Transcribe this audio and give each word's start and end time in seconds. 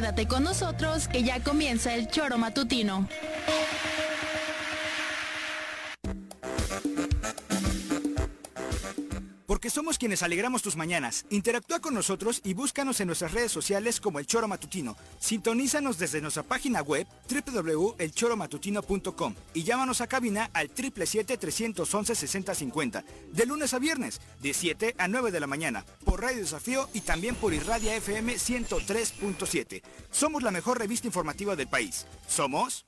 Quédate 0.00 0.26
con 0.26 0.44
nosotros 0.44 1.08
que 1.08 1.22
ya 1.22 1.44
comienza 1.44 1.94
el 1.94 2.08
choro 2.08 2.38
matutino. 2.38 3.06
Porque 9.44 9.68
somos 9.68 9.98
quienes 9.98 10.22
alegramos 10.22 10.62
tus 10.62 10.74
mañanas. 10.74 11.26
Interactúa 11.28 11.80
con 11.80 11.92
nosotros 11.92 12.40
y 12.44 12.54
búscanos 12.54 12.98
en 13.00 13.08
nuestras 13.08 13.32
redes 13.32 13.52
sociales 13.52 14.00
como 14.00 14.18
El 14.18 14.26
Choro 14.26 14.48
Matutino. 14.48 14.96
Sintonízanos 15.18 15.98
desde 15.98 16.22
nuestra 16.22 16.44
página 16.44 16.80
web 16.80 17.06
www.elchoromatutino.com 17.30 19.34
y 19.54 19.62
llámanos 19.62 20.00
a 20.00 20.06
cabina 20.06 20.48
al 20.52 20.74
777-311-6050. 20.74 23.04
De 23.32 23.46
lunes 23.46 23.72
a 23.74 23.78
viernes, 23.78 24.20
de 24.42 24.52
7 24.52 24.96
a 24.98 25.06
9 25.08 25.30
de 25.30 25.40
la 25.40 25.46
mañana, 25.46 25.84
por 26.04 26.20
Radio 26.20 26.38
Desafío 26.38 26.88
y 26.92 27.02
también 27.02 27.36
por 27.36 27.54
Irradia 27.54 27.94
FM 27.96 28.34
103.7. 28.34 29.82
Somos 30.10 30.42
la 30.42 30.50
mejor 30.50 30.78
revista 30.78 31.06
informativa 31.06 31.54
del 31.56 31.68
país. 31.68 32.06
Somos... 32.28 32.84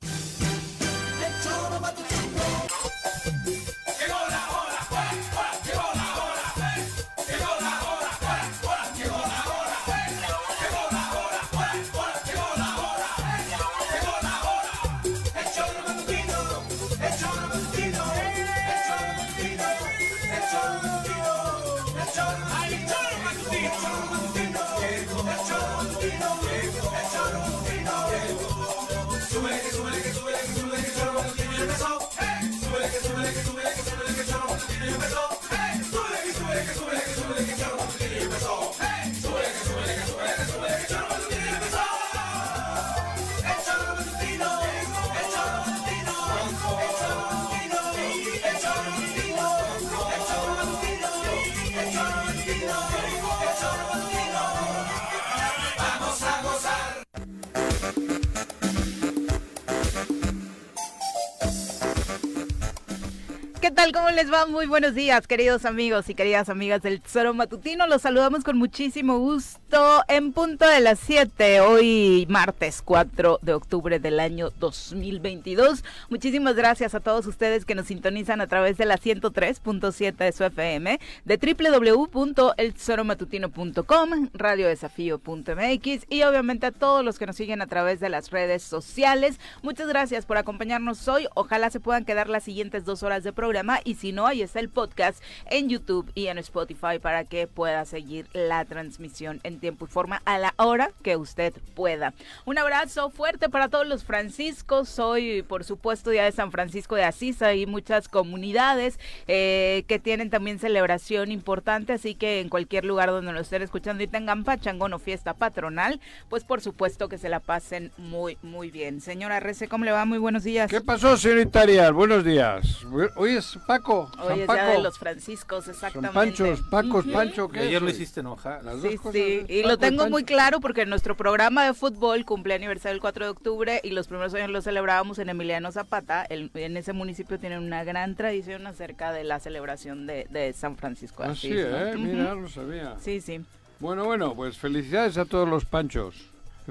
¿Cómo 63.90 64.10
les 64.10 64.32
va? 64.32 64.46
Muy 64.46 64.66
buenos 64.66 64.94
días, 64.94 65.26
queridos 65.26 65.64
amigos 65.64 66.08
y 66.08 66.14
queridas 66.14 66.48
amigas 66.48 66.82
del 66.82 67.00
Tesoro 67.00 67.34
Matutino. 67.34 67.88
Los 67.88 68.02
saludamos 68.02 68.44
con 68.44 68.56
muchísimo 68.56 69.18
gusto 69.18 70.04
en 70.06 70.32
punto 70.32 70.68
de 70.68 70.80
las 70.80 71.00
7, 71.00 71.62
hoy 71.62 72.24
martes 72.28 72.80
4 72.80 73.40
de 73.42 73.54
octubre 73.54 73.98
del 73.98 74.20
año 74.20 74.50
2022. 74.60 75.82
Muchísimas 76.10 76.54
gracias 76.54 76.94
a 76.94 77.00
todos 77.00 77.26
ustedes 77.26 77.64
que 77.64 77.74
nos 77.74 77.88
sintonizan 77.88 78.40
a 78.40 78.46
través 78.46 78.78
de 78.78 78.86
la 78.86 78.98
103.7 78.98 80.14
de 80.14 80.30
su 80.30 80.44
FM, 80.44 81.00
de 81.24 81.36
www.eltesoromatutino.com, 81.36 84.28
radiodesafío.mx 84.32 86.06
y 86.08 86.22
obviamente 86.22 86.66
a 86.66 86.72
todos 86.72 87.04
los 87.04 87.18
que 87.18 87.26
nos 87.26 87.34
siguen 87.34 87.62
a 87.62 87.66
través 87.66 87.98
de 87.98 88.10
las 88.10 88.30
redes 88.30 88.62
sociales. 88.62 89.40
Muchas 89.62 89.88
gracias 89.88 90.24
por 90.24 90.36
acompañarnos 90.36 91.08
hoy. 91.08 91.26
Ojalá 91.34 91.68
se 91.70 91.80
puedan 91.80 92.04
quedar 92.04 92.28
las 92.28 92.44
siguientes 92.44 92.84
dos 92.84 93.02
horas 93.02 93.24
de 93.24 93.32
programa 93.32 93.71
y 93.84 93.94
si 93.94 94.12
no, 94.12 94.26
ahí 94.26 94.42
está 94.42 94.60
el 94.60 94.68
podcast 94.68 95.22
en 95.50 95.68
YouTube 95.68 96.10
y 96.14 96.26
en 96.26 96.38
Spotify 96.38 96.98
para 97.00 97.24
que 97.24 97.46
pueda 97.46 97.84
seguir 97.84 98.26
la 98.32 98.64
transmisión 98.64 99.40
en 99.42 99.60
tiempo 99.60 99.84
y 99.84 99.88
forma 99.88 100.22
a 100.24 100.38
la 100.38 100.54
hora 100.56 100.90
que 101.02 101.16
usted 101.16 101.54
pueda. 101.74 102.14
Un 102.44 102.58
abrazo 102.58 103.10
fuerte 103.10 103.48
para 103.48 103.68
todos 103.68 103.86
los 103.86 104.04
franciscos. 104.04 104.98
Hoy, 104.98 105.42
por 105.42 105.64
supuesto, 105.64 106.10
día 106.10 106.24
de 106.24 106.32
San 106.32 106.50
Francisco 106.52 106.94
de 106.94 107.04
Asís. 107.04 107.42
Hay 107.42 107.66
muchas 107.66 108.08
comunidades 108.08 108.98
eh, 109.26 109.84
que 109.86 109.98
tienen 109.98 110.30
también 110.30 110.58
celebración 110.58 111.30
importante, 111.30 111.92
así 111.92 112.14
que 112.14 112.40
en 112.40 112.48
cualquier 112.48 112.84
lugar 112.84 113.10
donde 113.10 113.32
lo 113.32 113.40
estén 113.40 113.62
escuchando 113.62 114.02
y 114.02 114.06
tengan 114.06 114.44
pachangón 114.44 114.92
o 114.92 114.98
fiesta 114.98 115.34
patronal, 115.34 116.00
pues 116.28 116.44
por 116.44 116.60
supuesto 116.60 117.08
que 117.08 117.18
se 117.18 117.28
la 117.28 117.40
pasen 117.40 117.92
muy, 117.96 118.38
muy 118.42 118.70
bien. 118.70 119.00
Señora 119.00 119.40
Rece, 119.40 119.68
¿cómo 119.68 119.84
le 119.84 119.92
va? 119.92 120.04
Muy 120.04 120.18
buenos 120.18 120.44
días. 120.44 120.70
¿Qué 120.70 120.80
pasó, 120.80 121.16
señorita 121.16 121.62
Arias? 121.62 121.92
Buenos 121.92 122.24
días. 122.24 122.84
Hoy 123.16 123.36
es 123.36 123.58
Paco. 123.66 124.10
Hoy 124.20 124.40
es 124.40 124.46
Paco. 124.46 124.52
día 124.60 124.64
de 124.72 124.82
los 124.82 124.98
franciscos, 124.98 125.68
exactamente. 125.68 126.06
Son 126.08 126.14
Panchos, 126.14 126.62
Pacos, 126.68 127.04
Pancho. 127.06 127.48
Que 127.48 127.60
ayer 127.60 127.80
lo 127.82 127.90
hiciste 127.90 128.20
enojar. 128.20 128.62
Las 128.64 128.80
Sí, 128.82 128.88
dos 128.88 128.96
cosas. 129.00 129.12
sí, 129.14 129.44
y 129.48 129.62
Paco 129.62 129.68
lo 129.68 129.78
tengo 129.78 130.08
muy 130.10 130.24
claro 130.24 130.60
porque 130.60 130.84
nuestro 130.86 131.16
programa 131.16 131.64
de 131.64 131.74
fútbol 131.74 132.24
cumple 132.24 132.54
aniversario 132.54 132.94
el 132.94 133.00
4 133.00 133.24
de 133.26 133.30
octubre 133.30 133.80
y 133.82 133.90
los 133.90 134.08
primeros 134.08 134.34
años 134.34 134.50
lo 134.50 134.62
celebrábamos 134.62 135.18
en 135.18 135.28
Emiliano 135.28 135.72
Zapata. 135.72 136.24
El- 136.24 136.50
en 136.54 136.76
ese 136.76 136.92
municipio 136.92 137.38
tienen 137.38 137.62
una 137.62 137.84
gran 137.84 138.14
tradición 138.16 138.66
acerca 138.66 139.12
de 139.12 139.24
la 139.24 139.40
celebración 139.40 140.06
de, 140.06 140.26
de 140.30 140.52
San 140.52 140.76
Francisco. 140.76 141.22
de 141.22 141.34
sí, 141.36 141.52
Asís, 141.52 141.66
¿no? 141.70 141.78
¿eh? 141.78 141.96
Mira, 141.96 142.34
lo 142.34 142.48
sabía. 142.48 142.96
Sí, 143.00 143.20
sí. 143.20 143.40
Bueno, 143.80 144.04
bueno, 144.04 144.34
pues 144.34 144.58
felicidades 144.58 145.18
a 145.18 145.24
todos 145.24 145.48
los 145.48 145.64
Panchos. 145.64 146.14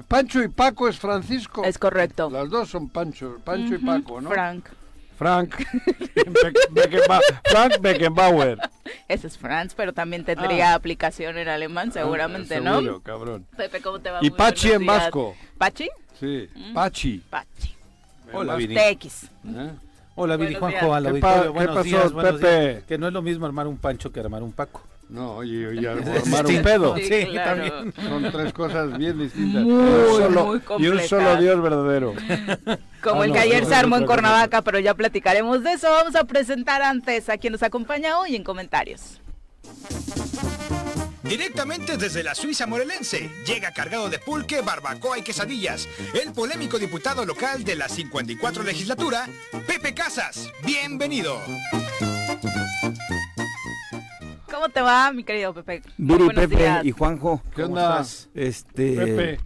Pancho 0.08 0.42
y 0.42 0.48
Paco 0.48 0.88
es 0.88 0.98
Francisco. 0.98 1.62
Es 1.64 1.76
correcto. 1.76 2.30
Las 2.30 2.48
dos 2.48 2.70
son 2.70 2.88
Pancho, 2.88 3.38
Pancho 3.44 3.74
y 3.74 3.78
Paco, 3.78 4.20
¿no? 4.22 4.30
Frank. 4.30 4.64
Frank. 5.16 5.54
Beck- 6.14 6.56
Beckenba- 6.70 7.20
Frank 7.44 7.78
Beckenbauer. 7.80 8.58
Ese 9.08 9.26
es 9.26 9.38
Franz, 9.38 9.74
pero 9.74 9.92
también 9.92 10.24
tendría 10.24 10.74
aplicación 10.74 11.38
en 11.38 11.48
alemán, 11.48 11.92
seguramente, 11.92 12.56
Ah, 12.56 12.60
¿no? 12.60 12.74
seguro, 12.80 13.00
cabrón. 13.02 13.46
Pepe, 13.56 13.80
¿cómo 13.80 14.00
te 14.00 14.10
va? 14.10 14.18
Y 14.22 14.30
Pachi 14.30 14.72
en 14.72 14.86
vasco. 14.86 15.34
¿Pachi? 15.58 15.88
Sí, 16.18 16.48
Pachi. 16.74 17.22
Pachi. 17.30 17.74
Hola, 18.32 18.56
Viri. 18.56 18.74
TX. 18.74 19.24
¿eh? 19.24 19.70
Hola, 20.14 20.36
Buenos 20.36 20.58
Juanjo, 20.58 20.94
al 20.94 21.12
¿Qué 21.14 21.20
pa- 21.20 21.42
qué 21.52 21.66
pasó, 21.66 21.82
días, 21.82 22.12
Pepe? 22.12 22.68
días. 22.70 22.84
Que 22.84 22.98
no 22.98 23.06
es 23.06 23.12
lo 23.12 23.22
mismo 23.22 23.46
armar 23.46 23.66
un 23.66 23.78
pancho 23.78 24.12
que 24.12 24.20
armar 24.20 24.42
un 24.42 24.52
paco. 24.52 24.82
No, 25.12 25.36
oye, 25.36 25.66
oye, 25.66 25.92
Es 26.16 26.22
armar 26.24 26.46
un 26.46 26.62
pedo. 26.62 26.96
Sí, 26.96 27.02
Sí, 27.04 27.26
claro. 27.26 27.70
también. 27.70 27.94
Son 28.08 28.32
tres 28.32 28.52
cosas 28.54 28.96
bien 28.96 29.18
distintas. 29.18 29.62
Muy, 29.62 29.72
y, 29.72 29.76
un 29.76 30.16
solo, 30.16 30.44
muy 30.46 30.60
y 30.78 30.88
un 30.88 31.00
solo 31.00 31.36
Dios 31.36 31.62
verdadero. 31.62 32.14
Como 33.02 33.20
Ah, 33.20 33.24
el 33.24 33.30
no, 33.30 33.34
que 33.34 33.40
ayer 33.40 33.62
no, 33.62 33.68
se 33.68 33.74
armó 33.74 33.96
no, 33.96 34.02
en 34.02 34.06
Cuernavaca, 34.06 34.62
pero 34.62 34.78
ya 34.78 34.94
platicaremos 34.94 35.62
de 35.62 35.72
eso. 35.72 35.90
Vamos 35.90 36.16
a 36.16 36.24
presentar 36.24 36.80
antes 36.80 37.28
a 37.28 37.36
quien 37.36 37.52
nos 37.52 37.62
acompaña 37.62 38.18
hoy 38.18 38.36
en 38.36 38.42
comentarios. 38.42 39.20
Directamente 41.22 41.96
desde 41.98 42.22
la 42.22 42.34
Suiza 42.34 42.66
morelense, 42.66 43.30
llega 43.46 43.70
cargado 43.72 44.08
de 44.08 44.18
pulque, 44.18 44.60
barbacoa 44.62 45.18
y 45.18 45.22
quesadillas, 45.22 45.88
el 46.22 46.32
polémico 46.32 46.78
diputado 46.78 47.24
local 47.26 47.64
de 47.64 47.76
la 47.76 47.88
54 47.88 48.62
legislatura, 48.62 49.28
Pepe 49.66 49.92
Casas. 49.94 50.50
Bienvenido. 50.64 51.38
¿Cómo 54.52 54.68
te 54.68 54.80
va, 54.82 55.10
mi 55.12 55.24
querido 55.24 55.54
Pepe? 55.54 55.82
Viri, 55.96 56.28
Pepe 56.30 56.56
días. 56.56 56.84
y 56.84 56.90
Juanjo, 56.92 57.40
¿Qué 57.54 57.62
¿Cómo 57.62 57.74
onda? 57.74 58.00
estás? 58.00 58.28
este, 58.34 58.94
Pepe. 58.96 59.40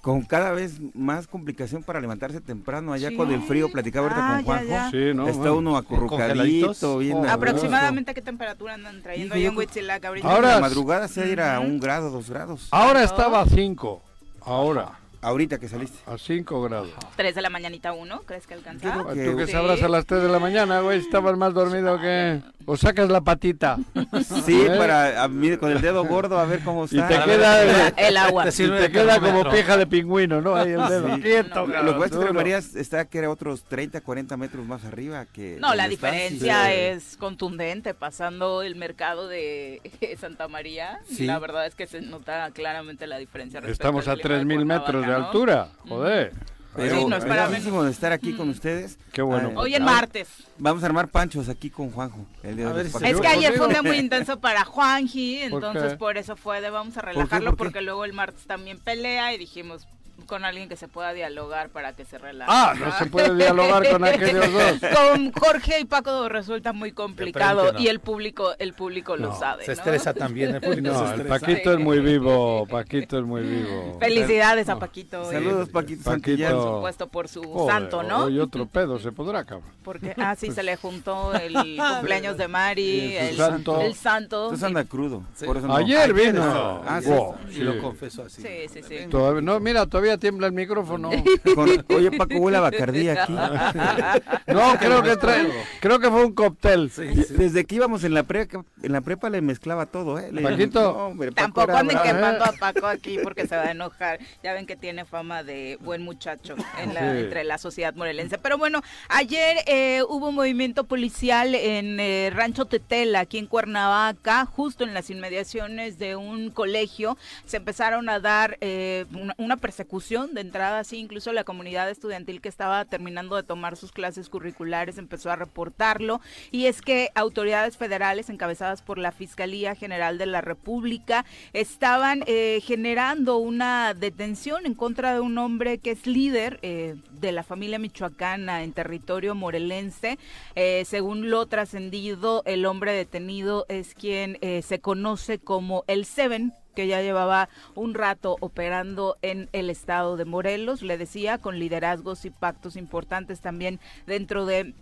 con 0.00 0.22
cada 0.22 0.52
vez 0.52 0.80
más 0.94 1.26
complicación 1.26 1.82
para 1.82 2.00
levantarse 2.00 2.40
temprano 2.40 2.92
allá 2.92 3.10
Sí. 3.10 3.16
con 3.16 3.30
el 3.32 3.42
frío, 3.42 3.70
platicaba 3.70 4.06
ahorita 4.08 4.24
Ah, 4.24 4.30
con 4.30 4.38
ya, 4.40 4.44
Juanjo. 4.44 4.68
ya. 4.70 4.90
Sí, 4.90 5.14
¿no? 5.16 5.26
Está 5.28 5.38
Bueno. 5.40 5.56
uno 5.58 5.76
acurrucadito, 5.76 6.26
¿Congeladitos? 6.26 6.98
bien 6.98 7.16
Oh, 7.18 7.24
a. 7.24 7.32
¿Aproximadamente 7.34 8.14
qué 8.14 8.22
temperatura 8.22 8.74
andan 8.74 9.02
trayendo 9.02 9.34
ahí 9.34 9.46
en 9.46 9.56
Huitzilac 9.56 10.04
ahorita? 10.04 10.28
Ahora- 10.32 10.48
En 10.50 10.54
la 10.56 10.60
madrugada 10.60 11.08
se 11.08 11.28
irá 11.28 11.56
a 11.56 11.60
un 11.60 11.78
grado, 11.78 12.10
dos 12.10 12.30
grados. 12.30 12.68
Ahora 12.70 13.02
estaba 13.04 13.40
a 13.42 13.46
5. 13.46 14.02
Ahora, 14.40 14.98
Ahorita 15.22 15.58
que 15.58 15.68
saliste. 15.68 15.98
a 16.06 16.18
5 16.18 16.62
grados. 16.62 16.90
¿Tres 17.16 17.34
de 17.36 17.42
la 17.42 17.48
mañanita 17.48 17.92
uno? 17.92 18.22
¿Crees 18.26 18.46
que 18.46 18.54
alcanza? 18.54 18.84
Yo 18.84 18.92
creo 18.92 19.08
Ah, 19.08 19.14
que- 19.14 19.24
Tú 19.30 19.36
que 19.36 19.46
Sí. 19.46 19.52
sabrás 19.52 19.82
a 19.82 19.88
las 19.88 20.04
3 20.04 20.20
de 20.22 20.28
la 20.28 20.38
mañana, 20.40 20.80
güey, 20.80 20.98
estabas 20.98 21.36
más 21.38 21.54
dormido 21.54 22.00
que... 22.00 22.40
O 22.66 22.76
sacas 22.76 23.08
la 23.08 23.20
patita. 23.20 23.76
Sí, 24.44 24.62
¿Eh? 24.62 24.74
para 24.76 25.22
a 25.22 25.28
mí, 25.28 25.56
con 25.56 25.70
el 25.72 25.80
dedo 25.80 26.04
gordo 26.04 26.38
a 26.38 26.44
ver 26.44 26.60
cómo 26.64 26.82
Y 26.90 26.96
está. 26.96 27.08
te 27.08 27.14
A 27.16 27.26
ver, 27.26 27.36
queda, 27.38 27.92
El, 27.96 28.06
el 28.06 28.16
agua. 28.16 28.44
Te 28.44 28.62
y 28.62 28.68
te 28.70 28.90
queda 28.92 29.18
como 29.20 29.50
pija 29.50 29.76
de 29.76 29.86
pingüino, 29.86 30.40
¿no? 30.40 30.54
Ahí 30.56 30.72
el 30.72 30.88
dedo. 30.88 31.14
Sí. 31.16 31.22
Quieto, 31.22 31.54
No, 31.54 31.66
Lo 31.66 31.72
cabrón, 31.72 31.94
que 31.94 32.00
pasa 32.00 32.58
es 32.58 32.68
que 32.72 32.80
está 32.80 33.04
que 33.06 33.18
era 33.18 33.30
otros 33.30 33.64
30, 33.64 34.00
40 34.00 34.36
metros 34.36 34.66
más 34.66 34.84
arriba 34.84 35.26
que... 35.26 35.56
No, 35.60 35.74
la 35.74 35.88
diferencia 35.88 36.66
sí. 36.66 36.72
es 36.74 37.16
contundente. 37.16 37.94
Pasando 37.94 38.62
el 38.62 38.74
mercado 38.76 39.28
de 39.28 39.80
Santa 40.20 40.48
María, 40.48 41.00
Sí. 41.04 41.26
la 41.26 41.38
verdad 41.38 41.66
es 41.66 41.74
que 41.74 41.86
se 41.86 42.00
nota 42.00 42.50
claramente 42.52 43.06
la 43.06 43.18
diferencia. 43.18 43.60
Estamos 43.66 44.08
a 44.08 44.12
al 44.12 44.20
clima 44.20 44.38
de 44.38 44.44
3.000 44.44 44.64
metros 44.64 45.06
de 45.06 45.11
¿no? 45.18 45.26
altura. 45.26 45.68
Joder. 45.88 46.32
Pero 46.74 47.00
Sí, 47.00 47.04
no 47.04 47.16
es 47.16 47.24
para 47.24 47.48
de 47.48 47.90
estar 47.90 48.12
aquí 48.12 48.32
con 48.32 48.48
ustedes. 48.48 48.98
Qué 49.12 49.20
bueno. 49.20 49.52
Ah, 49.54 49.60
Hoy 49.60 49.74
en 49.74 49.82
ah, 49.82 49.86
martes. 49.86 50.28
Vamos 50.56 50.82
a 50.82 50.86
armar 50.86 51.08
panchos 51.08 51.48
aquí 51.50 51.68
con 51.68 51.90
Juanjo. 51.90 52.24
El 52.42 52.56
día 52.56 52.68
de 52.68 52.72
ver. 52.72 52.86
Es 52.86 53.20
que 53.20 53.26
ayer 53.26 53.52
fue 53.54 53.66
un 53.66 53.72
día 53.72 53.82
muy 53.82 53.98
intenso 53.98 54.40
para 54.40 54.64
Juanji, 54.64 55.48
¿Por 55.50 55.64
entonces 55.64 55.98
por 55.98 56.16
eso 56.16 56.34
fue 56.36 56.60
de 56.62 56.70
vamos 56.70 56.96
a 56.96 57.00
qué? 57.00 57.06
relajarlo 57.08 57.50
¿Por 57.50 57.58
qué? 57.58 57.64
porque 57.64 57.82
luego 57.82 58.04
el 58.04 58.14
martes 58.14 58.46
también 58.46 58.78
pelea 58.78 59.34
y 59.34 59.38
dijimos 59.38 59.86
con 60.24 60.44
alguien 60.44 60.68
que 60.68 60.76
se 60.76 60.88
pueda 60.88 61.12
dialogar 61.12 61.70
para 61.70 61.92
que 61.94 62.04
se 62.04 62.18
relaje. 62.18 62.50
Ah, 62.52 62.74
no 62.78 62.92
se 62.98 63.06
puede 63.06 63.34
dialogar 63.34 63.88
con 63.90 64.04
aquellos 64.04 64.52
dos. 64.52 64.62
Con 65.12 65.32
Jorge 65.32 65.80
y 65.80 65.84
Paco 65.84 66.28
resulta 66.28 66.72
muy 66.72 66.92
complicado 66.92 67.62
frente, 67.62 67.78
no. 67.78 67.84
y 67.84 67.88
el 67.88 68.00
público 68.00 68.52
el 68.58 68.72
público 68.74 69.16
lo 69.16 69.34
sabe. 69.34 69.64
Se 69.64 69.72
¿no? 69.72 69.78
estresa 69.78 70.14
también, 70.14 70.54
el 70.54 70.60
público 70.60 70.90
No, 70.92 71.12
el. 71.12 71.26
Paquito 71.26 71.72
es 71.72 71.78
muy 71.78 72.00
vivo, 72.00 72.66
Paquito 72.66 73.18
es 73.18 73.24
muy 73.24 73.42
vivo. 73.42 73.98
Felicidades 74.00 74.68
a. 74.68 74.78
Paquito. 74.78 75.24
Saludos, 75.30 75.68
Paquito, 75.68 76.02
Paquito. 76.02 76.10
Santillán. 76.10 76.52
Por 76.54 76.74
supuesto 76.76 77.08
por 77.08 77.28
su 77.28 77.42
Joder, 77.42 77.72
santo, 77.74 78.02
¿no? 78.02 78.24
Hoy 78.24 78.38
otro 78.40 78.66
pedo 78.66 78.98
se 78.98 79.12
podrá, 79.12 79.44
cabrón. 79.44 79.68
Porque 79.82 80.14
ah 80.18 80.34
sí 80.36 80.50
se 80.50 80.62
le 80.62 80.76
juntó 80.76 81.32
el 81.34 81.52
cumpleaños 81.76 82.36
de 82.36 82.48
Mari, 82.48 83.16
el 83.16 83.36
santo. 83.36 83.80
el 83.80 83.94
santo. 83.94 84.44
Entonces 84.44 84.64
anda 84.66 84.84
crudo. 84.84 85.22
Por 85.44 85.56
eso 85.56 85.66
no. 85.66 85.76
Ayer 85.76 86.12
vino. 86.12 86.44
no. 86.44 86.82
Ah, 86.86 87.00
sí. 87.02 87.08
Wow, 87.08 87.34
Y 87.50 87.54
sí. 87.54 87.60
lo 87.60 87.80
confesó 87.80 88.22
así. 88.24 88.42
Sí, 88.42 88.48
sí, 88.72 88.80
sí. 88.86 88.96
Todavía- 89.10 89.42
no, 89.42 89.58
mira, 89.60 89.86
todavía 89.86 90.11
tiembla 90.18 90.46
el 90.46 90.52
micrófono. 90.52 91.10
Con- 91.54 91.84
oye, 91.94 92.10
Paco, 92.12 92.36
huele 92.36 92.58
a 92.58 92.60
bacardía 92.60 93.22
aquí. 93.24 93.32
No, 94.46 94.74
creo 94.78 95.02
que 95.02 95.16
trae, 95.16 95.46
creo 95.80 95.98
que 95.98 96.10
fue 96.10 96.24
un 96.24 96.32
cóctel. 96.34 96.90
Desde 97.30 97.64
que 97.64 97.74
íbamos 97.76 98.04
en 98.04 98.14
la 98.14 98.22
prepa, 98.24 98.64
en 98.82 98.92
la 98.92 99.00
prepa 99.00 99.30
le 99.30 99.40
mezclaba 99.40 99.86
todo, 99.86 100.18
¿eh? 100.18 100.30
Le- 100.32 100.42
Paquito. 100.42 100.80
No, 100.80 100.88
hombre, 101.06 101.32
Paco 101.32 101.42
Tampoco 101.62 101.76
anden 101.76 101.98
quemando 102.02 102.44
a 102.44 102.52
Paco 102.58 102.86
aquí 102.86 103.18
porque 103.22 103.46
se 103.46 103.56
va 103.56 103.62
a 103.64 103.70
enojar. 103.70 104.18
Ya 104.42 104.52
ven 104.52 104.66
que 104.66 104.76
tiene 104.76 105.04
fama 105.04 105.42
de 105.42 105.78
buen 105.80 106.02
muchacho 106.02 106.54
en 106.78 106.94
la- 106.94 107.00
Sí. 107.12 107.18
entre 107.18 107.44
la 107.44 107.58
sociedad 107.58 107.94
morelense. 107.94 108.38
Pero 108.38 108.58
bueno, 108.58 108.80
ayer 109.08 109.56
eh, 109.66 110.02
hubo 110.08 110.28
un 110.28 110.34
movimiento 110.34 110.84
policial 110.84 111.54
en 111.54 111.98
eh, 112.00 112.30
Rancho 112.34 112.66
Tetela, 112.66 113.20
aquí 113.20 113.38
en 113.38 113.46
Cuernavaca, 113.46 114.44
justo 114.46 114.84
en 114.84 114.94
las 114.94 115.10
inmediaciones 115.10 115.98
de 115.98 116.16
un 116.16 116.50
colegio. 116.50 117.16
Se 117.46 117.56
empezaron 117.58 118.08
a 118.08 118.20
dar 118.20 118.56
eh, 118.60 119.06
una, 119.14 119.34
una 119.38 119.56
persecución 119.56 119.91
de 119.92 120.40
entrada, 120.40 120.78
así 120.78 120.96
incluso 120.96 121.34
la 121.34 121.44
comunidad 121.44 121.90
estudiantil 121.90 122.40
que 122.40 122.48
estaba 122.48 122.82
terminando 122.86 123.36
de 123.36 123.42
tomar 123.42 123.76
sus 123.76 123.92
clases 123.92 124.30
curriculares 124.30 124.96
empezó 124.96 125.30
a 125.30 125.36
reportarlo. 125.36 126.22
Y 126.50 126.64
es 126.64 126.80
que 126.80 127.10
autoridades 127.14 127.76
federales 127.76 128.30
encabezadas 128.30 128.80
por 128.80 128.96
la 128.96 129.12
Fiscalía 129.12 129.74
General 129.74 130.16
de 130.16 130.24
la 130.24 130.40
República 130.40 131.26
estaban 131.52 132.24
eh, 132.26 132.60
generando 132.64 133.36
una 133.36 133.92
detención 133.92 134.64
en 134.64 134.74
contra 134.74 135.12
de 135.12 135.20
un 135.20 135.36
hombre 135.36 135.76
que 135.76 135.90
es 135.90 136.06
líder 136.06 136.58
eh, 136.62 136.94
de 137.10 137.32
la 137.32 137.42
familia 137.42 137.78
michoacana 137.78 138.62
en 138.62 138.72
territorio 138.72 139.34
morelense. 139.34 140.18
Eh, 140.54 140.84
según 140.86 141.28
lo 141.28 141.44
trascendido, 141.44 142.42
el 142.46 142.64
hombre 142.64 142.92
detenido 142.92 143.66
es 143.68 143.92
quien 143.94 144.38
se 144.62 144.80
conoce 144.80 145.38
como 145.38 145.84
el 145.86 146.06
Seven 146.06 146.54
que 146.74 146.86
ya 146.86 147.02
llevaba 147.02 147.48
un 147.74 147.94
rato 147.94 148.36
operando 148.40 149.16
en 149.22 149.48
el 149.52 149.70
estado 149.70 150.16
de 150.16 150.24
Morelos, 150.24 150.82
le 150.82 150.98
decía, 150.98 151.38
con 151.38 151.58
liderazgos 151.58 152.24
y 152.24 152.30
pactos 152.30 152.76
importantes 152.76 153.40
también 153.40 153.80
dentro 154.06 154.46
de 154.46 154.74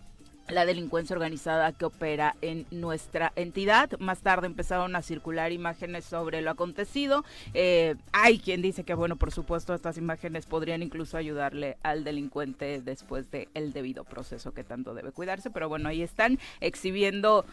la 0.51 0.67
delincuencia 0.67 1.15
organizada 1.15 1.73
que 1.73 1.85
opera 1.85 2.37
en 2.43 2.67
nuestra 2.71 3.33
entidad. 3.37 3.91
Más 3.99 4.21
tarde 4.21 4.47
empezaron 4.47 4.97
a 4.97 5.03
circular 5.03 5.53
imágenes 5.53 6.05
sobre 6.05 6.41
lo 6.43 6.51
acontecido. 6.51 7.25
Eh, 7.55 7.97
hay 8.13 8.39
quien 8.39 8.63
dice 8.63 8.85
que, 8.85 8.95
bueno, 8.95 9.17
por 9.17 9.33
supuesto, 9.33 9.75
estas 9.75 9.97
imágenes 9.99 10.47
podrían 10.47 10.83
incluso 10.83 11.17
ayudarle 11.17 11.77
al 11.83 12.05
delincuente 12.05 12.81
después 12.83 13.31
del 13.31 13.49
el 13.55 13.73
debido 13.73 14.05
proceso 14.05 14.53
que 14.53 14.65
tanto 14.65 14.95
debe 14.95 15.13
cuidarse. 15.13 15.51
Pero 15.51 15.69
bueno, 15.69 15.89
ahí 15.89 16.03
están 16.03 16.39
exhibiendo 16.61 17.45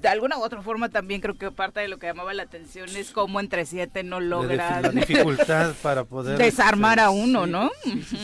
de 0.00 0.08
alguna 0.08 0.38
u 0.38 0.42
otra 0.42 0.62
forma 0.62 0.88
también 0.88 1.20
creo 1.20 1.36
que 1.36 1.50
parte 1.50 1.80
de 1.80 1.88
lo 1.88 1.98
que 1.98 2.06
llamaba 2.06 2.34
la 2.34 2.42
atención 2.44 2.88
es 2.96 3.10
cómo 3.10 3.40
entre 3.40 3.66
siete 3.66 4.02
no 4.02 4.20
logran 4.20 4.82
La 4.82 4.88
dificultad 4.90 5.74
para 5.82 6.04
poder... 6.04 6.38
desarmar 6.44 7.00
a 7.00 7.10
uno, 7.10 7.44
Sí. 7.44 7.50
¿no? 7.50 7.70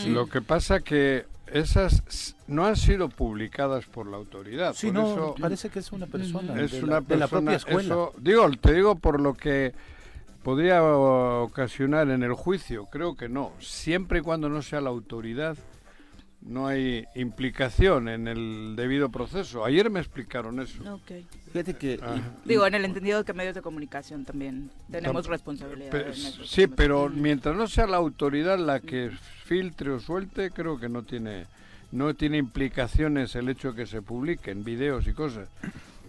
Lo 0.09 0.27
que 0.27 0.41
pasa 0.41 0.81
que 0.81 1.27
esas 1.53 2.37
no 2.47 2.67
han 2.67 2.77
sido 2.77 3.09
publicadas 3.09 3.87
por 3.87 4.07
la 4.07 4.17
autoridad. 4.17 4.75
Sí, 4.75 4.87
por 4.89 4.95
no, 4.95 5.13
eso 5.13 5.35
parece 5.41 5.69
que 5.71 5.79
es 5.81 5.93
una 5.93 6.07
persona. 6.07 6.61
es 6.61 6.73
de, 6.73 6.83
una 6.85 6.95
la, 6.95 7.01
de 7.01 7.17
la 7.17 7.29
propia 7.29 7.51
persona- 7.53 7.57
escuela. 7.57 7.83
eso- 7.95 8.13
digo, 8.21 8.51
te 8.61 8.73
digo 8.75 8.97
por 8.97 9.21
lo 9.21 9.35
que 9.35 9.73
podría 10.43 10.83
ocasionar 10.83 12.09
en 12.11 12.23
el 12.23 12.33
juicio. 12.33 12.87
Creo 12.87 13.17
que 13.17 13.29
no. 13.29 13.53
Siempre 13.61 14.21
y 14.21 14.23
cuando 14.23 14.49
no 14.49 14.63
sea 14.63 14.81
la 14.81 14.91
autoridad, 14.91 15.57
no 16.43 16.67
hay 16.67 17.05
implicación 17.15 18.09
en 18.09 18.27
el 18.29 18.75
debido 18.77 19.11
proceso. 19.11 19.65
Ayer 19.65 19.91
me 19.91 20.01
explicaron 20.01 20.61
eso. 20.61 20.83
Ok. 20.95 21.13
Fíjate 21.53 21.75
que. 21.77 21.95
Y- 21.95 22.49
Digo, 22.49 22.67
en 22.67 22.75
el 22.75 22.85
entendido 22.85 23.19
de 23.19 23.25
que 23.25 23.33
medios 23.35 23.55
de 23.55 23.63
comunicación 23.63 24.25
también 24.25 24.71
tenemos 24.91 25.27
Tam- 25.27 25.31
responsabilidad. 25.31 25.91
Pe- 25.91 26.13
sí, 26.15 26.67
pero 26.67 27.09
mientras 27.11 27.55
no 27.57 27.67
sea 27.67 27.87
la 27.87 27.99
autoridad 27.99 28.59
la 28.59 28.81
que 28.81 29.11
filtre 29.45 29.91
o 29.91 30.01
suelte, 30.01 30.51
creo 30.51 30.79
que 30.79 30.89
no 30.89 31.03
tiene 31.03 31.47
no 31.93 32.15
tiene 32.15 32.39
implicaciones 32.39 33.35
el 33.35 33.49
hecho 33.49 33.73
de 33.73 33.79
que 33.83 33.87
se 33.87 34.01
publiquen 34.01 34.63
videos 34.63 35.07
y 35.09 35.13
cosas. 35.13 35.49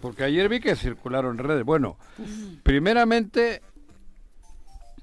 Porque 0.00 0.22
ayer 0.24 0.48
vi 0.48 0.60
que 0.60 0.76
circularon 0.76 1.38
redes. 1.38 1.64
Bueno, 1.64 1.96
primeramente 2.62 3.62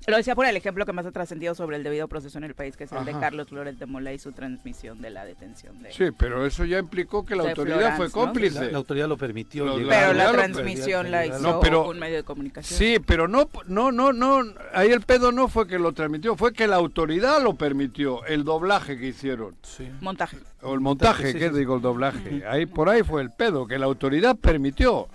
Lo 0.10 0.18
decía 0.18 0.36
por 0.36 0.46
el 0.46 0.56
ejemplo 0.58 0.86
que 0.86 0.94
más 0.94 1.06
ha 1.06 1.12
trascendido 1.12 1.54
sobre 1.56 1.78
el 1.78 1.84
debido 1.84 2.08
proceso 2.08 2.38
en 2.38 2.44
el 2.44 2.54
país, 2.56 2.76
que 2.76 2.86
es 2.86 2.92
el 2.92 3.06
de. 3.06 3.14
Carlos 3.20 3.50
Flores 3.50 3.78
de 3.78 3.86
Mola 3.86 4.14
y 4.14 4.20
su 4.20 4.32
transmisión 4.32 5.02
de 5.02 5.10
la 5.10 5.26
detención 5.26 5.82
de... 5.84 5.92
Sí, 5.92 6.06
pero 6.18 6.46
eso 6.46 6.64
ya 6.64 6.80
implicó 6.80 7.26
que 7.26 7.36
la 7.36 7.44
autoridad 7.50 7.98
fue 7.98 8.10
cómplice. 8.10 8.66
La, 8.66 8.72
la 8.72 8.78
autoridad 8.78 9.08
lo 9.10 9.18
permitió. 9.18 9.66
Lo- 9.66 9.88
Pero 9.90 10.14
la 10.14 10.32
transmisión 10.32 11.12
la 11.12 11.26
hizo 11.26 11.40
No, 11.40 11.60
pero- 11.60 11.88
un 11.90 12.00
medio 12.00 12.16
de 12.18 12.24
comunicación. 12.24 12.78
Sí, 12.78 12.98
pero 13.06 13.28
no, 13.28 13.50
no, 13.68 13.92
no, 13.92 14.14
no, 14.14 14.44
ahí 14.74 14.90
el 14.92 15.02
pedo 15.02 15.32
no 15.32 15.48
fue 15.50 15.68
que 15.68 15.78
lo 15.80 15.92
transmitió, 15.94 16.36
fue 16.36 16.54
que 16.54 16.66
la 16.68 16.78
autoridad 16.78 17.42
lo 17.44 17.56
permitió, 17.56 18.24
el 18.26 18.44
doblaje 18.44 18.98
que 18.98 19.08
hicieron, 19.08 19.56
Sí. 19.64 19.90
Montaje. 20.02 20.38
o 20.62 20.74
el 20.74 20.80
montaje, 20.80 21.34
Sí, 21.34 21.40
que 21.40 21.50
sí, 21.50 21.56
digo 21.58 21.76
el 21.76 21.82
doblaje, 21.82 22.44
ahí 22.48 22.66
por 22.66 22.90
ahí 22.90 23.04
fue 23.04 23.22
el 23.22 23.32
pedo, 23.32 23.68
que 23.68 23.78
la 23.78 23.86
autoridad 23.86 24.36
permitió 24.38 25.08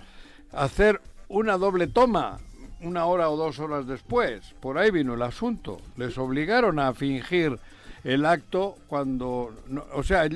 hacer 0.51 1.01
una 1.27 1.57
doble 1.57 1.87
toma 1.87 2.37
una 2.81 3.05
hora 3.05 3.29
o 3.29 3.37
dos 3.37 3.59
horas 3.59 3.87
después, 3.87 4.53
por 4.59 4.77
ahí 4.77 4.91
vino 4.91 5.13
el 5.13 5.21
asunto, 5.21 5.79
les 5.97 6.17
obligaron 6.17 6.79
a 6.79 6.93
fingir 6.93 7.57
el 8.03 8.25
acto 8.25 8.75
cuando, 8.87 9.53
no- 9.67 9.85
o 9.93 10.03
sea, 10.03 10.27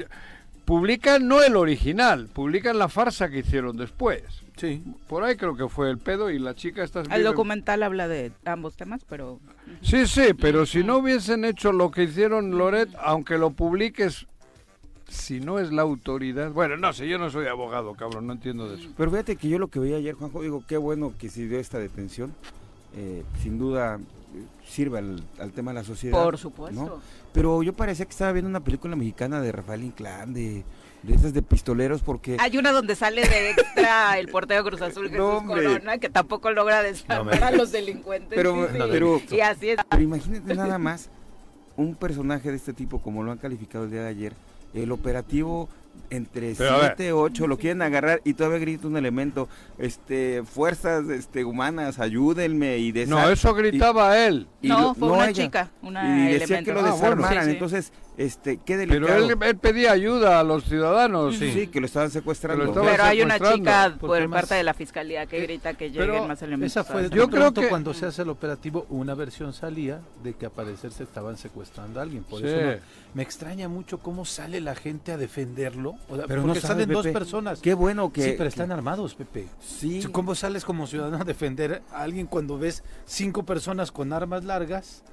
publican 0.65 1.27
no 1.27 1.41
el 1.41 1.55
original, 1.55 2.29
publican 2.33 2.77
la 2.77 2.89
farsa 2.89 3.29
que 3.29 3.39
hicieron 3.39 3.77
después. 3.77 4.23
Sí. 4.57 4.83
Por 5.07 5.23
ahí 5.23 5.35
creo 5.37 5.55
que 5.55 5.69
fue 5.69 5.89
el 5.89 5.97
pedo 5.99 6.29
y 6.29 6.37
la 6.37 6.53
chica 6.53 6.83
está... 6.83 7.01
El 7.01 7.23
documental 7.23 7.81
habla 7.81 8.07
de 8.07 8.31
ambos 8.45 8.75
temas, 8.75 9.05
pero 9.07 9.39
Sí, 9.81 10.05
sí, 10.05 10.33
pero 10.39 10.65
si 10.65 10.83
no 10.83 10.97
hubiesen 10.97 11.45
hecho 11.45 11.71
lo 11.71 11.91
que 11.91 12.03
hicieron 12.03 12.51
Loret, 12.57 12.89
aunque 13.01 13.37
lo 13.37 13.51
publiques, 13.51 14.27
si 15.09 15.39
no 15.39 15.59
es 15.59 15.71
la 15.71 15.81
autoridad... 15.81 16.51
Bueno, 16.51 16.77
no 16.77 16.93
sé, 16.93 17.07
yo 17.07 17.17
no 17.17 17.29
soy 17.29 17.47
abogado, 17.47 17.93
cabrón, 17.95 18.27
no 18.27 18.33
entiendo 18.33 18.69
de 18.69 18.79
eso. 18.81 18.89
Pero 18.97 19.11
fíjate 19.11 19.35
que 19.35 19.49
yo 19.49 19.59
lo 19.59 19.67
que 19.67 19.79
veía 19.79 19.97
ayer, 19.97 20.13
Juanjo, 20.15 20.41
digo, 20.41 20.63
qué 20.67 20.77
bueno 20.77 21.13
que 21.17 21.29
se 21.29 21.47
dio 21.47 21.59
esta 21.59 21.79
detención. 21.79 22.33
Eh, 22.95 23.23
sin 23.43 23.57
duda 23.59 23.97
eh, 23.97 24.43
sirve 24.67 24.97
al, 24.99 25.23
al 25.39 25.51
tema 25.51 25.71
de 25.71 25.75
la 25.75 25.83
sociedad. 25.83 26.21
por 26.23 26.37
supuesto. 26.37 26.79
¿no? 26.85 27.01
Pero 27.33 27.61
yo 27.63 27.73
parecía 27.73 28.05
que 28.05 28.11
estaba 28.11 28.31
viendo 28.31 28.49
una 28.49 28.59
película 28.61 28.95
mexicana 28.95 29.41
de 29.41 29.51
Rafael 29.51 29.83
Inclán, 29.83 30.33
de, 30.33 30.63
de 31.03 31.13
esas 31.15 31.33
de 31.33 31.41
pistoleros, 31.43 32.01
porque... 32.01 32.37
Hay 32.39 32.57
una 32.57 32.71
donde 32.71 32.95
sale 32.95 33.21
de 33.27 33.51
extra 33.51 34.17
el 34.19 34.27
portero 34.29 34.63
Cruz 34.63 34.81
Azul 34.81 35.09
Jesús 35.09 35.17
No. 35.19 35.43
Corona, 35.45 35.97
que 35.99 36.09
tampoco 36.09 36.49
logra 36.51 36.81
desarmar 36.81 37.39
No 37.39 37.45
a 37.45 37.51
los 37.51 37.71
delincuentes. 37.71 38.35
Pero- 38.35 38.67
sí, 38.71 38.77
pero- 38.89 39.21
y 39.31 39.39
así 39.41 39.69
es. 39.69 39.79
Pero 39.89 40.01
imagínate 40.03 40.55
nada 40.55 40.77
más 40.79 41.09
un 41.77 41.95
personaje 41.95 42.49
de 42.49 42.57
este 42.57 42.73
tipo, 42.73 42.99
como 43.01 43.23
lo 43.23 43.31
han 43.31 43.37
calificado 43.37 43.85
el 43.85 43.91
día 43.91 44.01
de 44.01 44.09
ayer, 44.09 44.33
el 44.73 44.91
operativo 44.91 45.69
entre 46.11 46.55
Pero, 46.57 46.71
a 46.71 46.77
ver. 46.77 46.93
7, 46.97 47.13
8, 47.13 47.47
lo 47.47 47.57
quieren 47.57 47.81
agarrar 47.83 48.21
y 48.23 48.33
todavía 48.33 48.57
grita 48.59 48.87
un 48.87 48.97
elemento, 48.97 49.47
este, 49.77 50.43
fuerzas 50.43 51.07
este, 51.09 51.45
humanas, 51.45 51.99
ayúdenme 51.99 52.77
y 52.79 52.91
No, 53.05 53.29
eso 53.29 53.53
gritaba 53.53 54.17
él. 54.25 54.47
No, 54.61 54.95
fue 54.95 55.09
una 55.11 55.25
ella. 55.29 55.43
chica, 55.43 55.71
una 55.83 56.03
y 56.29 56.33
decía 56.33 56.45
elemento. 56.59 56.65
que 56.65 56.73
lo 56.73 56.79
Ah, 56.79 56.83
bueno. 56.91 56.95
desarmaran, 56.95 57.43
Sí, 57.43 57.49
sí. 57.49 57.53
entonces, 57.53 57.93
este, 58.19 58.57
qué 58.57 58.75
Pero 58.75 59.07
delicado. 59.07 59.29
él, 59.29 59.37
él 59.41 59.57
pedía 59.57 59.93
ayuda 59.93 60.41
a 60.41 60.43
los 60.43 60.65
ciudadanos. 60.65 61.37
sí. 61.37 61.67
que 61.67 61.79
lo 61.79 61.85
estaban 61.85 62.11
secuestrando. 62.11 62.59
Que 62.59 62.65
lo 62.65 62.71
estaban 62.73 62.91
Pero 62.91 63.03
hay 63.05 63.21
una 63.21 63.39
chica 63.39 63.95
por 63.97 64.27
más- 64.27 64.41
parte 64.41 64.55
de 64.55 64.63
la 64.63 64.73
fiscalía 64.73 65.25
que 65.25 65.39
grita 65.41 65.73
que 65.75 65.89
Pero 65.89 66.13
lleguen 66.13 66.27
más 66.27 66.41
elementos. 66.41 66.71
Esa 66.73 66.83
fue 66.83 67.03
Yo 67.03 67.29
creo 67.29 67.43
pronto 67.43 67.61
que- 67.61 67.69
cuando 67.69 67.93
se 67.93 68.05
hace 68.05 68.23
el 68.23 68.29
operativo, 68.29 68.85
una 68.89 69.15
versión 69.15 69.53
salía 69.53 70.01
de 70.21 70.33
que 70.33 70.45
a 70.45 70.49
parecer 70.49 70.91
se 70.91 71.03
estaban 71.03 71.37
secuestrando 71.37 71.99
a 71.99 72.03
alguien. 72.03 72.23
Por 72.25 72.41
Sí. 72.41 72.47
eso 72.47 72.61
no- 72.61 72.77
me 73.13 73.23
extraña 73.23 73.69
mucho 73.69 73.99
cómo 73.99 74.25
sale 74.25 74.59
la 74.59 74.75
gente 74.75 75.13
a 75.13 75.17
defenderlo. 75.17 75.95
O 76.09 76.17
sea, 76.17 76.25
Pero 76.27 76.41
no 76.41 76.47
porque 76.47 76.59
sabes, 76.61 76.83
salen 76.83 76.93
dos 76.93 77.07
personas. 77.07 77.59
Qué 77.61 77.73
bueno 77.73 78.11
que... 78.11 78.21
sí, 78.23 78.33
pero 78.37 78.49
están 78.49 78.71
armados, 78.73 79.15
Pepe. 79.15 79.47
Sí, 79.61 80.03
¿Cómo 80.11 80.35
sales 80.35 80.65
como 80.65 80.87
ciudadano 80.87 81.21
a 81.21 81.23
defender 81.23 81.81
a 81.93 82.01
alguien 82.01 82.27
cuando 82.27 82.57
ves 82.59 82.83
cinco 83.05 83.43
personas 83.43 83.91
con 83.93 84.11
armas 84.11 84.43
largas 84.43 85.03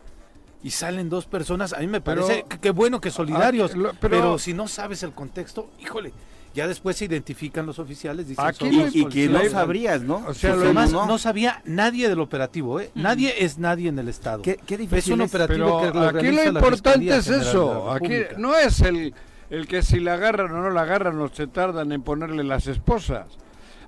y 0.67 0.71
salen 0.71 1.09
dos 1.09 1.27
personas, 1.27 1.73
a 1.73 1.79
mí 1.79 1.87
me 1.87 2.01
Pero- 2.01 2.23
parece 2.27 2.45
que 2.49 2.59
qué 2.59 2.71
bueno 2.71 3.01
que 3.01 3.13
solidarios, 3.13 3.71
Aquí 3.71 3.79
lo- 3.79 3.93
pero, 4.01 4.17
pero- 4.17 4.39
si 4.39 4.53
no 4.53 4.67
sabes 4.67 5.05
el 5.05 5.13
contexto, 5.13 5.71
híjole, 5.81 6.13
ya 6.55 6.67
después 6.67 6.97
se 6.97 7.05
identifican 7.05 7.67
los 7.67 7.79
oficiales, 7.79 8.27
dicen 8.27 8.45
Aquí 8.45 8.67
"Somos 8.71 8.75
lo- 8.75 8.99
Y, 8.99 9.03
y 9.03 9.05
que 9.05 9.29
policías". 9.29 9.31
no 9.45 9.51
sabrías, 9.51 10.03
¿no? 10.03 10.25
o 10.27 10.35
sea, 10.35 10.55
Además, 10.55 10.91
no, 10.91 11.07
no 11.07 11.19
sabía 11.19 11.63
nadie 11.67 12.09
del 12.09 12.19
operativo, 12.19 12.81
¿eh? 12.81 12.91
Nadie 12.97 13.45
es 13.45 13.59
nadie 13.59 13.89
en 13.91 13.99
el 14.01 14.09
Estado. 14.09 14.43
¿Qué, 14.43 14.59
qué 14.67 14.75
es 14.75 14.81
difícil 14.81 15.13
un 15.13 15.21
es? 15.21 15.31
operativo 15.33 15.79
Pero 15.81 15.93
que 15.93 15.99
lo 16.01 16.05
aquí 16.09 16.27
lo 16.33 16.43
la 16.43 16.45
importante 16.59 17.17
es 17.17 17.29
eso. 17.29 17.93
Aquí 17.93 18.15
no 18.39 18.57
es 18.57 18.81
el, 18.81 19.15
el 19.51 19.69
que 19.69 19.83
si 19.83 20.01
la 20.01 20.15
agarran 20.15 20.51
o 20.51 20.63
no 20.63 20.71
la 20.71 20.81
agarran 20.81 21.21
o 21.21 21.29
se 21.29 21.47
tardan 21.47 21.93
en 21.93 22.03
ponerle 22.03 22.43
las 22.43 22.67
esposas. 22.67 23.27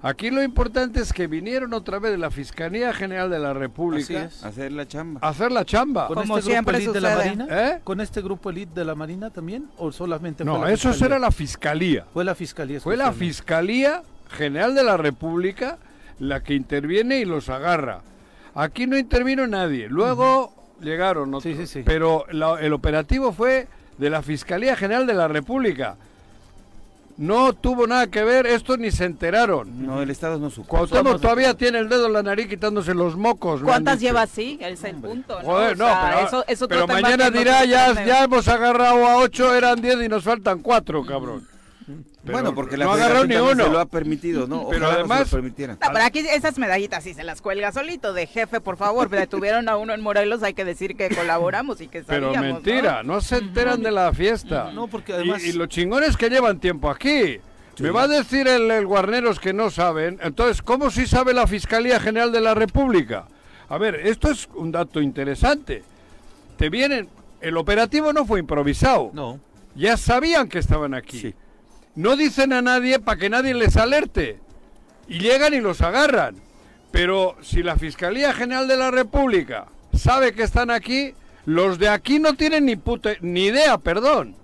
Aquí 0.00 0.31
lo 0.31 0.43
importante 0.43 1.00
es 1.00 1.12
que 1.12 1.26
vinieron 1.26 1.75
otra 1.75 1.99
vez 1.99 2.12
de 2.12 2.19
la 2.19 2.31
Fiscalía 2.31 2.93
General 2.93 3.28
de 3.31 3.38
la 3.40 3.52
República 3.52 4.25
Así 4.26 4.37
es. 4.37 4.45
Hacer 4.45 4.71
la 4.73 4.87
chamba. 4.87 5.21
a 5.23 5.28
hacer 5.31 5.50
la 5.50 5.64
chamba. 5.64 6.07
¿Con 6.07 6.14
Como 6.17 6.38
este 6.38 6.50
grupo 6.50 6.52
siempre 6.52 6.76
elite 6.76 6.93
de 6.93 7.00
la. 7.00 7.17
Marina? 7.17 7.47
¿Eh? 7.50 7.81
¿Con 7.83 8.00
este 8.00 8.23
grupo 8.23 8.50
elite 8.50 8.73
de 8.75 8.85
la 8.85 8.95
Marina 8.95 9.31
también? 9.31 9.69
¿O 9.76 9.90
solamente 9.90 10.45
fue 10.45 10.52
No, 10.52 10.64
la 10.64 10.73
eso 10.73 10.93
era 11.05 11.19
la 11.19 11.31
Fiscalía. 11.33 12.07
Fue 12.12 12.25
la 12.25 12.35
Fiscalía. 12.35 12.81
Fue 12.81 12.97
la. 12.97 13.12
Fiscalía 13.12 14.02
General 14.31 14.75
de 14.75 14.85
la 14.85 14.97
República 14.97 15.78
la 16.21 16.43
que 16.43 16.55
interviene 16.55 17.19
y 17.21 17.25
los 17.25 17.49
agarra. 17.49 18.02
Aquí 18.55 18.87
no 18.87 18.97
intervino 18.97 19.47
nadie. 19.47 19.88
Luego 19.88 20.52
llegaron 20.81 21.35
otros. 21.35 21.43
Sí, 21.43 21.55
sí, 21.57 21.67
sí. 21.67 21.83
Pero 21.85 22.25
la- 22.31 22.61
el 22.61 22.73
operativo 22.73 23.33
fue 23.33 23.67
de 23.99 24.11
la 24.11 24.23
Fiscalía 24.23 24.76
General 24.76 25.07
de 25.07 25.14
la 25.14 25.26
República. 25.28 25.97
No 27.19 27.53
tuvo 27.53 27.89
nada 27.89 28.07
que 28.07 28.23
ver, 28.23 28.47
estos 28.47 28.79
ni 28.79 28.93
se 28.93 29.05
enteraron. 29.05 29.85
No, 29.85 30.01
el 30.01 30.09
Estado 30.09 30.39
no 30.39 30.51
supo. 30.51 30.69
Cuauhtémoc 30.69 31.21
todavía 31.21 31.53
tiene 31.55 31.81
el 31.81 31.89
dedo 31.89 32.07
en 32.07 32.13
la 32.13 32.23
nariz 32.23 32.47
quitándose 32.47 32.95
los 32.95 33.17
mocos. 33.17 33.61
¿Cuántas 33.61 33.99
lleva 33.99 34.23
así? 34.23 34.57
Es 34.63 34.85
el 34.85 34.95
punto, 34.97 35.37
¿no? 35.43 35.45
Joder, 35.45 35.73
O 35.73 35.77
no, 35.77 35.87
sea, 35.87 36.11
pero, 36.15 36.27
eso, 36.29 36.45
es 36.47 36.63
otro 36.63 36.87
pero 36.87 36.87
mañana 36.87 37.29
dirá, 37.31 37.65
ya, 37.65 38.05
ya 38.05 38.23
hemos 38.23 38.47
agarrado 38.47 39.05
a 39.05 39.17
ocho, 39.17 39.53
eran 39.53 39.81
diez 39.83 40.01
y 40.01 40.09
nos 40.09 40.23
faltan 40.23 40.61
cuatro, 40.61 41.05
cabrón. 41.05 41.45
Pero 42.29 42.39
bueno, 42.39 42.55
porque 42.55 42.77
la 42.77 42.85
no 42.87 42.93
agarró 42.93 43.21
federación 43.23 43.47
ni 43.47 43.53
uno. 43.53 43.65
se 43.65 43.71
lo 43.71 43.79
ha 43.81 43.87
permitido, 43.87 44.47
¿no? 44.47 44.69
Pero 44.69 44.87
Ojalá 44.87 44.93
no 44.93 44.99
además- 45.01 45.19
se 45.29 45.37
lo 45.37 45.43
permitieran. 45.43 45.79
No, 45.81 45.89
pero 45.93 46.05
aquí 46.05 46.19
esas 46.21 46.59
medallitas 46.59 47.03
sí 47.05 47.15
se 47.15 47.25
las 47.25 47.41
cuelga 47.43 47.73
solito 47.73 48.13
de 48.13 48.27
jefe, 48.27 48.61
por 48.61 48.77
favor. 48.77 49.09
Detuvieron 49.09 49.69
a 49.69 49.77
uno 49.77 49.93
en 49.95 50.01
Morelos, 50.01 50.43
hay 50.43 50.55
que 50.55 50.65
decir 50.65 50.97
que 50.97 51.09
colaboramos 51.09 51.81
y 51.81 51.89
que 51.89 52.03
Pero 52.03 52.33
sabíamos, 52.33 52.63
mentira, 52.63 53.03
no, 53.03 53.21
se 53.21 53.39
enteran 53.39 53.83
de 53.83 53.91
la 53.91 54.13
fiesta. 54.13 54.71
No, 54.73 54.87
porque 54.89 55.13
Y- 55.13 55.15
además... 55.17 55.45
y, 55.45 55.53
los 55.53 55.69
chingones 55.69 56.17
que 56.17 56.31
llevan 56.31 56.61
tiempo 56.61 56.91
aquí. 56.91 57.39
Me 57.81 57.91
va 57.91 58.03
a 58.03 58.09
decir 58.09 58.49
el, 58.49 58.71
el 58.73 58.87
Guarneros 58.87 59.39
que 59.39 59.53
no 59.53 59.71
saben. 59.71 60.19
Entonces, 60.23 60.63
¿cómo 60.63 60.91
si 60.91 61.07
sabe 61.07 61.33
la 61.33 61.47
Fiscalía 61.47 62.01
General 62.01 62.33
de 62.33 62.41
la 62.41 62.55
República? 62.55 63.27
A 63.69 63.79
ver, 63.79 63.95
esto 63.97 64.31
es 64.33 64.49
un 64.55 64.73
dato 64.73 65.01
interesante. 65.01 65.85
Te 66.57 66.71
vienen. 66.71 67.09
El 67.41 67.57
operativo 67.57 68.13
no 68.13 68.25
fue 68.27 68.41
improvisado. 68.41 69.11
No. 69.13 69.39
Ya 69.77 69.97
sabían 69.97 70.49
que 70.49 70.59
estaban 70.59 70.93
aquí. 70.93 71.21
Sí. 71.21 71.35
No 71.99 72.14
dicen 72.14 72.52
a 72.52 72.62
nadie 72.62 73.00
para 73.00 73.19
que 73.19 73.28
nadie 73.28 73.55
les 73.55 73.76
alerte. 73.76 74.38
Y 75.09 75.19
llegan 75.19 75.52
y 75.52 75.61
los 75.61 75.81
agarran. 75.81 76.37
Pero 76.93 77.37
si 77.43 77.64
la 77.64 77.75
Fiscalía 77.75 78.33
General 78.33 78.69
de 78.69 78.76
la 78.76 78.93
República 78.93 79.67
sabe 79.93 80.33
que 80.33 80.45
están 80.45 80.71
aquí, 80.71 81.14
los 81.45 81.81
de 81.81 81.88
aquí 81.88 82.21
no 82.21 82.35
tienen 82.35 82.67
ni 82.67 82.76
puta, 82.76 83.14
ni 83.21 83.47
idea, 83.47 83.78
perdón. 83.78 84.37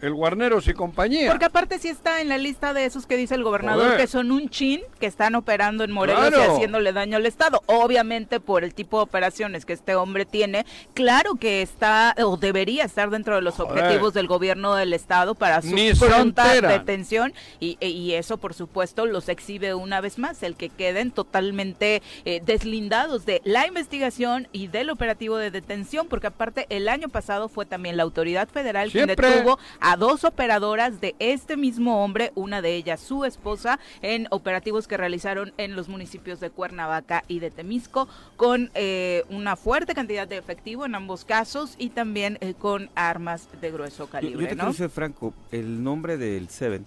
El 0.00 0.14
Guarneros 0.14 0.68
y 0.68 0.74
compañía. 0.74 1.28
Porque 1.30 1.46
aparte 1.46 1.78
sí 1.78 1.88
está 1.88 2.20
en 2.20 2.28
la 2.28 2.38
lista 2.38 2.74
de 2.74 2.84
esos 2.84 3.06
que 3.06 3.16
dice 3.16 3.34
el 3.34 3.42
gobernador 3.42 3.96
que 3.96 4.06
son 4.06 4.30
un 4.30 4.48
chin 4.48 4.80
que 5.00 5.06
están 5.06 5.34
operando 5.34 5.84
en 5.84 5.92
Morelos 5.92 6.32
y 6.36 6.40
haciéndole 6.40 6.92
daño 6.92 7.16
al 7.16 7.26
Estado. 7.26 7.62
Obviamente 7.66 8.40
por 8.40 8.64
el 8.64 8.74
tipo 8.74 8.98
de 8.98 9.04
operaciones 9.04 9.64
que 9.64 9.72
este 9.72 9.94
hombre 9.94 10.24
tiene, 10.26 10.66
claro 10.94 11.36
que 11.36 11.62
está 11.62 12.14
o 12.18 12.36
debería 12.36 12.84
estar 12.84 13.10
dentro 13.10 13.34
de 13.36 13.42
los 13.42 13.54
Joder. 13.54 13.72
objetivos 13.84 14.14
del 14.14 14.26
gobierno 14.26 14.74
del 14.74 14.92
Estado 14.92 15.34
para 15.34 15.62
su 15.62 15.74
Ni 15.74 15.92
pronta 15.94 16.52
detención 16.60 17.32
y, 17.60 17.78
e- 17.80 17.88
y 17.88 18.12
eso 18.14 18.36
por 18.38 18.54
supuesto 18.54 19.06
los 19.06 19.28
exhibe 19.28 19.74
una 19.74 20.00
vez 20.00 20.18
más, 20.18 20.42
el 20.42 20.56
que 20.56 20.68
queden 20.68 21.10
totalmente 21.10 22.02
eh, 22.24 22.40
deslindados 22.44 23.26
de 23.26 23.40
la 23.44 23.66
investigación 23.66 24.48
y 24.52 24.68
del 24.68 24.90
operativo 24.90 25.36
de 25.36 25.50
detención, 25.50 26.06
porque 26.08 26.26
aparte 26.28 26.66
el 26.70 26.88
año 26.88 27.08
pasado 27.08 27.48
fue 27.48 27.66
también 27.66 27.96
la 27.96 28.02
autoridad 28.02 28.48
federal 28.48 28.90
quien 28.90 29.06
detuvo 29.06 29.58
a 29.80 29.85
dos 29.94 30.24
operadoras 30.24 31.00
de 31.00 31.14
este 31.20 31.56
mismo 31.56 32.02
hombre, 32.02 32.32
una 32.34 32.60
de 32.62 32.74
ellas 32.74 32.98
su 33.00 33.24
esposa, 33.24 33.78
en 34.02 34.26
operativos 34.30 34.88
que 34.88 34.96
realizaron 34.96 35.52
en 35.58 35.76
los 35.76 35.88
municipios 35.88 36.40
de 36.40 36.50
Cuernavaca 36.50 37.22
y 37.28 37.38
de 37.38 37.52
Temisco, 37.52 38.08
con 38.36 38.70
eh, 38.74 39.22
una 39.30 39.54
fuerte 39.54 39.94
cantidad 39.94 40.26
de 40.26 40.38
efectivo 40.38 40.84
en 40.86 40.96
ambos 40.96 41.24
casos 41.24 41.76
y 41.78 41.90
también 41.90 42.38
eh, 42.40 42.54
con 42.58 42.90
armas 42.96 43.48
de 43.60 43.70
grueso 43.70 44.06
Yo, 44.06 44.10
calibre, 44.10 44.42
yo 44.42 44.48
te 44.48 44.56
¿no? 44.56 44.72
ser 44.72 44.90
franco, 44.90 45.32
el 45.52 45.84
nombre 45.84 46.16
del 46.16 46.48
Seven 46.48 46.84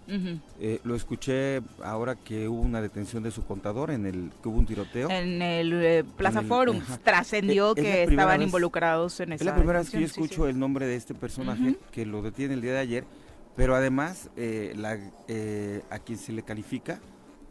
eh, 0.59 0.81
lo 0.83 0.95
escuché 0.95 1.61
ahora 1.83 2.15
que 2.15 2.49
hubo 2.49 2.59
una 2.61 2.81
detención 2.81 3.23
de 3.23 3.31
su 3.31 3.45
contador 3.45 3.91
en 3.91 4.05
el 4.07 4.31
que 4.41 4.49
hubo 4.49 4.57
un 4.57 4.65
tiroteo. 4.65 5.09
En 5.09 5.41
el 5.41 5.73
eh, 5.83 6.03
Plaza 6.17 6.39
En 6.39 6.45
el- 6.45 6.49
Forum 6.49 6.81
trascendió 7.03 7.75
que 7.75 8.03
estaban 8.03 8.39
vez- 8.39 8.47
involucrados 8.47 9.19
en 9.19 9.33
esa 9.33 9.43
Es 9.43 9.45
la 9.45 9.55
primera 9.55 9.79
vez 9.79 9.89
que 9.89 10.01
yo 10.01 10.07
sí, 10.07 10.21
escucho 10.21 10.43
sí. 10.45 10.49
el 10.49 10.57
nombre 10.59 10.85
de 10.87 10.95
este 10.95 11.13
personaje 11.13 11.75
que 11.91 12.05
lo 12.05 12.21
detiene 12.21 12.53
el 12.55 12.61
día 12.61 12.73
de 12.73 12.79
ayer, 12.79 12.88
pero 13.55 13.75
además 13.75 14.29
eh, 14.37 14.73
la, 14.77 14.97
eh, 15.27 15.81
a 15.89 15.99
quien 15.99 16.17
se 16.17 16.31
le 16.31 16.43
califica 16.43 16.99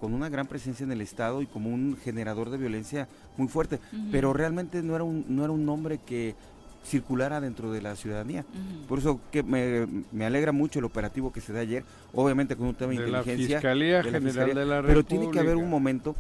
con 0.00 0.14
una 0.14 0.28
gran 0.28 0.47
presencia 0.47 0.85
en 0.85 0.92
el 0.92 1.00
Estado 1.00 1.42
y 1.42 1.47
como 1.47 1.71
un 1.71 1.97
generador 2.02 2.50
de 2.50 2.57
violencia 2.57 3.09
muy 3.37 3.49
fuerte, 3.49 3.80
pero 4.12 4.33
realmente 4.33 4.83
no 4.83 4.95
era 4.95 5.04
un, 5.04 5.25
no 5.28 5.42
era 5.42 5.52
un 5.52 5.66
nombre 5.66 5.99
que 5.99 6.35
circulara 6.85 7.40
dentro 7.40 7.73
de 7.73 7.83
la 7.83 7.97
ciudadanía. 7.97 8.45
Por 8.88 9.00
eso 9.00 9.21
que 9.33 9.42
me, 9.42 9.87
me 10.12 10.25
alegra 10.25 10.52
mucho 10.52 10.78
el 10.78 10.85
operativo 10.85 11.33
que 11.33 11.40
se 11.40 11.52
da 11.52 11.61
ayer, 11.61 11.85
obviamente 12.14 12.57
con 12.57 12.68
un 12.68 12.75
tema 12.75 12.92
de, 12.92 13.00
de 13.00 13.11
la 13.11 13.18
inteligencia. 13.18 13.59
Fiscalía 13.59 13.97
de 13.99 14.04
la 14.04 14.18
General 14.18 14.25
Fiscalía, 14.30 14.54
de 14.54 14.66
la 14.66 14.83
pero 14.83 15.04
tiene 15.04 15.30
que 15.30 15.40
haber 15.40 15.57
un 15.57 15.68
momento 15.68 16.14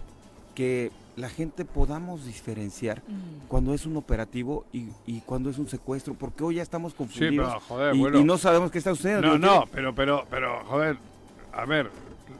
que 0.54 0.90
la 1.18 1.28
gente 1.28 1.64
podamos 1.64 2.24
diferenciar 2.26 3.02
Ujú. 3.06 3.48
cuando 3.48 3.74
es 3.74 3.86
un 3.86 3.96
operativo 3.96 4.64
y, 4.72 4.88
y 5.06 5.20
cuando 5.22 5.50
es 5.50 5.58
un 5.58 5.68
secuestro, 5.68 6.14
porque 6.14 6.44
hoy 6.44 6.54
ya 6.56 6.62
estamos 6.62 6.92
Sí, 6.92 6.98
confundidos 6.98 7.48
pero 7.48 7.60
joder, 7.60 7.94
y, 7.94 7.98
bueno. 7.98 8.18
y 8.20 8.24
no 8.24 8.38
sabemos 8.38 8.70
qué 8.70 8.78
está 8.78 8.94
sucediendo. 8.94 9.36
No, 9.36 9.38
no, 9.38 9.64
pero, 9.72 9.94
pero, 9.94 10.26
pero, 10.30 10.64
joder, 10.66 10.96
a 11.52 11.64
ver, 11.64 11.90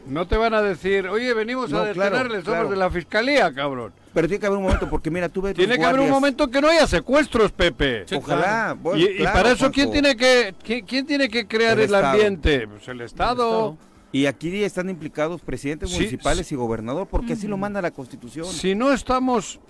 no 0.06 0.26
te 0.26 0.37
van 0.37 0.54
a 0.54 0.62
decir, 0.62 1.08
oye, 1.08 1.35
venimos 1.35 1.70
No, 1.70 1.78
a 1.80 1.90
claro, 1.90 2.16
detenerles, 2.16 2.44
somos 2.44 2.58
claro. 2.61 2.70
de 2.70 2.76
la 2.76 2.90
fiscalía, 2.90 3.52
cabrón. 3.52 3.92
Pero 4.14 4.26
tiene 4.28 4.40
que 4.40 4.47
haber 4.47 4.58
un 4.58 4.64
momento, 4.64 4.88
porque 4.88 5.11
mira, 5.11 5.28
tú 5.28 5.42
ves 5.42 5.54
Tiene 5.54 5.76
que 5.76 5.85
haber 5.85 6.00
un 6.00 6.11
momento 6.11 6.49
que 6.49 6.61
no 6.61 6.68
haya 6.68 6.87
secuestros, 6.87 7.52
Pepe. 7.52 8.04
Sí, 8.06 8.14
Ojalá. 8.14 8.76
bueno, 8.80 9.04
y, 9.04 9.23
para 9.25 9.52
eso, 9.52 9.70
¿quién 9.70 9.90
tiene 9.90 10.16
que 10.16 10.54
quién, 10.62 10.87
quién 10.87 11.06
tiene 11.06 11.28
que 11.28 11.47
crear 11.47 11.78
El 11.78 11.94
ambiente? 11.94 12.66
Pues 12.68 12.88
el 12.88 13.00
Estado. 13.00 13.76
Y 14.11 14.27
aquí 14.27 14.62
están 14.65 14.88
implicados 14.88 15.43
presidentes 15.43 15.91
Sí, 15.91 15.97
municipales 15.97 16.47
sí. 16.47 16.55
y 16.55 16.59
gobernador, 16.59 17.07
porque 17.11 17.35
así 17.35 17.47
lo 17.47 17.57
manda 17.59 17.83
la 17.83 17.91
Constitución. 17.91 18.47
Si 18.47 18.75
no 18.75 18.93
estamos 18.93 19.61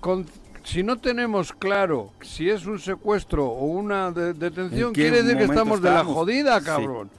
con, 0.00 0.24
si 0.64 0.82
no 0.82 0.96
tenemos 0.96 1.52
claro 1.52 2.10
si 2.22 2.48
es 2.48 2.64
un 2.64 2.78
secuestro 2.78 3.46
o 3.46 3.64
una 3.66 4.10
de- 4.10 4.32
detención, 4.32 4.88
¿En 4.88 4.92
qué 4.94 5.02
quiere 5.02 5.22
decir 5.22 5.36
que 5.36 5.44
estamos 5.44 5.82
de 5.82 5.90
la 5.90 6.04
jodida, 6.04 6.58
Sí. 6.60 6.66
cabrón. 6.66 7.10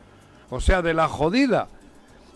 O 0.50 0.60
sea, 0.60 0.82
de 0.82 0.94
la 0.94 1.08
jodida. 1.08 1.68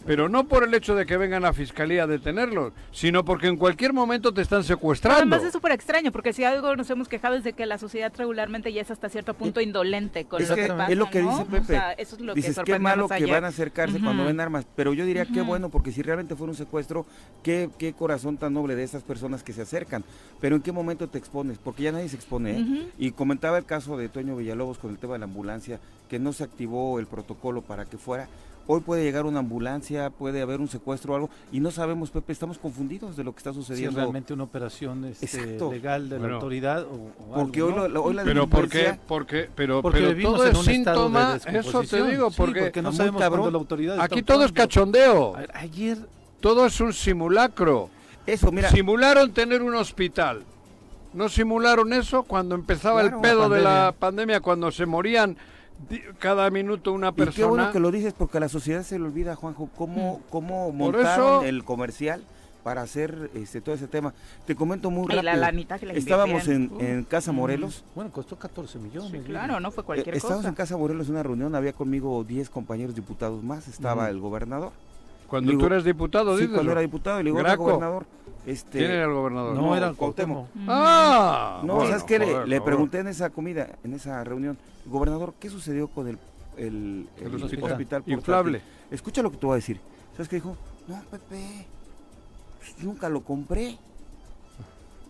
Pero 0.07 0.29
no 0.29 0.47
por 0.47 0.63
el 0.63 0.73
hecho 0.73 0.95
de 0.95 1.05
que 1.05 1.17
vengan 1.17 1.45
a 1.45 1.53
fiscalía 1.53 2.03
a 2.03 2.07
detenerlos, 2.07 2.73
sino 2.91 3.23
porque 3.25 3.47
en 3.47 3.57
cualquier 3.57 3.93
momento 3.93 4.33
te 4.33 4.41
están 4.41 4.63
secuestrando. 4.63 5.17
Además 5.20 5.43
es 5.43 5.51
súper 5.53 5.74
extraño, 5.74 6.11
porque 6.11 6.33
si 6.33 6.43
algo 6.43 6.75
nos 6.75 6.89
hemos 6.89 7.07
quejado 7.07 7.35
es 7.35 7.43
de 7.43 7.53
que 7.53 7.65
la 7.65 7.77
sociedad 7.77 8.11
regularmente 8.17 8.72
ya 8.74 8.81
es 8.81 8.89
hasta 8.89 9.09
cierto 9.09 9.33
punto 9.33 9.61
indolente 9.61 10.25
con 10.25 10.41
es 10.41 10.50
lo 10.50 10.55
que 10.55 10.61
que 10.63 10.67
pasa, 10.70 10.91
es 10.91 10.98
lo 10.98 11.09
que 11.09 11.22
¿no? 11.22 11.29
dice 11.31 11.41
O 11.43 11.46
Pepe. 11.46 11.65
sea, 11.65 11.91
eso 11.91 12.15
es 12.15 12.22
lo 12.22 12.33
que 12.33 12.37
Dices, 12.39 12.51
qué 12.51 12.55
sorprendió 12.55 12.83
malo 12.83 13.07
que 13.09 13.25
van 13.25 13.43
a 13.43 13.48
acercarse 13.50 14.00
cuando 14.00 14.25
ven 14.25 14.39
armas. 14.39 14.65
Pero 14.75 14.93
yo 14.93 15.05
diría, 15.05 15.25
qué 15.25 15.41
bueno, 15.41 15.70
porque 15.70 15.91
si 15.91 16.01
realmente 16.01 16.35
fuera 16.35 16.51
un 16.51 16.57
secuestro, 16.57 17.05
qué, 17.43 17.70
qué 17.77 17.93
corazón 17.93 18.37
tan 18.37 18.53
noble 18.53 18.75
de 18.75 18.83
esas 18.83 19.03
personas 19.03 19.43
que 19.43 19.51
se 19.53 19.63
acercan. 19.63 20.03
Pero 20.39 20.55
¿en 20.55 20.61
qué 20.61 20.72
momento 20.72 21.07
te 21.09 21.17
expones? 21.17 21.57
Porque 21.57 21.83
ya 21.83 21.91
nadie 21.91 22.07
se 22.09 22.15
expone. 22.15 22.59
¿eh? 22.59 22.87
Y 22.98 23.11
comentaba 23.11 23.57
el 23.57 23.65
caso 23.65 23.98
de 23.98 24.07
Toño 24.07 24.37
Villalobos 24.37 24.77
con 24.77 24.91
el 24.91 24.98
tema 24.98 25.13
de 25.13 25.20
la 25.20 25.25
ambulancia, 25.25 25.79
que 26.09 26.17
no 26.20 26.31
se 26.31 26.43
activó 26.46 27.00
el 27.00 27.07
protocolo 27.07 27.61
para 27.61 27.85
que 27.85 27.98
fuera. 27.98 28.27
Hoy 28.70 28.82
puede 28.82 29.03
llegar 29.03 29.25
una 29.25 29.40
ambulancia, 29.40 30.10
puede 30.10 30.42
haber 30.42 30.60
un 30.60 30.68
secuestro 30.68 31.14
o 31.14 31.16
algo, 31.16 31.30
y 31.53 31.60
no 31.62 31.72
sabemos, 31.72 32.12
Pepe, 32.12 32.34
estamos 32.34 32.58
confundidos 32.58 33.16
de 33.16 33.24
lo 33.24 33.32
que 33.32 33.38
está 33.38 33.51
Si 33.53 33.60
sucediendo. 33.60 33.98
realmente 34.00 34.34
una 34.34 34.44
operación 34.44 35.06
este, 35.06 35.58
legal 35.72 36.10
de 36.10 36.18
Bueno. 36.18 36.27
la 36.30 36.36
autoridad 36.36 36.84
o, 36.84 37.12
o 37.30 37.34
porque 37.34 37.62
algo, 37.62 37.70
hoy, 37.72 37.75
¿no? 37.77 37.88
lo- 37.88 38.03
hoy 38.03 38.14
la 38.14 38.24
Pero 38.25 38.48
¿por 38.48 38.68
qué? 38.68 38.77
delincuencia- 38.80 39.08
Porque, 39.08 39.50
pero, 39.56 39.82
Porque 39.82 40.00
pero 40.00 40.10
vivimos 40.10 40.34
todo 40.36 40.44
en 40.46 40.51
es 40.51 40.58
un 40.58 40.70
estado 40.70 41.10
de 41.10 41.40
síntoma, 41.40 41.60
eso 41.60 41.84
te 41.84 42.03
digo, 42.12 42.30
Sí, 42.30 42.36
porque, 42.38 42.82
no 42.82 42.92
sabemos 42.92 43.22
cabrón. 43.22 43.51
la 43.53 43.58
autoridad 43.58 43.94
está 43.96 44.06
aquí 44.06 44.22
todo 44.22 44.44
es 44.44 44.51
cachondeo, 44.51 45.34
ver, 45.34 45.50
ayer 45.53 45.98
todo 46.42 46.66
es 46.66 46.80
un 46.82 46.92
simulacro. 46.94 47.90
Eso, 48.25 48.51
mira, 48.51 48.70
Simularon 48.70 49.32
tener 49.32 49.62
un 49.62 49.75
hospital. 49.75 50.44
¿No 51.14 51.30
simularon 51.30 51.94
eso 51.94 52.24
cuando 52.24 52.53
empezaba 52.53 53.00
Claro, 53.01 53.16
el 53.16 53.22
pedo 53.22 53.48
la 53.48 53.56
de 53.56 53.62
la 53.64 53.96
pandemia, 53.98 54.42
cuando 54.42 54.70
se 54.72 54.86
morían 54.86 55.38
cada 56.20 56.50
minuto 56.50 56.92
una 56.94 57.09
y 57.09 57.11
qué 57.11 57.16
bueno 57.24 57.31
persona? 57.55 57.72
que 57.72 57.79
lo 57.79 57.92
dices 57.92 58.13
porque 58.18 58.37
a 58.37 58.42
la 58.42 58.50
sociedad 58.50 58.83
se 58.83 58.98
le 59.00 59.05
olvida, 59.05 59.35
Juanjo, 59.35 59.70
cómo, 59.75 60.22
cómo 60.29 60.66
Por 60.68 60.74
montaron 60.75 61.25
eso- 61.27 61.44
el 61.44 61.63
comercial 61.63 62.24
para 62.63 62.81
hacer 62.81 63.29
este 63.33 63.61
todo 63.61 63.74
ese 63.75 63.87
tema. 63.87 64.13
Te 64.46 64.53
comento 64.55 64.90
muy 64.92 65.03
Y 65.05 65.16
rápido. 65.16 65.24
la 65.24 65.35
lanita 65.37 65.79
que 65.79 65.85
le 65.85 65.98
Estábamos 65.98 66.48
en, 66.50 67.05
Casa 67.09 67.31
Morelos. 67.31 67.85
Bueno, 67.96 68.11
costó 68.11 68.35
14 68.37 68.77
millones. 68.79 69.11
Sí, 69.11 69.20
claro, 69.20 69.59
no 69.61 69.72
fue 69.72 69.83
cualquier 69.85 70.16
Eh, 70.16 70.18
Estábamos 70.18 70.42
cosa. 70.42 70.50
en 70.50 70.55
Casa 70.55 70.75
Morelos 70.75 71.07
en 71.07 71.13
una 71.13 71.24
reunión, 71.24 71.55
había 71.55 71.72
conmigo 71.72 72.24
10 72.25 72.50
compañeros 72.50 72.94
diputados 72.96 73.42
más, 73.44 73.68
estaba 73.70 74.03
Ujú. 74.03 74.11
el 74.11 74.20
gobernador. 74.20 74.72
Cuando 75.29 75.51
Digo, 75.51 75.61
tú 75.61 75.68
eres 75.68 75.83
diputado, 75.85 76.35
Sí, 76.35 76.42
dices. 76.44 76.55
cuando 76.55 76.72
era 76.74 76.81
diputado, 76.81 77.20
y 77.20 77.24
le 77.24 77.27
digo, 77.29 77.37
"Oiga, 77.37 77.50
Graco. 77.50 77.63
gobernador, 77.63 78.05
este, 78.48 78.79
¿Quién 78.79 78.92
era 78.92 79.03
el 79.05 79.14
gobernador? 79.14 79.55
No, 79.55 79.62
No, 79.62 79.75
era 79.75 79.88
el 79.90 79.96
Cuauhtémoc. 79.96 80.48
Cuauhtémoc. 80.48 80.68
Ah, 80.70 81.62
No, 81.64 81.75
bueno, 81.75 81.90
¿sabes 81.90 82.03
qué? 82.03 82.18
Le- 82.20 82.25
joder, 82.25 82.48
le, 82.48 82.62
pregunté 82.62 83.00
en 83.00 83.07
esa 83.07 83.29
comida, 83.29 83.68
en 83.83 83.94
esa 83.94 84.24
reunión, 84.24 84.57
gobernador, 84.86 85.33
¿qué 85.40 85.50
sucedió 85.50 85.88
con 85.90 86.07
el, 86.07 86.18
el, 86.57 87.07
el 87.18 87.25
El 87.33 87.44
hospital, 87.44 87.72
hospital. 87.74 88.03
Inflable. 88.07 88.62
Escucha 88.90 89.22
lo 89.22 89.29
que 89.31 89.38
te 89.38 89.46
voy 89.46 89.53
a 89.53 89.55
decir. 89.57 89.79
¿Sabes 90.14 90.29
qué 90.29 90.38
dijo? 90.38 90.57
No, 90.88 91.00
Pepe, 91.12 91.68
pues, 92.60 92.75
nunca 92.83 93.10
lo 93.10 93.22
compré. 93.22 93.77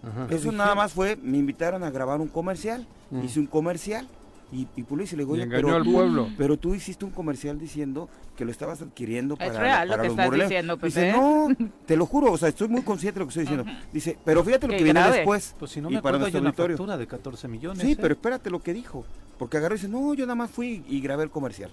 Ajá. 0.04 0.28
Eso 0.30 0.52
nada 0.52 0.76
más 0.76 0.94
fue, 0.94 1.16
me 1.18 1.38
invitaron 1.38 1.84
a 1.84 1.90
grabar 1.90 2.20
un 2.22 2.28
comercial, 2.28 2.86
Mm. 3.10 3.24
hice 3.24 3.40
un 3.40 3.48
comercial 3.48 4.08
y, 4.52 4.68
y 4.78 4.84
pues 4.84 5.12
le 5.12 5.18
digo, 5.20 5.32
Y 5.36 5.40
"Oye, 5.40 5.44
engañó 5.44 5.66
pero 5.68 5.76
al 5.76 5.84
tú- 5.84 5.92
pueblo. 5.94 6.30
Pero 6.38 6.58
tú 6.58 6.74
hiciste 6.74 7.04
un 7.04 7.12
comercial 7.12 7.60
diciendo 7.60 8.08
que 8.36 8.46
lo 8.46 8.52
estabas 8.52 8.82
adquiriendo 8.82 9.36
Es 9.40 9.48
para, 9.50 9.60
real 9.60 9.88
lo 9.88 9.92
para 9.94 10.02
que 10.04 10.08
los 10.08 10.14
estás 10.14 10.26
morelenses". 10.28 10.50
diciendo, 10.50 10.78
Dice, 10.78 11.02
Pepe. 11.02 11.18
no, 11.18 11.70
te 11.86 11.98
lo 11.98 12.06
juro, 12.06 12.32
o 12.32 12.38
sea, 12.38 12.48
estoy 12.50 12.68
muy 12.70 12.82
consciente 12.82 13.20
de 13.20 13.26
lo 13.26 13.26
que 13.28 13.40
estoy 13.40 13.56
diciendo. 13.58 13.66
Dice, 13.92 14.18
pero 14.24 14.44
fíjate 14.44 14.68
lo 14.68 14.72
Qué 14.72 14.78
que 14.78 14.84
viene 14.86 15.02
después. 15.12 15.56
Pues 15.60 15.72
si 15.72 15.82
no 15.82 15.90
y 15.90 15.96
me 15.96 16.02
para 16.02 16.18
acuerdo, 16.18 16.26
hay 16.28 16.32
nuestro 16.32 16.40
una 16.42 16.50
auditorio. 16.50 16.78
factura 16.78 16.98
de 16.98 17.08
14 17.08 17.48
millones. 17.50 17.80
Sí, 17.84 17.92
¿eh? 17.92 17.98
pero 18.00 18.14
espérate 18.14 18.50
lo 18.50 18.60
que 18.62 18.74
dijo. 18.74 19.06
Porque 19.38 19.58
agarró 19.58 19.76
y 19.76 19.78
dice, 19.80 19.90
no, 19.90 20.14
yo 20.14 20.26
nada 20.26 20.36
más 20.36 20.50
fui 20.50 20.84
y 20.88 21.02
grabé 21.02 21.24
el 21.24 21.30
comercial. 21.30 21.70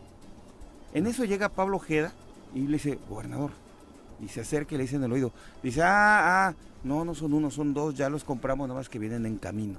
En 0.92 1.06
eso 1.06 1.24
llega 1.24 1.48
Pablo 1.48 1.76
Ojeda 1.76 2.12
y 2.54 2.60
le 2.62 2.72
dice, 2.74 2.98
gobernador. 3.08 3.50
Y 4.20 4.28
se 4.28 4.40
acerca 4.40 4.74
y 4.74 4.78
le 4.78 4.84
dice 4.84 4.96
en 4.96 5.04
el 5.04 5.12
oído. 5.12 5.32
Dice, 5.62 5.82
ah, 5.82 6.48
ah, 6.48 6.54
no, 6.84 7.04
no 7.04 7.14
son 7.14 7.32
uno, 7.34 7.50
son 7.50 7.72
dos, 7.74 7.94
ya 7.94 8.08
los 8.08 8.22
compramos, 8.24 8.68
nada 8.68 8.78
más 8.80 8.88
que 8.88 8.98
vienen 8.98 9.26
en 9.26 9.38
camino. 9.38 9.78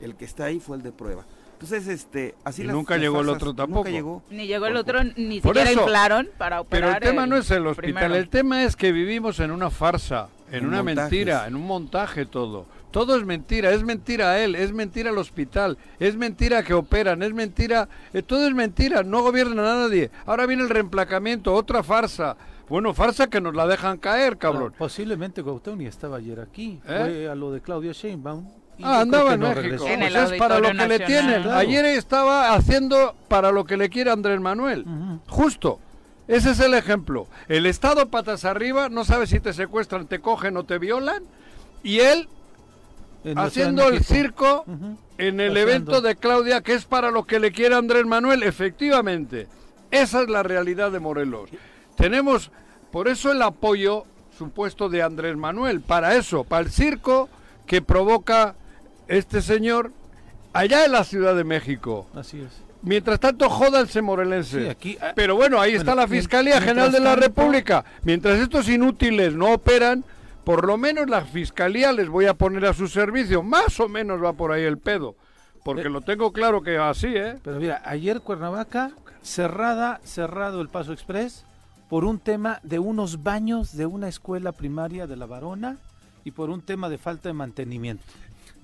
El 0.00 0.14
que 0.14 0.24
está 0.24 0.44
ahí 0.44 0.60
fue 0.60 0.76
el 0.76 0.82
de 0.82 0.92
prueba. 0.92 1.24
Entonces, 1.54 1.88
este, 1.88 2.34
así 2.44 2.62
Y 2.62 2.66
las- 2.66 2.74
nunca 2.76 2.94
las 2.94 3.02
llegó 3.02 3.20
el 3.20 3.28
otro 3.28 3.54
tampoco. 3.54 3.78
Nunca 3.84 3.90
llegó. 3.90 4.22
Ni 4.30 4.46
llegó 4.46 4.66
el 4.66 4.76
otro, 4.76 5.02
ni 5.16 5.40
Por 5.40 5.54
siquiera 5.54 5.70
eso. 5.70 5.80
inflaron 5.82 6.28
para 6.36 6.62
Pero 6.64 6.86
operar. 6.88 7.02
el 7.02 7.08
tema 7.10 7.26
no 7.26 7.36
es 7.36 7.50
el 7.50 7.66
hospital, 7.66 7.94
primero. 7.94 8.14
el 8.14 8.28
tema 8.28 8.64
es 8.64 8.76
que 8.76 8.92
vivimos 8.92 9.40
en 9.40 9.50
una 9.50 9.70
farsa, 9.70 10.28
en 10.50 10.58
En 10.58 10.66
una 10.66 10.82
montajes. 10.82 11.10
mentira, 11.10 11.46
en 11.46 11.56
un 11.56 11.66
montaje 11.66 12.26
todo. 12.26 12.66
Todo 12.90 13.16
es 13.16 13.24
mentira, 13.24 13.72
es 13.72 13.82
mentira 13.82 14.38
él, 14.38 14.54
es 14.54 14.72
mentira 14.72 15.10
el 15.10 15.18
hospital, 15.18 15.78
es 15.98 16.16
mentira 16.16 16.62
que 16.62 16.74
operan, 16.74 17.22
es 17.24 17.32
mentira, 17.34 17.88
eh, 18.12 18.22
todo 18.22 18.46
es 18.46 18.54
mentira, 18.54 19.02
no 19.02 19.22
gobierna 19.22 19.62
a 19.62 19.76
nadie. 19.88 20.10
Ahora 20.26 20.46
viene 20.46 20.62
el 20.62 20.68
reemplacamiento, 20.70 21.52
otra 21.54 21.82
farsa. 21.82 22.36
Bueno, 22.68 22.94
farsa 22.94 23.28
que 23.28 23.40
nos 23.40 23.54
la 23.54 23.66
dejan 23.66 23.98
caer, 23.98 24.38
cabrón. 24.38 24.70
Ah, 24.74 24.78
posiblemente 24.78 25.42
Cuauhtémoc 25.42 25.78
ni 25.80 25.86
estaba 25.86 26.18
ayer 26.18 26.38
aquí. 26.40 26.80
¿Eh? 26.86 27.02
Fue 27.04 27.28
a 27.28 27.34
lo 27.34 27.50
de 27.50 27.60
Claudia 27.60 27.92
Sheinbaum. 27.92 28.46
Ah, 28.82 29.00
andaba 29.00 29.34
en 29.34 29.40
no 29.40 29.54
México. 29.54 29.86
En 29.86 30.00
Pues 30.00 30.14
es 30.32 30.38
para 30.38 30.58
lo 30.58 30.72
que 30.72 30.88
le 30.88 30.98
tienen. 31.00 31.42
Claro. 31.42 31.58
Ayer 31.58 31.84
estaba 31.84 32.54
haciendo 32.54 33.14
para 33.28 33.52
lo 33.52 33.64
que 33.64 33.76
le 33.76 33.88
quiere 33.88 34.10
Andrés 34.10 34.40
Manuel. 34.40 34.84
Justo. 35.28 35.78
Ese 36.26 36.52
es 36.52 36.60
el 36.60 36.74
ejemplo. 36.74 37.26
El 37.48 37.66
Estado 37.66 38.08
patas 38.08 38.44
arriba, 38.44 38.88
no 38.88 39.04
sabe 39.04 39.26
si 39.26 39.40
te 39.40 39.52
secuestran, 39.52 40.06
te 40.06 40.20
cogen 40.20 40.56
o 40.56 40.64
te 40.64 40.78
violan. 40.78 41.22
Y 41.82 42.00
él 42.00 42.28
haciendo 43.36 43.88
el 43.88 44.02
circo 44.04 44.64
en 45.18 45.40
el 45.40 45.50
Paseando. 45.52 45.60
evento 45.60 46.00
de 46.00 46.16
Claudia, 46.16 46.60
que 46.62 46.74
es 46.74 46.84
para 46.86 47.10
lo 47.10 47.24
que 47.24 47.40
le 47.40 47.52
quiere 47.52 47.74
Andrés 47.74 48.06
Manuel, 48.06 48.42
efectivamente. 48.42 49.48
Esa 49.90 50.22
es 50.22 50.28
la 50.28 50.42
realidad 50.42 50.90
de 50.90 50.98
Morelos. 50.98 51.50
Tenemos, 51.96 52.50
por 52.90 53.06
eso 53.06 53.30
el 53.30 53.42
apoyo 53.42 54.06
supuesto 54.36 54.88
de 54.88 55.02
Andrés 55.02 55.36
Manuel, 55.36 55.80
para 55.80 56.16
eso, 56.16 56.44
para 56.44 56.64
el 56.64 56.72
circo 56.72 57.28
que 57.66 57.82
provoca 57.82 58.56
este 59.08 59.42
señor 59.42 59.92
allá 60.52 60.84
en 60.84 60.92
la 60.92 61.04
Ciudad 61.04 61.34
de 61.34 61.44
México. 61.44 62.06
Así 62.14 62.40
es. 62.40 62.48
Mientras 62.82 63.18
tanto, 63.18 63.48
jódanse 63.48 64.02
morelenses. 64.02 64.62
Sí, 64.64 64.68
aquí- 64.68 64.98
ah, 65.00 65.12
Pero 65.16 65.36
bueno, 65.36 65.58
ahí 65.60 65.74
está 65.74 65.94
la 65.94 66.06
Fiscalía 66.06 66.60
General 66.60 66.92
de 66.92 67.00
la 67.00 67.10
tanto- 67.14 67.26
República. 67.26 67.84
Mientras 68.02 68.38
estos 68.38 68.68
inútiles 68.68 69.34
no 69.34 69.52
operan, 69.54 70.04
por 70.44 70.66
lo 70.66 70.76
menos 70.76 71.08
la 71.08 71.22
Fiscalía 71.22 71.92
les 71.92 72.08
voy 72.08 72.26
a 72.26 72.34
poner 72.34 72.66
a 72.66 72.74
su 72.74 72.86
servicio. 72.88 73.42
Más 73.42 73.80
o 73.80 73.88
menos 73.88 74.22
va 74.22 74.34
por 74.34 74.52
ahí 74.52 74.62
el 74.64 74.76
pedo. 74.78 75.14
Porque 75.64 75.82
Eh. 75.86 75.90
lo 75.90 76.02
tengo 76.02 76.30
claro 76.32 76.62
que 76.62 76.76
así, 76.76 77.06
¿eh? 77.08 77.38
Pero 77.42 77.58
mira, 77.58 77.80
ayer 77.86 78.20
Cuernavaca, 78.20 78.90
cerrada, 79.22 80.00
cerrado 80.04 80.60
el 80.60 80.68
Paso 80.68 80.92
Express 80.92 81.46
por 81.88 82.04
un 82.04 82.18
tema 82.18 82.60
de 82.62 82.78
unos 82.78 83.22
baños 83.22 83.74
de 83.74 83.86
una 83.86 84.08
escuela 84.08 84.52
primaria 84.52 85.06
de 85.06 85.16
La 85.16 85.24
Varona 85.24 85.78
y 86.22 86.32
por 86.32 86.50
un 86.50 86.60
tema 86.60 86.90
de 86.90 86.98
falta 86.98 87.30
de 87.30 87.32
mantenimiento. 87.32 88.04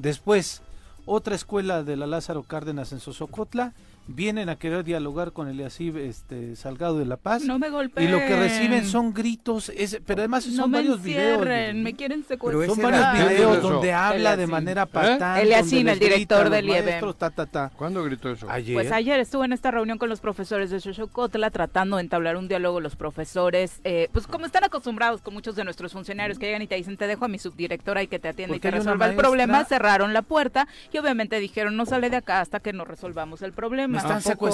Después, 0.00 0.62
otra 1.04 1.34
escuela 1.34 1.82
de 1.82 1.94
la 1.94 2.06
Lázaro 2.06 2.42
Cárdenas 2.44 2.92
en 2.92 3.00
Sosocotla, 3.00 3.74
vienen 4.06 4.48
a 4.48 4.56
querer 4.56 4.82
dialogar 4.84 5.32
con 5.32 5.48
el 5.48 5.60
EACIB 5.60 5.96
este, 5.98 6.56
Salgado 6.56 6.98
de 6.98 7.04
La 7.06 7.16
Paz. 7.16 7.44
No 7.44 7.58
me 7.58 7.70
golpeen. 7.70 8.08
y 8.08 8.10
lo 8.10 8.18
que 8.18 8.36
reciben 8.36 8.84
son 8.86 9.14
gritos, 9.14 9.68
es, 9.70 10.00
pero 10.04 10.20
además 10.22 10.44
son 10.44 10.56
no 10.56 10.68
me 10.68 10.78
varios 10.78 11.02
videos. 11.02 11.46
me 11.76 11.94
quieren 11.94 12.24
secuestrar. 12.24 12.66
Son 12.68 12.82
varios 12.82 13.00
era- 13.00 13.28
videos 13.28 13.58
eso. 13.58 13.70
donde 13.70 13.92
habla 13.92 14.36
de 14.36 14.46
manera 14.46 14.82
¿Eh? 14.82 14.86
patán. 14.86 15.38
Eliasín, 15.38 15.86
donde 15.86 15.92
el 15.92 15.98
director 16.00 16.50
del 16.50 16.66
IEBM. 16.68 16.84
maestros, 16.84 17.16
ta, 17.18 17.30
ta, 17.30 17.46
ta. 17.46 17.70
¿Cuándo 17.76 18.02
gritó 18.02 18.30
eso? 18.30 18.50
Ayer. 18.50 18.74
Pues 18.74 18.90
ayer 18.90 19.20
estuve 19.20 19.44
en 19.44 19.52
esta 19.52 19.70
reunión 19.70 19.98
con 19.98 20.08
los 20.08 20.20
profesores 20.20 20.70
de 20.70 20.80
Xochocotla 20.80 21.50
tratando 21.50 21.96
de 21.96 22.02
entablar 22.02 22.36
un 22.36 22.48
diálogo 22.48 22.80
los 22.80 22.96
profesores, 22.96 23.80
eh, 23.84 24.08
pues 24.12 24.26
como 24.26 24.46
están 24.46 24.64
acostumbrados 24.64 25.22
con 25.22 25.34
muchos 25.34 25.54
de 25.54 25.64
nuestros 25.64 25.92
funcionarios 25.92 26.38
que 26.38 26.46
llegan 26.46 26.62
y 26.62 26.66
te 26.66 26.74
dicen 26.74 26.96
te 26.96 27.06
dejo 27.06 27.24
a 27.24 27.28
mi 27.28 27.38
subdirectora 27.38 28.02
y 28.02 28.06
que 28.08 28.18
te 28.18 28.28
atienda 28.28 28.56
y 28.56 28.60
te 28.60 28.70
resuelva 28.70 29.06
el 29.08 29.16
problema, 29.16 29.64
cerraron 29.64 30.12
la 30.12 30.22
puerta 30.22 30.66
y 30.92 30.98
obviamente 30.98 31.38
dijeron 31.38 31.76
no 31.76 31.86
sale 31.86 32.10
de 32.10 32.16
acá 32.16 32.40
hasta 32.40 32.60
que 32.60 32.72
no 32.72 32.84
resolvamos 32.84 33.42
el 33.42 33.52
problema. 33.52 33.89
Me. 33.90 33.98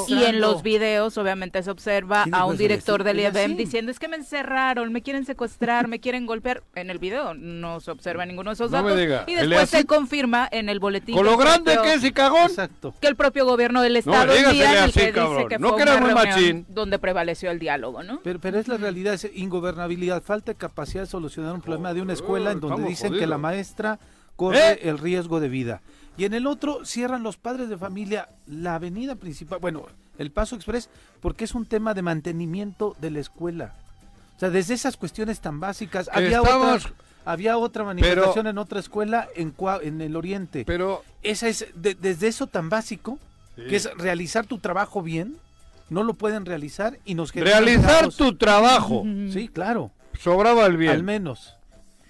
Y 0.09 0.25
en 0.25 0.41
los 0.41 0.63
videos 0.63 1.17
obviamente 1.19 1.63
se 1.63 1.71
observa 1.71 2.23
¿Quién 2.25 2.35
a 2.35 2.45
un 2.45 2.57
director 2.57 3.05
del. 3.05 3.21
IEBM 3.21 3.57
diciendo 3.57 3.91
es 3.91 3.99
que 3.99 4.09
me 4.09 4.17
encerraron, 4.17 4.93
me 4.93 5.03
quieren 5.03 5.25
secuestrar, 5.25 5.89
me 5.89 6.01
quieren 6.01 6.27
golpear. 6.27 6.63
En 6.75 6.91
el 6.91 6.99
video 6.99 7.35
no 7.35 7.81
se 7.81 7.91
observa 7.91 8.25
ninguno 8.27 8.51
de 8.51 8.55
esos 8.55 8.71
No 8.71 8.83
me 8.83 8.91
datos. 8.91 9.01
diga, 9.01 9.25
Y 9.27 9.35
después 9.35 9.71
se 9.71 9.85
confirma 9.87 10.49
en 10.51 10.69
el 10.69 10.81
boletín. 10.81 11.15
Con 11.15 11.25
lo 11.27 11.37
grande 11.37 11.75
propio- 11.75 11.83
que 11.83 11.95
es 11.95 12.05
y 12.05 12.13
cagón. 12.13 12.43
Exacto. 12.51 12.95
que 13.01 13.07
el 13.09 13.17
propio 13.17 13.45
gobierno 13.47 13.83
del 13.83 13.93
No, 13.95 13.99
estado 13.99 14.33
dígasele 14.33 14.53
día 14.55 14.71
en 14.71 14.77
el 14.79 14.85
así, 14.91 15.01
que 15.01 15.13
cabrón. 15.13 15.37
dice 15.39 15.49
que 15.49 15.59
No 15.59 15.69
fue 15.71 15.83
una 15.83 15.97
muy 15.99 16.11
reunión 16.11 16.29
machín. 16.29 16.67
donde 16.69 16.99
prevaleció 16.99 17.51
el 17.51 17.59
diálogo, 17.59 18.03
¿no? 18.03 18.21
Pero, 18.23 18.39
pero 18.41 18.59
es 18.59 18.69
la 18.69 18.77
realidad, 18.77 19.15
es 19.15 19.31
ingobernabilidad, 19.35 20.23
falta 20.23 20.53
de 20.53 20.59
capacidad 20.59 21.03
de 21.05 21.07
solucionar 21.09 21.53
un 21.55 21.61
problema 21.63 21.93
de 21.95 22.03
una 22.03 22.13
escuela 22.13 22.53
en 22.53 22.61
donde 22.61 22.89
dicen 22.89 23.13
que 23.13 23.27
la 23.27 23.39
maestra 23.39 23.99
corre 24.37 24.73
¿Eh? 24.73 24.79
el 24.85 24.99
riesgo 24.99 25.41
de 25.41 25.49
vida. 25.49 25.81
Y 26.19 26.25
en 26.25 26.33
el 26.35 26.47
otro 26.47 26.85
cierran 26.85 27.23
los 27.23 27.37
padres 27.37 27.69
de 27.69 27.77
familia 27.77 28.29
la 28.47 28.77
avenida 28.77 29.17
principal, 29.17 29.59
bueno, 29.59 29.87
el 30.19 30.31
Paso 30.31 30.57
Express, 30.57 30.89
porque 31.21 31.45
es 31.45 31.55
un 31.55 31.67
tema 31.67 31.93
de 31.93 32.03
mantenimiento 32.03 32.97
de 33.01 33.11
la 33.11 33.21
escuela. 33.21 33.75
O 34.37 34.39
sea, 34.41 34.51
desde 34.51 34.75
esas 34.75 34.97
cuestiones 34.97 35.41
tan 35.41 35.61
básicas, 35.61 36.09
había 36.13 36.39
estamos- 36.39 36.85
otra, 36.87 36.93
había 37.27 37.59
otra 37.59 37.85
manifestación 37.85 38.47
en 38.47 38.57
otra 38.59 38.81
escuela 38.81 39.29
en, 39.35 39.55
en 39.83 40.01
el 40.01 40.17
oriente. 40.17 40.65
Pero 40.67 41.03
Esa 41.23 41.49
es, 41.49 41.67
de- 41.75 41.95
desde 41.95 42.29
eso 42.29 42.47
tan 42.47 42.69
básico, 42.71 43.19
que 43.57 43.77
es 43.77 43.89
realizar 43.97 44.47
tu 44.47 44.59
trabajo 44.59 45.03
bien, 45.03 45.37
no 45.91 46.03
lo 46.03 46.15
pueden 46.15 46.45
realizar 46.47 46.99
y 47.05 47.15
nos 47.15 47.33
realizar 47.35 48.11
tu 48.13 48.35
trabajo. 48.37 49.05
Sí, 49.33 49.49
claro, 49.49 49.91
Sobraba 50.19 50.61
el 50.67 50.73
al 50.73 50.77
bien. 50.79 51.05
menos. 51.05 51.55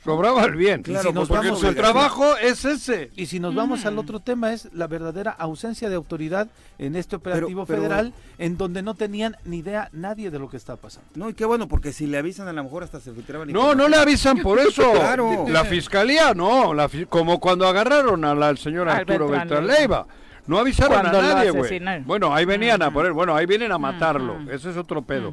Sobraba 0.06 0.44
el 0.44 0.56
bien. 0.56 0.82
Claro, 0.82 1.08
si 1.08 1.14
nos 1.14 1.28
porque 1.28 1.48
vamos 1.48 1.60
su 1.60 1.74
trabajo 1.74 2.36
es 2.38 2.64
ese. 2.64 3.10
Y 3.16 3.26
si 3.26 3.40
nos 3.40 3.54
vamos 3.54 3.84
al 3.84 3.98
otro 3.98 4.20
tema 4.20 4.52
es 4.52 4.68
la 4.72 4.86
verdadera 4.86 5.30
ausencia 5.32 5.88
de 5.88 5.96
autoridad 5.96 6.48
en 6.78 6.96
este 6.96 7.16
operativo 7.16 7.66
pero- 7.66 7.80
federal 7.80 8.12
en 8.38 8.56
donde 8.56 8.82
no 8.82 8.94
tenían 8.94 9.36
ni 9.44 9.58
idea 9.58 9.88
nadie 9.92 10.30
de 10.30 10.38
lo 10.38 10.48
que 10.48 10.56
está 10.56 10.76
pasando. 10.76 11.08
No, 11.14 11.28
y 11.28 11.34
qué 11.34 11.44
bueno, 11.44 11.68
porque 11.68 11.92
si 11.92 12.06
le 12.06 12.18
avisan 12.18 12.48
a 12.48 12.52
lo 12.52 12.62
mejor 12.64 12.84
hasta 12.84 13.00
se 13.00 13.12
filtraban 13.12 13.52
No, 13.52 13.74
no 13.74 13.88
le 13.88 13.96
avisan 13.96 14.38
por 14.38 14.58
eso. 14.58 14.92
Claro. 14.96 15.46
La 15.48 15.64
fiscalía 15.64 16.34
no, 16.34 16.72
la 16.72 16.88
como 17.08 17.38
cuando 17.38 17.66
agarraron 17.66 18.24
al, 18.24 18.58
señor 18.58 18.88
Arturo 18.88 19.28
Beltrán 19.28 19.66
Leiva. 19.66 20.06
No 20.46 20.58
avisaron 20.58 21.00
Cuando 21.00 21.18
a 21.18 21.22
nadie, 21.22 21.50
güey. 21.50 21.80
Bueno, 22.04 22.32
ahí 22.34 22.44
venían 22.44 22.80
a 22.82 22.90
poner, 22.90 23.12
bueno, 23.12 23.34
ahí 23.34 23.46
vienen 23.46 23.72
a 23.72 23.78
matarlo. 23.78 24.38
Ese 24.50 24.70
es 24.70 24.76
otro 24.76 25.02
pedo. 25.02 25.32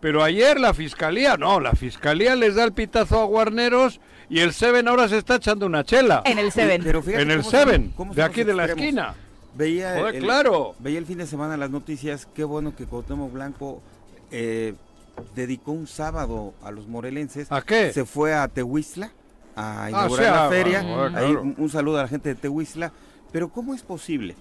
Pero 0.00 0.22
ayer 0.22 0.58
la 0.58 0.72
fiscalía, 0.74 1.36
no, 1.36 1.60
la 1.60 1.72
fiscalía 1.72 2.34
les 2.34 2.54
da 2.54 2.64
el 2.64 2.72
pitazo 2.72 3.20
a 3.20 3.24
Guarneros 3.24 4.00
y 4.28 4.40
el 4.40 4.52
Seven 4.52 4.88
ahora 4.88 5.08
se 5.08 5.18
está 5.18 5.36
echando 5.36 5.66
una 5.66 5.84
chela. 5.84 6.22
En 6.24 6.38
el 6.38 6.50
Seven. 6.52 6.82
Pero 6.82 7.02
En 7.06 7.30
el 7.30 7.44
Seven, 7.44 7.94
de 8.14 8.22
aquí 8.22 8.44
de 8.44 8.54
la 8.54 8.66
esquina. 8.66 9.14
Veía 9.56 9.94
Joder, 9.98 10.16
el, 10.16 10.22
claro. 10.24 10.74
veía 10.80 10.98
el 10.98 11.06
fin 11.06 11.18
de 11.18 11.26
semana 11.26 11.56
las 11.56 11.70
noticias, 11.70 12.26
qué 12.34 12.42
bueno 12.42 12.74
que 12.74 12.86
Cuauhtémoc 12.86 13.32
Blanco 13.32 13.80
eh, 14.32 14.74
dedicó 15.36 15.70
un 15.70 15.86
sábado 15.86 16.54
a 16.64 16.72
los 16.72 16.88
morelenses. 16.88 17.52
¿A 17.52 17.62
qué? 17.62 17.92
Se 17.92 18.04
fue 18.04 18.34
a 18.34 18.48
Tehuistla 18.48 19.12
a 19.54 19.84
Ah, 19.84 19.90
inaugurar 19.90 20.26
sí, 20.26 20.32
ah, 20.32 20.42
la 20.44 20.48
feria. 20.50 20.82
joder, 20.82 21.16
Ahí 21.16 21.30
un, 21.32 21.54
un 21.56 21.70
saludo 21.70 21.98
a 22.00 22.02
la 22.02 22.08
gente 22.08 22.30
de 22.30 22.34
Tehuistla. 22.34 22.90
Pero 23.30 23.48
¿cómo 23.48 23.74
es 23.74 23.82
posible 23.82 24.34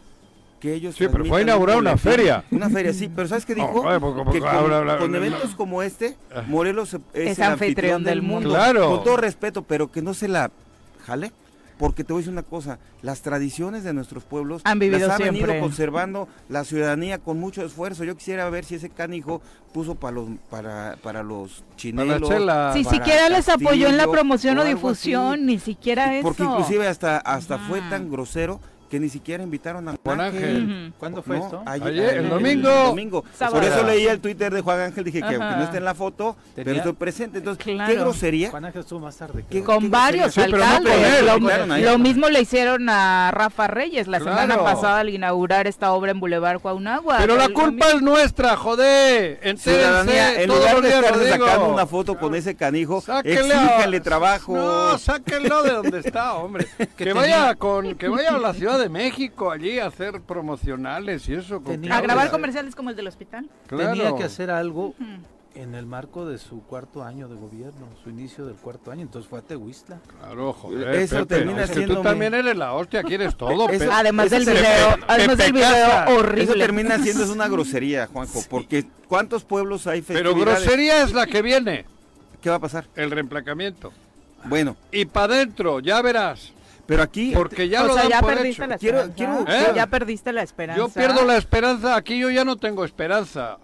que 0.64 0.74
ellos 0.74 0.96
Sí, 0.96 1.06
pero 1.12 1.26
fue 1.26 1.40
a 1.40 1.42
inaugurar 1.44 1.76
un 1.76 1.82
una 1.82 1.98
feria. 1.98 2.46
Una 2.50 2.70
feria, 2.70 2.94
sí, 2.94 3.10
pero 3.14 3.28
¿sabes 3.28 3.46
qué 3.46 3.54
dijo? 3.54 3.70
porque- 3.74 4.00
porque 4.00 4.40
que 4.40 4.98
con, 5.00 5.14
eventos 5.16 5.56
como 5.56 5.84
este, 5.84 6.16
Ah. 6.34 6.44
Morelos 6.48 6.94
es, 6.94 7.02
Es 7.32 7.38
el 7.38 7.44
anfitrión 7.44 8.06
del 8.06 8.22
mundo. 8.22 8.50
Claro. 8.50 8.90
Con 8.90 9.04
todo 9.04 9.18
respeto, 9.18 9.64
pero 9.64 9.92
que 9.92 10.02
no 10.02 10.14
se 10.14 10.30
la 10.30 10.52
jale. 11.06 11.34
Porque 11.78 12.04
te 12.06 12.14
voy 12.14 12.20
a 12.20 12.22
decir 12.22 12.32
una 12.32 12.44
cosa, 12.44 12.78
las 13.02 13.24
tradiciones 13.24 13.84
de 13.84 13.94
nuestros 13.94 14.24
pueblos 14.24 14.62
Han 14.64 14.78
vivido 14.80 15.00
las 15.08 15.16
ha 15.16 15.18
siempre. 15.18 15.42
venido 15.48 15.60
conservando 15.60 16.30
la 16.48 16.64
ciudadanía 16.64 17.18
con 17.18 17.40
mucho 17.40 17.66
esfuerzo. 17.66 18.04
Yo 18.06 18.16
quisiera 18.16 18.50
ver 18.50 18.64
si 18.64 18.76
ese 18.76 18.90
canijo 18.90 19.42
puso 19.74 19.96
para 19.96 20.14
los 20.14 20.30
para, 20.50 20.96
para 21.04 21.24
los 21.24 21.64
chinelos. 21.76 22.30
chela. 22.30 22.72
Si 22.74 22.84
para 22.84 22.96
siquiera 22.96 23.28
les 23.28 23.50
apoyó 23.50 23.90
en 23.90 23.98
la 23.98 24.08
promoción 24.08 24.60
o 24.60 24.64
difusión, 24.64 25.34
así. 25.34 25.42
ni 25.44 25.60
siquiera 25.60 26.16
eso. 26.16 26.24
Porque 26.28 26.44
inclusive 26.44 26.88
hasta 26.88 27.18
hasta 27.18 27.58
fue 27.58 27.80
Ajá. 27.80 27.90
tan 27.90 28.10
grosero 28.10 28.62
que 28.94 29.00
ni 29.00 29.10
siquiera 29.10 29.42
invitaron 29.44 29.90
a 29.90 29.96
Juan 30.04 30.22
Ángel. 30.22 30.94
¿Cuándo 31.00 31.24
fue 31.24 31.40
No, 31.40 31.46
esto? 31.46 31.64
Ayer, 31.66 32.18
el 32.20 32.30
domingo. 32.30 32.70
domingo. 32.70 33.24
Sábado. 33.36 33.56
Por 33.60 33.64
eso 33.64 33.84
leía 33.84 34.12
el 34.12 34.20
Twitter 34.20 34.54
de 34.54 34.62
Juan 34.62 34.82
Ángel, 34.82 35.04
dije 35.04 35.18
que 35.18 35.26
Ajá. 35.26 35.34
aunque 35.34 35.58
no 35.58 35.64
esté 35.64 35.78
en 35.78 35.86
la 35.86 35.96
foto, 35.96 36.36
pero 36.54 36.74
estoy 36.74 36.94
presente. 36.94 37.40
Entonces, 37.40 37.66
qué 37.66 37.74
Claro. 37.74 38.02
grosería. 38.02 38.52
Juan 38.52 38.66
Ángel 38.66 38.82
estuvo 38.82 39.00
más 39.00 39.18
tarde. 39.18 39.46
¿Qué-. 39.50 39.64
Con 39.64 39.80
qué 39.80 39.90
varios 39.90 40.38
alcaldes. 40.38 40.94
él, 40.94 41.26
lo, 41.84 41.98
mismo 41.98 42.30
le 42.30 42.42
hicieron 42.42 42.88
a 42.88 43.32
Rafa 43.34 43.66
Reyes 43.66 44.08
la 44.08 44.20
Claro. 44.20 44.40
semana 44.40 44.64
pasada 44.64 45.00
al 45.00 45.10
inaugurar 45.10 45.66
esta 45.66 45.92
obra 45.92 46.12
en 46.12 46.20
Boulevard 46.20 46.60
Cuauhnáhuac. 46.60 47.18
Pero 47.18 47.36
la 47.36 47.50
culpa 47.50 47.88
es 47.96 48.02
nuestra, 48.04 48.56
joder. 48.56 49.40
Ciudadanía, 49.58 50.34
Entérense 50.34 50.44
en 50.44 50.48
todos 50.50 50.60
lugar 50.60 50.74
los 50.76 50.82
de 50.84 50.88
días, 50.90 51.04
estar 51.34 51.40
sacando 51.40 51.74
una 51.74 51.88
foto 51.88 52.16
con 52.20 52.36
ese 52.36 52.54
canijo, 52.54 53.02
Sáquenle 53.02 54.02
trabajo. 54.02 54.56
No, 54.56 54.98
sáquenlo 55.00 55.64
de 55.64 55.72
donde 55.72 55.98
está, 55.98 56.36
hombre. 56.36 56.68
que, 56.96 57.12
vaya 57.12 57.56
con, 57.56 57.96
que 57.96 58.08
vaya 58.08 58.36
a 58.36 58.38
la 58.38 58.54
Ciudad 58.54 58.83
de 58.84 58.90
México 58.90 59.50
allí 59.52 59.80
a 59.80 59.88
hacer 59.88 60.22
promocionales 60.22 61.28
y 61.30 61.34
eso. 61.34 61.62
con 61.62 61.74
Tenía- 61.82 61.98
A 61.98 62.02
grabar 62.02 62.30
comerciales 62.32 62.76
como 62.76 62.90
el 62.90 62.96
del 62.96 63.08
hospital. 63.08 63.50
Claro. 63.68 63.94
Tenía 63.94 64.16
que 64.16 64.24
hacer 64.24 64.52
algo 64.52 64.88
Ujú. 64.90 65.06
en 65.56 65.76
el 65.76 65.86
marco 65.86 66.26
de 66.26 66.38
su 66.38 66.62
cuarto 66.64 67.04
año 67.04 67.28
de 67.28 67.36
gobierno, 67.36 67.88
su 68.04 68.10
inicio 68.10 68.46
del 68.46 68.56
cuarto 68.56 68.92
año, 68.92 69.02
entonces 69.04 69.30
fue 69.30 69.40
a 69.40 69.42
Tehuistla. 69.44 70.00
Claro, 70.20 70.54
joder. 70.54 70.88
Eso 70.96 71.18
Pepe, 71.18 71.36
termina 71.36 71.64
es 71.64 71.70
que 71.70 71.76
tú 71.82 71.82
siéndome- 71.94 72.04
también 72.10 72.34
eres 72.34 72.58
la 72.58 72.74
hostia, 72.74 73.04
quieres 73.04 73.36
todo. 73.36 73.52
Eso- 73.52 73.68
Pepe. 73.68 73.90
Además 73.92 74.30
del 74.32 74.46
se- 74.46 74.52
video, 74.54 74.90
Pepe 74.96 75.06
además 75.08 75.38
del 75.38 75.54
video 75.54 75.70
Casa. 75.70 76.06
horrible. 76.14 76.44
Eso 76.44 76.54
termina 76.54 76.98
siendo 77.00 77.24
es 77.24 77.30
una 77.30 77.48
grosería, 77.48 78.08
Juanjo, 78.08 78.42
porque 78.50 78.86
¿cuántos 79.08 79.44
pueblos 79.44 79.86
hay 79.88 80.02
Pero 80.02 80.32
festividades? 80.32 80.64
grosería 80.66 81.04
es 81.04 81.14
la 81.14 81.26
que 81.28 81.42
viene, 81.42 81.86
¿Qué 82.42 82.50
va 82.50 82.56
a 82.56 82.60
pasar? 82.60 82.86
el 82.96 83.12
reemplacamiento. 83.12 83.92
Bueno, 84.46 84.76
Y 84.92 85.06
para 85.06 85.36
adentro, 85.36 85.80
ya 85.80 86.02
verás. 86.02 86.52
Pero 86.86 87.04
aquí 87.04 87.32
Porque 87.34 87.70
ya 87.70 87.84
o 87.84 87.88
lo 87.88 87.94
sea, 87.94 88.04
dan 88.04 88.12
ya 88.12 88.20
por 88.22 88.34
perdiste 88.36 88.62
hecho. 88.64 88.70
la 88.70 88.78
Quiero- 88.78 89.00
esperanza. 89.02 89.46
quiero- 89.46 89.72
¿Eh? 89.72 89.74
Ya 89.76 89.88
perdiste 89.88 90.34
la 90.34 90.42
esperanza. 90.44 90.82
Yo 90.82 90.90
pierdo 90.90 91.26
la 91.26 91.38
esperanza, 91.38 91.96
aquí 91.96 92.20
yo 92.20 92.30
ya 92.30 92.44
no 92.46 92.58
tengo 92.58 92.84
esperanza. 92.86 93.58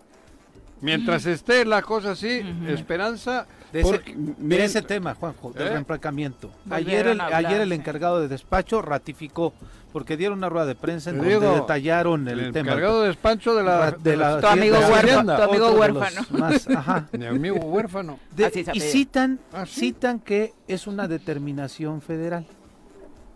Mientras 0.81 1.25
esté 1.25 1.65
la 1.65 1.81
cosa 1.81 2.11
así, 2.11 2.41
esperanza. 2.67 3.45
De 3.73 3.81
ese, 3.81 3.89
porque- 3.91 4.15
de 4.17 4.63
ese 4.65 4.81
tema, 4.81 5.13
Juanjo, 5.13 5.51
del 5.51 5.67
¿Eh? 5.67 5.69
reemplacamiento. 5.71 6.49
Ayer 6.71 7.05
el, 7.05 7.21
hablar, 7.21 7.45
ayer 7.45 7.61
el 7.61 7.71
encargado 7.71 8.19
de 8.19 8.27
despacho 8.27 8.81
ratificó, 8.81 9.53
porque 9.93 10.17
dieron 10.17 10.39
una 10.39 10.49
rueda 10.49 10.65
de 10.65 10.73
prensa 10.73 11.11
en 11.11 11.17
donde 11.17 11.33
digo, 11.37 11.53
detallaron 11.53 12.27
el, 12.29 12.39
el 12.39 12.51
tema. 12.51 12.69
encargado 12.71 13.01
de 13.03 13.09
despacho 13.09 13.53
de 13.53 13.61
la, 13.63 13.91
de 13.91 14.17
la, 14.17 14.39
Tu 14.41 14.47
amigo 14.47 14.75
huérfano, 14.79 15.35
tu 15.35 15.41
amigo 15.43 15.71
huérfano. 15.73 16.21
más, 16.31 16.67
ajá. 16.75 17.07
Mi 17.11 17.25
amigo 17.27 17.57
huérfano. 17.57 18.17
De- 18.35 18.45
Así 18.45 18.63
se 18.63 18.71
y 18.75 18.79
citan, 18.79 19.39
¿Ah, 19.53 19.65
sí? 19.67 19.81
citan 19.81 20.19
que 20.19 20.53
es 20.67 20.87
una 20.87 21.07
determinación 21.07 22.01
federal. 22.01 22.47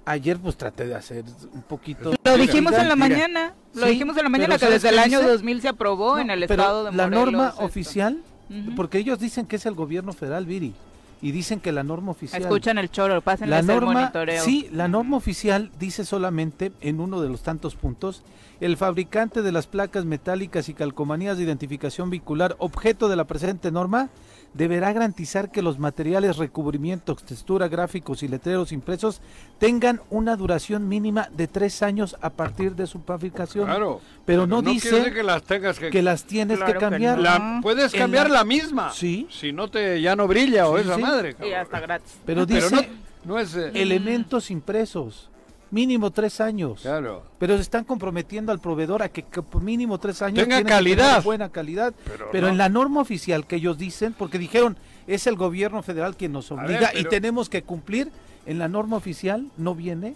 Ayer 0.05 0.37
pues 0.37 0.57
traté 0.57 0.85
de 0.85 0.95
hacer 0.95 1.23
un 1.53 1.61
poquito... 1.61 2.13
Lo 2.23 2.37
dijimos 2.37 2.73
en 2.73 2.89
la 2.89 2.95
mañana. 2.95 3.53
Lo 3.73 3.83
Sí, 3.85 3.91
dijimos 3.93 4.17
en 4.17 4.23
la 4.23 4.29
mañana 4.29 4.55
que 4.55 4.59
¿sabes 4.59 4.81
desde 4.81 4.93
el 4.93 4.99
año 4.99 5.19
dice? 5.19 5.31
2000 5.31 5.61
se 5.61 5.67
aprobó 5.69 6.19
en 6.19 6.27
No, 6.27 6.33
el 6.33 6.41
pero 6.47 6.61
estado 6.61 6.83
de 6.85 6.91
La 6.91 7.03
Morelos. 7.07 7.25
norma 7.31 7.49
esto. 7.49 7.63
oficial, 7.63 8.21
Ujú. 8.49 8.75
porque 8.75 8.97
ellos 8.97 9.19
dicen 9.19 9.45
que 9.45 9.55
es 9.55 9.65
el 9.65 9.75
gobierno 9.75 10.11
federal, 10.11 10.45
Viri, 10.45 10.73
y 11.21 11.31
dicen 11.31 11.61
que 11.61 11.71
la 11.71 11.83
norma 11.83 12.11
oficial... 12.11 12.41
Escuchan 12.41 12.77
el 12.77 12.91
choro, 12.91 13.21
pasen 13.21 13.49
La 13.49 13.59
el 13.59 13.65
norma, 13.67 13.93
monitoreo. 13.93 14.43
sí, 14.43 14.67
la 14.73 14.89
norma 14.89 15.15
oficial 15.15 15.71
dice 15.79 16.03
solamente 16.03 16.73
en 16.81 16.99
uno 16.99 17.21
de 17.21 17.29
los 17.29 17.41
tantos 17.41 17.75
puntos, 17.75 18.23
el 18.65 18.77
fabricante 18.77 19.41
de 19.41 19.51
las 19.51 19.67
placas 19.67 20.05
metálicas 20.05 20.69
y 20.69 20.73
calcomanías 20.73 21.37
de 21.37 21.43
identificación 21.43 22.09
vehicular 22.09 22.55
objeto 22.59 23.09
de 23.09 23.15
la 23.15 23.25
presente 23.25 23.71
norma 23.71 24.09
deberá 24.53 24.93
garantizar 24.93 25.51
que 25.51 25.61
los 25.63 25.79
materiales 25.79 26.37
recubrimientos, 26.37 27.23
textura, 27.23 27.67
gráficos 27.67 28.21
y 28.23 28.27
letreros 28.27 28.71
impresos 28.71 29.19
tengan 29.57 29.99
una 30.11 30.35
duración 30.35 30.87
mínima 30.87 31.27
de 31.35 31.47
tres 31.47 31.81
años 31.81 32.15
a 32.21 32.29
partir 32.29 32.75
de 32.75 32.85
su 32.87 32.99
fabricación. 33.01 33.65
Claro. 33.65 33.99
Pero 34.25 34.45
no 34.47 34.61
dice 34.61 35.11
que 35.11 35.23
las 35.23 35.43
tengas 35.43 35.79
que. 35.79 35.89
que 35.89 36.01
las 36.03 36.23
tienes 36.25 36.57
Claro 36.57 36.71
que 36.73 36.77
que 36.79 36.85
cambiar. 36.89 37.17
no. 37.17 37.23
la- 37.23 37.59
puedes 37.63 37.91
cambiar 37.93 38.29
la- 38.29 38.39
la, 38.39 38.43
misma. 38.45 38.91
Sí. 38.93 39.27
Si 39.31 39.51
no 39.51 39.67
te 39.69 39.99
ya 40.01 40.15
no 40.15 40.27
brilla 40.27 40.69
o 40.69 40.77
esa 40.77 40.95
sí. 40.95 41.01
madre. 41.01 41.29
Y 41.31 41.33
cabrón. 41.33 41.53
hasta 41.55 41.79
gratis. 41.79 42.11
Pero 42.25 42.45
Pero 42.47 42.61
dice 42.61 42.89
no, 43.25 43.33
no 43.33 43.39
es. 43.39 43.55
eh, 43.55 43.71
elementos 43.73 44.51
impresos, 44.51 45.31
mínimo 45.73 46.11
tres 46.11 46.39
años. 46.39 46.81
Claro. 46.81 47.23
Pero 47.39 47.55
se 47.57 47.63
están 47.63 47.83
comprometiendo 47.83 48.51
al 48.51 48.59
proveedor 48.59 49.01
a 49.03 49.09
que, 49.09 49.23
que 49.23 49.41
por 49.41 49.61
mínimo 49.61 49.97
tres 49.97 50.21
años 50.21 50.43
Tenga 50.43 50.59
que 50.59 50.63
calidad. 50.69 51.21
buena 51.23 51.49
calidad. 51.49 51.93
Pero, 52.05 52.29
Pero, 52.31 52.47
no. 52.47 52.51
en 52.53 52.57
la 52.57 52.69
norma 52.69 53.01
oficial 53.01 53.45
que 53.47 53.57
ellos 53.57 53.77
dicen, 53.77 54.13
porque 54.17 54.37
dijeron 54.39 54.77
es 55.07 55.27
el 55.27 55.35
gobierno 55.35 55.83
federal 55.83 56.15
quien 56.15 56.31
nos 56.31 56.49
ver, 56.49 56.59
obliga 56.59 56.91
y 56.97 57.03
tenemos 57.05 57.49
que 57.49 57.63
cumplir. 57.63 58.09
En 58.45 58.59
la 58.59 58.67
norma 58.67 58.97
oficial 58.97 59.47
no 59.57 59.73
viene 59.73 60.15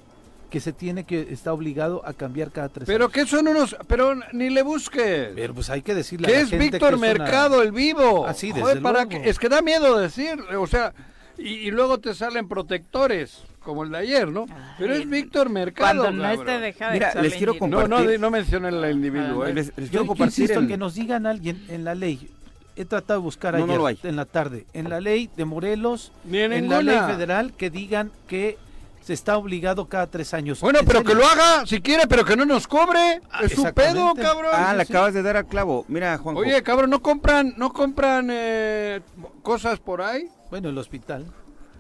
que 0.50 0.60
se 0.62 0.72
tiene 0.74 1.04
que 1.06 1.28
está 1.32 1.52
obligado 1.54 2.02
a 2.06 2.14
cambiar 2.14 2.52
cada 2.52 2.70
tres 2.70 2.86
Pero 2.86 3.06
años. 3.06 3.14
que 3.14 3.26
son 3.26 3.48
unos. 3.50 3.76
Pero 3.88 4.16
ni 4.34 4.50
le 4.50 4.62
busques. 4.64 5.30
Pero 5.36 5.54
pues 5.54 5.70
hay 5.70 5.82
que 5.82 5.94
decirle 5.96 6.28
a 6.28 6.30
que 6.30 6.36
la 6.36 6.42
es 6.42 6.50
gente 6.50 6.64
Víctor 6.66 6.90
que 6.90 6.96
es 6.96 7.02
una- 7.02 7.08
Mercado 7.08 7.62
el 7.64 7.72
vivo. 7.72 8.28
Sí, 8.34 8.52
Joder, 8.52 8.66
desde 8.66 8.82
para 8.82 9.04
luego. 9.06 9.24
que- 9.24 9.30
es 9.30 9.40
que 9.40 9.50
da 9.50 9.62
miedo 9.62 9.98
decir, 9.98 10.40
o 10.58 10.68
sea, 10.68 10.94
y, 11.38 11.50
y 11.50 11.72
luego 11.72 12.00
te 12.00 12.14
salen 12.16 12.48
protectores, 12.48 13.44
como 13.68 13.84
el 13.84 13.92
de 13.92 13.98
ayer, 13.98 14.30
¿no? 14.30 14.46
Pero 14.80 14.94
es 14.94 15.08
Víctor 15.10 15.50
Mercado. 15.50 16.04
Cuando 16.04 16.24
no 16.24 16.32
esté, 16.32 16.60
deja 16.60 16.88
de 16.88 16.94
Mira, 16.94 17.14
les 17.22 17.34
quiero 17.36 17.54
ingenio. 17.54 17.78
No, 17.82 17.88
no, 17.88 17.96
compartir. 17.98 18.30
mencionen 18.32 18.74
el 18.76 18.92
individuo, 18.92 19.44
Ah, 19.44 19.50
¿eh? 19.50 19.54
les, 19.54 19.72
quiero 19.72 19.92
yo 19.92 20.08
compartir 20.08 20.44
insisto 20.44 20.62
el- 20.62 20.68
que 20.70 20.78
nos 20.78 20.96
digan 20.96 21.26
alguien 21.26 21.66
en 21.68 21.84
la 21.84 21.94
ley. 21.94 22.30
He 22.78 22.86
tratado 22.86 23.20
de 23.20 23.24
buscar 23.26 23.54
No, 23.56 23.60
no 23.60 23.66
ayer 23.66 23.78
lo 23.78 23.86
hay. 23.88 24.00
en 24.04 24.16
la 24.16 24.24
tarde, 24.26 24.66
en 24.74 24.90
la 24.90 25.02
ley 25.02 25.30
de 25.36 25.44
Morelos, 25.46 26.14
Ni 26.24 26.38
en 26.40 26.54
en 26.54 26.70
la 26.70 26.82
ley 26.82 26.98
federal 27.08 27.52
que 27.58 27.70
digan 27.70 28.10
que 28.28 28.58
se 29.02 29.12
está 29.14 29.38
obligado 29.38 29.88
cada 29.88 30.08
tres 30.08 30.34
años. 30.34 30.62
Bueno, 30.62 30.80
¿En 30.80 30.86
pero 30.86 31.00
serio? 31.00 31.14
que 31.14 31.20
lo 31.20 31.28
haga 31.28 31.66
si 31.66 31.82
quiere, 31.82 32.08
pero 32.08 32.24
que 32.24 32.38
no 32.38 32.46
nos 32.46 32.68
cobre. 32.68 33.22
Ah, 33.32 33.40
es 33.44 33.52
su 33.54 33.64
pedo, 33.74 34.12
exactamente. 34.12 34.22
cabrón. 34.22 34.52
Ah, 34.54 34.74
le 34.76 34.86
sí. 34.86 34.94
acabas 34.94 35.14
de 35.14 35.24
dar 35.24 35.36
al 35.38 35.46
clavo. 35.48 35.84
Mira, 35.90 36.18
Juanjo. 36.18 36.42
Oye, 36.42 36.64
cabrón, 36.64 36.90
¿no 36.90 37.02
compran, 37.02 37.54
no 37.58 37.74
compran 37.74 38.28
eh, 38.32 39.02
cosas 39.44 39.80
por 39.80 40.02
ahí? 40.02 40.30
Bueno, 40.50 40.70
el 40.70 40.78
hospital, 40.78 41.26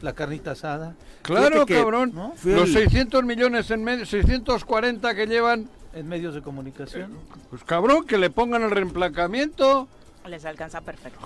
la 0.01 0.13
carnita 0.13 0.51
asada. 0.51 0.95
Claro, 1.21 1.65
que, 1.65 1.75
cabrón. 1.75 2.13
Los 2.15 2.45
el- 2.45 2.73
600 2.73 3.23
millones 3.23 3.69
en 3.71 3.83
medio, 3.83 4.05
640 4.05 5.15
que 5.15 5.27
llevan, 5.27 5.69
en 5.93 6.07
medios 6.07 6.35
de 6.35 6.41
comunicación. 6.41 7.13
pues 7.49 7.63
cabrón, 7.63 8.05
que 8.05 8.17
le 8.17 8.29
pongan 8.29 8.63
el 8.63 8.71
reemplacamiento. 8.71 9.87
Les 10.27 10.45
alcanza 10.45 10.81
perfecto. 10.81 11.25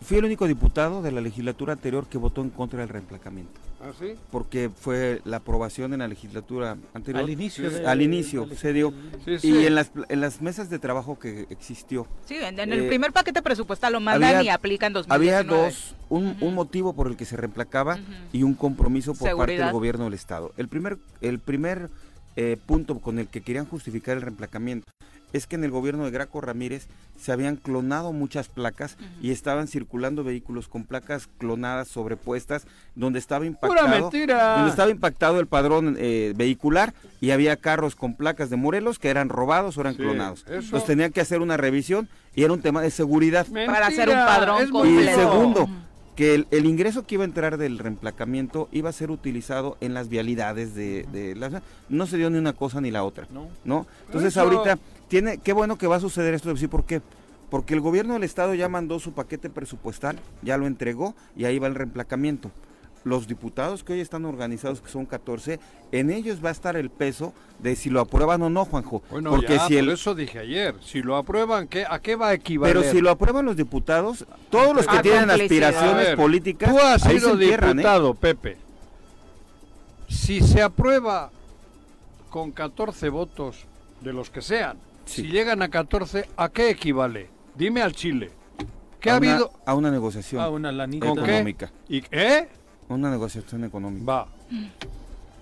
Fui 0.00 0.18
el 0.18 0.24
único 0.24 0.46
diputado 0.46 1.02
de 1.02 1.10
la 1.10 1.20
legislatura 1.20 1.72
anterior 1.72 2.06
que 2.06 2.18
votó 2.18 2.40
en 2.40 2.50
contra 2.50 2.78
del 2.80 2.88
reemplacamiento. 2.88 3.60
¿Ah, 3.80 3.92
sí? 3.98 4.14
Porque 4.32 4.70
fue 4.74 5.20
la 5.24 5.36
aprobación 5.36 5.92
en 5.92 6.00
la 6.00 6.08
legislatura 6.08 6.76
anterior. 6.94 7.22
Al 7.22 7.30
inicio. 7.30 7.70
de- 7.70 7.86
Al 7.86 8.02
inicio 8.02 8.44
de- 8.46 8.56
se 8.56 8.72
dio. 8.72 8.92
Sí, 9.24 9.38
sí. 9.38 9.48
Y 9.50 9.66
en 9.66 9.76
las, 9.76 9.92
en 10.08 10.20
las 10.20 10.42
mesas 10.42 10.68
de 10.68 10.80
trabajo 10.80 11.18
que 11.18 11.46
existió, 11.50 12.06
Sí, 12.24 12.34
en, 12.36 12.58
en 12.58 12.72
el 12.72 12.80
Eh, 12.84 12.88
primer 12.88 13.12
paquete 13.12 13.40
presupuestal 13.40 13.92
lo 13.92 14.00
mandan 14.00 14.36
había- 14.36 14.42
y 14.42 14.48
aplican 14.48 14.92
2019. 14.92 15.36
había 15.36 15.48
dos, 15.48 15.94
un, 16.08 16.36
un 16.40 16.54
motivo 16.54 16.92
por 16.92 17.06
el 17.06 17.16
que 17.16 17.24
se 17.24 17.36
reemplacaba 17.36 17.98
y 18.32 18.42
un 18.42 18.54
compromiso 18.54 19.14
por 19.14 19.36
parte 19.36 19.58
del 19.58 19.70
gobierno 19.72 20.04
del 20.04 20.14
Estado. 20.14 20.52
El 20.56 20.66
primer, 20.68 20.98
el 21.20 21.38
primer 21.38 21.88
eh, 22.36 22.56
punto 22.66 22.98
con 23.00 23.18
el 23.18 23.28
que 23.28 23.40
querían 23.42 23.66
justificar 23.66 24.16
el 24.16 24.22
reemplacamiento 24.22 24.86
es 25.32 25.46
que 25.46 25.56
en 25.56 25.64
el 25.64 25.70
gobierno 25.70 26.04
de 26.04 26.10
Graco 26.10 26.40
Ramírez 26.40 26.86
se 27.20 27.32
habían 27.32 27.56
clonado 27.56 28.12
muchas 28.12 28.48
placas 28.48 28.96
y 29.20 29.30
estaban 29.30 29.66
circulando 29.68 30.24
vehículos 30.24 30.68
con 30.68 30.84
placas 30.84 31.28
clonadas, 31.38 31.88
sobrepuestas, 31.88 32.66
donde 32.94 33.18
estaba 33.18 33.44
impactado, 33.44 34.10
donde 34.10 34.70
estaba 34.70 34.90
impactado 34.90 35.40
el 35.40 35.46
padrón 35.46 35.96
eh, 35.98 36.32
vehicular 36.36 36.94
y 37.20 37.30
había 37.32 37.56
carros 37.56 37.94
con 37.96 38.14
placas 38.14 38.50
de 38.50 38.56
Morelos 38.56 38.98
que 38.98 39.08
eran 39.10 39.28
robados 39.28 39.76
o 39.76 39.80
eran 39.82 39.94
Sí, 39.94 40.02
clonados. 40.02 40.40
eso- 40.46 40.54
Entonces 40.60 40.84
tenían 40.86 41.12
que 41.12 41.20
hacer 41.20 41.40
una 41.40 41.56
revisión 41.56 42.08
y 42.34 42.44
era 42.44 42.52
un 42.52 42.60
tema 42.60 42.80
de 42.82 42.90
seguridad. 42.90 43.46
Para 43.66 43.88
hacer 43.88 44.08
un 44.08 44.14
padrón 44.14 44.66
Y 44.66 44.70
completo. 44.70 45.18
segundo, 45.18 45.68
que 46.14 46.34
el, 46.34 46.46
el 46.50 46.66
ingreso 46.66 47.06
que 47.06 47.14
iba 47.16 47.22
a 47.24 47.26
entrar 47.26 47.58
del 47.58 47.78
reemplacamiento 47.78 48.68
iba 48.72 48.88
a 48.90 48.92
ser 48.92 49.10
utilizado 49.10 49.76
en 49.80 49.94
las 49.94 50.08
vialidades 50.08 50.74
de, 50.74 51.06
de 51.12 51.34
la 51.36 51.62
no 51.88 52.06
se 52.06 52.16
dio 52.16 52.28
ni 52.30 52.38
una 52.38 52.52
cosa 52.54 52.80
ni 52.80 52.90
la 52.90 53.04
otra, 53.04 53.26
¿no? 53.30 53.48
¿no? 53.64 53.86
Entonces 54.06 54.32
Eso. 54.32 54.40
ahorita 54.40 54.78
tiene 55.08 55.38
qué 55.38 55.52
bueno 55.52 55.76
que 55.78 55.86
va 55.86 55.96
a 55.96 56.00
suceder 56.00 56.34
esto, 56.34 56.56
sí, 56.56 56.68
¿por 56.68 56.84
qué? 56.84 57.00
Porque 57.50 57.74
el 57.74 57.80
gobierno 57.80 58.14
del 58.14 58.24
estado 58.24 58.54
ya 58.54 58.68
mandó 58.68 59.00
su 59.00 59.12
paquete 59.12 59.48
presupuestal, 59.50 60.18
ya 60.42 60.58
lo 60.58 60.66
entregó 60.66 61.14
y 61.36 61.46
ahí 61.46 61.58
va 61.58 61.66
el 61.66 61.74
reemplacamiento. 61.74 62.50
los 63.04 63.26
diputados 63.26 63.84
que 63.84 63.94
hoy 63.94 64.00
están 64.00 64.26
organizados, 64.26 64.82
que 64.82 64.90
son 64.90 65.06
14, 65.06 65.58
en 65.92 66.10
ellos 66.10 66.44
va 66.44 66.50
a 66.50 66.52
estar 66.52 66.76
el 66.76 66.90
peso 66.90 67.32
de 67.58 67.74
si 67.74 67.88
lo 67.88 68.00
aprueban 68.00 68.42
o 68.42 68.50
no, 68.50 68.66
Juanjo. 68.66 69.02
Bueno, 69.10 69.30
Porque 69.30 69.54
ya, 69.54 69.66
si 69.66 69.74
por 69.74 69.84
el, 69.84 69.88
eso 69.90 70.14
dije 70.14 70.40
ayer, 70.40 70.74
si 70.84 71.00
lo 71.00 71.16
aprueban, 71.16 71.68
¿qué, 71.68 71.86
¿a 71.88 72.00
qué 72.00 72.16
va 72.16 72.28
a 72.28 72.34
equivaler? 72.34 72.76
pero 72.76 72.90
si 72.90 73.00
lo 73.00 73.08
aprueban 73.10 73.46
los 73.46 73.56
diputados, 73.56 74.26
todos 74.50 74.76
los 74.76 74.86
que 74.86 74.98
tienen 74.98 75.30
aspiraciones 75.30 76.08
ver, 76.08 76.16
políticas, 76.16 76.70
Tú 76.70 76.78
has 76.78 77.06
ahí 77.06 77.14
se 77.14 77.20
sido 77.20 77.32
entierran, 77.32 77.70
¿eh? 77.70 77.74
diputado, 77.74 78.14
Pepe. 78.14 78.58
Si 80.08 80.40
se 80.42 80.60
aprueba 80.60 81.30
con 82.28 82.50
14 82.52 83.08
votos 83.08 83.64
de 84.02 84.12
los 84.12 84.28
que 84.28 84.42
sean, 84.42 84.76
Sí. 85.08 85.22
si 85.22 85.28
llegan 85.28 85.62
a 85.62 85.68
14, 85.68 86.28
¿a 86.36 86.48
qué 86.50 86.70
equivale? 86.70 87.30
Dime 87.56 87.82
al 87.82 87.92
Chile. 87.92 88.30
¿Qué 89.00 89.10
a 89.10 89.14
ha 89.14 89.18
una- 89.18 89.30
habido? 89.32 89.52
a 89.64 89.74
una 89.74 89.90
negociación 89.90 90.42
Ah, 90.42 90.48
una 90.50 90.70
lanita. 90.72 91.06
¿Con 91.06 91.16
qué? 91.16 91.30
económica. 91.30 91.72
¿Y, 91.88 92.02
¿Eh? 92.10 92.48
Una 92.88 93.10
negociación 93.10 93.64
económica. 93.64 94.04
Va. 94.04 94.28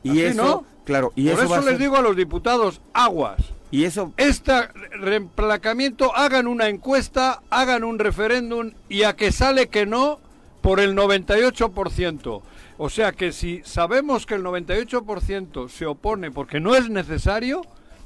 Y 0.02 0.10
Así, 0.10 0.22
eso, 0.22 0.44
¿no? 0.44 0.64
claro, 0.84 1.12
y 1.16 1.24
Por 1.24 1.32
eso, 1.32 1.42
eso, 1.42 1.50
va 1.50 1.56
a 1.56 1.60
les 1.60 1.68
ser- 1.70 1.78
digo 1.78 1.96
a 1.96 2.02
los 2.02 2.16
diputados, 2.16 2.80
aguas. 2.92 3.38
y 3.70 3.84
eso 3.84 4.12
Este 4.16 4.68
reemplacamiento, 5.00 6.14
hagan 6.16 6.46
una 6.46 6.68
encuesta, 6.68 7.42
hagan 7.50 7.82
un 7.84 7.98
referéndum 7.98 8.72
y 8.88 9.02
a 9.02 9.16
que 9.16 9.32
sale 9.32 9.68
que 9.68 9.86
no 9.86 10.20
por 10.60 10.78
el 10.80 10.94
98%. 10.94 12.42
O 12.78 12.88
sea 12.90 13.12
que 13.12 13.32
si 13.32 13.62
sabemos 13.64 14.26
que 14.26 14.34
el 14.34 14.42
98% 14.42 15.68
se 15.68 15.86
opone 15.86 16.30
porque 16.30 16.60
no 16.60 16.74
es 16.76 16.90
necesario, 16.90 17.62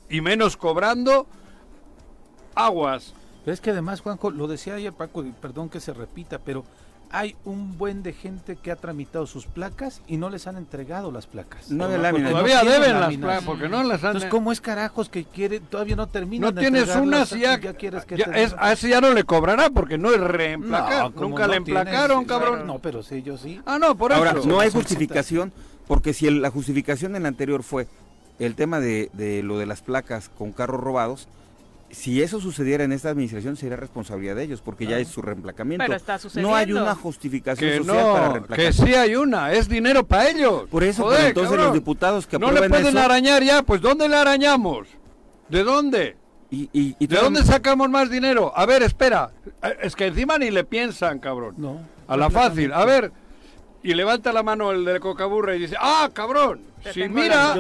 y 0.09 0.21
menos 0.21 0.57
cobrando, 0.57 1.27
aguas. 2.55 3.15
Pero 3.45 3.55
es 3.55 3.61
que 3.61 3.71
además, 3.71 4.01
Juanjo, 4.01 4.31
lo 4.31 4.47
decía 4.49 4.75
ayer 4.75 4.93
Paco, 4.93 5.25
y 5.25 5.31
perdón 5.33 5.69
que 5.71 5.81
se 5.81 5.93
repita, 5.95 6.39
pero 6.39 6.65
hay 7.13 7.35
un 7.45 7.77
buen 7.77 8.05
de 8.05 8.13
gente 8.13 8.55
que 8.55 8.71
ha 8.71 8.77
tramitado 8.77 9.27
sus 9.27 9.47
placas 9.47 10.01
y 10.07 10.17
no 10.17 10.31
les 10.31 10.47
han 10.47 10.57
entregado 10.57 11.11
las 11.11 11.27
placas. 11.27 11.69
No 11.71 11.89
de 11.89 11.99
láminas. 11.99 12.31
no 12.31 12.39
Todavía 12.39 12.63
deben 12.63 13.01
las 13.01 13.17
placas 13.17 13.45
porque 13.45 13.69
no 13.69 13.83
las 13.83 14.05
han... 14.05 14.11
Entonces, 14.11 14.31
¿cómo 14.31 14.53
es 14.53 14.61
carajos 14.61 15.09
que 15.09 15.25
quiere, 15.25 15.59
todavía 15.59 15.97
no 15.97 16.07
terminan 16.07 16.51
No 16.51 16.53
de 16.53 16.61
tienes 16.61 16.95
unas 16.95 17.33
y 17.33 17.41
ya, 17.41 17.59
ya 17.59 17.73
quieres 17.75 18.05
que 18.05 18.17
ya 18.17 18.27
te 18.31 18.43
es- 18.45 18.55
a 18.57 18.73
ese 18.73 18.91
ya 18.91 19.01
no 19.01 19.13
le 19.13 19.25
cobrará 19.25 19.71
porque 19.71 19.99
no 19.99 20.13
es 20.13 20.21
reemplacar. 20.21 21.13
No, 21.15 21.21
Nunca 21.21 21.47
no 21.47 21.51
le 21.53 21.57
emplacaron, 21.57 22.25
cabrón. 22.27 22.65
No, 22.67 22.79
pero 22.79 23.03
sí, 23.03 23.23
yo 23.23 23.37
sí. 23.39 23.61
Ah, 23.67 23.79
no, 23.81 23.97
por 23.97 24.13
Ahora, 24.13 24.33
eso. 24.33 24.47
no 24.47 24.61
hay 24.61 24.71
justificación, 24.71 25.53
porque 25.89 26.13
si 26.13 26.29
el- 26.29 26.43
la 26.43 26.51
justificación 26.51 27.17
en 27.17 27.23
la 27.25 27.29
anterior 27.31 27.65
fue 27.65 27.89
el 28.39 28.55
tema 28.55 28.79
de, 28.79 29.11
de 29.15 29.43
lo 29.43 29.59
de 29.59 29.67
las 29.67 29.81
placas 29.83 30.29
con 30.39 30.53
carros 30.53 30.81
robados, 30.81 31.27
si 31.91 32.23
eso 32.23 32.41
sucediera 32.41 32.85
en 32.85 32.93
esta 32.93 33.11
administración 33.11 33.57
sería 33.57 33.77
responsabilidad 33.77 34.37
de 34.37 34.45
ellos, 34.45 34.61
porque 34.63 34.87
ya 34.87 34.99
es 34.99 35.09
su 35.09 35.23
reemplacamiento. 35.23 35.85
Pero 35.85 35.97
está 35.97 36.13
no 36.41 36.55
hay 36.55 36.65
sucediendo. 36.67 36.83
una 36.83 36.95
justificación 36.95 37.71
Que 37.71 37.77
social 37.79 37.97
para 38.13 38.27
no, 38.27 38.33
reemplacar. 38.35 38.65
que 38.67 38.73
sí 38.73 38.95
hay 38.95 39.17
una, 39.17 39.53
es 39.53 39.69
dinero 39.69 40.07
para 40.07 40.29
ellos. 40.31 40.69
Por 40.71 40.85
eso, 40.85 41.03
Joder, 41.05 41.17
pero 41.19 41.29
entonces 41.29 41.51
cabrón. 41.51 41.67
los 41.67 41.75
diputados 41.75 42.27
que 42.27 42.39
No 42.39 42.47
le 42.47 42.59
aprueben 42.59 42.71
pueden 42.71 42.97
eso, 42.97 43.05
arañar 43.05 43.43
ya, 43.43 43.63
pues 43.63 43.81
¿dónde 43.81 44.09
le 44.09 44.17
arañamos? 44.17 44.89
¿De 45.49 45.65
dónde? 45.65 46.17
y, 46.53 46.69
y- 46.73 46.97
y 46.99 47.07
¿De 47.07 47.17
dónde 47.17 47.43
sacamos 47.45 47.89
más 47.91 48.11
dinero? 48.11 48.53
A 48.57 48.67
ver, 48.67 48.83
espera. 48.83 49.31
Eh, 49.63 49.77
Es 49.83 49.95
que 49.95 50.07
encima 50.07 50.37
ni 50.39 50.51
le 50.51 50.65
piensan, 50.65 51.19
cabrón. 51.21 51.55
No. 51.59 51.81
A 52.09 52.17
la 52.17 52.29
fácil. 52.29 52.73
A 52.73 52.85
ver. 52.85 53.13
Y 53.85 53.95
levanta 53.95 54.33
la 54.33 54.43
mano 54.43 54.73
el 54.73 54.85
de 54.85 54.99
Cocaburra 55.01 55.55
y 55.55 55.61
dice, 55.61 55.77
ah, 55.81 56.11
cabrón. 56.13 56.61
Te 56.83 56.93
Si 56.93 57.09
mira. 57.09 57.55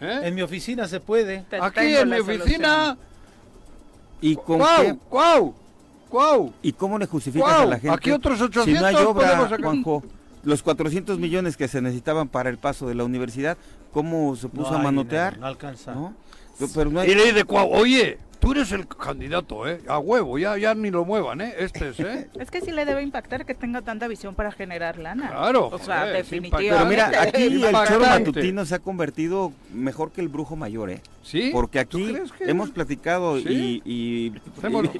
¿eh? 0.00 0.20
En 0.24 0.34
mi 0.34 0.42
oficina 0.42 0.88
se 0.88 0.98
puede. 1.00 1.44
Te 1.48 1.56
aquí 1.60 1.94
en 1.94 2.08
mi 2.10 2.18
oficina, 2.18 2.96
solución. 2.96 2.98
¿Y 4.20 4.36
con 4.36 4.58
¡Guau! 4.58 4.82
qué- 4.82 4.96
¡Guau! 5.10 5.54
¡Guau! 6.10 6.52
¿Y 6.62 6.72
cómo 6.72 6.98
le 6.98 7.06
justificas 7.06 7.48
Guau, 7.48 7.62
a 7.62 7.66
la 7.66 7.78
gente? 7.78 7.90
aquí 7.96 8.10
otros 8.10 8.38
Si 8.38 8.44
800 8.44 8.80
no 8.80 8.86
hay 8.86 8.94
obra, 8.96 9.12
podemos 9.26 9.44
sacar. 9.50 9.64
Juanjo, 9.64 10.02
los 10.44 10.62
400 10.62 11.18
millones 11.18 11.56
que 11.56 11.68
se 11.68 11.80
necesitaban 11.82 12.28
para 12.28 12.50
el 12.50 12.58
paso 12.58 12.86
de 12.86 12.94
la 12.94 13.04
universidad, 13.04 13.56
¿cómo 13.92 14.36
se 14.36 14.48
puso 14.48 14.72
No 14.72 14.78
a 14.78 14.82
manotear? 14.82 15.32
dinero, 15.34 15.40
no 15.40 15.46
alcanza. 15.48 15.94
¿No? 15.94 16.14
Pero 16.74 16.90
no 16.90 17.00
hay- 17.00 17.10
Y 17.10 17.14
le 17.14 17.24
dice, 17.32 17.42
"Guau, 17.42 17.68
oye, 17.72 18.18
tú 18.44 18.52
eres 18.52 18.72
el 18.72 18.86
candidato, 18.86 19.66
¿eh? 19.68 19.80
A 19.88 19.98
huevo, 19.98 20.38
ya, 20.38 20.56
ya 20.58 20.74
ni 20.74 20.90
lo 20.90 21.04
muevan, 21.04 21.40
¿eh? 21.40 21.54
Este 21.58 21.88
es, 21.88 22.00
¿eh? 22.00 22.28
Es 22.38 22.50
que 22.50 22.60
sí 22.60 22.70
le 22.70 22.84
debe 22.84 23.02
impactar 23.02 23.44
que 23.46 23.54
tenga 23.54 23.82
tanta 23.82 24.06
visión 24.08 24.34
para 24.34 24.52
generar 24.52 24.98
lana. 24.98 25.28
Claro, 25.30 25.68
O 25.68 25.78
sea, 25.78 26.00
joder, 26.00 26.16
definitivamente. 26.16 26.74
Pero 26.76 26.88
mira, 26.88 27.22
aquí 27.22 27.42
el 27.44 27.60
choro 27.88 28.00
matutino 28.00 28.64
se 28.64 28.74
ha 28.74 28.78
convertido 28.78 29.52
mejor 29.72 30.12
que 30.12 30.20
el 30.20 30.28
brujo 30.28 30.56
mayor, 30.56 30.90
¿eh? 30.90 31.00
¿Sí? 31.22 31.50
Porque 31.52 31.82
¿Tú 31.86 31.98
aquí 31.98 32.14
que- 32.38 32.50
hemos 32.50 32.70
platicado 32.70 33.38
Sí? 33.38 33.80
y, 33.84 33.90
y, 33.90 34.26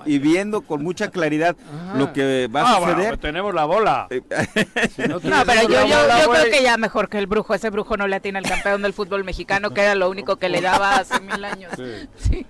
y- 0.06 0.14
y 0.14 0.18
viendo 0.18 0.62
con 0.62 0.82
mucha 0.82 1.10
claridad 1.10 1.54
Ajá. 1.70 1.98
lo 1.98 2.12
que 2.14 2.46
va 2.48 2.62
Ah, 2.62 2.76
a 2.76 2.78
bueno, 2.78 2.92
suceder. 2.94 3.10
pues 3.10 3.20
tenemos 3.20 3.54
la 3.54 3.64
bola. 3.66 4.08
Si 4.96 5.02
no 5.02 5.20
No, 5.22 5.42
pero 5.44 5.62
yo, 5.62 5.86
yo, 5.86 5.98
bola, 6.00 6.22
yo 6.22 6.30
creo 6.30 6.44
que 6.50 6.62
ya 6.62 6.76
mejor 6.78 7.08
que 7.10 7.18
el 7.18 7.26
brujo. 7.26 7.52
Ese 7.54 7.68
brujo 7.68 7.96
no 7.98 8.06
le 8.08 8.16
atina 8.16 8.38
al 8.38 8.46
campeón 8.46 8.80
del 8.80 8.94
fútbol 8.94 9.22
mexicano, 9.24 9.70
que 9.74 9.82
era 9.82 9.94
lo 9.94 10.08
único 10.08 10.36
que 10.36 10.48
le 10.48 10.60
daba 10.62 10.96
hace 10.96 11.20
mil 11.20 11.44
años. 11.44 11.72
Sí. 11.76 12.08
Sí. 12.44 12.46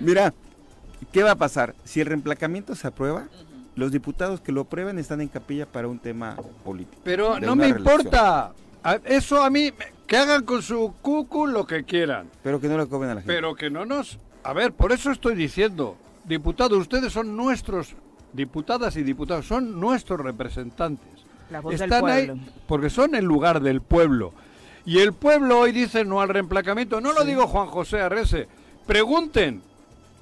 Mira, 0.00 0.32
¿qué 1.12 1.22
va 1.22 1.32
a 1.32 1.36
pasar? 1.36 1.74
Si 1.84 2.00
el 2.00 2.06
reemplacamiento 2.06 2.74
se 2.74 2.86
aprueba, 2.86 3.24
los 3.76 3.90
diputados 3.92 4.40
que 4.40 4.52
lo 4.52 4.62
aprueben 4.62 4.98
están 4.98 5.20
en 5.20 5.28
capilla 5.28 5.66
para 5.66 5.88
un 5.88 5.98
tema 5.98 6.36
político. 6.64 7.00
Pero 7.04 7.40
no 7.40 7.56
me 7.56 7.64
reelección. 7.64 8.00
importa. 8.00 8.52
Eso 9.04 9.42
a 9.42 9.50
mí, 9.50 9.72
me- 9.76 9.86
que 10.06 10.16
hagan 10.16 10.44
con 10.44 10.62
su 10.62 10.94
cucu 11.00 11.46
lo 11.46 11.66
que 11.66 11.84
quieran. 11.84 12.28
Pero 12.42 12.60
que 12.60 12.68
no 12.68 12.76
le 12.78 12.86
cobren 12.86 13.10
a 13.10 13.14
la 13.14 13.20
gente. 13.22 13.34
Pero 13.34 13.54
que 13.54 13.70
no 13.70 13.84
nos... 13.86 14.18
A 14.42 14.52
ver, 14.52 14.72
por 14.72 14.92
eso 14.92 15.10
estoy 15.10 15.34
diciendo, 15.34 15.96
diputados, 16.24 16.78
ustedes 16.78 17.12
son 17.12 17.34
nuestros, 17.34 17.94
diputadas 18.34 18.94
y 18.96 19.02
diputados, 19.02 19.46
son 19.46 19.80
nuestros 19.80 20.20
representantes. 20.20 21.08
La 21.50 21.60
voz 21.60 21.72
del 21.78 21.82
Están 21.90 22.06
ahí 22.10 22.26
pueblo. 22.26 22.42
porque 22.68 22.90
son 22.90 23.14
el 23.14 23.24
lugar 23.24 23.60
del 23.62 23.80
pueblo. 23.80 24.32
Y 24.84 24.98
el 24.98 25.14
pueblo 25.14 25.60
hoy 25.60 25.72
dice 25.72 26.04
no 26.04 26.20
al 26.20 26.28
reemplacamiento. 26.28 27.00
No 27.00 27.12
lo 27.14 27.24
digo 27.24 27.46
Juan 27.46 27.68
José 27.68 28.00
Arrese. 28.02 28.46
Pregunten. 28.86 29.62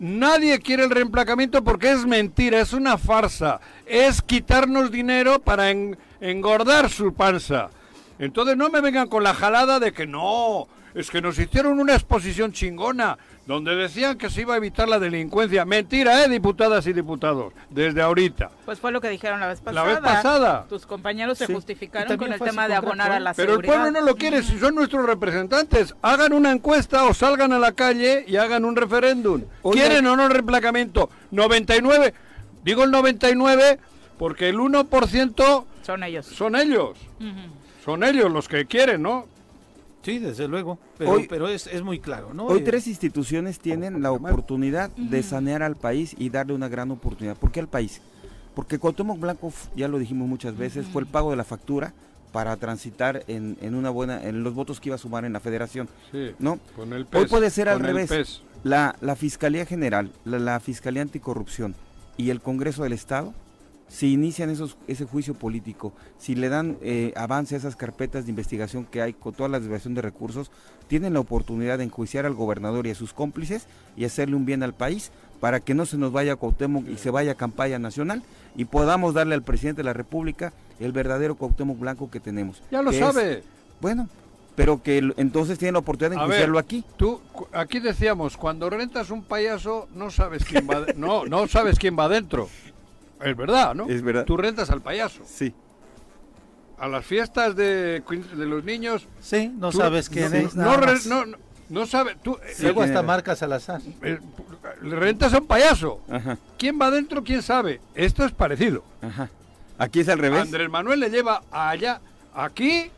Nadie 0.02 0.58
quiere 0.58 0.82
el 0.82 0.90
reemplacamiento 0.90 1.62
porque 1.62 1.92
es 1.92 2.04
mentira, 2.06 2.58
es 2.60 2.72
una 2.72 2.98
farsa. 2.98 3.60
Es 3.86 4.20
quitarnos 4.20 4.90
dinero 4.90 5.38
para 5.40 5.70
en- 5.70 5.96
engordar 6.20 6.90
su 6.90 7.14
panza. 7.14 7.70
Entonces 8.18 8.56
no 8.56 8.68
me 8.68 8.80
vengan 8.80 9.06
con 9.06 9.22
la 9.22 9.32
jalada 9.32 9.78
de 9.78 9.92
que 9.92 10.08
no, 10.08 10.66
es 10.94 11.10
que 11.10 11.20
nos 11.20 11.38
hicieron 11.38 11.78
una 11.80 11.94
exposición 11.94 12.52
chingona 12.52 13.16
donde 13.46 13.74
decían 13.74 14.16
que 14.18 14.30
se 14.30 14.42
iba 14.42 14.54
a 14.54 14.56
evitar 14.56 14.88
la 14.88 14.98
delincuencia. 15.00 15.64
Mentira, 15.64 16.24
¿eh, 16.24 16.28
diputadas 16.28 16.86
y 16.86 16.92
diputados? 16.92 17.52
Desde 17.70 18.00
ahorita. 18.00 18.50
Pues 18.64 18.78
fue 18.78 18.92
lo 18.92 19.00
que 19.00 19.08
dijeron 19.08 19.40
la 19.40 19.48
vez 19.48 19.58
La 19.60 19.64
pasada. 19.72 19.86
vez 19.86 19.98
pasada. 20.00 20.66
Tus 20.68 20.86
compañeros 20.86 21.38
se 21.38 21.46
Sí. 21.46 21.54
Justificaron 21.54 22.16
con 22.16 22.32
el 22.32 22.38
tema 22.38 22.68
de 22.68 22.74
abonar 22.74 23.10
a 23.10 23.18
la. 23.20 23.34
Pero 23.34 23.54
el 23.54 23.62
pueblo 23.62 23.90
no 23.90 24.00
lo 24.00 24.14
quiere, 24.16 24.42
si 24.42 24.58
son 24.58 24.74
nuestros 24.74 25.04
representantes. 25.06 25.94
Hagan 26.02 26.32
una 26.32 26.52
encuesta 26.52 27.04
o 27.04 27.14
salgan 27.14 27.52
a 27.52 27.58
la 27.58 27.72
calle 27.72 28.24
y 28.28 28.36
hagan 28.36 28.64
un 28.64 28.76
referéndum. 28.76 29.42
¿Quieren 29.72 30.06
o 30.06 30.16
no 30.16 30.26
el 30.26 30.30
reemplacamiento? 30.30 31.10
99, 31.32 32.14
digo 32.64 32.84
el 32.84 32.90
99 32.90 33.78
porque 34.18 34.50
el 34.50 34.58
1% 34.58 35.64
Son 35.82 36.04
ellos. 36.04 36.26
son 36.26 36.54
ellos. 36.54 36.96
Son 37.84 38.04
ellos 38.04 38.30
los 38.30 38.46
que 38.46 38.66
quieren, 38.66 39.02
¿no? 39.02 39.26
Sí, 40.02 40.18
desde 40.18 40.48
luego. 40.48 40.78
Pero, 40.98 41.12
Hoy- 41.12 41.26
pero 41.28 41.48
es, 41.48 41.66
es 41.66 41.82
muy 41.82 42.00
claro, 42.00 42.34
¿no? 42.34 42.46
Hoy 42.46 42.58
Eh, 42.60 42.62
tres 42.62 42.86
instituciones 42.86 43.58
tienen 43.60 44.02
la 44.02 44.12
oportunidad 44.12 44.90
de 44.90 45.22
sanear 45.22 45.62
al 45.62 45.76
país 45.76 46.14
y 46.18 46.28
darle 46.30 46.54
una 46.54 46.68
gran 46.68 46.90
oportunidad. 46.90 47.36
¿Por 47.36 47.52
qué 47.52 47.60
al 47.60 47.68
país? 47.68 48.00
Porque 48.54 48.78
Cuauhtémoc 48.78 49.18
Blanco, 49.18 49.52
ya 49.76 49.88
lo 49.88 49.98
dijimos 49.98 50.28
muchas 50.28 50.56
veces, 50.56 50.86
fue 50.86 51.02
el 51.02 51.08
pago 51.08 51.30
de 51.30 51.36
la 51.36 51.44
factura 51.44 51.94
para 52.32 52.56
transitar 52.56 53.24
en, 53.28 53.56
en 53.60 53.74
una 53.74 53.90
buena, 53.90 54.22
en 54.24 54.42
los 54.42 54.54
votos 54.54 54.80
que 54.80 54.88
iba 54.88 54.96
a 54.96 54.98
sumar 54.98 55.24
en 55.24 55.32
la 55.32 55.40
federación. 55.40 55.88
Sí. 56.10 56.32
¿No? 56.38 56.58
Con 56.76 56.92
el 56.92 57.06
Hoy 57.14 57.26
puede 57.26 57.50
ser 57.50 57.68
al 57.68 57.80
revés. 57.80 58.42
La, 58.64 58.94
la 59.00 59.16
Fiscalía 59.16 59.66
General, 59.66 60.10
la, 60.24 60.38
la 60.38 60.60
Fiscalía 60.60 61.02
Anticorrupción 61.02 61.74
y 62.16 62.30
el 62.30 62.40
Congreso 62.40 62.84
del 62.84 62.92
Estado, 62.92 63.34
si 63.88 64.12
inician 64.12 64.48
esos, 64.50 64.76
ese 64.88 65.04
juicio 65.04 65.34
político, 65.34 65.92
si 66.18 66.34
le 66.34 66.48
dan 66.48 66.78
eh, 66.80 67.12
avance 67.16 67.54
a 67.54 67.58
esas 67.58 67.76
carpetas 67.76 68.24
de 68.24 68.30
investigación 68.30 68.84
que 68.86 69.02
hay 69.02 69.12
con 69.12 69.34
toda 69.34 69.48
la 69.50 69.60
desviación 69.60 69.94
de 69.94 70.00
recursos, 70.02 70.50
tienen 70.88 71.12
la 71.12 71.20
oportunidad 71.20 71.78
de 71.78 71.84
enjuiciar 71.84 72.24
al 72.24 72.34
gobernador 72.34 72.86
y 72.86 72.90
a 72.90 72.94
sus 72.94 73.12
cómplices 73.12 73.66
y 73.96 74.04
hacerle 74.04 74.36
un 74.36 74.46
bien 74.46 74.62
al 74.62 74.72
país 74.74 75.10
para 75.40 75.60
que 75.60 75.74
no 75.74 75.84
se 75.86 75.98
nos 75.98 76.12
vaya 76.12 76.36
Cuauhtémoc 76.36 76.88
y 76.88 76.96
se 76.96 77.10
vaya 77.10 77.32
a 77.32 77.34
campaña 77.34 77.78
nacional 77.78 78.22
y 78.56 78.64
podamos 78.64 79.12
darle 79.14 79.34
al 79.34 79.42
presidente 79.42 79.80
de 79.80 79.84
la 79.86 79.92
República 79.92 80.52
el 80.80 80.92
verdadero 80.92 81.34
Cuauhtémoc 81.34 81.78
Blanco 81.78 82.10
que 82.10 82.20
tenemos. 82.20 82.62
Ya 82.70 82.80
lo 82.82 82.90
que 82.90 82.98
es- 82.98 83.04
sabe. 83.04 83.42
bueno, 83.80 84.08
pero 84.54 84.82
que 84.82 84.98
entonces 85.16 85.58
tienen 85.58 85.74
la 85.74 85.78
oportunidad 85.80 86.10
de 86.16 86.20
A 86.20 86.24
enjuiciarlo 86.24 86.58
aquí. 86.58 86.84
Tú, 86.96 87.20
aquí 87.52 87.80
decíamos, 87.80 88.36
cuando 88.36 88.70
rentas 88.70 89.10
un 89.10 89.22
payaso, 89.22 89.88
no 89.94 90.10
sabes 90.10 90.44
quién 90.44 90.68
va, 90.70 90.86
no, 90.96 91.24
no 91.26 91.46
sabes 91.48 91.78
quién 91.78 91.98
va 91.98 92.04
adentro. 92.04 92.48
Es 93.24 93.36
verdad, 93.36 93.74
¿no? 93.74 93.88
Es 93.88 94.02
verdad. 94.02 94.24
Tú 94.24 94.36
rentas 94.36 94.70
al 94.70 94.80
payaso. 94.80 95.22
Sí. 95.26 95.54
A 96.78 96.88
las 96.88 97.04
fiestas 97.06 97.54
de, 97.54 98.00
de 98.00 98.46
los 98.46 98.64
niños. 98.64 99.06
Sí, 99.20 99.48
no 99.56 99.70
tú- 99.70 99.78
sabes 99.78 100.08
quién 100.08 100.30
no, 100.32 100.36
es. 100.38 100.54
No, 100.54 100.64
nada 100.64 100.76
re- 100.78 100.92
más. 100.92 101.06
no, 101.06 101.26
no, 101.26 101.36
no 101.68 101.86
sabes. 101.86 102.16
Tú 102.22 102.36
eh, 102.42 102.54
Luego 102.60 102.80
quién 102.80 102.90
hasta 102.90 103.02
marcas 103.06 103.42
al 103.42 103.52
azar. 103.52 103.80
eh, 104.02 104.18
le 104.82 104.96
rentas 104.96 105.32
a 105.34 105.38
un 105.38 105.46
payaso. 105.46 106.00
Ajá, 106.10 106.36
¿Quién 106.58 106.78
va 106.80 106.86
adentro? 106.86 107.22
¿Quién 107.22 107.40
sabe? 107.42 107.80
Esto 107.94 108.24
es 108.24 108.32
parecido. 108.32 108.82
ajá. 109.00 109.30
Aquí 109.78 110.00
es 110.00 110.08
al 110.08 110.18
revés. 110.18 110.42
Andrés 110.42 110.68
Manuel 110.70 111.00
le 111.00 111.10
lleva 111.10 111.42
allá 111.50 112.00
Aquí 112.34 112.90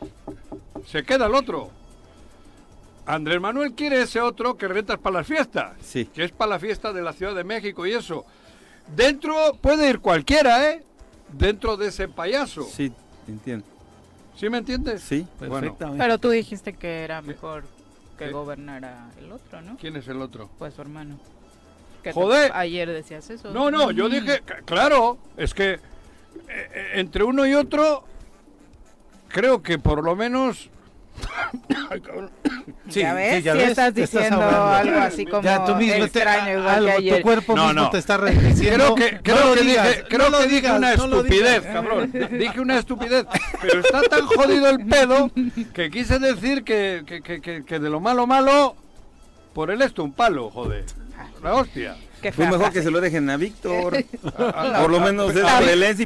se 0.87 1.03
queda 1.03 1.25
el 1.25 1.35
otro. 1.35 1.69
Andrés 3.05 3.39
Manuel 3.39 3.73
quiere 3.73 4.01
ese 4.01 4.19
otro 4.19 4.57
que 4.57 4.67
rentas 4.67 4.97
para 4.97 5.17
las 5.17 5.27
fiestas. 5.27 5.73
Sí. 5.83 6.05
Que 6.05 6.23
es 6.23 6.31
para 6.31 6.51
la 6.51 6.59
fiesta 6.59 6.91
de 6.93 7.01
la 7.03 7.13
Ciudad 7.13 7.35
de 7.35 7.43
México 7.43 7.85
y 7.85 7.91
eso. 7.93 8.25
Dentro 8.87 9.35
puede 9.61 9.89
ir 9.89 9.99
cualquiera, 9.99 10.69
¿eh? 10.71 10.83
Dentro 11.31 11.75
de 11.77 11.87
ese 11.87 12.07
payaso. 12.07 12.63
Sí, 12.63 12.91
entiendo. 13.27 13.65
¿Sí 14.37 14.49
me 14.49 14.57
entiendes? 14.59 15.01
Sí, 15.01 15.25
Bueno, 15.39 15.53
perfectamente. 15.55 16.03
Pero 16.03 16.17
tú 16.17 16.29
dijiste 16.29 16.73
que 16.73 17.03
era 17.03 17.21
mejor 17.21 17.63
que 18.17 18.29
gobernara 18.31 19.09
el 19.19 19.31
otro, 19.31 19.61
¿no? 19.61 19.77
¿quién 19.77 19.95
es 19.95 20.07
el 20.07 20.21
otro? 20.21 20.49
Pues 20.59 20.73
su 20.73 20.81
hermano. 20.81 21.17
Que 22.03 22.09
te- 22.09 22.13
Joder. 22.13 22.51
ayer 22.53 22.87
decías 22.89 23.29
eso. 23.29 23.51
No, 23.51 23.71
no, 23.71 23.91
yo 23.91 24.07
dije, 24.09 24.43
c- 24.47 24.63
claro, 24.65 25.17
es 25.37 25.53
que 25.53 25.73
eh, 25.73 25.79
eh, 26.49 26.91
entre 26.95 27.23
uno 27.23 27.45
y 27.47 27.55
otro, 27.55 28.03
creo 29.29 29.61
que 29.63 29.79
por 29.79 30.03
lo 30.03 30.15
menos... 30.15 30.69
Ay, 31.89 32.01
cabrón. 32.01 32.31
Sí, 32.89 32.99
¿Ya 33.01 33.13
ves? 33.13 33.35
sí, 33.37 33.41
ya 33.43 33.51
Sí 33.53 33.57
ves, 33.59 33.69
estás 33.69 33.93
te 33.93 34.03
estás 34.03 34.21
diciendo 34.23 34.41
ahogando. 34.45 34.91
algo 34.91 34.99
así 34.99 35.25
como 35.25 35.41
ya 35.43 35.65
tú 35.65 35.75
mismo 35.75 35.93
te, 35.95 36.03
extraño, 36.03 36.51
igual 36.59 36.67
algo, 36.75 36.85
que 36.87 36.91
ayer. 36.93 37.17
tu 37.17 37.21
cuerpo 37.23 37.55
No, 37.55 37.67
mismo 37.67 37.81
no. 37.83 37.89
te 37.89 37.97
está. 37.97 38.17
Creo 38.19 38.95
que, 38.95 39.11
no 39.13 39.19
creo 39.23 39.45
lo 39.49 39.53
que 39.55 39.61
digas, 39.61 39.87
dije, 39.89 40.03
creo 40.09 40.29
no 40.29 40.37
que 40.39 40.43
dije 40.43 40.55
digas, 40.55 40.77
una 40.77 40.95
no 40.95 41.03
estupidez, 41.05 41.59
digas. 41.61 41.73
cabrón. 41.73 42.11
Dije 42.39 42.59
una 42.59 42.77
estupidez. 42.77 43.25
Pero 43.61 43.79
está 43.79 44.01
tan 44.03 44.25
jodido 44.27 44.69
el 44.69 44.85
pedo 44.85 45.31
que 45.73 45.89
quise 45.89 46.19
decir 46.19 46.63
que, 46.63 47.03
que, 47.05 47.21
que, 47.21 47.41
que- 47.41 47.63
que 47.65 47.79
de 47.79 47.89
lo 47.89 47.99
malo 47.99 48.27
malo, 48.27 48.75
por 49.53 49.71
él 49.71 49.81
esto 49.81 50.03
un 50.03 50.13
palo, 50.13 50.49
joder. 50.49 50.85
La 51.43 51.53
hostia. 51.53 51.95
Qué 52.25 52.31
Fue 52.31 52.45
fea 52.45 52.57
mejor 52.57 52.73
que 52.73 52.81
se 52.81 52.89
lo 52.89 52.99
dejen 53.01 53.29
a 53.29 53.37
Víctor. 53.37 53.97
A- 54.35 54.81
Por 54.81 54.89
lo 54.89 54.99
menos 54.99 55.29
es 55.35 55.43
a- 55.43 55.59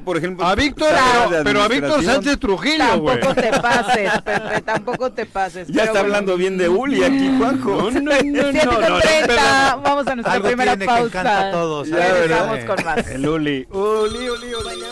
por 0.03 0.17
ejemplo. 0.17 0.45
A 0.45 0.53
Víctor, 0.53 0.89
pero, 0.89 1.29
de 1.29 1.43
pero 1.45 1.61
a 1.63 1.67
Víctor 1.69 1.91
Administración. 1.91 2.13
Sánchez 2.15 2.39
Trujillo, 2.39 2.99
güey. 2.99 3.19
Tampoco 3.21 3.41
te 3.41 3.59
pases, 3.61 4.11
Pepe, 4.21 4.61
tampoco 4.65 5.11
te 5.13 5.25
pases. 5.25 5.67
Ya 5.69 5.83
está 5.83 5.91
bueno. 6.01 6.05
hablando 6.07 6.35
bien 6.35 6.57
de 6.57 6.67
Uli 6.67 7.05
aquí, 7.05 7.31
Juanjo. 7.37 7.89
No, 7.89 7.91
no, 7.91 7.99
no, 8.01 8.01
no, 8.23 8.51
Siete 8.51 8.65
no, 8.65 8.71
con 8.73 8.81
no, 8.89 8.99
treinta, 8.99 9.27
pero- 9.27 9.81
vamos 9.81 10.07
a 10.07 10.15
nuestra 10.15 10.33
Algo 10.33 10.47
primera 10.47 10.75
tiene 10.77 10.93
que 10.93 10.99
encanta 10.99 11.23
pausa. 11.23 11.47
a 11.47 11.51
todos, 11.51 11.87
Ya, 11.87 11.95
Regresamos 11.95 12.57
¿verdad? 12.57 12.75
con 12.75 12.85
más. 12.85 13.07
El 13.07 13.29
Uli. 13.29 13.67
Uli, 13.71 14.29
Uli, 14.29 14.53
Uli. 14.53 14.83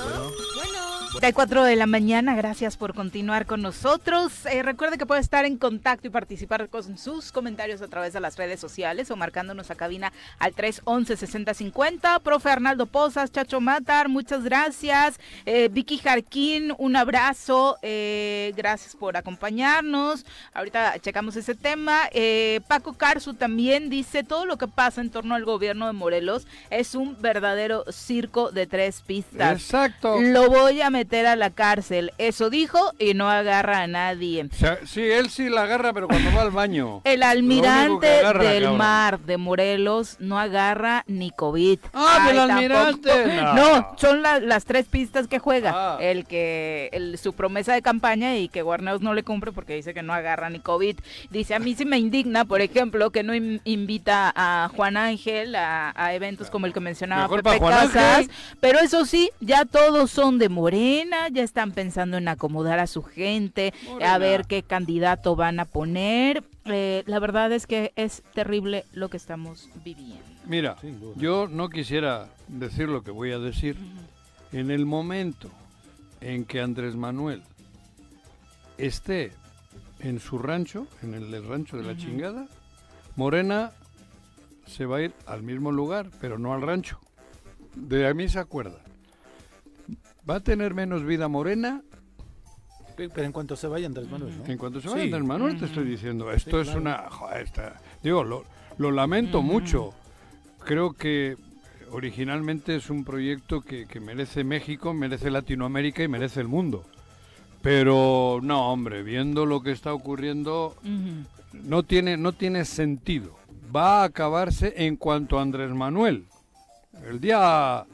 De 1.22 1.34
4 1.34 1.64
de 1.64 1.76
la 1.76 1.88
mañana, 1.88 2.36
gracias 2.36 2.78
por 2.78 2.94
continuar 2.94 3.48
con 3.48 3.64
nosotros. 3.64 4.46
Eh, 4.46 4.62
recuerde 4.62 5.00
que 5.00 5.08
puede 5.08 5.20
estar 5.20 5.46
en 5.46 5.58
contacto 5.58 6.06
y 6.06 6.12
participar 6.12 6.70
con 6.70 6.96
sus 6.98 7.32
comentarios 7.32 7.82
a 7.82 7.88
través 7.88 8.14
de 8.14 8.20
las 8.20 8.38
redes 8.38 8.60
sociales 8.60 9.10
o 9.10 9.16
marcándonos 9.16 9.72
a 9.72 9.76
cabina 9.76 10.14
al 10.38 10.54
311-6050. 10.54 12.22
Profe 12.22 12.50
Arnaldo 12.52 12.86
Pozas, 12.86 13.32
Chacho 13.32 13.60
Matar, 13.60 14.10
muchas 14.10 14.44
gracias. 14.44 15.20
Eh, 15.48 15.70
Vicky 15.72 15.98
Jarquín, 15.98 16.74
un 16.78 16.96
abrazo. 16.96 17.78
eh, 17.82 18.54
gracias 18.56 18.96
por 18.96 19.18
acompañarnos. 19.18 20.24
Ahorita 20.54 21.00
checamos 21.00 21.36
ese 21.36 21.56
tema. 21.56 22.10
Paco 22.68 22.94
Carzu 22.94 23.34
también 23.34 23.90
dice, 23.90 24.24
todo 24.24 24.46
lo 24.46 24.58
que 24.58 24.68
pasa 24.68 25.02
en 25.02 25.10
torno 25.10 25.34
al 25.34 25.46
gobierno 25.46 25.88
de 25.88 25.94
Morelos 25.94 26.46
es 26.70 26.94
un 26.94 27.20
verdadero 27.20 27.86
circo 27.92 28.52
de 28.52 28.68
tres 28.68 29.02
pistas. 29.02 29.62
Exacto. 29.62 30.22
Lo 30.22 30.50
voy 30.50 30.82
a 30.82 30.92
meter 30.92 31.07
a 31.16 31.36
la 31.36 31.50
cárcel. 31.52 32.12
Eso 32.18 32.50
dijo 32.50 32.94
y 33.00 33.14
no 33.14 33.30
agarra 33.30 33.82
a 33.82 33.88
nadie. 33.88 34.44
O 34.52 34.56
sea, 34.56 34.80
sí, 34.86 35.02
él 35.02 35.30
sí 35.30 35.50
la 35.50 35.64
agarra, 35.64 35.94
pero 35.94 36.08
cuando 36.08 36.32
va 36.36 36.42
al 36.42 36.52
baño. 36.52 37.02
El 37.06 37.24
almirante 37.24 38.08
del 38.08 38.22
cabrón. 38.24 38.78
mar 38.78 39.20
de 39.20 39.38
Morelos 39.38 40.18
no 40.20 40.40
agarra 40.40 41.04
ni 41.08 41.32
COVID. 41.32 41.80
Ah, 41.94 42.18
Ay, 42.22 42.28
del 42.28 42.38
tampoco. 42.48 42.54
almirante. 42.54 43.36
No. 43.36 43.54
No, 43.56 43.94
son 43.98 44.22
la- 44.22 44.40
las 44.40 44.66
tres 44.66 44.86
pistas 44.86 45.28
que 45.28 45.40
juega. 45.40 45.72
Ah. 45.76 45.98
El 46.02 46.26
que 46.26 46.90
el- 46.92 47.18
su 47.18 47.34
promesa 47.34 47.74
de 47.74 47.82
campaña 47.82 48.36
y 48.38 48.50
que 48.50 48.62
Guarneros 48.62 49.02
no 49.02 49.14
le 49.14 49.24
cumple 49.24 49.52
porque 49.52 49.76
dice 49.76 49.94
que 49.94 50.04
no 50.04 50.14
agarra 50.14 50.50
ni 50.50 50.60
COVID. 50.60 50.98
Dice, 51.30 51.56
a 51.56 51.60
mí 51.60 51.74
sí 51.76 51.86
me 51.86 51.98
indigna, 51.98 52.46
por 52.46 52.62
ejemplo, 52.62 53.10
que 53.12 53.24
no 53.24 53.34
in- 53.34 53.62
invita 53.66 54.32
a 54.36 54.70
Juan 54.76 54.98
Ángel 54.98 55.56
a, 55.56 55.94
a 55.96 56.14
eventos 56.14 56.50
como 56.50 56.66
el 56.66 56.74
que 56.74 56.80
mencionaba 56.80 57.24
Mejor 57.24 57.44
Pepe 57.44 57.60
Casas. 57.60 57.96
Ángel. 58.18 58.32
Pero 58.60 58.80
eso 58.80 59.06
sí, 59.06 59.30
ya 59.40 59.66
todos 59.66 60.12
son 60.12 60.38
de 60.40 60.50
Morena, 60.98 61.30
ya 61.30 61.44
están 61.44 61.74
pensando 61.74 62.18
en 62.18 62.28
acomodar 62.28 62.80
a 62.80 62.88
su 62.88 63.04
gente, 63.04 63.72
a 64.02 64.18
ver 64.18 64.46
qué 64.48 64.64
candidato 64.64 65.36
van 65.36 65.60
a 65.60 65.66
poner. 65.66 66.44
Eh, 66.66 67.04
la 67.06 67.20
verdad 67.20 67.52
es 67.52 67.68
que 67.68 67.94
es 67.96 68.24
terrible 68.34 68.84
lo 68.94 69.08
que 69.10 69.18
estamos 69.18 69.70
viviendo. 69.86 70.24
Mira, 70.48 70.76
yo 71.16 71.48
no 71.48 71.70
quisiera 71.70 72.30
decir 72.48 72.90
lo 72.90 73.04
que 73.04 73.12
voy 73.12 73.32
a 73.32 73.38
decir. 73.38 73.78
En 74.52 74.72
el 74.72 74.88
momento 74.88 75.52
en 76.20 76.46
que 76.46 76.62
Andrés 76.62 76.96
Manuel 76.96 77.44
esté 78.80 79.34
en 80.00 80.20
su 80.20 80.40
rancho, 80.40 80.88
en 81.04 81.14
el, 81.14 81.30
del 81.30 81.48
rancho 81.48 81.78
de 81.78 81.84
la 81.84 81.96
chingada, 81.96 82.48
Morena 83.16 83.72
se 84.66 84.88
va 84.88 84.98
a 84.98 85.02
ir 85.04 85.14
al 85.28 85.44
mismo 85.44 85.72
lugar, 85.72 86.10
pero 86.20 86.40
no 86.40 86.56
al 86.56 86.64
rancho. 86.64 87.00
De 87.76 88.08
a 88.08 88.16
mí 88.16 88.28
se 88.30 88.40
acuerda. 88.40 88.87
Va 90.30 90.36
a 90.36 90.40
tener 90.42 90.74
menos 90.74 91.04
vida 91.06 91.28
Morena 91.28 91.82
Pero 92.98 93.24
en 93.24 93.32
cuanto 93.32 93.56
se 93.56 93.68
vaya 93.68 93.86
Andrés 93.88 94.10
Manuel, 94.10 94.38
¿no? 94.40 94.46
en 94.52 94.58
cuanto 94.58 94.82
se 94.82 94.88
Sí. 94.88 94.94
vaya 94.94 95.04
Andrés 95.06 95.24
Manuel, 95.24 95.58
te 95.60 95.66
estoy 95.66 95.86
diciendo. 95.86 96.32
Esto 96.32 96.60
es 96.60 96.66
claro. 96.68 96.82
una. 96.82 97.10
joder, 97.10 97.44
esta- 97.44 97.80
digo, 98.04 98.24
lo, 98.24 98.44
lo 98.78 98.92
lamento 98.92 99.42
mucho. 99.42 99.94
Creo 100.66 100.94
que 100.94 101.38
originalmente 101.92 102.76
es 102.76 102.90
un 102.90 103.06
proyecto 103.06 103.62
que, 103.62 103.86
que 103.86 104.00
merece 104.00 104.44
México, 104.44 104.94
merece 104.94 105.30
Latinoamérica 105.32 106.04
y 106.04 106.08
merece 106.08 106.42
el 106.42 106.48
mundo. 106.48 106.84
Pero 107.62 108.40
no, 108.42 108.72
hombre, 108.72 109.04
viendo 109.04 109.46
lo 109.46 109.62
que 109.62 109.72
está 109.72 109.94
ocurriendo, 109.94 110.76
no 111.54 111.84
tiene, 111.84 112.18
no 112.18 112.34
tiene 112.34 112.66
sentido. 112.66 113.36
Va 113.76 114.02
a 114.02 114.06
acabarse 114.06 114.74
en 114.86 114.96
cuanto 114.96 115.38
a 115.38 115.42
Andrés 115.42 115.72
Manuel. 115.72 116.26
El 117.08 117.20
día. 117.22 117.86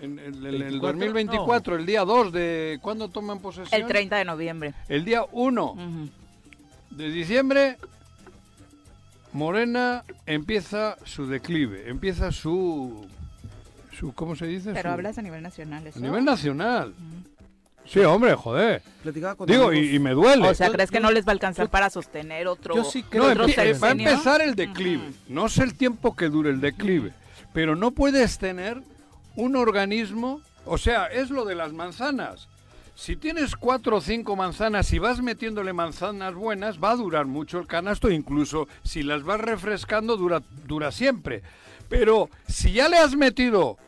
En, 0.00 0.18
en- 0.18 0.34
en 0.34 0.46
el 0.46 0.58
24, 0.62 0.92
2024, 0.92 1.76
el 1.76 1.86
día 1.86 2.04
2 2.04 2.32
de. 2.32 2.78
¿Cuándo 2.80 3.08
toman 3.08 3.38
posesión? 3.40 3.80
El 3.80 3.86
30 3.86 4.16
de 4.16 4.24
noviembre. 4.24 4.74
El 4.88 5.04
día 5.04 5.24
1 5.32 5.72
Ujú. 5.72 6.08
de 6.90 7.10
diciembre, 7.10 7.76
Morena 9.32 10.04
empieza 10.26 10.96
su 11.04 11.26
declive, 11.28 11.88
empieza 11.88 12.32
su, 12.32 13.06
su 13.92 14.12
¿cómo 14.12 14.34
se 14.34 14.46
dice? 14.46 14.72
Pero 14.72 14.88
Su- 14.90 14.94
hablas 14.94 15.18
a 15.18 15.22
nivel 15.22 15.42
nacional. 15.42 15.84
a 15.94 15.98
nivel 16.00 16.24
nacional. 16.24 16.94
Sí, 17.86 18.00
hombre, 18.00 18.34
joder. 18.34 18.82
Digo, 19.46 19.72
y, 19.72 19.96
y 19.96 19.98
me 19.98 20.12
duele. 20.12 20.48
O 20.48 20.54
sea, 20.54 20.68
Yo- 20.68 20.72
¿crees 20.74 20.90
que 20.90 21.00
no 21.00 21.10
les 21.10 21.24
va 21.26 21.30
a 21.30 21.32
alcanzar 21.32 21.66
yo- 21.66 21.70
para 21.70 21.90
sostener 21.90 22.46
otro? 22.46 22.74
yo 22.74 22.84
sí 22.84 23.02
no, 23.02 23.08
creo 23.10 23.24
otro 23.24 23.46
empie- 23.46 23.54
que- 23.54 23.72
va 23.74 23.88
a 23.88 23.92
empezar 23.92 24.40
el 24.42 24.54
declive. 24.54 25.10
No 25.28 25.48
sé 25.48 25.62
el 25.64 25.74
tiempo 25.74 26.14
que 26.14 26.28
dure 26.28 26.50
el 26.50 26.60
declive, 26.60 27.12
pero 27.52 27.74
no 27.76 27.90
puedes 27.92 28.38
tener 28.38 28.82
un 29.36 29.56
organismo, 29.56 30.40
o 30.64 30.78
sea, 30.78 31.06
es 31.06 31.30
lo 31.30 31.44
de 31.44 31.54
las 31.54 31.72
manzanas. 31.72 32.48
Si 32.94 33.16
tienes 33.16 33.56
cuatro 33.56 33.96
o 33.96 34.00
cinco 34.00 34.36
manzanas 34.36 34.92
y 34.92 34.98
vas 34.98 35.22
metiéndole 35.22 35.72
manzanas 35.72 36.34
buenas, 36.34 36.78
va 36.82 36.90
a 36.90 36.96
durar 36.96 37.24
mucho 37.24 37.58
el 37.58 37.66
canasto, 37.66 38.10
incluso 38.10 38.68
si 38.82 39.02
las 39.02 39.22
vas 39.22 39.40
refrescando 39.40 40.16
dura, 40.18 40.42
dura 40.66 40.92
siempre. 40.92 41.42
Pero 41.88 42.28
si 42.46 42.72
ya 42.72 42.88
le 42.88 42.98
has 42.98 43.16
metido 43.16 43.78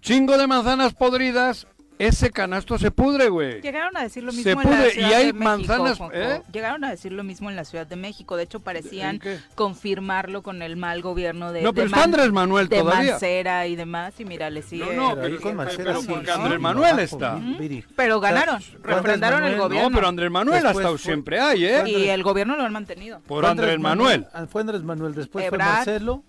chingo 0.00 0.38
de 0.38 0.46
manzanas 0.46 0.94
podridas, 0.94 1.66
ese 1.98 2.30
canasto 2.30 2.78
se 2.78 2.90
pudre, 2.90 3.28
güey. 3.28 3.60
Llegaron 3.62 3.96
a 3.96 4.02
decir 4.02 4.22
lo 4.22 4.32
mismo 4.32 4.42
Se 4.44 4.50
en 4.52 4.56
la 4.58 4.62
pudre, 4.64 4.88
y 4.88 4.90
Ciudad 4.92 5.12
hay 5.14 5.26
de 5.26 5.32
México, 5.32 5.44
manzanas, 5.44 5.98
Juanjo. 5.98 6.16
¿eh? 6.16 6.42
Llegaron 6.52 6.84
a 6.84 6.90
decir 6.90 7.12
lo 7.12 7.24
mismo 7.24 7.48
en 7.50 7.56
la 7.56 7.64
Ciudad 7.64 7.86
de 7.86 7.96
México. 7.96 8.36
De 8.36 8.42
hecho, 8.44 8.60
parecían 8.60 9.20
confirmarlo 9.54 10.42
con 10.42 10.62
el 10.62 10.76
mal 10.76 11.02
gobierno 11.02 11.52
de 11.52 11.62
No, 11.62 11.72
pero 11.72 11.86
de 11.88 11.92
está 11.92 12.04
Andrés 12.04 12.30
Manuel 12.32 12.68
de 12.68 12.78
todavía. 12.78 13.12
Mancera 13.12 13.66
y 13.66 13.76
demás. 13.76 14.14
Y 14.20 14.24
mira, 14.24 14.50
le 14.50 14.62
sigue. 14.62 14.94
no, 14.94 15.14
Pero 15.14 15.22
ahí 15.26 15.30
pero- 15.32 15.34
con 15.40 15.42
pero- 15.42 15.54
Marcela 15.56 15.84
pero 15.84 16.00
sí, 16.00 16.06
porque 16.08 16.26
sí, 16.26 16.30
Andrés 16.32 16.60
Manuel 16.60 16.98
está. 16.98 17.32
¿no? 17.36 17.56
Pero 17.96 18.20
ganaron, 18.20 18.62
refrendaron 18.82 19.44
el 19.44 19.56
gobierno. 19.58 19.88
No, 19.90 19.94
pero 19.94 20.08
Andrés 20.08 20.30
Manuel 20.30 20.62
Después 20.62 20.76
ha 20.76 20.78
estado 20.80 20.98
fue- 20.98 21.04
siempre 21.04 21.40
ahí, 21.40 21.64
¿eh? 21.64 21.82
Y 21.86 22.08
el 22.08 22.22
gobierno 22.22 22.56
lo 22.56 22.62
han 22.64 22.72
mantenido. 22.72 23.20
Por 23.26 23.44
Andrés 23.46 23.78
Manuel. 23.78 24.26
ah, 24.34 24.46
Fue 24.46 24.60
Andrés 24.60 24.82
Manuel, 24.82 25.14
después 25.14 25.44
Ebrard. 25.46 25.60
fue 25.68 25.76
Marcelo. 25.76 26.22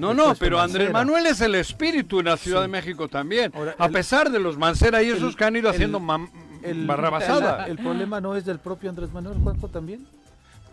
No, 0.00 0.14
no, 0.14 0.34
pero 0.34 0.60
Andrés. 0.60 0.90
Manuel 0.92 1.26
es 1.26 1.40
el 1.40 1.54
espíritu 1.54 2.20
en 2.20 2.26
la 2.26 2.36
Ciudad 2.36 2.62
de 2.62 2.68
México 2.68 3.08
también. 3.08 3.52
Ahora, 3.54 3.74
a 3.78 3.86
el- 3.86 3.92
pesar 3.92 4.30
de 4.30 4.40
los 4.40 4.56
Mancera 4.56 5.02
y 5.02 5.08
esos 5.10 5.30
el- 5.32 5.36
que 5.36 5.44
han 5.44 5.56
ido 5.56 5.68
haciendo 5.70 6.00
El, 6.62 6.86
barrabasada. 6.86 7.64
el, 7.66 7.72
el 7.72 7.78
problema 7.78 8.20
no 8.20 8.34
es 8.36 8.44
del 8.44 8.58
propio 8.58 8.90
Andrés 8.90 9.12
Manuel, 9.12 9.38
Juanjo, 9.42 9.68
también. 9.68 10.06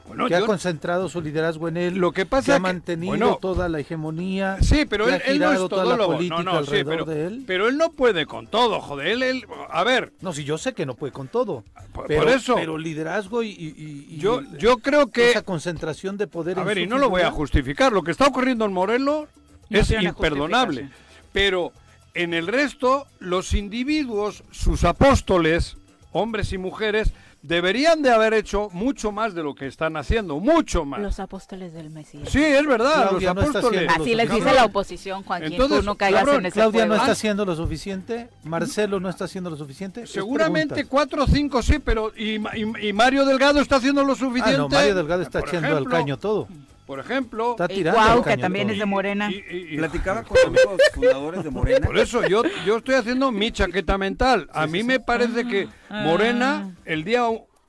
Bueno, 0.08 0.28
que 0.28 0.36
ha 0.36 0.46
concentrado 0.46 1.10
su 1.10 1.22
liderazgo 1.22 1.68
en 1.68 1.78
él. 1.78 1.96
Lo 1.96 2.12
que 2.12 2.26
pasa 2.26 2.46
que 2.46 2.52
ha 2.54 2.56
que- 2.56 2.60
mantenido 2.62 3.10
bueno, 3.12 3.38
toda 3.42 3.68
la 3.70 3.80
hegemonía. 3.80 4.58
Sí, 4.62 4.86
pero 4.90 5.06
que 5.06 5.16
él, 5.16 5.22
ha 5.22 5.26
él 5.32 5.40
no 5.40 5.52
es 5.52 5.58
toda 5.58 5.70
todo 5.84 5.90
la 5.92 5.98
lo 5.98 6.06
política 6.08 6.36
no, 6.38 6.44
no, 6.44 6.52
sí, 6.52 6.58
alrededor 6.58 6.94
pero, 6.94 7.06
de 7.06 7.26
él. 7.28 7.44
pero 7.46 7.68
él 7.68 7.78
no 7.78 7.92
puede 7.92 8.26
con 8.26 8.48
todo, 8.48 8.80
joder. 8.80 9.08
Él, 9.08 9.24
él- 9.24 9.46
a 9.70 9.84
ver, 9.84 10.14
No, 10.22 10.34
sí, 10.34 10.44
yo 10.44 10.58
sé 10.58 10.74
que 10.74 10.86
no 10.86 10.96
puede 10.96 11.12
con 11.14 11.28
todo. 11.28 11.64
por, 11.94 12.08
Pero, 12.08 12.24
por 12.24 12.32
eso, 12.32 12.56
pero 12.56 12.78
liderazgo 12.78 13.44
y, 13.44 13.50
y- 13.50 13.76
y- 13.78 14.16
y 14.16 14.18
yo, 14.18 14.42
creo 14.78 15.08
que, 15.08 15.32
esa 15.32 15.42
concentración 15.42 16.18
de 16.18 16.28
poder. 16.28 16.58
a 16.58 16.62
en 16.62 16.68
ver, 16.68 16.78
su 16.78 16.84
y 16.84 16.88
no 16.88 16.98
lo 16.98 17.10
voy 17.10 17.22
a 17.24 17.32
justificar, 17.32 17.92
lo 17.92 18.04
que 18.04 18.12
está 18.12 18.26
ocurriendo 18.28 18.66
en 18.66 18.74
Morelos 18.74 19.28
No 19.70 19.80
es 19.80 19.92
imperdonable. 19.92 20.90
Pero 21.34 21.72
en 22.14 22.34
el 22.34 22.48
resto, 22.48 23.06
los 23.20 23.54
individuos, 23.54 24.44
sus 24.52 24.84
apóstoles, 24.84 25.78
hombres 26.18 26.52
y 26.54 26.58
mujeres, 26.58 27.12
deberían 27.42 28.02
de 28.02 28.10
haber 28.12 28.34
hecho 28.34 28.70
mucho 28.74 29.12
más 29.12 29.34
de 29.36 29.44
lo 29.44 29.54
que 29.56 29.68
están 29.68 29.96
haciendo, 29.96 30.40
mucho 30.40 30.86
más. 30.86 31.00
Los 31.00 31.20
apóstoles 31.20 31.72
del 31.74 31.90
Mesías. 31.90 32.28
Sí, 32.30 32.44
es 32.44 32.66
verdad, 32.66 33.10
Claudia 33.10 33.34
los 33.34 33.36
no 33.36 33.42
está 33.44 33.60
apóstoles. 33.60 33.88
haciendo 33.90 34.04
Así 34.04 34.16
les 34.16 34.30
dice 34.32 34.54
la 34.54 34.66
oposición, 34.66 35.24
Joaquín. 35.24 35.52
Entonces, 35.54 35.80
tú 35.80 35.86
no 35.86 35.96
caigas 35.96 36.22
cabrón, 36.22 36.40
en 36.42 36.46
ese 36.48 36.54
Claudia 36.56 36.82
no 36.86 36.88
juego. 36.90 37.04
está 37.04 37.12
haciendo 37.14 37.46
lo 37.46 37.56
suficiente, 37.56 38.30
Marcelo 38.44 39.00
no 39.00 39.10
está 39.10 39.26
haciendo 39.26 39.50
lo 39.50 39.56
suficiente. 39.58 40.08
Seguramente 40.08 40.86
cuatro 40.86 41.24
o 41.24 41.28
cinco 41.28 41.62
sí, 41.62 41.80
pero 41.80 42.12
y, 42.18 42.36
y- 42.38 42.88
y 42.90 42.94
Mario 42.94 43.26
Delgado 43.26 43.62
está 43.62 43.78
haciendo 43.78 44.04
lo 44.04 44.16
suficiente. 44.16 44.56
Ah, 44.56 44.58
no, 44.58 44.70
Mario 44.70 44.96
Delgado 44.96 45.22
está 45.22 45.40
echando 45.40 45.78
al 45.78 45.88
caño 45.88 46.18
todo. 46.18 46.48
Por 46.88 47.00
ejemplo, 47.00 47.52
Está 47.52 47.66
Y 47.66 47.76
tirando 47.76 48.00
Cuau, 48.00 48.18
al 48.20 48.24
que 48.24 48.38
también 48.38 48.70
es 48.70 48.80
de 48.80 48.86
Morena. 48.86 49.30
y- 49.30 49.44
y- 49.52 49.74
y- 49.74 49.78
Platicaba 49.78 50.24
con 50.24 50.38
amigos 50.48 50.82
fundadores 50.94 51.44
de 51.44 51.50
Morena. 51.50 51.86
Por 51.86 51.98
eso 52.00 52.26
yo, 52.28 52.42
yo 52.66 52.78
estoy 52.78 52.96
haciendo 52.96 53.30
mi 53.32 53.52
chaqueta 53.52 53.98
mental. 53.98 54.50
A 54.54 54.66
mí 54.68 54.82
me 54.84 55.00
parece 55.02 55.46
que 55.46 55.68
Ah. 55.90 56.04
Morena, 56.06 56.74
el 56.86 57.04
día 57.04 57.24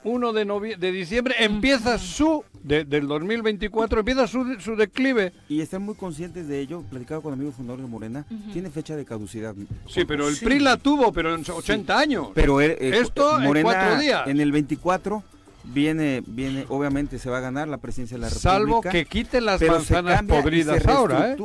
1 0.04 0.32
de, 0.32 0.46
novie- 0.46 0.76
de 0.78 0.92
diciembre, 0.92 1.34
empieza 1.40 1.98
su, 1.98 2.44
de- 2.62 2.84
del 2.84 3.08
2024, 3.08 3.98
empieza 3.98 4.28
su, 4.28 4.58
su 4.60 4.76
declive. 4.76 5.32
Y 5.48 5.60
están 5.60 5.82
muy 5.82 5.96
conscientes 5.96 6.46
de 6.46 6.60
ello. 6.60 6.82
Platicaba 6.88 7.20
con 7.20 7.32
amigos 7.32 7.56
fundadores 7.56 7.84
de 7.84 7.90
Morena. 7.90 8.24
Tiene 8.52 8.70
fecha 8.70 8.94
de 8.94 9.04
caducidad. 9.04 9.52
Sí, 9.88 10.04
pero 10.04 10.28
el 10.28 10.36
PRI 10.36 10.60
la 10.60 10.76
tuvo, 10.76 11.12
pero 11.12 11.34
en 11.34 11.40
80 11.50 11.98
años. 11.98 12.28
Pero 12.34 12.60
eh, 12.60 12.78
eh, 12.80 12.98
Esto 13.02 13.38
en 13.38 13.44
Morena 13.46 13.64
cuatro 13.72 13.98
días. 14.00 14.28
en 14.28 14.40
el 14.40 14.52
24 14.52 15.24
viene, 15.64 16.22
viene, 16.26 16.64
obviamente 16.68 17.18
se 17.18 17.30
va 17.30 17.38
a 17.38 17.40
ganar 17.40 17.68
la 17.68 17.78
presidencia 17.78 18.16
de 18.16 18.22
la 18.22 18.28
República. 18.28 18.50
Salvo 18.50 18.80
que 18.80 19.04
quiten 19.06 19.44
las 19.44 19.58
pero 19.58 19.80
se 19.80 19.94
manzanas 19.94 20.22
podridas 20.24 20.82
se 20.82 20.90
ahora, 20.90 21.32
¿eh? 21.32 21.36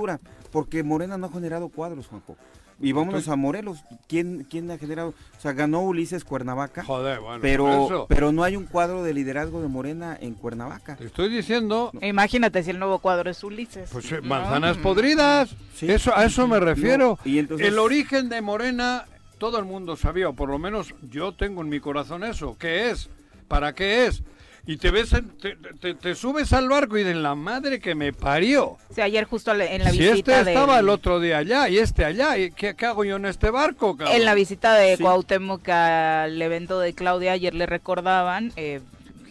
Porque 0.52 0.84
Morena 0.84 1.18
no 1.18 1.28
ha 1.28 1.32
generado 1.32 1.70
cuadros, 1.70 2.08
Juanjo. 2.08 2.36
Y 2.80 2.92
vámonos 2.92 3.28
a 3.28 3.36
Morelos. 3.36 3.84
¿Quién, 4.08 4.46
¿Quién 4.50 4.70
ha 4.72 4.78
generado? 4.78 5.10
O 5.38 5.42
sea, 5.42 5.54
ganó 5.54 5.82
Ulises 5.82 6.26
Cuernavaca, 6.26 6.84
Joder, 6.84 7.20
bueno, 7.20 7.40
pero, 7.42 7.86
eso. 7.86 8.06
pero 8.10 8.32
no 8.32 8.44
hay 8.44 8.56
un 8.58 8.66
cuadro 8.66 9.04
de 9.04 9.14
liderazgo 9.14 9.62
de 9.62 9.68
Morena 9.68 10.18
en 10.20 10.34
Cuernavaca. 10.34 10.96
Te 10.98 11.06
estoy 11.06 11.30
diciendo, 11.30 11.92
Imagínate 12.02 12.62
si 12.64 12.72
el 12.72 12.80
nuevo 12.80 13.00
cuadro 13.00 13.30
es 13.30 13.44
Ulises. 13.44 13.90
pues 13.92 14.12
eh, 14.12 14.20
¿no? 14.22 14.28
manzanas 14.28 14.78
podridas. 14.78 15.56
Sí. 15.76 15.90
Eso, 15.90 16.16
a 16.16 16.26
eso 16.26 16.48
me 16.48 16.60
refiero. 16.60 17.18
No, 17.24 17.32
y 17.32 17.40
entonces- 17.40 17.68
El 17.68 17.80
origen 17.80 18.28
de 18.30 18.42
Morena, 18.42 19.06
todo 19.38 19.60
el 19.60 19.66
mundo 19.66 19.96
sabía, 19.96 20.30
o 20.30 20.34
por 20.34 20.50
lo 20.50 20.60
menos 20.60 20.94
yo 21.10 21.32
tengo 21.34 21.62
en 21.62 21.70
mi 21.70 21.80
corazón 21.80 22.24
eso. 22.24 22.58
¿Qué 22.60 22.90
es? 22.90 23.10
¿Para 23.54 23.74
qué 23.76 24.08
es? 24.08 24.24
Y 24.66 24.78
te 24.78 24.90
ves, 24.90 25.14
en- 25.14 25.30
te, 25.38 25.56
te- 25.80 25.94
te 25.94 26.16
subes 26.16 26.54
al 26.54 26.68
barco 26.70 26.98
y 26.98 27.04
de 27.04 27.14
la 27.14 27.36
madre 27.36 27.80
que 27.80 27.94
me 27.94 28.14
parió. 28.14 28.78
Sí, 28.96 29.02
ayer 29.02 29.26
justo 29.26 29.52
en 29.54 29.84
la 29.84 29.92
Si 29.92 30.00
visita 30.00 30.40
este 30.40 30.44
de 30.46 30.54
estaba 30.54 30.80
el 30.80 30.90
otro 30.90 31.20
día 31.20 31.38
allá 31.38 31.70
y 31.70 31.78
este 31.78 32.04
allá, 32.04 32.36
¿y 32.40 32.50
qué, 32.50 32.74
qué 32.76 32.86
hago 32.88 33.04
yo 33.06 33.18
en 33.18 33.26
este 33.28 33.52
barco, 33.52 33.96
cabrón? 33.96 34.16
en 34.16 34.26
la 34.26 34.34
visita 34.34 34.74
de 34.74 34.98
Sí. 34.98 35.04
Cuauhtémoc 35.04 35.70
al 35.70 36.42
evento 36.42 36.80
de 36.80 36.94
Claudia 36.94 37.34
ayer 37.34 37.54
le 37.54 37.68
recordaban 37.68 38.54
eh, 38.56 38.80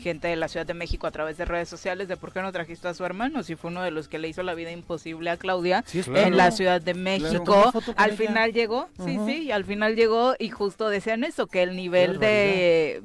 gente 0.00 0.28
de 0.28 0.36
la 0.36 0.46
Ciudad 0.48 0.66
de 0.66 0.74
México 0.74 1.06
a 1.08 1.10
través 1.10 1.36
de 1.38 1.46
redes 1.46 1.68
sociales 1.68 2.06
de 2.08 2.16
por 2.16 2.32
qué 2.32 2.42
no 2.42 2.52
trajiste 2.52 2.86
a 2.88 2.94
su 2.94 3.04
hermano 3.04 3.42
si 3.42 3.56
fue 3.56 3.70
uno 3.70 3.82
de 3.82 3.90
los 3.90 4.06
que 4.08 4.18
le 4.20 4.28
hizo 4.28 4.42
la 4.44 4.54
vida 4.54 4.70
imposible 4.70 5.30
a 5.30 5.36
Claudia 5.36 5.82
Sí, 5.86 6.02
Claro. 6.02 6.26
en 6.28 6.36
la 6.36 6.50
Ciudad 6.52 6.80
de 6.80 6.94
México. 6.94 7.72
Al 7.96 8.12
final 8.12 8.52
llegó, 8.52 8.88
sí, 9.04 9.16
Ujú. 9.16 9.26
sí, 9.26 9.50
al 9.50 9.64
final 9.64 9.96
llegó 9.96 10.34
y 10.38 10.50
justo 10.50 10.88
decían 10.90 11.24
eso, 11.24 11.46
que 11.48 11.62
el 11.64 11.74
nivel 11.74 12.18
de... 12.20 13.00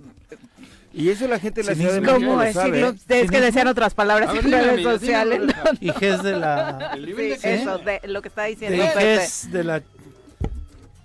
Y 0.97 1.09
eso 1.09 1.27
la 1.27 1.39
gente 1.39 1.61
de 1.61 1.67
la. 1.67 1.75
Ciudad 1.75 1.93
de 1.93 2.01
México 2.01 2.19
¿Cómo 2.19 2.35
lo 2.37 2.41
decirlo? 2.41 2.61
sabe. 2.63 3.19
¿eh? 3.19 3.21
Es 3.21 3.31
que 3.31 3.39
decían 3.39 3.67
otras 3.67 3.93
palabras 3.93 4.33
ver, 4.33 4.45
en 4.45 4.51
redes 4.51 4.83
sociales. 4.83 5.41
Y 5.79 5.91
Ges 5.99 6.23
de 6.23 6.35
la... 6.35 6.91
Sí, 6.95 7.13
de- 7.13 7.39
eso, 7.43 7.77
de 7.77 8.01
lo 8.05 8.21
que 8.21 8.27
está 8.29 8.45
diciendo 8.45 8.83
De 8.83 8.89
Pepe. 8.89 8.99
Ges 9.19 9.51
de 9.51 9.63
la... 9.63 9.83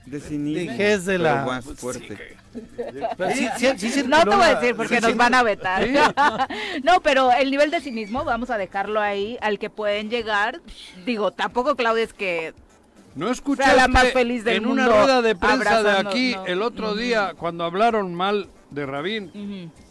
De 0.07 0.21
cinismo. 0.21 0.77
De 0.77 0.99
de 0.99 1.19
la- 1.19 1.45
más 1.45 1.65
fuerte. 1.65 2.37
Pero 3.17 3.31
sí- 3.35 3.49
sí- 3.77 3.91
sí 3.91 4.03
No 4.07 4.23
te 4.25 4.31
voy 4.31 4.45
a 4.45 4.55
decir 4.57 4.75
porque 4.77 4.97
sí 4.97 5.03
nos 5.03 5.17
van 5.17 5.35
a 5.35 5.43
vetar. 5.43 5.85
Sí. 5.85 5.95
No, 6.83 7.01
pero 7.03 7.31
el 7.33 7.51
nivel 7.51 7.71
de 7.71 7.81
cinismo, 7.81 8.25
vamos 8.25 8.51
a 8.51 8.59
dejarlo 8.59 9.01
ahí, 9.01 9.39
al 9.41 9.59
que 9.59 9.71
pueden 9.71 10.11
llegar. 10.11 10.61
Digo, 11.05 11.33
tampoco 11.33 11.77
Claudia 11.77 12.05
es 12.05 12.13
que... 12.13 12.55
¿No 13.15 13.31
escuchaste 13.31 13.77
la 13.77 13.89
más 13.89 14.11
feliz 14.13 14.43
del 14.43 14.57
en 14.57 14.67
una 14.67 14.85
mundo 14.85 14.99
rueda 15.03 15.21
de 15.23 15.37
prensa 15.37 15.83
de 15.83 15.91
aquí 15.93 16.33
no. 16.35 16.47
el 16.47 16.63
otro 16.63 16.95
día 16.95 17.35
cuando 17.37 17.65
hablaron 17.65 18.15
mal 18.15 18.49
de 18.71 18.87
Rabín? 18.87 19.31
Ujú. 19.35 19.82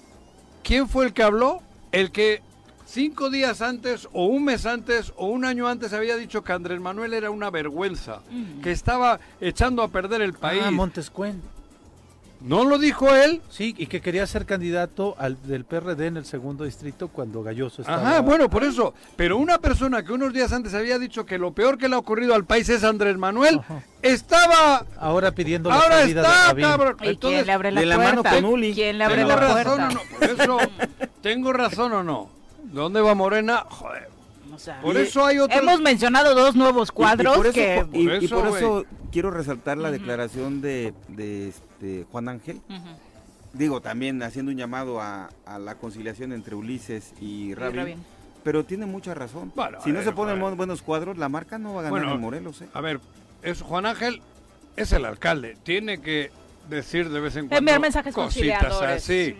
¿Quién 0.63 0.87
fue 0.87 1.05
el 1.05 1.13
que 1.13 1.23
habló? 1.23 1.61
El 1.91 2.11
que 2.11 2.41
cinco 2.85 3.29
días 3.29 3.61
antes 3.61 4.07
o 4.13 4.25
un 4.25 4.45
mes 4.45 4.65
antes 4.65 5.13
o 5.15 5.27
un 5.27 5.45
año 5.45 5.67
antes 5.67 5.93
había 5.93 6.15
dicho 6.17 6.43
que 6.43 6.53
Andrés 6.53 6.79
Manuel 6.79 7.13
era 7.13 7.31
una 7.31 7.49
vergüenza, 7.49 8.21
que 8.61 8.71
estaba 8.71 9.19
echando 9.39 9.81
a 9.81 9.87
perder 9.87 10.21
el 10.21 10.33
país. 10.33 10.61
Ah, 10.65 10.71
Montescuen. 10.71 11.41
¿No 12.43 12.65
lo 12.65 12.79
dijo 12.79 13.13
él? 13.13 13.39
Sí, 13.49 13.75
y 13.77 13.85
que 13.85 14.01
quería 14.01 14.25
ser 14.25 14.45
candidato 14.47 15.15
al 15.19 15.37
del 15.43 15.63
PRD 15.63 16.07
en 16.07 16.17
el 16.17 16.25
segundo 16.25 16.63
distrito 16.63 17.07
cuando 17.07 17.43
Galloso 17.43 17.83
estaba... 17.83 18.01
Ajá, 18.01 18.21
bueno, 18.21 18.49
por 18.49 18.63
eso. 18.63 18.95
Pero 19.15 19.37
una 19.37 19.59
persona 19.59 20.03
que 20.03 20.11
unos 20.11 20.33
días 20.33 20.51
antes 20.51 20.73
había 20.73 20.97
dicho 20.97 21.23
que 21.25 21.37
lo 21.37 21.51
peor 21.51 21.77
que 21.77 21.87
le 21.87 21.93
ha 21.95 21.99
ocurrido 21.99 22.33
al 22.33 22.43
país 22.45 22.67
es 22.69 22.83
Andrés 22.83 23.15
Manuel, 23.17 23.59
Ajá. 23.59 23.83
estaba... 24.01 24.85
Ahora 24.99 25.31
pidiendo 25.33 25.69
la 25.69 25.75
Ahora 25.75 25.99
salida 25.99 26.21
de 26.21 26.27
está, 26.27 26.47
Rabín. 26.47 26.65
cabrón. 26.65 26.97
¿Y 27.01 27.07
Entonces, 27.09 27.37
quién 27.37 27.45
le 27.47 27.51
abre 27.53 27.71
la 27.71 27.79
de 27.81 27.85
la 27.85 27.95
puerta? 27.95 28.15
mano 28.15 28.23
con 28.35 28.45
Uli. 28.45 28.73
¿Quién 28.73 28.97
le 28.97 29.03
abre 29.03 29.15
¿Tengo 29.17 29.29
la 29.29 29.35
razón 29.35 29.63
puerta? 29.63 29.85
o 29.85 29.89
no? 29.91 30.01
Por 30.19 30.29
eso, 30.29 30.57
¿tengo 31.21 31.53
razón 31.53 31.93
o 31.93 32.03
no? 32.03 32.29
¿Dónde 32.63 33.01
va 33.01 33.13
Morena? 33.13 33.65
Joder. 33.69 34.09
O 34.53 34.57
sea, 34.57 34.81
Por 34.81 34.97
eso 34.97 35.25
hay 35.25 35.37
otros... 35.39 35.61
Hemos 35.61 35.79
mencionado 35.79 36.33
dos 36.35 36.55
nuevos 36.55 36.89
Y- 36.89 36.91
y 36.91 36.95
cuadros 36.95 37.37
por 37.37 37.45
eso, 37.47 37.53
que... 37.53 37.85
y- 37.93 38.07
Por 38.07 38.23
y 38.23 38.25
eso, 38.25 38.39
por 38.43 38.57
eso 38.57 38.85
quiero 39.11 39.29
resaltar 39.31 39.77
la 39.77 39.91
declaración 39.91 40.59
de, 40.61 40.93
de 41.07 41.53
este 41.81 42.05
Juan 42.11 42.29
Ángel. 42.29 42.61
Digo, 43.53 43.81
también 43.81 44.21
haciendo 44.23 44.51
un 44.51 44.57
llamado 44.57 45.01
a, 45.01 45.29
a 45.45 45.59
la 45.59 45.75
conciliación 45.75 46.31
entre 46.31 46.55
Ulises 46.55 47.13
y. 47.19 47.53
Rabín. 47.53 48.03
Pero 48.43 48.65
tiene 48.65 48.85
mucha 48.85 49.13
razón. 49.13 49.51
Bueno, 49.55 49.79
si 49.83 49.89
no 49.89 49.95
ver, 49.95 50.05
se 50.05 50.11
ponen 50.13 50.39
buenos 50.39 50.81
cuadros, 50.81 51.17
la 51.17 51.29
marca 51.29 51.59
no 51.59 51.75
va 51.75 51.81
a 51.81 51.83
ganar 51.83 51.99
Bueno, 51.99 52.15
en 52.15 52.21
Morelos. 52.21 52.61
¿eh? 52.61 52.69
A 52.73 52.81
ver, 52.81 52.99
es 53.43 53.61
Juan 53.61 53.85
Ángel 53.85 54.21
es 54.75 54.91
el 54.93 55.05
alcalde, 55.05 55.57
tiene 55.63 56.01
que 56.01 56.31
decir 56.69 57.09
de 57.09 57.19
vez 57.19 57.35
en 57.35 57.47
cuando 57.49 57.57
Enviar 57.57 57.79
mensajes 57.79 58.15
cositas 58.15 58.59
conciliadores. 58.63 59.03
así. 59.03 59.35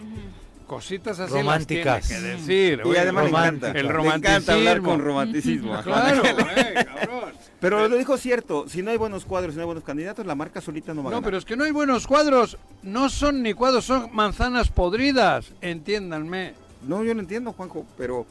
Cositas 0.75 1.19
así 1.19 1.33
Románticas. 1.33 2.09
las 2.09 2.21
que 2.21 2.27
decir. 2.27 2.81
Y 2.85 2.87
oye, 2.87 2.99
además 2.99 3.25
romántica. 3.25 3.67
encanta. 3.67 3.79
el 3.79 3.87
le 3.87 4.15
encanta 4.15 4.53
hablar 4.53 4.77
romanticismo. 4.77 4.89
con 4.89 4.99
romanticismo. 5.01 5.81
Claro, 5.83 6.23
eh, 6.55 6.85
cabrón. 6.85 7.33
Pero 7.59 7.87
lo 7.89 7.97
dijo 7.97 8.17
cierto, 8.17 8.69
si 8.69 8.81
no 8.81 8.89
hay 8.91 8.97
buenos 8.97 9.25
cuadros, 9.25 9.53
si 9.53 9.57
no 9.57 9.63
hay 9.63 9.65
buenos 9.65 9.83
candidatos, 9.83 10.25
la 10.25 10.33
marca 10.33 10.61
solita 10.61 10.93
no 10.93 11.03
va 11.03 11.09
a 11.09 11.11
No, 11.11 11.17
ganar. 11.17 11.23
pero 11.25 11.37
es 11.37 11.43
que 11.45 11.57
no 11.57 11.65
hay 11.65 11.71
buenos 11.71 12.07
cuadros, 12.07 12.57
no 12.83 13.09
son 13.09 13.43
ni 13.43 13.53
cuadros, 13.53 13.83
son 13.83 14.09
manzanas 14.13 14.69
podridas, 14.69 15.51
entiéndanme. 15.59 16.53
No, 16.87 17.03
yo 17.03 17.13
lo 17.13 17.19
entiendo, 17.19 17.51
Juanjo, 17.51 17.85
pero 17.97 18.25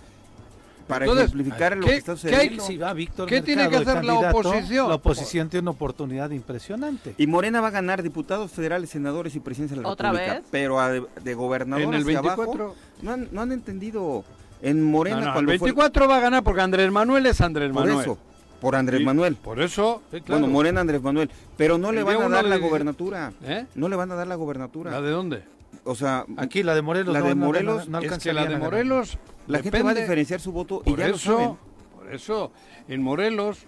para 0.90 1.04
Entonces, 1.06 1.26
ejemplificar 1.28 1.76
lo 1.76 1.86
¿qué- 1.86 1.92
que 1.92 1.96
está 1.96 2.14
qué 2.14 2.28
hay- 2.28 2.32
sucediendo. 2.32 2.64
Si 2.66 2.76
va 2.76 2.92
Víctor 2.92 3.28
¿Qué 3.28 3.40
tiene 3.42 3.68
que 3.70 3.76
hacer 3.76 4.04
la 4.04 4.14
oposición? 4.14 4.88
La 4.88 4.94
oposición 4.96 5.48
tiene 5.48 5.62
una 5.62 5.70
oportunidad 5.70 6.30
impresionante. 6.30 7.14
Y 7.16 7.26
Morena 7.26 7.60
va 7.60 7.68
a 7.68 7.70
ganar 7.70 8.02
diputados 8.02 8.50
federales, 8.50 8.90
senadores 8.90 9.34
y 9.34 9.40
presidencia 9.40 9.76
de 9.76 9.82
la 9.82 9.88
¿Otra 9.88 10.10
República. 10.10 10.34
vez? 10.40 10.44
Pero 10.50 10.78
a 10.80 10.90
de, 10.90 11.02
de 11.24 11.34
gobernador 11.34 11.82
En 11.84 11.94
el 11.94 12.02
hacia 12.02 12.20
24. 12.20 12.42
abajo, 12.64 12.76
no 13.02 13.10
han, 13.12 13.28
no 13.32 13.40
han 13.40 13.52
entendido. 13.52 14.24
En 14.62 14.82
Morena, 14.84 15.16
No, 15.16 15.22
no, 15.22 15.26
el 15.28 15.32
cuando 15.32 15.48
fue- 15.52 15.58
24 15.58 16.06
va 16.08 16.16
a 16.18 16.20
ganar 16.20 16.42
porque 16.42 16.60
Andrés 16.60 16.90
Manuel 16.92 17.24
es 17.24 17.40
Andrés 17.40 17.72
por 17.72 17.86
Manuel. 17.86 18.00
eso, 18.04 18.18
por 18.60 18.76
Andrés 18.76 19.00
Manuel. 19.02 19.36
Por 19.36 19.58
eso, 19.62 20.02
sí, 20.10 20.20
claro. 20.20 20.40
Bueno, 20.40 20.52
Morena 20.52 20.82
Andrés 20.82 21.00
Manuel. 21.02 21.30
Pero 21.56 21.78
no 21.78 21.92
le 21.92 22.00
El 22.00 22.04
van 22.04 22.22
a 22.22 22.28
dar 22.28 22.44
la 22.44 22.58
gobernatura. 22.58 23.32
¿Eh? 23.42 23.64
No 23.74 23.88
le 23.88 23.96
van 23.96 24.12
a 24.12 24.16
dar 24.16 24.26
la 24.26 24.34
gobernatura. 24.34 24.90
¿La 24.90 25.00
de 25.00 25.10
dónde? 25.10 25.42
O 25.84 25.94
sea, 25.94 26.26
Aquí 26.36 26.62
la 26.62 26.74
de 26.74 26.82
Morelos. 26.82 27.14
La 27.14 27.20
no, 27.20 27.26
de 27.28 27.34
no, 27.34 27.46
Morelos 27.46 27.86
no, 27.88 27.92
no 27.92 27.98
es 27.98 28.02
que 28.02 28.06
alcanzarían 28.08 28.44
la 28.44 28.50
de. 28.50 28.58
Morelos 28.58 29.16
la 29.50 29.62
gente 29.62 29.82
va 29.82 29.90
a 29.90 29.94
diferenciar 29.94 30.40
su 30.40 30.52
voto 30.52 30.82
y 30.86 30.90
Por 30.90 30.98
ya 30.98 31.08
lo 31.08 31.18
saben. 31.18 31.40
eso, 31.40 31.58
por 31.96 32.14
eso, 32.14 32.52
en 32.88 33.02
Morelos 33.02 33.66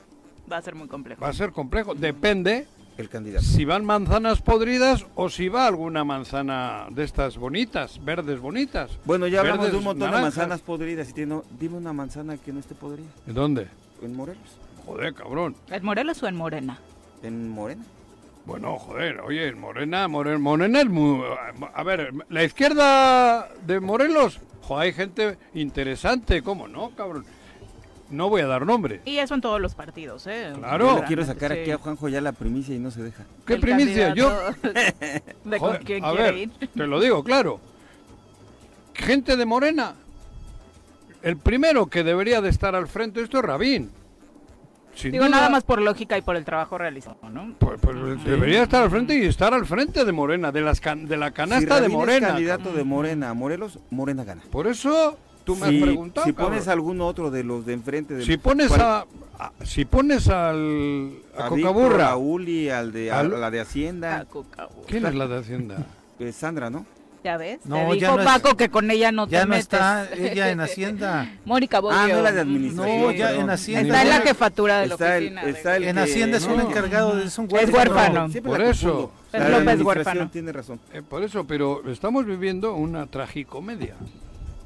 Va 0.51 0.57
a 0.59 0.63
ser 0.63 0.75
muy 0.75 0.89
complejo. 0.89 1.21
va 1.23 1.29
a 1.29 1.33
ser 1.33 1.53
complejo. 1.53 1.95
Depende 1.95 2.67
El 2.99 3.09
candidato. 3.09 3.45
si 3.45 3.65
van 3.65 3.85
manzanas 3.85 4.43
podridas 4.43 5.07
o 5.15 5.29
si 5.31 5.49
va 5.49 5.67
alguna 5.67 6.05
manzana 6.05 6.87
de 6.91 7.05
estas 7.05 7.39
bonitas, 7.39 8.05
verdes 8.05 8.41
bonitas. 8.41 8.99
Bueno, 9.05 9.27
ya 9.29 9.41
hablamos 9.41 9.61
Verdes, 9.61 9.73
de 9.73 9.79
un 9.79 9.85
montón 9.85 10.11
naranjas. 10.11 10.35
de 10.35 10.41
manzanas 10.41 10.61
podridas. 10.63 11.09
Y 11.11 11.13
tiene, 11.13 11.41
dime 11.59 11.77
una 11.77 11.93
manzana 11.93 12.37
que 12.37 12.53
no 12.53 12.61
esté 12.61 12.75
podrida. 12.75 13.09
¿En 13.27 13.35
dónde? 13.35 13.69
En 14.03 14.15
Morelos. 14.17 14.59
Joder, 14.85 15.15
cabrón. 15.15 15.55
¿En 15.71 15.85
Morelos 15.85 16.23
o 16.23 16.27
en 16.27 16.35
Morena? 16.37 16.79
En 17.23 17.49
Morena. 17.49 17.85
Bueno, 18.45 18.77
joder, 18.77 19.21
oye, 19.21 19.47
en 19.47 19.61
Morena, 19.61 20.09
Morena, 20.09 20.39
Morena 20.39 20.81
es 20.81 20.89
muy... 20.89 21.23
A 21.75 21.83
ver, 21.85 22.13
la 22.29 22.43
izquierda 22.43 23.49
de 23.65 23.79
Morelos, 23.79 24.41
joder, 24.63 24.87
hay 24.87 24.93
gente 24.93 25.39
interesante, 25.55 26.43
¿cómo 26.43 26.69
no, 26.69 26.91
cabrón? 26.91 27.25
No 28.11 28.29
voy 28.29 28.43
a 28.43 28.47
dar 28.47 28.67
nombre. 28.67 29.01
Y 29.07 29.19
eso 29.19 29.35
en 29.35 29.41
todos 29.41 29.59
los 29.61 29.75
partidos, 29.75 30.27
¿eh? 30.27 30.53
Claro. 30.59 30.99
Yo 30.99 31.05
quiero 31.07 31.25
sacar 31.25 31.53
Sí. 31.53 31.61
aquí 31.61 31.71
a 31.71 31.79
Juanjo 31.79 32.09
ya 32.11 32.21
la 32.21 32.33
primicia 32.33 32.75
y 32.75 32.79
no 32.79 32.91
se 32.91 33.03
deja. 33.03 33.25
¿Qué 33.47 33.55
El 33.55 33.61
primicia? 33.61 34.15
Yo... 34.15 34.31
de 34.63 35.59
con 35.59 35.59
Joder, 35.59 35.83
quién 35.85 36.05
a 36.05 36.11
quiere 36.11 36.23
ver, 36.25 36.37
ir. 36.37 36.51
te 36.75 36.87
lo 36.87 37.01
digo, 37.01 37.25
claro. 37.25 37.59
Gente 38.95 39.37
de 39.37 39.47
Morena. 39.47 39.95
El 41.23 41.37
primero 41.39 41.87
que 41.87 42.05
debería 42.05 42.41
de 42.43 42.51
estar 42.51 42.75
al 42.75 42.87
frente 42.89 43.21
de 43.21 43.25
esto 43.25 43.39
es 43.39 43.45
Rabín. 43.45 43.91
Sin 44.95 45.13
Digo, 45.13 45.25
duda, 45.27 45.37
nada 45.37 45.49
más 45.49 45.65
por 45.65 45.81
lógica 45.81 46.17
y 46.19 46.23
por 46.23 46.37
el 46.37 46.45
trabajo 46.45 46.77
realizado, 46.79 47.17
¿no? 47.31 47.55
pues, 47.59 47.81
pues, 47.81 48.25
debería 48.25 48.63
estar 48.63 48.83
al 48.83 48.91
frente 48.91 49.17
y 49.17 49.27
estar 49.27 49.55
al 49.55 49.67
frente 49.67 50.05
de 50.05 50.13
Morena, 50.13 50.53
de 50.53 50.61
las 50.61 50.81
can- 50.81 51.07
de 51.07 51.17
la 51.17 51.29
Si 51.29 51.33
canasta 51.35 51.75
de 51.77 51.81
Rabín 51.83 51.91
es 51.91 51.97
Morena. 51.97 52.29
candidato 52.29 52.73
de 52.73 52.85
Morena 52.85 53.31
a 53.31 53.35
Morelos, 53.35 53.79
Morena 53.91 54.25
gana. 54.25 54.43
Por 54.51 54.67
eso 54.67 55.17
tú 55.45 55.57
me 55.57 55.69
si, 55.69 55.77
has 55.79 55.83
preguntado. 55.83 56.27
si 56.27 56.33
pones 56.33 56.65
cabrón. 56.65 56.73
algún 56.73 57.01
otro 57.01 57.31
de 57.31 57.43
los 57.45 57.65
de 57.67 57.73
enfrente 57.73 58.15
del 58.15 58.25
si 58.27 58.37
pones 58.37 58.71
a, 58.73 59.07
a- 59.39 59.53
si 59.65 59.85
pones 59.85 60.29
al 60.29 61.13
a, 61.37 61.49
Víctor, 61.49 61.49
Cocaburra, 61.49 62.11
a 62.11 62.17
Uli, 62.17 62.69
al 62.69 62.93
de 62.93 63.11
a 63.11 63.23
la 63.23 63.51
de 63.51 63.61
Hacienda, 63.61 64.27
¿quién 64.87 65.07
es 65.07 65.15
la 65.15 65.27
de 65.27 65.39
Hacienda? 65.39 65.87
eh, 66.21 66.33
Sandra, 66.33 66.71
¿no? 66.71 66.85
¿Ya 67.25 67.37
ves? 67.37 67.61
No, 67.67 67.77
Te 67.77 68.01
ya 68.01 68.09
dijo 68.09 68.17
no 68.17 68.23
es- 68.23 68.27
Paco 68.27 68.57
que 68.57 68.69
con 68.69 68.91
ella 68.91 69.13
no 69.13 69.29
Ya 69.29 69.41
te 69.43 69.47
no 69.47 69.51
metes. 69.51 69.63
está 69.65 70.09
ella 70.17 70.51
en 70.51 70.61
Hacienda. 70.61 71.31
Mónica 71.45 71.79
Boggio. 71.79 71.99
Ah, 71.99 72.09
no 72.09 72.17
es 72.17 72.23
la 72.25 72.33
de 72.33 72.41
administración. 72.41 73.01
No, 73.01 73.11
ya 73.13 73.27
perdón. 73.29 73.43
en 73.45 73.51
Hacienda. 73.51 73.83
Está 73.83 74.03
en 74.03 74.09
la 74.09 74.21
jefatura 74.23 74.81
de 74.81 74.87
la 74.89 74.95
Está 74.95 75.17
el- 75.17 75.23
oficina. 75.25 75.45
de- 75.45 75.51
está 75.51 75.77
el 75.77 75.85
En 75.85 75.95
que- 75.97 76.01
Hacienda 76.03 76.37
es 76.39 76.45
un 76.47 76.61
encargado, 76.61 77.15
de- 77.17 77.25
es 77.25 77.39
un 77.39 77.45
Es 77.57 77.71
huérfano. 77.73 78.29
Por 78.43 78.61
eso. 78.63 79.13
Es 79.33 79.49
López 79.51 79.81
huérfano. 79.83 80.29
Tiene 80.31 80.51
razón. 80.53 80.81
Eh, 80.93 81.01
por 81.09 81.23
eso, 81.23 81.45
pero 81.47 81.83
estamos 81.91 82.27
viviendo 82.27 82.75
una 82.75 83.07
tragicomedia 83.07 83.95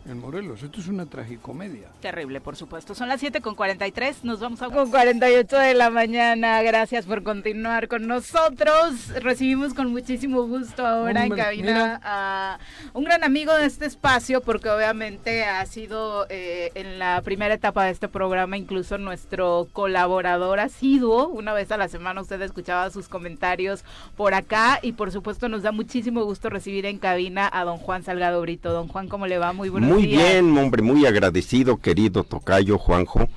en 0.09 0.21
Morelos. 0.21 0.63
Esto 0.63 0.81
es 0.81 0.89
una 0.89 1.07
tragicomedia. 1.07 1.89
Terrible, 2.01 2.41
por 2.41 2.57
supuesto. 2.57 2.95
Son 2.95 3.09
las 3.09 3.21
7 3.21 3.41
con 3.41 3.55
43, 3.55 4.25
nos 4.25 4.41
vamos 4.41 4.63
a 4.63 4.71
con 4.71 4.91
48 4.91 5.59
de 5.59 5.75
la 5.75 5.91
mañana. 5.91 6.63
Gracias 6.63 7.07
por 7.07 7.23
continuar 7.23 7.89
con 7.89 8.07
nosotros. 8.07 9.09
Recibimos 9.23 9.75
con 9.75 9.91
muchísimo 9.91 10.47
gusto 10.47 10.87
ahora 10.87 11.25
en 11.25 11.35
cabina 11.35 11.73
mira. 11.73 12.01
a 12.03 12.59
un 12.95 13.05
gran 13.05 13.25
amigo 13.25 13.55
de 13.55 13.67
este 13.67 13.87
espacio, 13.87 14.41
porque 14.41 14.71
obviamente 14.71 15.45
ha 15.45 15.65
sido 15.67 16.27
eh, 16.29 16.71
en 16.75 16.99
la 16.99 17.21
primera 17.23 17.55
etapa 17.55 17.85
de 17.85 17.91
este 17.91 18.09
programa 18.09 18.57
incluso 18.57 18.99
nuestro 18.99 19.69
colaborador 19.73 20.61
asiduo. 20.61 21.29
Una 21.29 21.53
vez 21.53 21.73
a 21.73 21.77
la 21.77 21.89
semana 21.89 22.21
usted 22.21 22.41
escuchaba 22.43 22.91
sus 22.91 23.09
comentarios 23.09 23.85
por 24.17 24.35
acá 24.35 24.79
y 24.83 24.93
por 24.93 25.11
supuesto 25.11 25.49
nos 25.49 25.63
da 25.63 25.73
muchísimo 25.73 26.25
gusto 26.25 26.51
recibir 26.51 26.87
en 26.87 26.99
cabina 26.99 27.49
a 27.53 27.65
don 27.65 27.79
Juan 27.79 28.03
Salgado 28.03 28.41
Brito. 28.41 28.73
Don 28.73 28.89
Juan, 28.89 29.09
¿cómo 29.09 29.27
le 29.27 29.39
va? 29.39 29.53
Muy 29.53 29.69
buenos 29.69 29.91
Muy 29.91 29.96
días. 30.03 30.23
bien, 30.33 30.57
hombre, 30.59 30.83
muy 30.83 31.07
agradecido, 31.07 31.79
querido 31.79 32.25
Tocayo 32.25 32.79
Juanjo. 32.79 33.29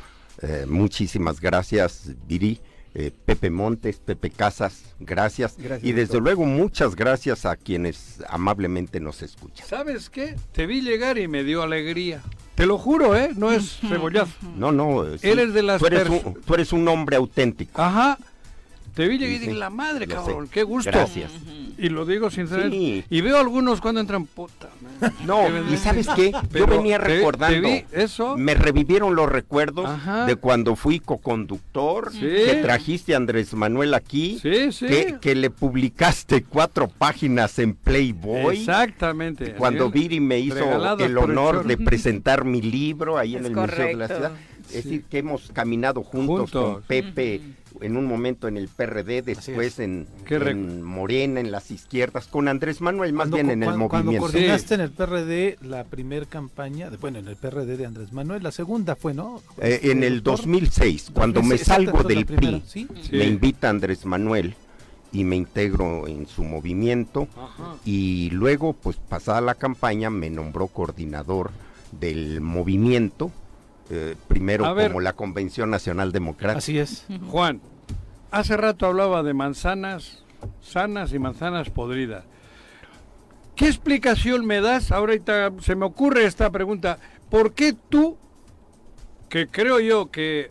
Eh, 0.41 0.65
muchísimas 0.67 1.39
gracias, 1.41 2.11
Viri. 2.27 2.59
Eh, 2.95 3.11
Pepe 3.25 3.51
Montes, 3.51 3.97
Pepe 3.97 4.31
Casas, 4.31 4.81
gracias. 4.99 5.55
Gracias, 5.57 5.83
y 5.83 5.91
desde 5.91 6.13
doctor. 6.13 6.23
luego 6.23 6.45
muchas 6.45 6.95
gracias 6.95 7.45
a 7.45 7.55
quienes 7.55 8.23
amablemente 8.27 8.99
nos 8.99 9.21
escuchan. 9.21 9.67
¿Sabes 9.67 10.09
qué? 10.09 10.35
Te 10.53 10.65
vi 10.65 10.81
llegar 10.81 11.19
y 11.19 11.27
me 11.27 11.43
dio 11.43 11.61
alegría. 11.61 12.23
Te 12.55 12.65
lo 12.65 12.77
juro, 12.79 13.15
¿eh? 13.15 13.29
No 13.35 13.51
es 13.51 13.77
cebollazo. 13.87 14.33
No, 14.55 14.71
no. 14.71 15.05
eh, 15.05 15.17
sí, 15.19 15.29
Eres 15.29 15.53
de 15.53 15.61
las 15.63 15.79
tú, 15.79 15.85
eres 15.85 16.09
un, 16.09 16.41
tú 16.45 16.53
eres 16.55 16.73
un 16.73 16.87
hombre 16.87 17.15
auténtico. 17.15 17.79
Ajá. 17.79 18.17
Te 18.99 19.07
vi 19.07 19.15
y 19.15 19.27
dije, 19.39 19.53
la 19.53 19.69
madre, 19.69 20.05
lo 20.07 20.15
cabrón, 20.15 20.47
sé. 20.47 20.51
qué 20.51 20.63
gusto. 20.63 20.91
Gracias. 20.91 21.31
Y 21.77 21.87
lo 21.87 22.05
digo 22.05 22.29
sinceramente. 22.29 22.75
Sí. 22.77 23.05
Y 23.09 23.21
veo 23.21 23.37
algunos 23.37 23.79
cuando 23.79 24.01
entran 24.01 24.25
puta. 24.25 24.67
madre. 24.99 25.13
No, 25.25 25.43
y 25.71 25.77
¿sabes 25.77 26.09
qué? 26.13 26.33
Pero 26.51 26.65
Yo 26.67 26.71
venía 26.77 26.99
te- 26.99 27.05
te 27.05 27.15
recordando. 27.15 27.67
vi 27.69 27.85
eso. 27.93 28.35
Me 28.35 28.55
revivieron 28.55 29.15
los 29.15 29.29
recuerdos 29.29 29.85
Ajá. 29.89 30.25
de 30.25 30.35
cuando 30.35 30.75
fui 30.75 30.99
coconductor, 30.99 32.11
Sí. 32.11 32.19
que 32.19 32.59
trajiste 32.61 33.13
a 33.13 33.17
Andrés 33.17 33.53
Manuel 33.53 33.93
aquí, 33.93 34.37
Sí, 34.41 34.73
sí. 34.73 34.87
que, 34.87 35.17
que 35.21 35.35
le 35.35 35.49
publicaste 35.49 36.43
cuatro 36.43 36.89
páginas 36.89 37.57
en 37.59 37.75
Playboy. 37.75 38.57
Exactamente. 38.57 39.53
Cuando. 39.53 39.89
Viri 39.89 40.19
me 40.19 40.39
hizo 40.39 40.97
el 40.99 41.17
honor 41.17 41.65
de 41.65 41.77
presentar 41.77 42.43
mi 42.43 42.61
libro 42.61 43.17
ahí 43.17 43.37
en 43.37 43.45
el 43.45 43.55
Museo 43.55 43.85
de 43.87 43.95
la. 43.95 44.07
Ciudad. 44.07 44.31
Es 44.67 44.83
decir, 44.83 45.03
que 45.09 45.19
hemos 45.19 45.49
caminado 45.51 46.03
juntos, 46.03 46.51
Juntos. 46.51 46.73
con 46.73 46.81
Pepe, 46.83 47.41
en 47.81 47.97
un 47.97 48.05
momento 48.05 48.47
en 48.47 48.57
el 48.57 48.67
PRD, 48.67 49.21
después 49.21 49.79
en, 49.79 50.07
Qué 50.25 50.39
rec- 50.39 50.51
en 50.51 50.81
Morena, 50.83 51.39
en 51.39 51.51
las 51.51 51.71
izquierdas, 51.71 52.27
con 52.27 52.47
Andrés 52.47 52.81
Manuel, 52.81 53.13
más 53.13 53.29
Cuando 53.29 53.35
bien 53.37 53.49
en 53.51 53.63
el 53.63 53.67
cuando- 53.69 53.87
Cuando 53.89 54.11
movimiento. 54.11 54.31
coordinaste 54.31 54.75
en 54.75 54.81
el 54.81 54.91
PRD 54.91 55.57
la 55.61 55.83
primer 55.85 56.27
campaña, 56.27 56.89
de- 56.89 56.97
bueno, 56.97 57.19
en 57.19 57.27
el 57.27 57.35
PRD 57.35 57.77
de 57.77 57.85
Andrés 57.85 58.11
Manuel, 58.13 58.43
la 58.43 58.51
segunda 58.51 58.95
fue, 58.95 59.13
¿no? 59.13 59.41
Eh, 59.61 59.79
en 59.83 59.97
Este, 60.03 60.07
el 60.07 60.15
doctor. 60.23 60.37
2006, 60.45 61.11
cuando 61.13 61.41
me 61.41 61.49
2006, 61.55 61.61
exacto, 61.67 61.91
salgo 61.91 62.07
del 62.07 62.25
primera, 62.25 62.57
PRI, 62.59 62.63
¿sí? 62.67 62.87
Sí. 63.03 63.15
me 63.15 63.25
invita 63.25 63.69
Andrés 63.69 64.05
Manuel 64.05 64.55
y 65.11 65.23
me 65.23 65.35
integro 65.37 66.07
en 66.07 66.27
su 66.27 66.43
movimiento 66.43 67.27
Ajá. 67.35 67.75
y 67.85 68.29
luego, 68.31 68.73
pues 68.73 68.97
pasada 68.97 69.41
la 69.41 69.55
campaña, 69.55 70.09
me 70.09 70.29
nombró 70.29 70.67
coordinador 70.67 71.51
del 71.99 72.41
movimiento, 72.41 73.31
eh, 73.89 74.15
primero 74.27 74.65
A 74.65 74.73
ver. 74.73 74.89
como 74.89 75.01
la 75.01 75.13
Convención 75.13 75.69
Nacional 75.69 76.11
Democrática. 76.11 76.57
Así 76.59 76.77
es. 76.79 77.05
Juan, 77.29 77.61
hace 78.31 78.57
rato 78.57 78.85
hablaba 78.85 79.23
de 79.23 79.33
manzanas 79.33 80.23
sanas 80.61 81.13
y 81.13 81.19
manzanas 81.19 81.69
podridas. 81.69 82.23
¿Qué 83.55 83.67
explicación 83.67 84.45
me 84.45 84.61
das? 84.61 84.91
Ahorita 84.91 85.51
se 85.61 85.75
me 85.75 85.85
ocurre 85.85 86.25
esta 86.25 86.49
pregunta. 86.49 86.97
¿Por 87.29 87.53
qué 87.53 87.73
tú, 87.73 88.17
que 89.27 89.47
creo 89.47 89.79
yo 89.79 90.09
que 90.11 90.49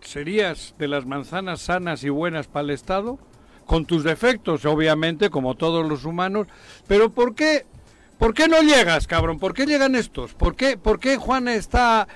serías 0.00 0.74
de 0.78 0.88
las 0.88 1.04
manzanas 1.06 1.60
sanas 1.60 2.02
y 2.04 2.08
buenas 2.08 2.46
para 2.46 2.64
el 2.64 2.70
Estado, 2.70 3.18
con 3.66 3.84
tus 3.84 4.02
defectos, 4.02 4.64
obviamente, 4.64 5.30
como 5.30 5.54
todos 5.54 5.86
los 5.86 6.04
humanos, 6.04 6.48
pero 6.88 7.10
¿por 7.10 7.34
qué, 7.34 7.66
por 8.18 8.34
qué 8.34 8.48
no 8.48 8.62
llegas, 8.62 9.06
cabrón? 9.06 9.38
¿Por 9.38 9.54
qué 9.54 9.66
llegan 9.66 9.94
estos? 9.94 10.34
¿Por 10.34 10.56
qué, 10.56 10.76
por 10.76 10.98
qué 10.98 11.18
Juan 11.18 11.46
está 11.46 12.08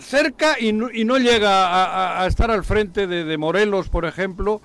cerca 0.00 0.58
y 0.60 0.72
no, 0.72 0.90
y 0.90 1.04
no 1.04 1.18
llega 1.18 1.66
a, 1.68 1.84
a- 1.84 2.22
a 2.22 2.26
estar 2.26 2.50
al 2.50 2.64
frente 2.64 3.06
de, 3.06 3.24
de 3.24 3.38
Morelos, 3.38 3.88
por 3.88 4.04
ejemplo? 4.04 4.60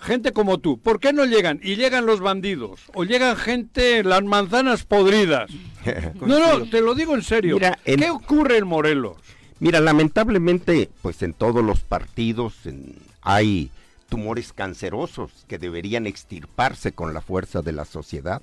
Gente 0.00 0.32
como 0.32 0.58
tú, 0.58 0.78
¿por 0.78 0.98
qué 0.98 1.12
no 1.12 1.26
llegan? 1.26 1.60
Y 1.62 1.76
llegan 1.76 2.06
los 2.06 2.20
bandidos, 2.20 2.80
o 2.94 3.04
llegan 3.04 3.36
gente, 3.36 4.02
las 4.02 4.22
manzanas 4.22 4.84
podridas. 4.84 5.50
No, 6.20 6.38
no, 6.58 6.68
te 6.68 6.80
lo 6.82 6.94
digo 6.94 7.14
en 7.14 7.22
serio. 7.22 7.54
Mira, 7.56 7.78
en- 7.86 8.00
¿Qué 8.00 8.10
ocurre 8.10 8.58
en 8.58 8.66
Morelos? 8.66 9.16
Mira, 9.60 9.80
lamentablemente, 9.80 10.90
pues 11.02 11.22
en 11.22 11.32
todos 11.34 11.64
los 11.64 11.80
partidos 11.80 12.54
en- 12.66 12.96
hay 13.22 13.70
tumores 14.10 14.52
cancerosos 14.52 15.30
que 15.48 15.58
deberían 15.58 16.06
extirparse 16.06 16.92
con 16.92 17.14
la 17.14 17.20
fuerza 17.20 17.62
de 17.62 17.72
la 17.72 17.84
sociedad. 17.84 18.42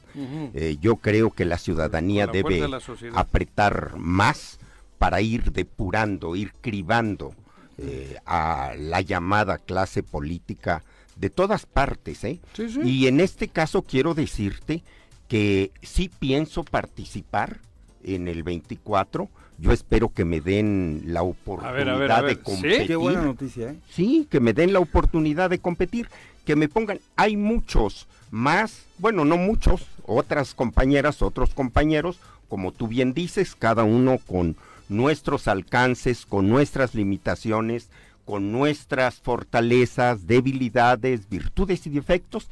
Eh, 0.53 0.77
yo 0.81 0.95
creo 0.95 1.29
que 1.31 1.45
la 1.45 1.57
ciudadanía 1.57 2.25
la 2.27 2.31
debe 2.31 2.67
la 2.67 2.79
apretar 3.15 3.97
más 3.97 4.59
para 4.97 5.21
ir 5.21 5.51
depurando, 5.51 6.35
ir 6.35 6.53
cribando 6.61 7.33
eh, 7.77 8.17
a 8.25 8.73
la 8.77 9.01
llamada 9.01 9.57
clase 9.57 10.03
política 10.03 10.83
de 11.15 11.29
todas 11.29 11.65
partes. 11.65 12.23
¿eh? 12.23 12.39
Sí, 12.53 12.69
sí. 12.69 12.81
Y 12.83 13.07
en 13.07 13.19
este 13.19 13.47
caso 13.47 13.83
quiero 13.83 14.13
decirte 14.13 14.83
que 15.27 15.71
sí 15.81 16.09
pienso 16.19 16.63
participar 16.63 17.59
en 18.03 18.27
el 18.27 18.43
24. 18.43 19.29
Yo 19.59 19.71
espero 19.71 20.09
que 20.09 20.23
me 20.23 20.39
den 20.39 21.03
la 21.07 21.23
oportunidad 21.23 21.73
ver, 21.73 21.89
a 21.89 21.97
ver, 21.97 22.11
a 22.11 22.21
ver, 22.21 22.37
de 22.37 22.43
¿sí? 22.43 22.51
competir. 22.51 22.87
Qué 22.87 22.95
buena 22.95 23.21
noticia, 23.23 23.71
¿eh? 23.71 23.75
Sí, 23.89 24.27
que 24.29 24.39
me 24.39 24.53
den 24.53 24.71
la 24.71 24.79
oportunidad 24.79 25.49
de 25.49 25.59
competir, 25.59 26.09
que 26.45 26.55
me 26.55 26.69
pongan, 26.69 26.99
hay 27.15 27.37
muchos 27.37 28.07
más, 28.29 28.85
bueno, 28.99 29.25
no 29.25 29.37
muchos, 29.37 29.87
otras 30.05 30.53
compañeras, 30.53 31.21
otros 31.21 31.53
compañeros, 31.53 32.19
como 32.49 32.71
tú 32.71 32.87
bien 32.87 33.13
dices, 33.13 33.55
cada 33.55 33.83
uno 33.83 34.19
con 34.25 34.55
nuestros 34.89 35.47
alcances, 35.47 36.25
con 36.25 36.49
nuestras 36.49 36.95
limitaciones, 36.95 37.89
con 38.25 38.51
nuestras 38.51 39.15
fortalezas, 39.21 40.27
debilidades, 40.27 41.29
virtudes 41.29 41.87
y 41.87 41.89
defectos, 41.89 42.49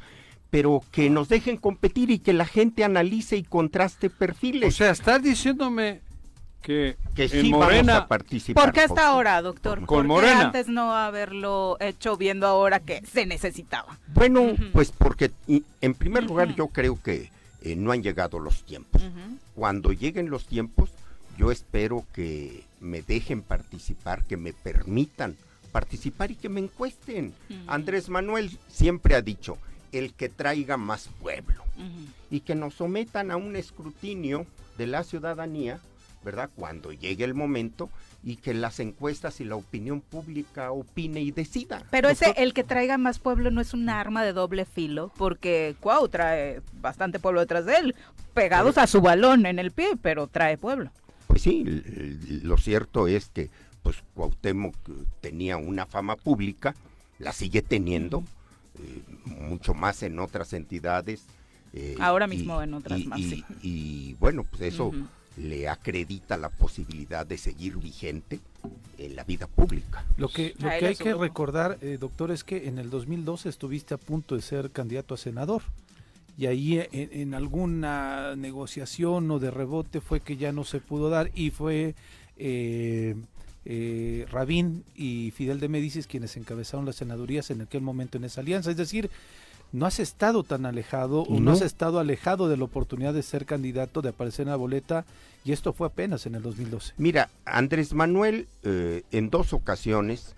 pero 0.50 0.82
que 0.90 1.10
nos 1.10 1.28
dejen 1.28 1.56
competir 1.56 2.10
y 2.10 2.18
que 2.18 2.32
la 2.32 2.46
gente 2.46 2.84
analice 2.84 3.36
y 3.36 3.42
contraste 3.42 4.06
O 4.06 4.10
perfiles. 4.10 4.76
sea, 4.76 4.90
estás 4.92 5.22
diciéndome 5.22 6.00
que, 6.62 6.96
que 7.14 7.24
en 7.24 7.30
sí 7.30 7.50
vamos 7.52 7.66
Morena... 7.66 7.96
a 7.98 8.08
participar. 8.08 8.64
¿Por 8.64 8.72
qué 8.72 8.80
hasta 8.80 9.06
ahora, 9.08 9.42
doctor? 9.42 9.78
Con 9.80 9.86
¿Por 9.86 10.02
qué 10.02 10.08
Morena. 10.08 10.40
antes 10.46 10.68
no 10.68 10.94
haberlo 10.94 11.76
hecho 11.80 12.16
viendo 12.16 12.46
ahora 12.46 12.80
que 12.80 13.02
se 13.04 13.26
necesitaba? 13.26 13.98
Bueno, 14.14 14.54
pues 14.72 14.92
porque 14.92 15.30
y, 15.46 15.62
en 15.80 15.94
primer 15.94 16.24
lugar 16.24 16.54
yo 16.54 16.68
creo 16.68 16.98
que 17.02 17.30
eh, 17.62 17.76
no 17.76 17.92
han 17.92 18.02
llegado 18.02 18.38
los 18.38 18.62
tiempos. 18.64 19.02
Cuando 19.54 19.92
lleguen 19.92 20.30
los 20.30 20.46
tiempos, 20.46 20.90
yo 21.36 21.50
espero 21.50 22.04
que 22.12 22.64
me 22.80 23.02
dejen 23.02 23.42
participar, 23.42 24.24
que 24.24 24.36
me 24.36 24.52
permitan 24.52 25.36
participar 25.72 26.30
y 26.30 26.36
que 26.36 26.48
me 26.48 26.60
encuesten. 26.60 27.34
Andrés 27.66 28.08
Manuel 28.08 28.58
siempre 28.68 29.14
ha 29.14 29.22
dicho, 29.22 29.58
el 29.92 30.14
que 30.14 30.28
traiga 30.28 30.76
más 30.76 31.08
pueblo 31.20 31.62
y 32.30 32.40
que 32.40 32.54
nos 32.54 32.74
sometan 32.74 33.30
a 33.30 33.36
un 33.36 33.56
escrutinio 33.56 34.46
de 34.78 34.86
la 34.86 35.04
ciudadanía, 35.04 35.78
¿verdad? 36.24 36.50
Cuando 36.56 36.92
llegue 36.92 37.24
el 37.24 37.34
momento 37.34 37.90
y 38.24 38.36
que 38.36 38.54
las 38.54 38.80
encuestas 38.80 39.40
y 39.40 39.44
la 39.44 39.56
opinión 39.56 40.00
pública 40.00 40.72
opine 40.72 41.20
y 41.20 41.30
decida. 41.30 41.84
Pero 41.90 42.08
ese, 42.08 42.34
el 42.38 42.54
que 42.54 42.64
traiga 42.64 42.98
más 42.98 43.18
pueblo 43.18 43.50
no 43.50 43.60
es 43.60 43.74
un 43.74 43.88
arma 43.88 44.24
de 44.24 44.32
doble 44.32 44.64
filo, 44.64 45.12
porque 45.16 45.76
Cuau 45.80 46.08
trae 46.08 46.62
bastante 46.80 47.20
pueblo 47.20 47.40
detrás 47.40 47.66
de 47.66 47.76
él, 47.76 47.94
pegados 48.34 48.78
a 48.78 48.86
su 48.86 49.00
balón 49.00 49.46
en 49.46 49.58
el 49.58 49.70
pie, 49.70 49.90
pero 50.00 50.26
trae 50.26 50.58
pueblo. 50.58 50.90
Pues 51.36 51.42
sí, 51.42 51.64
lo 52.44 52.56
cierto 52.56 53.08
es 53.08 53.28
que 53.28 53.50
pues 53.82 53.96
Cuauhtémoc 54.14 54.74
eh, 54.88 54.92
tenía 55.20 55.58
una 55.58 55.84
fama 55.84 56.16
pública, 56.16 56.74
la 57.18 57.34
sigue 57.34 57.60
teniendo, 57.60 58.24
eh, 58.78 59.02
mucho 59.26 59.74
más 59.74 60.02
en 60.02 60.18
otras 60.18 60.54
entidades. 60.54 61.24
eh, 61.74 61.94
Ahora 62.00 62.24
y- 62.24 62.28
mismo 62.30 62.62
en 62.62 62.72
otras 62.72 62.98
y- 63.00 63.04
más, 63.06 63.18
y- 63.18 63.30
sí. 63.30 63.44
y, 63.62 64.14
bueno, 64.14 64.44
pues 64.44 64.62
eso 64.62 64.92
le 65.36 65.68
acredita 65.68 66.38
la 66.38 66.48
posibilidad 66.48 67.26
de 67.26 67.36
seguir 67.36 67.76
vigente 67.76 68.40
en 68.96 69.14
la 69.14 69.22
vida 69.24 69.46
pública. 69.46 70.06
Lo 70.16 70.28
que, 70.28 70.54
lo 70.58 70.70
que 70.70 70.86
hay 70.86 70.96
que 70.96 71.12
recordar, 71.12 71.76
eh, 71.82 71.98
doctor, 72.00 72.30
es 72.30 72.44
que 72.44 72.66
en 72.68 72.78
el 72.78 72.88
2012 72.88 73.50
estuviste 73.50 73.92
a 73.92 73.98
punto 73.98 74.36
de 74.36 74.40
ser 74.40 74.70
candidato 74.70 75.12
a 75.12 75.18
senador. 75.18 75.60
Y 76.38 76.46
ahí 76.46 76.78
en, 76.92 77.08
en 77.12 77.34
alguna 77.34 78.36
negociación 78.36 79.30
o 79.30 79.38
de 79.38 79.50
rebote 79.50 80.00
fue 80.00 80.20
que 80.20 80.36
ya 80.36 80.52
no 80.52 80.64
se 80.64 80.80
pudo 80.80 81.08
dar 81.08 81.30
y 81.34 81.50
fue 81.50 81.94
eh, 82.36 83.14
eh, 83.64 84.26
Rabín 84.30 84.84
y 84.94 85.32
Fidel 85.34 85.60
de 85.60 85.68
Médicis 85.68 86.06
quienes 86.06 86.36
encabezaron 86.36 86.84
las 86.86 86.96
senadurías 86.96 87.50
en 87.50 87.62
aquel 87.62 87.80
momento 87.80 88.18
en 88.18 88.24
esa 88.24 88.42
alianza. 88.42 88.70
Es 88.70 88.76
decir, 88.76 89.10
no 89.72 89.86
has 89.86 89.98
estado 89.98 90.42
tan 90.44 90.66
alejado 90.66 91.22
o 91.22 91.34
no 91.34 91.40
No. 91.40 91.52
has 91.52 91.62
estado 91.62 91.98
alejado 91.98 92.48
de 92.48 92.56
la 92.56 92.64
oportunidad 92.64 93.14
de 93.14 93.22
ser 93.22 93.46
candidato, 93.46 94.02
de 94.02 94.10
aparecer 94.10 94.44
en 94.44 94.50
la 94.50 94.56
boleta 94.56 95.04
y 95.44 95.52
esto 95.52 95.72
fue 95.72 95.86
apenas 95.88 96.26
en 96.26 96.34
el 96.34 96.42
2012. 96.42 96.92
Mira, 96.98 97.30
Andrés 97.44 97.92
Manuel 97.94 98.46
eh, 98.62 99.02
en 99.10 99.30
dos 99.30 99.52
ocasiones 99.52 100.34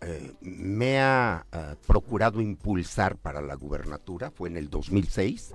eh, 0.00 0.32
me 0.40 1.00
ha 1.00 1.46
eh, 1.52 1.74
procurado 1.86 2.40
impulsar 2.40 3.16
para 3.16 3.40
la 3.40 3.54
gubernatura, 3.54 4.30
fue 4.30 4.48
en 4.48 4.56
el 4.56 4.68
2006, 4.70 5.54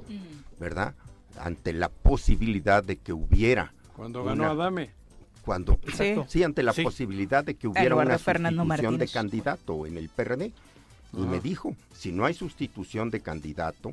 ¿verdad? 0.59 0.95
Ante 1.39 1.73
la 1.73 1.89
posibilidad 1.89 2.83
de 2.83 2.97
que 2.97 3.13
hubiera, 3.13 3.73
Cuando 3.95 4.23
Una- 4.23 4.31
ganó 4.31 4.49
Adame. 4.63 4.91
cuando, 5.45 5.79
Sí. 5.95 6.15
sí, 6.27 6.43
ante 6.43 6.63
la 6.63 6.73
Sí. 6.73 6.81
posibilidad 6.83 7.43
de 7.43 7.55
que 7.55 7.67
hubiera 7.67 7.95
una 7.95 8.17
Fernando 8.17 8.63
sustitución 8.63 8.97
de 8.97 9.07
candidato 9.07 9.85
en 9.85 9.97
el 9.97 10.09
PRD. 10.09 10.53
Y 11.13 11.21
me 11.21 11.39
dijo, 11.39 11.75
si 11.93 12.11
no 12.11 12.25
hay 12.25 12.33
sustitución 12.33 13.09
de 13.09 13.19
candidato, 13.21 13.91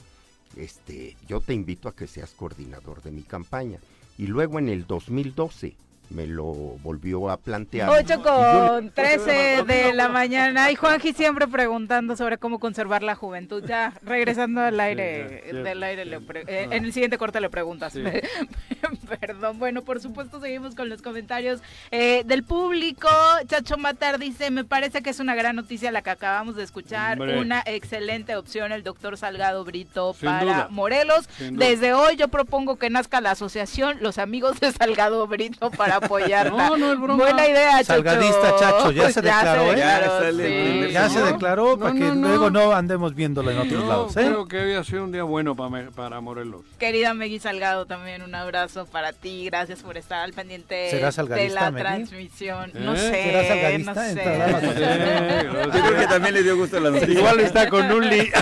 este, 0.57 1.17
yo 1.29 1.41
te 1.41 1.53
invito 1.53 1.89
a 1.89 1.95
que 1.95 2.07
seas 2.07 2.31
coordinador 2.33 3.03
de 3.03 3.11
mi 3.11 3.23
campaña. 3.23 3.79
Y 4.17 4.27
luego 4.29 4.59
en 4.59 4.69
el 4.69 4.87
2012 4.87 5.77
me 6.11 6.27
lo 6.27 6.45
volvió 6.45 7.29
a 7.31 7.37
plantear. 7.37 7.89
8 7.91 8.01
Y 8.03 8.07
yo 8.09 8.17
le- 8.17 8.23
con 8.69 8.91
13 8.91 9.63
de 9.67 9.93
la 9.93 10.09
mañana. 10.09 10.71
Y 10.71 10.75
Juanji 10.75 11.13
siempre 11.13 11.47
preguntando 11.47 12.17
sobre 12.17 12.39
cómo 12.39 12.59
conservar 12.59 13.03
la 13.03 13.15
juventud. 13.15 13.63
Ya, 13.67 13.93
regresando 14.03 14.61
al 14.63 14.79
aire, 14.81 15.43
ya, 15.47 15.53
ya. 15.53 15.63
del 15.63 15.83
aire 15.83 16.05
le 16.05 16.21
pre- 16.21 16.45
eh, 16.47 16.69
Ah. 16.71 16.75
en 16.77 16.85
el 16.85 16.93
siguiente 16.93 17.19
corte 17.19 17.41
le 17.41 17.51
preguntas. 17.51 17.95
Perdón. 19.21 19.59
Bueno, 19.59 19.83
por 19.83 20.01
supuesto 20.01 20.41
seguimos 20.41 20.75
con 20.75 20.89
los 20.89 21.03
comentarios 21.03 21.61
eh, 21.91 22.23
del 22.27 22.43
público. 22.45 23.09
Chacho 23.47 23.77
Matar 23.77 24.19
dice, 24.19 24.51
me 24.51 24.65
parece 24.65 25.03
que 25.03 25.11
es 25.11 25.21
una 25.21 25.35
gran 25.35 25.57
noticia 25.57 25.91
la 25.91 26.03
que 26.03 26.11
acabamos 26.11 26.57
de 26.57 26.65
escuchar. 26.65 27.21
Hombre. 27.21 27.39
Una 27.39 27.63
excelente 27.67 28.37
opción 28.37 28.73
el 28.73 28.83
doctor 28.83 29.17
Salgado 29.17 29.65
Brito 29.65 30.15
Sin 30.15 30.29
para 30.29 30.43
duda. 30.45 30.69
Morelos. 30.71 31.29
Desde 31.39 31.93
hoy 31.95 32.17
yo 32.17 32.29
propongo 32.29 32.77
que 32.77 32.91
nazca 32.91 33.21
la 33.21 33.33
asociación 33.33 33.99
Los 34.01 34.19
Amigos 34.19 34.61
de 34.61 34.73
Salgado 34.73 35.27
Brito 35.27 35.71
para 35.71 35.97
apoyarla. 35.97 36.49
No, 36.69 36.77
no 36.77 36.93
es 36.93 37.01
broma. 37.01 37.25
Buena 37.25 37.47
idea, 37.49 37.73
Chacho. 37.85 38.03
Salgadista, 38.03 38.57
Chacho, 38.59 38.91
ya 38.91 39.11
se 39.13 39.23
declaró, 39.23 39.63
¿eh? 39.73 39.77
declaró, 39.77 40.09
Ya 40.23 40.29
el 40.29 40.37
sí. 40.37 40.43
primer 40.43 40.91
Ya 40.91 41.09
se 41.09 41.19
No, 41.21 41.27
declaró 41.27 41.77
no, 41.77 41.79
para 41.79 41.95
que 41.95 42.01
luego 42.15 42.51
no 42.51 42.73
andemos 42.73 43.15
viéndola 43.15 43.53
en 43.53 43.59
otros 43.59 43.85
lados, 43.87 44.17
¿eh? 44.17 44.27
creo 44.27 44.47
que 44.49 44.61
había 44.61 44.85
sido 44.85 45.05
un 45.05 45.13
día 45.13 45.23
bueno 45.23 45.55
para, 45.55 45.91
para 45.91 46.21
Morelos. 46.21 46.63
Querida 46.79 47.15
Megui 47.15 47.39
Salgado, 47.39 47.87
también 47.87 48.23
un 48.23 48.35
abrazo 48.35 48.87
para 48.87 48.98
ti. 49.13 49.45
Gracias 49.47 49.83
por 49.83 49.97
estar 49.97 50.21
al 50.21 50.33
pendiente 50.33 50.91
¿Será 50.91 51.11
de 51.11 51.49
la 51.49 51.73
transmisión. 51.73 52.71
No 52.75 52.95
¿Eh? 52.95 52.99
sé, 52.99 53.79
no 53.79 53.95
sé. 53.95 55.45
Yo 55.45 55.71
creo 55.71 55.99
que 55.99 56.07
también 56.07 56.35
le 56.35 56.43
dio 56.43 56.57
gusto 56.57 56.79
la 56.81 56.91
noticia. 56.91 57.15
Igual 57.15 57.41
está 57.41 57.69
con 57.69 57.91
un 57.91 58.09
li... 58.09 58.31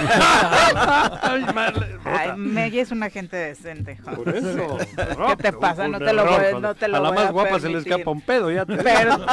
Ay, 2.04 2.30
Megui 2.36 2.80
es 2.80 2.90
una 2.90 3.10
gente 3.10 3.36
decente. 3.36 3.98
Por 4.14 4.28
eso. 4.28 4.78
¿Qué 5.28 5.36
te 5.36 5.52
pasa? 5.52 5.88
No 5.88 5.98
te 5.98 6.12
lo 6.12 6.24
voy- 6.26 6.60
no 6.60 6.74
te 6.74 6.88
lo 6.88 6.96
A 6.96 7.00
la 7.00 7.08
voy 7.08 7.18
más 7.18 7.28
a 7.28 7.32
guapa 7.32 7.60
se 7.60 7.68
le 7.68 7.78
escapa 7.78 8.10
un 8.10 8.20
pedo, 8.20 8.50
ya 8.50 8.64
te 8.64 8.76
Perdón, 8.86 9.26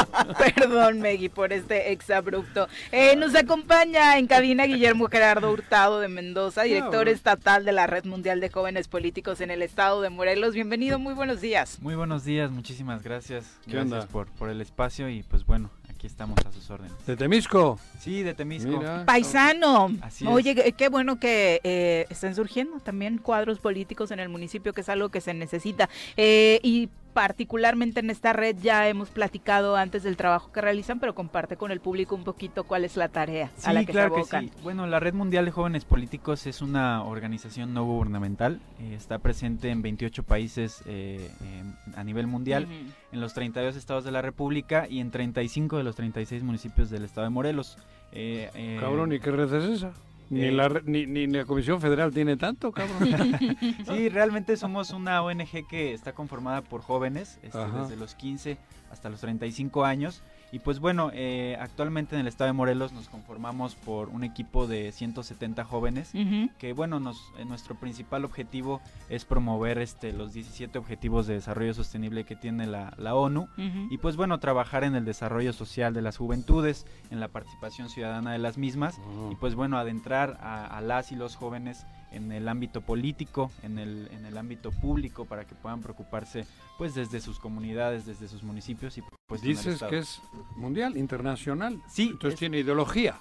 perdón, 0.55 0.99
Megui, 1.01 1.29
por 1.29 1.53
este 1.53 1.91
exabrupto. 1.91 2.67
Eh, 2.91 3.15
nos 3.15 3.35
acompaña 3.35 4.17
en 4.17 4.27
cabina 4.27 4.65
Guillermo 4.65 5.07
Gerardo 5.07 5.51
Hurtado 5.51 5.99
de 5.99 6.07
Mendoza, 6.07 6.63
director 6.63 7.07
estatal 7.07 7.65
de 7.65 7.71
la 7.71 7.87
Red 7.87 8.05
Mundial 8.05 8.39
de 8.39 8.49
Jóvenes 8.49 8.87
Políticos 8.87 9.41
en 9.41 9.51
el 9.51 9.61
estado 9.61 10.01
de 10.01 10.09
Morelos. 10.09 10.53
Bienvenido, 10.53 10.99
muy 10.99 11.12
buenos 11.13 11.41
días. 11.41 11.79
Muy 11.81 11.95
buenos 11.95 12.23
días, 12.25 12.51
muchísimas 12.51 13.03
gracias. 13.03 13.45
¿Qué 13.65 13.71
Gracias 13.73 13.93
onda? 13.93 14.07
por, 14.07 14.27
por 14.27 14.49
el 14.49 14.61
espacio 14.61 15.09
y 15.09 15.23
pues 15.23 15.45
bueno, 15.45 15.69
aquí 15.89 16.07
estamos 16.07 16.37
a 16.45 16.51
sus 16.51 16.69
órdenes. 16.69 16.93
De 17.05 17.15
Temisco. 17.15 17.79
Sí, 17.99 18.23
de 18.23 18.33
Temisco. 18.33 18.77
Mira. 18.77 19.05
Paisano. 19.05 19.91
Así 20.01 20.25
Oye, 20.27 20.55
qué- 20.55 20.73
qué 20.73 20.89
bueno 20.89 21.19
que 21.19 21.61
eh, 21.63 22.05
estén 22.09 22.35
surgiendo 22.35 22.79
también 22.79 23.17
cuadros 23.17 23.59
políticos 23.59 24.11
en 24.11 24.19
el 24.19 24.29
municipio, 24.29 24.73
que 24.73 24.81
es 24.81 24.89
algo 24.89 25.09
que 25.09 25.21
se 25.21 25.33
necesita. 25.33 25.89
Eh, 26.17 26.59
y 26.63 26.89
particularmente 27.13 27.99
en 28.01 28.09
esta 28.09 28.33
red 28.33 28.57
ya 28.61 28.87
hemos 28.89 29.09
platicado 29.09 29.75
antes 29.75 30.03
del 30.03 30.17
trabajo 30.17 30.51
que 30.51 30.61
realizan, 30.61 30.99
pero 30.99 31.15
comparte 31.15 31.55
con 31.57 31.71
el 31.71 31.79
público 31.79 32.15
un 32.15 32.23
poquito 32.23 32.63
cuál 32.65 32.83
es 32.85 32.97
la 32.97 33.07
tarea 33.09 33.51
Sí, 33.55 33.69
a 33.69 33.73
la 33.73 33.85
que 33.85 33.91
claro 33.91 34.09
se 34.09 34.13
que 34.15 34.19
abocan. 34.37 34.45
sí. 34.49 34.51
Bueno, 34.63 34.87
la 34.87 34.99
Red 34.99 35.13
Mundial 35.13 35.45
de 35.45 35.51
Jóvenes 35.51 35.85
Políticos 35.85 36.45
es 36.47 36.61
una 36.61 37.03
organización 37.03 37.73
no 37.73 37.85
gubernamental. 37.85 38.59
eh, 38.79 38.95
está 38.95 39.19
presente 39.19 39.69
en 39.69 39.81
28 39.81 40.23
países 40.23 40.81
eh, 40.85 41.29
em, 41.41 41.73
a 41.95 42.03
nivel 42.03 42.27
mundial, 42.27 42.65
Ujú. 42.65 42.73
en 43.13 43.21
los 43.21 43.33
32 43.33 43.75
estados 43.75 44.03
de 44.03 44.11
la 44.11 44.21
República 44.21 44.87
y 44.89 44.99
en 44.99 45.11
35 45.11 45.77
de 45.77 45.83
los 45.83 45.95
36 45.95 46.43
municipios 46.43 46.89
del 46.89 47.03
estado 47.05 47.25
de 47.25 47.29
Morelos. 47.29 47.77
Eh, 48.11 48.49
eh, 48.55 48.77
Cabrón, 48.79 49.11
¿y 49.13 49.19
qué 49.19 49.31
red 49.31 49.53
es 49.53 49.63
esa? 49.63 49.91
Ni, 50.29 50.45
Eh. 50.45 50.51
la, 50.51 50.69
ni, 50.85 51.05
ni 51.05 51.27
la 51.27 51.45
Comisión 51.45 51.79
Federal 51.81 52.11
tiene 52.13 52.37
tanto, 52.37 52.71
cabrón. 52.71 52.99
Sí, 53.87 54.09
realmente 54.09 54.57
somos 54.57 54.91
una 54.91 55.21
ONG 55.21 55.67
que 55.69 55.93
está 55.93 56.13
conformada 56.13 56.61
por 56.61 56.81
jóvenes, 56.81 57.39
este, 57.43 57.57
desde 57.59 57.95
los 57.97 58.15
15 58.15 58.57
hasta 58.91 59.09
los 59.09 59.19
35 59.21 59.85
años. 59.85 60.23
Y 60.53 60.59
pues 60.59 60.79
bueno, 60.79 61.09
eh, 61.15 61.57
actualmente 61.59 62.13
en 62.13 62.21
el 62.21 62.27
estado 62.27 62.47
de 62.47 62.53
Morelos 62.53 62.93
nos 62.93 63.09
conformamos 63.09 63.73
por 63.73 64.09
un 64.09 64.23
equipo 64.23 64.67
de 64.67 64.91
170 64.91 65.63
jóvenes. 65.63 66.13
Que 66.59 66.73
bueno, 66.73 66.99
nos, 66.99 67.17
eh, 67.39 67.45
nuestro 67.45 67.73
principal 67.73 68.23
objetivo 68.23 68.79
es 69.09 69.25
promover 69.25 69.79
este, 69.79 70.13
los 70.13 70.31
17 70.31 70.77
objetivos 70.77 71.25
de 71.25 71.33
desarrollo 71.33 71.73
sostenible 71.73 72.23
que 72.23 72.35
tiene 72.35 72.67
la, 72.67 72.93
la 72.97 73.15
ONU. 73.15 73.47
Y 73.89 73.97
pues 73.97 74.15
bueno, 74.15 74.39
trabajar 74.39 74.83
en 74.83 74.93
el 74.93 75.05
desarrollo 75.05 75.53
social 75.53 75.95
de 75.95 76.03
las 76.03 76.17
juventudes, 76.17 76.85
en 77.09 77.19
la 77.19 77.29
participación 77.29 77.89
ciudadana 77.89 78.31
de 78.31 78.37
las 78.37 78.59
mismas 78.59 79.01
y 79.31 79.35
pues 79.37 79.55
bueno, 79.55 79.79
adentrar 79.79 80.37
a, 80.39 80.65
a 80.65 80.81
las 80.81 81.11
y 81.11 81.15
los 81.15 81.35
jóvenes 81.35 81.87
en 82.13 82.31
el 82.31 82.47
ámbito 82.47 82.81
político, 82.81 83.51
en 83.63 83.79
el, 83.79 84.07
en 84.11 84.25
el 84.25 84.37
ámbito 84.37 84.71
público, 84.71 85.25
para 85.25 85.45
que 85.45 85.55
puedan 85.55 85.81
preocuparse 85.81 86.45
pues 86.77 86.95
desde 86.95 87.19
sus 87.21 87.39
comunidades, 87.39 88.05
desde 88.05 88.27
sus 88.27 88.43
municipios 88.43 88.97
y 88.97 89.03
pues 89.27 89.41
Dices 89.41 89.81
que 89.89 89.97
es 89.99 90.21
mundial, 90.55 90.95
internacional. 90.97 91.81
Sí, 91.89 92.09
Entonces 92.11 92.33
es- 92.33 92.39
tiene 92.39 92.59
ideología, 92.59 93.17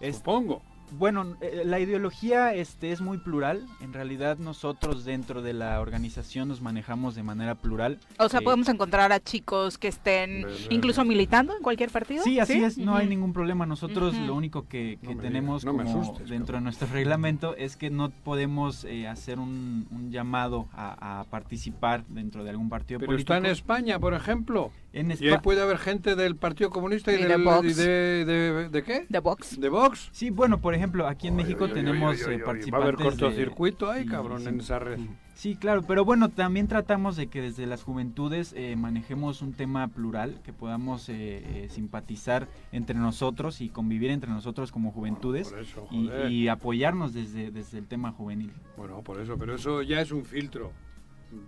es- 0.00 0.16
supongo. 0.16 0.62
Bueno, 0.92 1.36
eh, 1.40 1.62
la 1.64 1.80
ideología 1.80 2.54
este, 2.54 2.92
es 2.92 3.00
muy 3.00 3.18
plural, 3.18 3.66
en 3.80 3.92
realidad 3.92 4.38
nosotros 4.38 5.04
dentro 5.04 5.42
de 5.42 5.52
la 5.52 5.80
organización 5.80 6.48
nos 6.48 6.60
manejamos 6.62 7.14
de 7.14 7.22
manera 7.22 7.54
plural. 7.54 7.98
O 8.18 8.28
sea, 8.28 8.40
Eh, 8.40 8.44
podemos 8.44 8.68
encontrar 8.68 9.12
a 9.12 9.20
chicos 9.20 9.78
que 9.78 9.88
estén 9.88 10.46
incluso 10.70 11.04
militando 11.04 11.56
en 11.56 11.62
cualquier 11.62 11.90
partido. 11.90 12.22
Sí, 12.24 12.38
así 12.38 12.62
es, 12.62 12.78
no 12.78 12.96
hay 12.96 13.06
ningún 13.06 13.32
problema. 13.32 13.66
Nosotros 13.66 14.14
lo 14.16 14.34
único 14.34 14.68
que, 14.68 14.98
que 15.02 15.14
No 15.14 15.20
tenemos 15.20 15.64
no 15.64 15.72
como 15.76 15.88
asustes, 16.02 16.28
dentro 16.28 16.56
de 16.56 16.62
nuestro 16.62 16.88
reglamento 16.88 17.54
es 17.56 17.76
que 17.76 17.90
no 17.90 18.10
podemos 18.10 18.84
eh, 18.84 19.06
hacer 19.08 19.38
un, 19.38 19.86
un 19.90 20.10
llamado 20.10 20.68
a, 20.72 21.20
a 21.20 21.24
participar 21.24 22.04
dentro 22.08 22.44
de 22.44 22.50
algún 22.50 22.68
partido 22.68 23.00
Pero 23.00 23.12
político. 23.12 23.32
está 23.34 23.46
en 23.46 23.52
España, 23.52 23.98
por 23.98 24.14
ejemplo. 24.14 24.70
En 24.92 25.10
Y 25.20 25.28
ahí 25.28 25.38
puede 25.42 25.60
haber 25.60 25.76
gente 25.78 26.16
del 26.16 26.34
Partido 26.36 26.70
Comunista 26.70 27.12
y, 27.12 27.16
Y 27.16 27.22
de 27.22 27.28
del, 27.28 27.42
Vox. 27.44 27.66
y 27.66 27.74
de, 27.74 28.24
de, 28.24 28.68
¿de 28.70 28.82
qué? 28.82 29.06
De 29.08 29.18
Vox. 29.20 29.60
¿De 29.60 29.68
Vox? 29.68 30.08
Sí, 30.12 30.30
bueno, 30.30 30.60
por 30.60 30.74
ejemplo, 30.74 31.06
aquí 31.06 31.28
en 31.28 31.36
México 31.36 31.64
Oy, 31.64 31.70
oy, 31.72 31.78
oy, 31.78 31.84
tenemos 31.84 32.16
oy, 32.22 32.34
oy, 32.34 32.34
eh, 32.34 32.42
Va 32.42 32.48
a 32.48 32.50
haber 32.50 32.96
participantes 32.96 32.98
de- 32.98 33.04
cortocircuito 33.04 33.90
ahí, 33.90 34.04
Sí, 34.04 34.08
cabrón, 34.08 34.40
sí. 34.42 34.48
en 34.48 34.60
esa 34.60 34.78
red. 34.78 34.98
Sí, 35.34 35.54
claro, 35.56 35.82
pero 35.82 36.04
bueno, 36.04 36.30
también 36.30 36.66
tratamos 36.66 37.16
de 37.16 37.28
que 37.28 37.40
desde 37.40 37.66
las 37.66 37.84
juventudes 37.84 38.54
eh, 38.56 38.74
manejemos 38.76 39.40
un 39.42 39.52
tema 39.52 39.86
plural, 39.86 40.40
que 40.42 40.52
podamos 40.52 41.08
eh, 41.10 41.14
eh, 41.44 41.68
simpatizar 41.70 42.48
entre 42.72 42.96
nosotros 42.96 43.60
y 43.60 43.68
convivir 43.68 44.10
entre 44.10 44.30
nosotros 44.30 44.72
como 44.72 44.90
juventudes 44.90 45.50
Por 45.50 45.60
eso, 45.60 45.86
y, 45.92 46.10
y 46.28 46.48
apoyarnos 46.48 47.12
desde, 47.14 47.50
desde 47.52 47.78
el 47.78 47.86
tema 47.86 48.10
juvenil. 48.10 48.52
Bueno, 48.76 49.02
por 49.02 49.20
eso, 49.20 49.36
pero 49.38 49.54
eso 49.54 49.82
ya 49.82 50.00
es 50.00 50.10
un 50.10 50.24
filtro. 50.24 50.72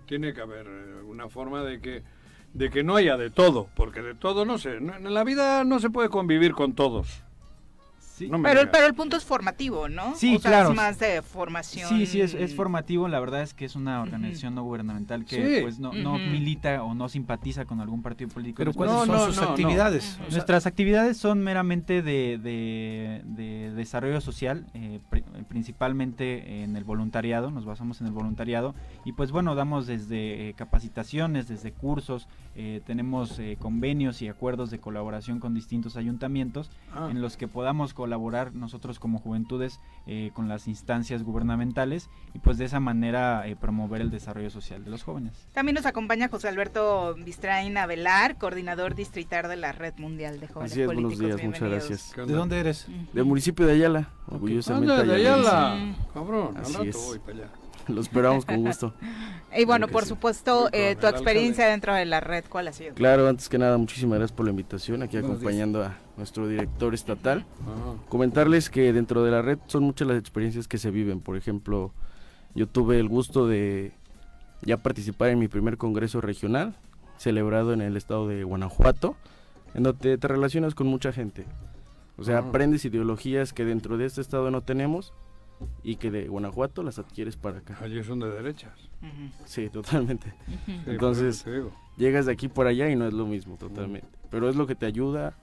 Tiene 0.06 0.34
que 0.34 0.40
haber 0.42 0.66
eh, 0.68 1.02
una 1.08 1.28
forma 1.28 1.64
de 1.64 1.80
que 1.80 2.02
de 2.52 2.70
que 2.70 2.82
no 2.82 2.96
haya 2.96 3.16
de 3.16 3.30
todo, 3.30 3.68
porque 3.74 4.02
de 4.02 4.14
todo 4.14 4.44
no 4.44 4.58
sé, 4.58 4.76
en 4.76 5.14
la 5.14 5.24
vida 5.24 5.64
no 5.64 5.78
se 5.78 5.90
puede 5.90 6.08
convivir 6.08 6.52
con 6.52 6.74
todos. 6.74 7.22
Sí. 8.20 8.28
No 8.28 8.42
Pero, 8.42 8.60
el 8.60 8.94
punto 8.94 9.16
es 9.16 9.24
formativo, 9.24 9.88
¿no? 9.88 10.14
Sí, 10.14 10.36
o 10.36 10.40
sea, 10.40 10.50
claro. 10.50 10.68
es 10.70 10.76
más 10.76 10.98
de 10.98 11.22
formación. 11.22 11.88
Sí, 11.88 12.04
sí, 12.04 12.20
es, 12.20 12.34
es 12.34 12.54
formativo. 12.54 13.08
La 13.08 13.18
verdad 13.18 13.40
es 13.40 13.54
que 13.54 13.64
es 13.64 13.76
una 13.76 14.02
organización 14.02 14.54
no 14.54 14.62
gubernamental 14.62 15.24
que 15.24 15.36
Sí. 15.56 15.62
pues 15.62 15.78
no, 15.78 15.92
no 15.94 16.18
milita 16.18 16.82
o 16.82 16.92
no 16.94 17.08
simpatiza 17.08 17.64
con 17.64 17.80
algún 17.80 18.02
partido 18.02 18.28
político. 18.28 18.58
Pero 18.58 18.74
¿cuáles 18.74 18.94
No, 18.94 19.06
son 19.06 19.14
no, 19.16 19.26
sus 19.26 19.38
actividades? 19.42 20.18
Nuestras 20.30 20.66
actividades 20.66 21.16
son 21.16 21.40
meramente 21.40 22.02
de, 22.02 22.38
de- 22.42 23.22
de 23.24 23.70
desarrollo 23.74 24.20
social, 24.20 24.66
eh, 24.74 25.00
pri- 25.08 25.24
principalmente 25.48 26.62
en 26.62 26.76
el 26.76 26.84
voluntariado, 26.84 27.50
nos 27.50 27.64
basamos 27.64 28.02
en 28.02 28.08
el 28.08 28.12
voluntariado 28.12 28.74
y 29.06 29.12
pues 29.12 29.30
bueno, 29.32 29.54
damos 29.54 29.86
desde 29.86 30.50
eh, 30.50 30.54
capacitaciones, 30.54 31.48
desde 31.48 31.72
cursos, 31.72 32.28
eh, 32.54 32.82
tenemos 32.84 33.38
eh, 33.38 33.56
convenios 33.58 34.20
y 34.20 34.28
acuerdos 34.28 34.70
de 34.70 34.78
colaboración 34.78 35.40
con 35.40 35.54
distintos 35.54 35.96
ayuntamientos 35.96 36.70
Ah. 36.94 37.08
en 37.10 37.22
los 37.22 37.36
que 37.38 37.48
podamos 37.48 37.94
colaborar 37.94 38.09
nosotros 38.52 38.98
como 38.98 39.18
juventudes 39.18 39.80
eh, 40.06 40.30
con 40.34 40.48
las 40.48 40.68
instancias 40.68 41.22
gubernamentales 41.22 42.08
y 42.34 42.38
pues 42.38 42.58
de 42.58 42.64
esa 42.64 42.80
manera 42.80 43.46
eh, 43.46 43.56
promover 43.56 44.00
el 44.00 44.10
desarrollo 44.10 44.50
social 44.50 44.84
de 44.84 44.90
los 44.90 45.02
jóvenes. 45.02 45.48
También 45.52 45.74
nos 45.74 45.86
acompaña 45.86 46.28
José 46.28 46.48
Alberto 46.48 47.14
Bistraín 47.24 47.76
Avelar, 47.76 48.38
coordinador 48.38 48.94
distrital 48.94 49.48
de 49.48 49.56
la 49.56 49.72
Red 49.72 49.94
Mundial 49.98 50.40
de 50.40 50.48
Jóvenes 50.48 50.72
Así 50.72 50.80
es, 50.82 50.86
buenos 50.86 51.04
Políticos. 51.14 51.36
días, 51.36 51.46
muchas 51.46 51.68
gracias. 51.70 52.12
¿Qué 52.14 52.22
¿De 52.22 52.32
dónde 52.34 52.58
eres? 52.60 52.86
Del 53.12 53.24
municipio 53.24 53.66
de 53.66 53.72
Ayala, 53.74 54.10
orgullosamente 54.28 54.92
Anda, 54.92 55.04
de. 55.04 55.14
Ayala, 55.20 55.76
Sí. 55.78 55.96
cabrón, 56.12 56.56
al 56.56 56.62
Así 56.62 56.72
rato 56.74 56.84
es. 56.84 56.96
voy 56.96 57.18
para 57.18 57.32
allá. 57.38 57.48
Lo 57.88 58.00
esperamos 58.00 58.44
con 58.44 58.64
gusto. 58.64 58.94
Y 59.56 59.64
bueno, 59.64 59.88
por 59.88 60.04
sí. 60.04 60.10
supuesto, 60.10 60.68
eh, 60.70 60.94
tu 60.94 61.08
experiencia 61.08 61.66
dentro 61.66 61.92
de 61.92 62.04
la 62.04 62.20
red, 62.20 62.44
¿cuál 62.48 62.68
ha 62.68 62.72
sido? 62.72 62.94
Claro, 62.94 63.26
antes 63.28 63.48
que 63.48 63.58
nada, 63.58 63.76
muchísimas 63.78 64.18
gracias 64.20 64.36
por 64.36 64.44
la 64.46 64.50
invitación, 64.52 65.02
aquí 65.02 65.16
Buenos 65.18 65.40
días. 65.40 65.40
acompañando 65.40 65.82
a 65.82 65.96
nuestro 66.20 66.46
director 66.46 66.92
estatal. 66.94 67.44
Ah. 67.66 67.94
Comentarles 68.08 68.68
que 68.70 68.92
dentro 68.92 69.24
de 69.24 69.30
la 69.30 69.40
red 69.42 69.58
son 69.66 69.82
muchas 69.84 70.06
las 70.06 70.18
experiencias 70.18 70.68
que 70.68 70.76
se 70.78 70.90
viven. 70.90 71.20
Por 71.20 71.36
ejemplo, 71.36 71.92
yo 72.54 72.66
tuve 72.68 73.00
el 73.00 73.08
gusto 73.08 73.46
de 73.48 73.92
ya 74.62 74.76
participar 74.76 75.30
en 75.30 75.38
mi 75.38 75.48
primer 75.48 75.78
congreso 75.78 76.20
regional, 76.20 76.76
celebrado 77.16 77.72
en 77.72 77.80
el 77.80 77.96
estado 77.96 78.28
de 78.28 78.44
Guanajuato, 78.44 79.16
en 79.74 79.82
donde 79.84 80.18
te 80.18 80.28
relacionas 80.28 80.74
con 80.74 80.86
mucha 80.86 81.10
gente. 81.12 81.46
O 82.18 82.24
sea, 82.24 82.36
Ah. 82.36 82.48
aprendes 82.48 82.84
ideologías 82.84 83.52
que 83.54 83.64
dentro 83.64 83.96
de 83.96 84.04
este 84.04 84.20
estado 84.20 84.50
no 84.50 84.60
tenemos 84.60 85.14
y 85.82 85.96
que 85.96 86.10
de 86.10 86.28
Guanajuato 86.28 86.82
las 86.82 86.98
adquieres 86.98 87.36
para 87.36 87.58
acá. 87.58 87.78
Allí 87.80 88.02
son 88.04 88.18
de 88.20 88.30
derechas. 88.30 88.72
Ujú. 89.00 89.30
Sí, 89.46 89.70
totalmente. 89.70 90.34
Sí, 90.66 90.72
por 90.84 90.92
Entonces- 90.94 91.44
digo. 91.46 91.72
Llegas 91.96 92.26
de 92.26 92.32
aquí 92.32 92.48
por 92.48 92.66
allá 92.66 92.88
y 92.90 92.96
no 92.96 93.06
es 93.06 93.12
lo 93.14 93.26
mismo, 93.26 93.56
totalmente. 93.56 94.08
Pero 94.30 94.48
es 94.48 94.56
lo 94.56 94.66
que 94.66 94.74
te 94.74 94.86
ayuda 94.86 95.34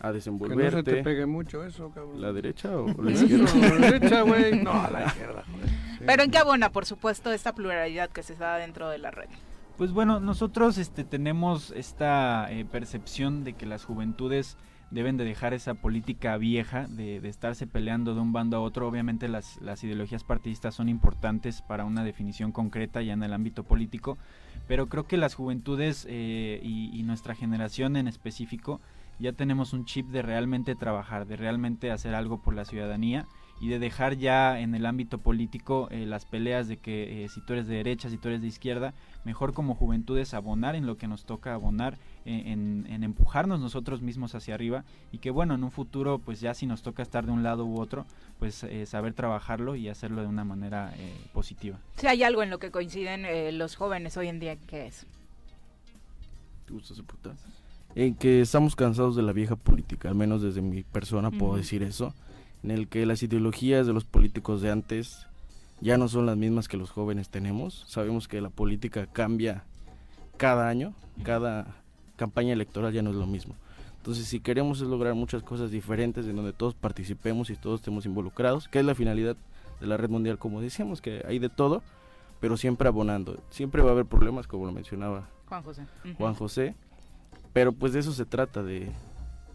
a 0.00 0.08
Que 0.08 0.12
no 0.12 0.12
se 0.12 0.12
te 0.12 0.14
desenvolverte. 0.14 1.02
pegue 1.02 1.26
mucho 1.26 1.64
eso, 1.64 1.90
cabrón. 1.90 2.20
¿La 2.20 2.32
derecha 2.32 2.70
o 2.76 2.86
la 3.02 3.10
izquierda? 3.10 3.78
la 3.78 3.90
derecha, 3.90 4.22
güey. 4.22 4.62
No, 4.62 4.72
a 4.72 4.90
la 4.90 5.04
izquierda, 5.06 5.44
joder. 5.50 5.68
Pero 6.06 6.22
en 6.22 6.30
qué 6.30 6.38
abona, 6.38 6.70
por 6.70 6.86
supuesto, 6.86 7.32
esta 7.32 7.54
pluralidad 7.54 8.10
que 8.10 8.22
se 8.22 8.34
da 8.34 8.56
dentro 8.56 8.88
de 8.88 8.98
la 8.98 9.10
red. 9.10 9.28
Pues 9.76 9.92
bueno, 9.92 10.20
nosotros 10.20 10.76
este, 10.78 11.04
tenemos 11.04 11.72
esta 11.76 12.50
eh, 12.50 12.64
percepción 12.64 13.44
de 13.44 13.54
que 13.54 13.66
las 13.66 13.84
juventudes 13.84 14.56
deben 14.90 15.16
de 15.16 15.24
dejar 15.24 15.54
esa 15.54 15.74
política 15.74 16.36
vieja 16.36 16.86
de, 16.88 17.20
de 17.20 17.28
estarse 17.28 17.66
peleando 17.66 18.14
de 18.14 18.20
un 18.20 18.32
bando 18.32 18.56
a 18.56 18.60
otro. 18.60 18.88
Obviamente 18.88 19.28
las, 19.28 19.60
las 19.62 19.84
ideologías 19.84 20.24
partidistas 20.24 20.74
son 20.74 20.88
importantes 20.88 21.62
para 21.62 21.84
una 21.84 22.02
definición 22.04 22.50
concreta 22.52 23.00
ya 23.00 23.12
en 23.12 23.22
el 23.22 23.32
ámbito 23.32 23.62
político, 23.62 24.18
pero 24.66 24.88
creo 24.88 25.04
que 25.06 25.16
las 25.16 25.34
juventudes 25.34 26.06
eh, 26.10 26.60
y, 26.62 26.90
y 26.98 27.02
nuestra 27.04 27.34
generación 27.34 27.96
en 27.96 28.08
específico 28.08 28.80
ya 29.20 29.32
tenemos 29.32 29.72
un 29.72 29.84
chip 29.84 30.08
de 30.08 30.22
realmente 30.22 30.74
trabajar, 30.74 31.26
de 31.26 31.36
realmente 31.36 31.90
hacer 31.90 32.14
algo 32.14 32.42
por 32.42 32.54
la 32.54 32.64
ciudadanía 32.64 33.26
y 33.60 33.68
de 33.68 33.78
dejar 33.78 34.16
ya 34.16 34.58
en 34.58 34.74
el 34.74 34.86
ámbito 34.86 35.18
político 35.18 35.88
eh, 35.90 36.06
las 36.06 36.24
peleas 36.24 36.66
de 36.66 36.78
que 36.78 37.24
eh, 37.24 37.28
si 37.28 37.42
tú 37.42 37.52
eres 37.52 37.66
de 37.66 37.76
derecha, 37.76 38.08
si 38.08 38.16
tú 38.16 38.28
eres 38.28 38.40
de 38.40 38.48
izquierda, 38.48 38.94
mejor 39.24 39.52
como 39.52 39.74
juventudes 39.74 40.32
abonar 40.32 40.74
en 40.74 40.86
lo 40.86 40.96
que 40.96 41.06
nos 41.06 41.26
toca 41.26 41.52
abonar, 41.52 41.98
eh, 42.24 42.44
en, 42.46 42.86
en 42.88 43.04
empujarnos 43.04 43.60
nosotros 43.60 44.00
mismos 44.00 44.34
hacia 44.34 44.54
arriba 44.54 44.84
y 45.12 45.18
que 45.18 45.30
bueno, 45.30 45.54
en 45.54 45.64
un 45.64 45.70
futuro 45.70 46.18
pues 46.18 46.40
ya 46.40 46.54
si 46.54 46.66
nos 46.66 46.82
toca 46.82 47.02
estar 47.02 47.26
de 47.26 47.32
un 47.32 47.42
lado 47.42 47.66
u 47.66 47.78
otro, 47.78 48.06
pues 48.40 48.64
eh, 48.64 48.86
saber 48.86 49.12
trabajarlo 49.12 49.76
y 49.76 49.88
hacerlo 49.88 50.22
de 50.22 50.26
una 50.26 50.44
manera 50.44 50.94
eh, 50.96 51.14
positiva. 51.32 51.78
Si 51.96 52.06
hay 52.06 52.22
algo 52.22 52.42
en 52.42 52.48
lo 52.48 52.58
que 52.58 52.70
coinciden 52.70 53.26
eh, 53.26 53.52
los 53.52 53.76
jóvenes 53.76 54.16
hoy 54.16 54.28
en 54.28 54.40
día, 54.40 54.56
¿qué 54.56 54.86
es? 54.86 55.06
¿Te 56.66 56.72
gusta 56.72 56.94
ese 56.94 57.02
puta? 57.02 57.34
En 57.94 58.14
que 58.14 58.40
estamos 58.40 58.76
cansados 58.76 59.16
de 59.16 59.22
la 59.22 59.32
vieja 59.32 59.56
política, 59.56 60.08
al 60.08 60.14
menos 60.14 60.42
desde 60.42 60.62
mi 60.62 60.82
persona 60.84 61.30
puedo 61.30 61.56
decir 61.56 61.82
eso, 61.82 62.14
en 62.62 62.70
el 62.70 62.88
que 62.88 63.04
las 63.06 63.22
ideologías 63.22 63.86
de 63.86 63.92
los 63.92 64.04
políticos 64.04 64.62
de 64.62 64.70
antes 64.70 65.26
ya 65.80 65.98
no 65.98 66.08
son 66.08 66.26
las 66.26 66.36
mismas 66.36 66.68
que 66.68 66.76
los 66.76 66.90
jóvenes 66.90 67.30
tenemos. 67.30 67.84
Sabemos 67.88 68.28
que 68.28 68.40
la 68.40 68.50
política 68.50 69.06
cambia 69.06 69.64
cada 70.36 70.68
año, 70.68 70.94
cada 71.22 71.76
campaña 72.16 72.52
electoral 72.52 72.92
ya 72.92 73.02
no 73.02 73.10
es 73.10 73.16
lo 73.16 73.26
mismo. 73.26 73.54
Entonces, 73.96 74.26
si 74.26 74.40
queremos 74.40 74.80
es 74.80 74.88
lograr 74.88 75.14
muchas 75.14 75.42
cosas 75.42 75.70
diferentes 75.70 76.26
en 76.26 76.36
donde 76.36 76.52
todos 76.52 76.74
participemos 76.74 77.50
y 77.50 77.56
todos 77.56 77.80
estemos 77.80 78.06
involucrados, 78.06 78.68
que 78.68 78.78
es 78.78 78.84
la 78.84 78.94
finalidad 78.94 79.36
de 79.80 79.86
la 79.86 79.96
red 79.96 80.08
mundial, 80.08 80.38
como 80.38 80.60
decíamos, 80.60 81.02
que 81.02 81.22
hay 81.26 81.38
de 81.38 81.48
todo, 81.48 81.82
pero 82.40 82.56
siempre 82.56 82.88
abonando. 82.88 83.38
Siempre 83.50 83.82
va 83.82 83.90
a 83.90 83.92
haber 83.92 84.06
problemas, 84.06 84.46
como 84.46 84.64
lo 84.64 84.72
mencionaba 84.72 85.28
Juan 85.48 85.62
José. 85.62 85.86
Juan 86.16 86.34
José, 86.34 86.74
pero 87.52 87.72
pues 87.72 87.92
de 87.92 88.00
eso 88.00 88.12
se 88.12 88.24
trata, 88.24 88.62
de, 88.62 88.90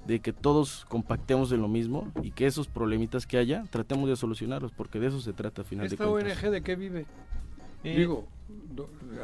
de 0.07 0.19
que 0.19 0.33
todos 0.33 0.85
compactemos 0.89 1.51
en 1.51 1.61
lo 1.61 1.67
mismo 1.67 2.11
y 2.21 2.31
que 2.31 2.45
esos 2.45 2.67
problemitas 2.67 3.25
que 3.25 3.37
haya, 3.37 3.63
tratemos 3.69 4.09
de 4.09 4.15
solucionarlos, 4.15 4.71
porque 4.71 4.99
de 4.99 5.07
eso 5.07 5.19
se 5.21 5.33
trata 5.33 5.61
al 5.61 5.67
final 5.67 5.87
de 5.87 5.95
¿Esta 5.95 6.07
cuentas. 6.07 6.43
ONG 6.43 6.51
de 6.51 6.61
qué 6.61 6.75
vive? 6.75 7.05
Eh, 7.83 7.97
Digo, 7.97 8.27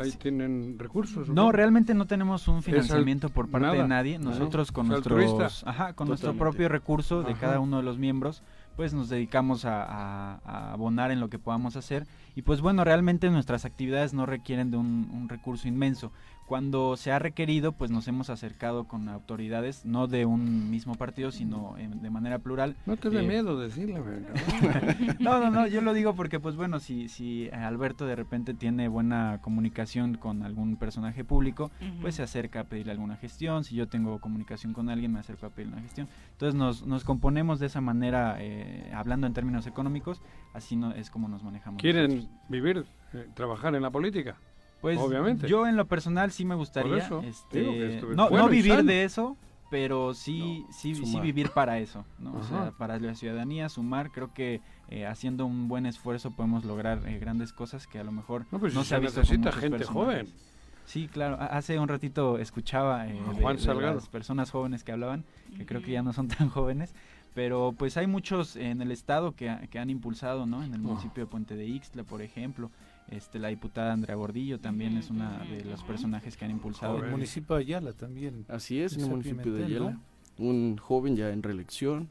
ahí 0.02 0.12
tienen 0.12 0.78
recursos. 0.78 1.30
¿o 1.30 1.34
No, 1.34 1.52
realmente 1.52 1.94
no 1.96 2.06
tenemos 2.06 2.48
un 2.48 2.58
al- 2.58 2.64
financiamiento 2.64 3.30
por 3.30 3.50
parte 3.50 3.68
nada. 3.68 3.82
de 3.82 3.88
nadie. 3.88 4.20
No. 4.20 4.30
Nosotros 4.30 4.72
con 4.72 4.86
Es 4.86 4.92
nuestros, 5.08 5.64
ajá, 5.66 5.94
con 5.94 6.08
nuestro 6.08 6.34
propio 6.36 6.70
recurso 6.70 7.24
de 7.24 7.32
Ajá. 7.34 7.42
cada 7.42 7.60
uno 7.60 7.78
de 7.78 7.84
los 7.84 7.98
miembros, 7.98 8.44
pues 8.76 8.94
nos 8.94 9.10
dedicamos 9.10 9.66
a, 9.66 9.84
a- 9.84 10.40
a 10.46 10.74
abonar 10.74 11.12
en 11.12 11.20
lo 11.20 11.30
que 11.30 11.40
podamos 11.40 11.76
hacer. 11.76 12.06
Y 12.36 12.44
pues 12.44 12.62
bueno, 12.62 12.84
realmente 12.84 13.30
nuestras 13.32 13.66
actividades 13.66 14.14
no 14.14 14.26
requieren 14.28 14.70
de 14.72 14.78
un, 14.78 15.10
un 15.12 15.28
recurso 15.28 15.68
inmenso. 15.68 16.12
Cuando 16.56 16.98
se 16.98 17.14
ha 17.14 17.18
requerido, 17.18 17.72
pues 17.72 17.92
nos 17.92 18.10
hemos 18.10 18.30
acercado 18.30 18.84
con 18.84 19.08
autoridades, 19.08 19.86
no 19.86 20.08
de 20.08 20.26
un 20.26 20.70
mismo 20.70 20.96
partido, 20.96 21.32
sino 21.32 21.78
en- 21.78 22.02
de 22.02 22.10
manera 22.10 22.40
plural. 22.40 22.76
No 22.86 22.98
te 22.98 23.10
dé 23.10 23.22
Eh, 23.22 23.26
miedo 23.26 23.58
decirle, 23.58 24.02
güey, 24.02 24.22
cabrón. 25.06 25.16
No, 25.22 25.40
no, 25.40 25.50
no, 25.50 25.66
yo 25.68 25.80
lo 25.80 25.94
digo 25.94 26.14
porque, 26.14 26.42
pues 26.42 26.58
bueno, 26.58 26.82
si, 26.82 27.08
si 27.08 27.50
Alberto 27.52 28.06
de 28.06 28.18
repente 28.18 28.54
tiene 28.54 28.90
buena 28.90 29.40
comunicación 29.42 30.16
con 30.18 30.44
algún 30.44 30.76
personaje 30.76 31.24
público, 31.24 31.72
pues 32.02 32.16
se 32.16 32.24
acerca 32.24 32.60
a 32.60 32.64
pedirle 32.66 32.92
alguna 32.92 33.16
gestión. 33.16 33.64
Si 33.64 33.76
yo 33.76 33.88
tengo 33.88 34.20
comunicación 34.20 34.74
con 34.74 34.90
alguien, 34.90 35.14
me 35.14 35.20
acerco 35.20 35.46
a 35.46 35.52
pedirle 35.52 35.76
una 35.76 35.84
gestión. 35.84 36.10
Entonces 36.34 36.54
nos, 36.60 36.86
nos 36.86 37.06
componemos 37.06 37.62
de 37.62 37.68
esa 37.68 37.80
manera, 37.80 38.36
eh, 38.42 38.92
hablando 38.94 39.26
en 39.26 39.34
términos 39.34 39.68
económicos, 39.68 40.22
así 40.54 40.76
no 40.76 40.92
es 40.92 41.10
como 41.10 41.30
nos 41.30 41.44
manejamos. 41.44 41.82
¿Quieren 41.82 42.14
nosotros. 42.18 42.30
vivir, 42.50 42.86
eh, 43.14 43.30
trabajar 43.36 43.74
en 43.74 43.84
la 43.84 43.90
política? 43.90 44.36
Pues 44.82 44.98
obviamente. 45.00 45.48
yo 45.48 45.68
en 45.68 45.78
lo 45.78 45.86
personal 45.86 46.32
sí 46.32 46.44
me 46.46 46.56
gustaría, 46.56 46.98
eso, 46.98 47.22
este, 47.22 47.62
que 47.62 48.02
no, 48.16 48.30
bueno 48.30 48.46
no 48.46 48.50
vivir 48.50 48.84
de 48.84 49.04
eso, 49.04 49.38
pero 49.70 50.14
sí, 50.14 50.66
sí, 50.72 50.96
sí 50.96 51.06
sumar. 51.06 51.22
vivir 51.24 51.50
para 51.52 51.78
eso, 51.80 52.04
¿no? 52.20 52.34
O 52.34 52.44
sea, 52.44 52.62
Ajá. 52.64 52.72
para 52.78 53.00
la 53.00 53.16
ciudadanía, 53.16 53.70
sumar, 53.70 54.12
creo 54.12 54.34
que 54.34 54.60
eh, 54.90 55.06
haciendo 55.06 55.46
un 55.46 55.68
buen 55.68 55.86
esfuerzo 55.86 56.32
podemos 56.32 56.66
lograr 56.66 57.08
eh, 57.08 57.20
grandes 57.20 57.54
cosas 57.54 57.88
que 57.88 58.00
a 58.00 58.04
lo 58.04 58.12
mejor 58.12 58.46
No, 58.52 58.60
pues 58.60 58.74
no 58.74 58.82
si 58.84 58.90
se 58.90 58.96
ha 58.96 58.98
se 58.98 59.02
visto 59.04 59.20
necesita 59.22 59.52
gente 59.52 59.78
personajes. 59.78 59.94
joven. 60.28 60.34
Sí, 60.86 61.08
claro. 61.08 61.38
Ha- 61.40 61.46
Hace 61.58 61.80
un 61.80 61.88
ratito 61.88 62.38
escuchaba 62.40 63.08
eh, 63.08 63.14
de- 63.14 63.42
Juan 63.42 63.56
de 63.58 63.74
las 63.94 64.10
personas 64.10 64.52
jóvenes 64.52 64.84
que 64.84 64.92
hablaban, 64.92 65.24
que 65.58 65.66
creo 65.66 65.82
que 65.82 65.92
ya 65.92 66.02
no 66.02 66.12
son 66.12 66.28
tan 66.28 66.50
jóvenes, 66.50 66.94
pero 67.34 67.74
pues 67.78 67.96
hay 67.96 68.08
muchos 68.08 68.58
en 68.58 68.82
el 68.82 68.92
estado 68.92 69.34
que, 69.36 69.56
que 69.70 69.80
han 69.80 69.90
impulsado, 69.90 70.46
¿no? 70.48 70.64
En 70.64 70.74
el 70.74 70.82
Oh. 70.82 70.86
municipio 70.90 71.24
de 71.24 71.30
Puente 71.30 71.56
de 71.56 71.66
Ixtla, 71.68 72.04
por 72.04 72.22
ejemplo. 72.22 72.72
Este, 73.12 73.40
la 73.40 73.50
diputada 73.50 73.92
Andrea 73.94 74.16
Gordillo 74.16 74.60
también 74.60 74.98
es 74.98 75.10
una 75.10 75.40
de 75.40 75.66
los 75.66 75.84
personajes 75.84 76.38
que 76.38 76.46
han 76.46 76.52
impulsado. 76.52 76.98
El 77.04 77.12
municipio 77.12 77.56
de 77.58 77.62
Ayala 77.62 77.94
también. 77.94 78.46
Así 78.48 78.80
es, 78.80 78.94
en 78.96 79.02
el 79.02 79.10
municipio 79.10 79.54
de 79.54 79.66
Ayala, 79.66 80.00
un 80.38 80.78
joven 80.78 81.16
ya 81.18 81.30
en 81.30 81.44
reelección, 81.44 82.08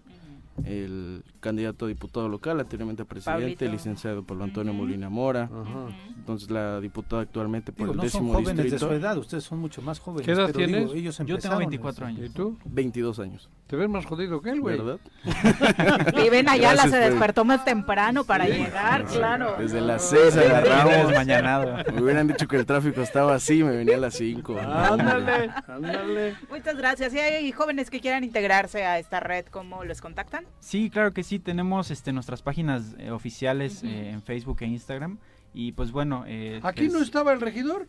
el 0.65 1.25
candidato 1.41 1.87
a 1.87 1.89
diputado 1.89 2.29
local, 2.29 2.61
anteriormente 2.61 3.03
a 3.03 3.07
presidente, 3.07 3.65
el 3.65 3.73
licenciado 3.73 4.23
Pablo 4.25 4.45
Antonio. 4.45 4.75
Molina 4.75 5.09
Mora, 5.09 5.45
Ajá. 5.45 5.89
entonces 6.19 6.51
la 6.51 6.81
diputada 6.81 7.23
actualmente 7.23 7.73
por 7.73 7.87
Digo, 7.87 7.93
el 7.93 7.97
no 7.97 8.03
son 8.03 8.07
décimo 8.27 8.33
jóvenes 8.35 8.71
de 8.71 8.79
su 8.79 8.91
edad, 8.91 9.17
ustedes 9.17 9.45
son 9.45 9.59
mucho 9.59 9.81
más 9.81 9.99
jóvenes. 10.01 10.27
¿Qué 10.27 10.33
edad 10.33 10.51
pero 10.53 10.67
digo, 10.67 10.79
tienes? 10.79 10.95
ellos 10.95 11.17
Yo 11.17 11.25
tengo 11.25 11.33
empezaron 11.37 11.59
24 11.61 12.07
desde- 12.07 12.19
años. 12.21 12.31
¿Y 12.31 12.35
tú? 12.35 12.59
22 12.67 13.19
años. 13.21 13.49
Te 13.71 13.77
ves 13.77 13.89
más 13.89 14.05
jodido 14.05 14.43
que 14.43 14.51
él, 14.51 14.61
güey. 14.61 14.79
¿Verdad? 14.79 14.99
Viven 16.17 16.49
allá, 16.49 16.73
Gracias, 16.73 16.91
se 16.91 16.99
despertó 16.99 17.45
más 17.45 17.65
temprano 17.65 18.25
para 18.25 18.49
llegar, 18.49 19.05
claro. 19.05 19.55
Desde 19.61 19.81
las 19.81 20.11
6 20.11 20.35
Vienes 20.35 20.53
agarramos. 20.53 21.13
mañanado. 21.13 21.77
Me 21.95 22.03
hubieran 22.03 22.27
dicho 22.27 22.49
que 22.49 22.57
el 22.57 22.67
tráfico 22.67 23.01
estaba 23.01 23.37
así, 23.37 23.63
me 23.63 23.71
venía 23.77 23.95
a 23.95 24.01
las 24.01 24.15
5. 24.15 24.59
Ándale, 24.59 25.51
ándale. 25.69 26.37
Muchas 26.51 26.77
gracias. 26.77 27.13
Si 27.13 27.21
hay 27.21 27.53
jóvenes 27.53 27.91
que 27.91 28.01
quieran 28.01 28.25
integrarse 28.25 28.85
a 28.85 28.99
esta 28.99 29.21
red, 29.21 29.47
¿cómo 29.47 29.85
los 29.85 30.01
contactan? 30.01 30.47
Sí, 30.59 30.91
claro 30.91 31.13
que 31.13 31.23
sí, 31.23 31.39
tenemos 31.39 31.93
este, 31.93 32.13
nuestras 32.13 32.43
páginas 32.43 32.97
eh, 32.99 33.13
oficiales 33.13 33.85
eh, 33.85 34.11
en 34.11 34.21
Facebook 34.21 34.57
e 34.63 34.67
Instagram. 34.67 35.19
Y 35.53 35.73
pues 35.73 35.91
bueno... 35.91 36.25
eh, 36.27 36.61
¿Aquí 36.63 36.87
es- 36.87 36.93
no 36.93 37.01
estaba 37.01 37.33
el 37.33 37.41
regidor? 37.41 37.89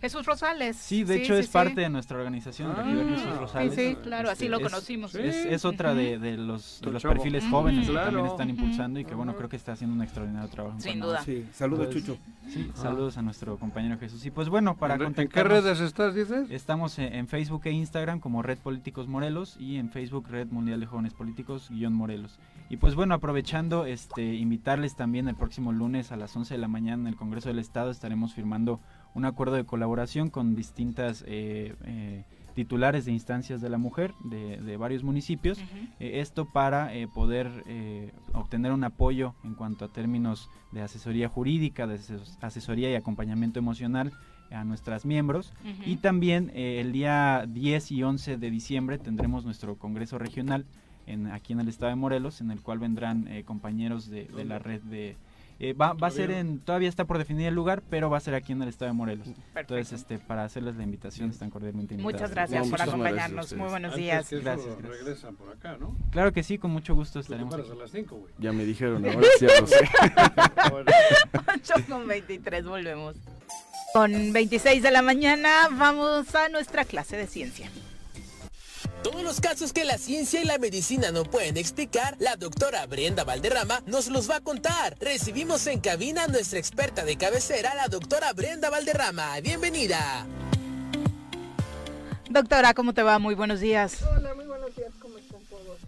Jesús 0.00 0.24
Rosales. 0.24 0.76
Sí, 0.76 1.04
de 1.04 1.16
hecho 1.16 1.34
es 1.34 1.46
sí. 1.46 1.52
parte 1.52 1.80
de 1.82 1.90
nuestra 1.90 2.16
organización, 2.16 2.70
el 2.70 2.76
regidor 2.76 3.04
Ah, 3.04 3.08
Jesús 3.10 3.22
Sí, 3.32 3.38
Rosales. 3.38 3.74
sí, 3.74 3.96
claro, 4.02 4.30
así 4.30 4.44
Este, 4.44 4.48
lo 4.48 4.56
es- 4.56 4.62
conocimos. 4.62 5.10
sí. 5.12 5.18
Es, 5.20 5.36
es 5.44 5.64
otra 5.66 5.94
de, 5.94 6.18
de 6.18 6.36
los, 6.38 6.80
de 6.82 6.90
los 6.90 7.02
perfiles 7.02 7.44
jóvenes 7.50 7.86
que 7.86 7.92
Claro. 7.92 8.06
también 8.12 8.26
están 8.26 8.50
impulsando 8.50 8.98
y 9.00 9.04
que 9.04 9.14
bueno, 9.14 9.36
creo 9.36 9.48
que 9.50 9.56
está 9.56 9.72
haciendo 9.72 9.94
un 9.94 10.02
extraordinario 10.02 10.48
trabajo. 10.48 10.80
Sin 10.80 11.00
duda. 11.00 11.22
Sí, 11.22 11.46
saludos, 11.52 11.88
Pues, 11.88 11.98
Chucho. 12.04 12.18
Sí, 12.48 12.70
saludos 12.74 13.18
a 13.18 13.22
nuestro 13.22 13.58
compañero 13.58 13.98
Jesús. 13.98 14.24
Y 14.24 14.30
pues 14.30 14.48
bueno, 14.48 14.76
para 14.76 14.94
¿En, 14.94 15.14
en 15.16 15.28
qué 15.28 15.44
redes 15.44 15.80
estás, 15.80 16.14
dices? 16.14 16.50
Estamos 16.50 16.98
en, 16.98 17.12
en 17.12 17.28
Facebook 17.28 17.62
e 17.64 17.70
Instagram 17.72 18.20
como 18.20 18.42
Red 18.42 18.58
Políticos 18.58 19.06
Morelos 19.06 19.56
y 19.60 19.76
en 19.76 19.90
Facebook 19.90 20.28
Red 20.30 20.48
Mundial 20.48 20.80
de 20.80 20.86
Jóvenes 20.86 21.12
Políticos 21.12 21.68
guion 21.70 21.92
Morelos. 21.92 22.38
Y 22.70 22.76
pues 22.76 22.94
bueno, 22.94 23.14
aprovechando, 23.14 23.84
este, 23.84 24.34
invitarles 24.36 24.94
también 24.94 25.26
el 25.28 25.34
próximo 25.34 25.72
lunes 25.72 26.12
a 26.12 26.16
las 26.16 26.34
11 26.36 26.54
de 26.54 26.58
la 26.58 26.68
mañana 26.68 27.02
en 27.02 27.06
el 27.08 27.16
Congreso 27.16 27.48
del 27.48 27.58
Estado 27.58 27.90
estaremos 27.90 28.32
firmando 28.32 28.80
un 29.12 29.24
acuerdo 29.24 29.56
de 29.56 29.64
colaboración 29.64 30.30
con 30.30 30.54
distintas 30.54 31.24
eh, 31.26 31.74
eh, 31.84 32.24
titulares 32.54 33.04
de 33.06 33.12
instancias 33.12 33.60
de 33.60 33.70
la 33.70 33.76
mujer 33.78 34.12
de, 34.22 34.58
de 34.58 34.76
varios 34.76 35.02
municipios. 35.02 35.58
Eh, 35.98 36.20
esto 36.20 36.44
para 36.52 36.94
eh, 36.94 37.08
poder 37.08 37.50
eh, 37.66 38.12
obtener 38.34 38.70
un 38.70 38.84
apoyo 38.84 39.34
en 39.42 39.54
cuanto 39.56 39.84
a 39.84 39.88
términos 39.88 40.48
de 40.70 40.82
asesoría 40.82 41.28
jurídica, 41.28 41.88
de 41.88 41.96
ases- 41.96 42.38
asesoría 42.40 42.88
y 42.88 42.94
acompañamiento 42.94 43.58
emocional 43.58 44.12
a 44.52 44.62
nuestras 44.62 45.04
miembros. 45.04 45.52
Y 45.86 45.96
también 45.96 46.52
el 46.54 46.92
día 46.92 47.46
10 47.48 47.90
y 47.90 48.02
11 48.04 48.36
de 48.36 48.50
diciembre 48.50 48.98
tendremos 48.98 49.44
nuestro 49.44 49.76
Congreso 49.76 50.18
Regional 50.18 50.66
en, 51.12 51.26
aquí 51.30 51.52
en 51.52 51.60
el 51.60 51.68
estado 51.68 51.90
de 51.90 51.96
Morelos, 51.96 52.40
en 52.40 52.50
el 52.50 52.60
cual 52.60 52.78
vendrán 52.78 53.26
eh, 53.28 53.44
compañeros 53.44 54.08
de, 54.10 54.24
de 54.26 54.44
la 54.44 54.58
red 54.58 54.80
de... 54.82 55.16
eh, 55.58 55.72
va, 55.74 55.92
va 55.92 56.06
a 56.06 56.10
ser 56.10 56.30
en, 56.30 56.58
todavía 56.60 56.88
está 56.88 57.04
por 57.04 57.18
definir 57.18 57.46
el 57.48 57.54
lugar, 57.54 57.82
pero 57.90 58.08
va 58.08 58.16
a 58.16 58.20
ser 58.20 58.34
aquí 58.34 58.52
en 58.52 58.62
el 58.62 58.68
estado 58.68 58.90
de 58.90 58.94
Morelos. 58.96 59.26
Perfecto. 59.28 59.58
Entonces, 59.76 59.92
este, 60.00 60.18
para 60.18 60.44
hacerles 60.44 60.76
la 60.76 60.84
invitación, 60.84 61.28
están 61.30 61.50
cordialmente 61.50 61.94
invitados. 61.94 62.14
Muchas 62.20 62.30
gracias 62.30 62.64
No, 62.64 62.70
por 62.70 62.80
acompañarnos. 62.82 63.52
Muy 63.54 63.68
buenos 63.68 63.92
Antes 63.92 64.04
días. 64.04 64.28
que 64.28 64.36
eso, 64.36 64.44
Gracias, 64.44 64.76
gracias. 64.78 64.98
regresan 65.00 65.36
por 65.36 65.50
acá, 65.50 65.76
¿no? 65.78 65.94
Claro 66.10 66.32
que 66.32 66.42
sí, 66.42 66.56
con 66.58 66.70
mucho 66.70 66.94
gusto 66.94 67.20
Tú 67.20 67.26
te 67.26 67.32
estaremos 67.34 67.50
paras 67.52 67.66
aquí. 67.68 67.78
a 67.78 67.82
las 67.82 67.90
5, 67.90 68.16
güey. 68.16 68.32
Ya 68.38 68.52
me 68.52 68.64
dijeron, 68.64 69.04
ahora 69.06 69.26
sí 69.38 69.46
ya 69.46 69.60
lo 69.60 69.66
sé. 69.66 69.76
8 71.74 71.74
con 71.88 72.06
23, 72.06 72.64
volvemos. 72.64 73.16
Con 73.92 74.32
26 74.32 74.82
de 74.82 74.90
la 74.92 75.02
mañana 75.02 75.68
vamos 75.72 76.32
a 76.34 76.48
nuestra 76.48 76.84
clase 76.84 77.16
de 77.16 77.26
ciencia. 77.26 77.68
Todos 79.02 79.22
los 79.22 79.40
casos 79.40 79.72
que 79.72 79.84
la 79.84 79.96
ciencia 79.96 80.42
y 80.42 80.44
la 80.44 80.58
medicina 80.58 81.10
no 81.10 81.24
pueden 81.24 81.56
explicar, 81.56 82.16
la 82.18 82.36
doctora 82.36 82.84
Brenda 82.86 83.24
Valderrama 83.24 83.82
nos 83.86 84.08
los 84.08 84.28
va 84.30 84.36
a 84.36 84.40
contar. 84.40 84.96
Recibimos 85.00 85.66
en 85.68 85.80
cabina 85.80 86.24
a 86.24 86.26
nuestra 86.26 86.58
experta 86.58 87.04
de 87.04 87.16
cabecera, 87.16 87.74
la 87.74 87.88
doctora 87.88 88.32
Brenda 88.34 88.68
Valderrama. 88.68 89.40
Bienvenida. 89.40 90.26
Doctora, 92.28 92.74
¿cómo 92.74 92.92
te 92.92 93.02
va? 93.02 93.18
Muy 93.18 93.34
buenos 93.34 93.60
días. 93.60 94.02
Hola, 94.02 94.34
muy 94.34 94.44
buenos 94.44 94.76
días, 94.76 94.90
¿cómo 95.00 95.16
están 95.16 95.40
todos? 95.48 95.78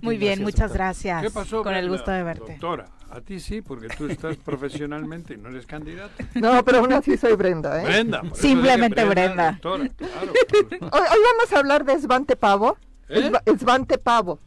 Muy 0.00 0.16
bien, 0.18 0.40
Gracias, 0.40 0.44
muchas 0.44 0.60
doctora. 0.70 0.84
gracias. 0.86 1.22
¿Qué 1.22 1.30
pasó? 1.30 1.62
Con 1.62 1.74
el 1.74 1.88
gusto 1.88 2.10
de 2.10 2.22
verte. 2.24 2.52
Doctora, 2.52 2.86
a 3.10 3.20
ti 3.20 3.40
sí, 3.40 3.62
porque 3.62 3.88
tú 3.88 4.06
estás 4.06 4.36
profesionalmente 4.44 5.34
y 5.34 5.36
no 5.38 5.48
eres 5.48 5.66
candidata. 5.66 6.24
No, 6.34 6.64
pero 6.64 6.78
aún 6.78 6.92
así 6.92 7.16
soy 7.16 7.34
Brenda, 7.36 7.82
¿eh? 7.82 7.84
Brenda. 7.84 8.22
Simplemente 8.34 9.04
Brenda. 9.04 9.52
Doctora, 9.52 9.88
claro. 9.96 10.32
Hoy, 10.80 11.00
hoy 11.00 11.18
vamos 11.36 11.52
a 11.52 11.58
hablar 11.58 11.84
de 11.84 11.98
Svante 12.00 12.36
Pavo. 12.36 12.76
¿Eh? 13.08 13.30
Sva- 13.30 13.58
Svante 13.58 13.98
Pavo. 13.98 14.38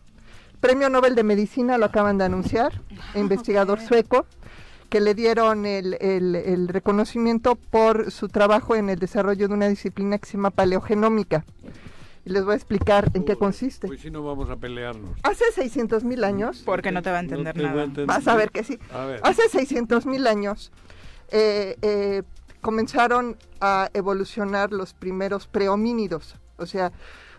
Premio 0.59 0.89
Nobel 0.89 1.15
de 1.15 1.23
Medicina, 1.23 1.77
lo 1.79 1.85
acaban 1.85 2.17
de 2.19 2.25
anunciar. 2.25 2.81
investigador 3.15 3.79
sueco, 3.79 4.25
que 4.89 5.01
le 5.01 5.15
dieron 5.15 5.65
el, 5.65 5.97
el- 5.99 6.35
el 6.35 6.67
reconocimiento 6.67 7.55
por 7.55 8.11
su 8.11 8.27
trabajo 8.27 8.75
en 8.75 8.89
el 8.89 8.99
desarrollo 8.99 9.47
de 9.47 9.53
una 9.53 9.67
disciplina 9.69 10.17
que 10.19 10.27
se 10.27 10.33
llama 10.37 10.51
paleogenómica. 10.51 11.45
Y 12.25 12.29
les 12.31 12.43
voy 12.43 12.53
a 12.53 12.55
explicar 12.55 13.09
en 13.13 13.23
qué 13.25 13.35
consiste. 13.35 13.87
Pues 13.87 14.01
si 14.01 14.11
no 14.11 14.23
vamos 14.23 14.49
a 14.49 14.55
pelearnos. 14.55 15.09
Hace 15.23 15.45
600 15.53 16.03
mil 16.03 16.23
años, 16.23 16.61
Porque 16.65 16.91
no 16.91 17.01
te 17.01 17.09
va 17.09 17.17
a 17.17 17.21
entender 17.21 17.55
No 17.57 17.63
a 17.63 17.67
nada. 17.71 17.83
entender. 17.83 18.05
vas 18.07 18.27
a 18.27 18.35
ver 18.35 18.51
que 18.51 18.63
sí, 18.63 18.77
A 18.93 19.05
ver. 19.05 19.19
Hace 19.23 19.49
600 19.49 20.05
mil 20.05 20.27
años 20.27 20.71
eh, 21.31 21.77
eh, 21.81 22.21
comenzaron 22.61 23.37
a 23.59 23.89
evolucionar 23.93 24.71
los 24.71 24.93
primeros 24.93 25.47
prehomínidos, 25.47 26.35
o 26.57 26.65
sea, 26.67 26.91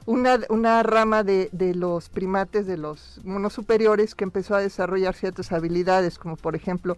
una, 0.05 0.41
una 0.49 0.83
rama 0.83 1.23
de, 1.23 1.49
de 1.53 1.77
los 1.77 2.09
primates, 2.09 2.67
de 2.67 2.77
los 2.77 3.21
monos 3.23 3.53
superiores, 3.53 4.17
que 4.17 4.25
empezó 4.25 4.57
a 4.57 4.61
desarrollar 4.61 5.15
ciertas 5.15 5.53
habilidades, 5.53 6.19
como 6.19 6.37
por 6.37 6.57
ejemplo 6.57 6.97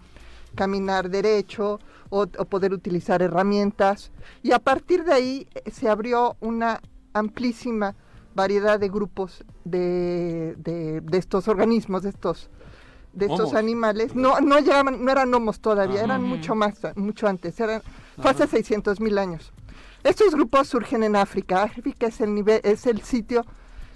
caminar 0.54 1.10
derecho 1.10 1.80
o, 2.08 2.22
o 2.22 2.44
poder 2.46 2.72
utilizar 2.72 3.20
herramientas. 3.20 4.10
Y 4.42 4.52
a 4.52 4.58
partir 4.58 5.04
de 5.04 5.12
ahí 5.12 5.46
eh, 5.54 5.70
se 5.70 5.90
abrió 5.90 6.36
una 6.40 6.80
amplísima 7.14 7.94
variedad 8.34 8.78
de 8.78 8.88
grupos 8.88 9.44
de, 9.64 10.54
de- 10.58 11.00
de 11.00 11.18
estos 11.18 11.48
organismos, 11.48 12.02
de 12.02 12.10
estos 12.10 12.50
de 13.12 13.26
estos 13.26 13.40
Homos. 13.50 13.54
animales. 13.54 14.16
No, 14.16 14.40
no 14.40 14.58
llegaban, 14.58 15.04
no 15.04 15.12
eran 15.12 15.32
homos 15.32 15.60
todavía, 15.60 15.98
Ajá. 15.98 16.04
eran 16.06 16.24
mucho 16.24 16.56
más, 16.56 16.74
mucho 16.96 17.28
antes. 17.28 17.58
Eran, 17.60 17.80
fue 18.20 18.32
hace 18.32 18.48
600 18.48 18.98
mil 19.00 19.18
años. 19.18 19.52
Estos 20.02 20.34
grupos 20.34 20.66
surgen 20.66 21.04
en 21.04 21.14
África. 21.14 21.62
África 21.62 22.08
es 22.08 22.20
el 22.20 22.34
nivel, 22.34 22.60
es 22.64 22.86
el 22.88 23.02
sitio 23.02 23.46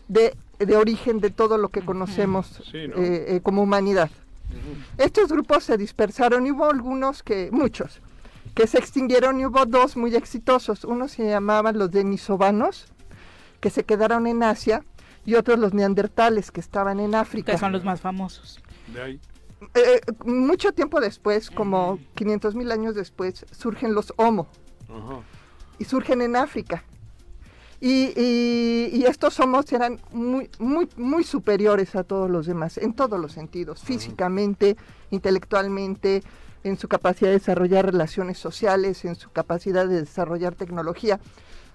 de, 0.06 0.36
de 0.60 0.76
origen 0.76 1.18
de 1.18 1.30
todo 1.30 1.58
lo 1.58 1.68
que 1.70 1.84
conocemos 1.84 2.62
Sí, 2.70 2.86
¿no? 2.86 2.94
eh, 2.94 3.36
eh, 3.36 3.40
como 3.42 3.60
humanidad. 3.64 4.08
Estos 4.98 5.32
grupos 5.32 5.64
se 5.64 5.76
dispersaron 5.76 6.46
y 6.46 6.52
hubo 6.52 6.66
algunos 6.70 7.24
que, 7.24 7.50
muchos, 7.50 8.00
que 8.54 8.68
se 8.68 8.78
extinguieron 8.78 9.40
y 9.40 9.46
hubo 9.46 9.66
dos 9.66 9.96
muy 9.96 10.14
exitosos. 10.14 10.84
Unos 10.84 11.10
se 11.10 11.26
llamaban 11.28 11.76
los 11.76 11.90
denisovanos, 11.90 12.86
que 13.60 13.70
se 13.70 13.84
quedaron 13.84 14.26
en 14.26 14.42
Asia, 14.42 14.84
y 15.26 15.34
otros 15.34 15.58
los 15.58 15.74
neandertales, 15.74 16.50
que 16.50 16.60
estaban 16.60 17.00
en 17.00 17.14
África. 17.14 17.52
Que 17.52 17.58
son 17.58 17.72
los 17.72 17.84
más 17.84 18.00
famosos. 18.00 18.60
De 18.94 19.02
ahí. 19.02 19.20
Eh, 19.74 20.00
mucho 20.24 20.72
tiempo 20.72 21.00
después, 21.00 21.50
como 21.50 21.98
500 22.14 22.54
mil 22.54 22.70
años 22.72 22.94
después, 22.94 23.44
surgen 23.50 23.92
los 23.92 24.12
Homo 24.16 24.46
Ajá. 24.88 25.20
y 25.78 25.84
surgen 25.84 26.22
en 26.22 26.36
África. 26.36 26.84
Y, 27.80 28.12
y- 28.16 28.90
y 28.92 29.04
estos 29.04 29.38
Homos 29.40 29.70
eran 29.72 30.00
muy, 30.12 30.50
muy, 30.58 30.88
muy 30.96 31.22
superiores 31.24 31.94
a 31.94 32.02
todos 32.04 32.28
los 32.30 32.46
demás, 32.46 32.78
en 32.78 32.92
todos 32.92 33.20
los 33.20 33.32
sentidos, 33.32 33.82
físicamente, 33.82 34.76
intelectualmente, 35.10 36.22
en 36.64 36.76
su 36.78 36.88
capacidad 36.88 37.28
de 37.30 37.38
desarrollar 37.38 37.86
relaciones 37.86 38.38
sociales, 38.38 39.04
en 39.04 39.14
su 39.14 39.30
capacidad 39.30 39.86
de 39.86 40.00
desarrollar 40.00 40.54
tecnología, 40.56 41.20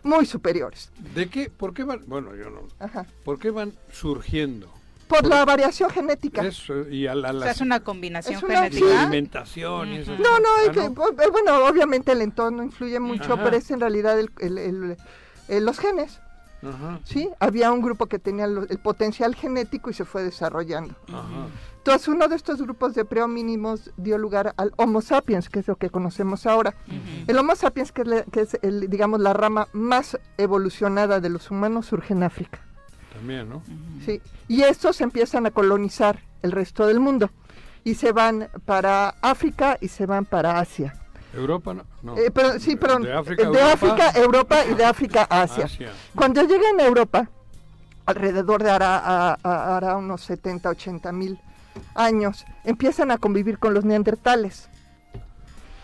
muy 0.04 0.26
superiores. 0.26 0.92
¿De 1.16 1.30
qué? 1.30 1.50
¿Por 1.50 1.74
qué 1.74 1.84
van? 1.84 2.02
Bueno, 2.08 2.36
yo 2.36 2.50
no. 2.50 2.62
Ajá. 2.80 3.06
¿Por 3.24 3.40
qué 3.40 3.50
van 3.52 3.74
surgiendo? 3.92 4.72
Por 5.08 5.28
la 5.28 5.46
variación 5.46 5.90
genética. 5.90 6.42
Eso, 6.46 6.90
y 6.90 7.08
a 7.08 7.14
la, 7.14 7.32
O 7.32 7.40
sea, 7.42 7.52
es 7.52 7.62
una 7.62 7.82
combinación 7.82 8.36
Es 8.38 8.44
una- 8.44 8.64
genética. 8.64 9.02
alimentación 9.04 9.90
y 9.94 9.98
eso. 9.98 10.12
No, 10.18 10.40
no, 10.40 10.58
es 10.64 10.70
Ah, 10.70 10.72
que, 10.72 10.80
bu- 10.90 11.22
eh, 11.24 11.30
bueno, 11.30 11.66
obviamente 11.66 12.14
el 12.14 12.22
entorno 12.22 12.64
influye 12.64 13.00
mucho, 13.00 13.34
Ajá. 13.34 13.44
pero 13.44 13.58
es 13.58 13.70
en 13.70 13.80
realidad 13.82 14.20
el- 14.20 14.32
el- 14.40 14.98
el- 15.50 15.66
los 15.66 15.78
genes. 15.78 16.20
Ajá, 16.66 17.00
¿sí? 17.04 17.30
Había 17.40 17.72
un 17.72 17.82
grupo 17.82 18.06
que 18.08 18.20
tenía 18.20 18.48
lo- 18.48 18.64
el 18.68 18.80
potencial 18.80 19.36
genético 19.36 19.90
y 19.90 19.94
se 19.94 20.06
fue 20.06 20.24
desarrollando. 20.24 20.96
ajá. 21.08 21.48
Entonces, 21.78 22.08
uno 22.08 22.30
de 22.30 22.38
estos 22.38 22.62
grupos 22.62 22.96
de 22.96 23.04
prehomínimos 23.04 23.92
dio 23.98 24.18
lugar 24.18 24.54
al 24.56 24.72
Homo 24.78 25.02
sapiens, 25.02 25.50
que 25.50 25.60
es 25.60 25.68
lo 25.68 25.76
que 25.76 25.90
conocemos 25.90 26.46
ahora. 26.46 26.74
El 27.28 27.38
Homo 27.38 27.58
sapiens, 27.58 27.92
que 27.92 28.04
es, 28.04 28.08
la- 28.08 28.24
que 28.24 28.40
es 28.42 28.58
el, 28.62 28.90
digamos, 28.90 29.20
la 29.20 29.34
rama 29.34 29.68
más 29.74 30.18
evolucionada 30.38 31.20
de 31.20 31.30
los 31.30 31.52
humanos, 31.52 31.88
surge 31.88 32.14
en 32.14 32.24
África. 32.24 32.60
También, 33.14 33.50
¿no? 33.50 33.62
¿sí? 34.06 34.22
Y 34.48 34.62
estos 34.62 35.02
empiezan 35.02 35.46
a 35.46 35.52
colonizar 35.52 36.20
el 36.42 36.54
resto 36.54 36.88
del 36.88 37.02
mundo. 37.02 37.30
Y 37.84 37.96
se 37.96 38.14
van 38.14 38.48
para 38.66 39.10
África 39.22 39.78
y 39.82 39.90
se 39.90 40.06
van 40.06 40.24
para 40.24 40.60
Asia. 40.60 40.94
Europa, 41.34 41.74
no. 41.74 41.86
no. 42.02 42.18
Eh, 42.18 42.32
pero, 42.32 42.60
sí, 42.60 42.76
perdón. 42.76 43.04
De 43.04 43.14
África, 43.14 43.44
de 43.44 43.48
Europa, 43.48 43.72
África, 43.74 44.12
Europa 44.20 44.66
y 44.66 44.74
de 44.76 44.86
África 44.86 45.28
Asia. 45.30 45.66
Asia. 45.66 45.92
Cuando 46.16 46.44
llegan 46.44 46.80
a 46.80 46.86
Europa, 46.86 47.30
alrededor 48.06 48.64
de 48.64 48.72
hará, 48.72 49.98
unos 49.98 50.22
70, 50.22 50.70
80 50.70 51.12
mil 51.12 51.40
años, 51.96 52.46
empiezan 52.64 53.12
a 53.12 53.18
convivir 53.18 53.60
con 53.60 53.74
los 53.74 53.84
neandertales. 53.86 54.70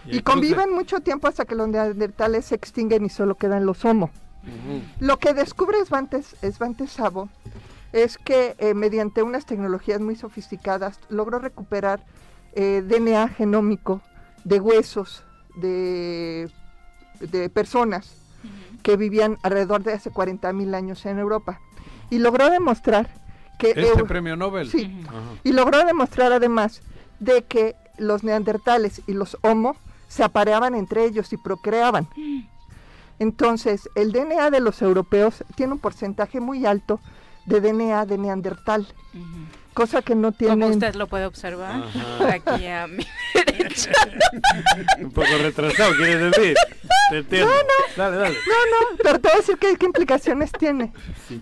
Y, 0.06 0.22
conviven 0.22 0.74
mucho 0.74 1.02
tiempo 1.02 1.28
hasta 1.28 1.45
que 1.45 1.56
los 1.56 1.68
neandertales 1.68 2.45
se 2.45 2.56
extinguen 2.56 3.06
y 3.06 3.10
solo 3.10 3.36
quedan 3.36 3.66
los 3.66 3.86
homo. 3.86 4.10
Lo 5.00 5.18
que 5.18 5.34
descubre 5.34 5.78
Svante, 5.86 6.24
Svante 6.24 6.88
Sabo 6.88 7.30
es 7.91 8.18
que 8.18 8.56
eh, 8.58 8.74
mediante 8.74 9.22
unas 9.22 9.45
tecnologías 9.45 10.00
muy 10.00 10.16
sofisticadas 10.16 11.00
logró 11.10 11.38
recuperar 11.39 12.04
eh, 12.54 12.82
DNA 12.86 13.28
genómico 13.28 14.02
de 14.43 14.60
huesos 14.60 15.24
de, 15.60 16.49
de 17.20 17.49
personas 17.49 18.16
que 18.84 18.97
vivían 18.97 19.38
alrededor 19.43 19.84
de 19.84 19.93
hace 19.93 20.12
40 20.12 20.51
mil 20.53 20.74
años 20.74 21.05
en 21.05 21.20
Europa. 21.20 21.60
Y 22.10 22.20
logró 22.20 22.49
demostrar 22.49 23.10
que... 23.57 23.74
Este 23.76 24.05
premio 24.05 24.36
Nobel. 24.36 24.70
Sí. 24.70 25.03
Y 25.43 25.51
logró 25.51 25.86
demostrar 25.86 26.32
además 26.32 26.82
de 27.20 27.43
que 27.43 27.76
los 27.97 28.24
neandertales 28.24 29.01
y 29.07 29.14
los 29.14 29.38
homo 29.41 29.76
se 30.07 30.24
apareaban 30.24 30.74
entre 30.76 31.05
ellos 31.05 31.32
y 31.34 31.38
procreaban. 31.38 32.07
Entonces, 33.20 33.89
el 33.95 34.12
DNA 34.12 34.49
de 34.49 34.62
los 34.62 34.82
europeos 34.82 35.43
tiene 35.55 35.74
un 35.74 35.80
porcentaje 35.80 36.39
muy 36.39 36.66
alto 36.66 36.99
de 37.45 37.60
DNA 37.60 38.05
de 38.05 38.18
neandertal, 38.18 38.88
cosa 39.74 40.01
que 40.01 40.15
no 40.15 40.32
Como 40.32 40.38
tienen... 40.38 40.72
usted 40.72 40.95
lo 40.95 41.07
puede 41.07 41.26
observar, 41.26 41.84
Ajá. 41.84 42.34
aquí 42.34 42.67
a 42.67 42.88
mi 42.88 43.05
Un 45.03 45.11
poco 45.11 45.28
retrasado, 45.41 45.95
quieres 45.95 46.32
decir. 46.32 46.55
Te 47.09 47.17
entiendo. 47.20 47.51
Dale, 47.95 48.17
dale. 48.17 48.36
No, 48.36 48.91
no, 48.91 48.97
pero 49.01 49.20
te 49.20 49.28
voy 49.30 49.34
a 49.34 49.38
decir 49.38 49.57
qué, 49.57 49.76
qué 49.78 49.86
implicaciones 49.86 50.51
tiene. 50.51 50.91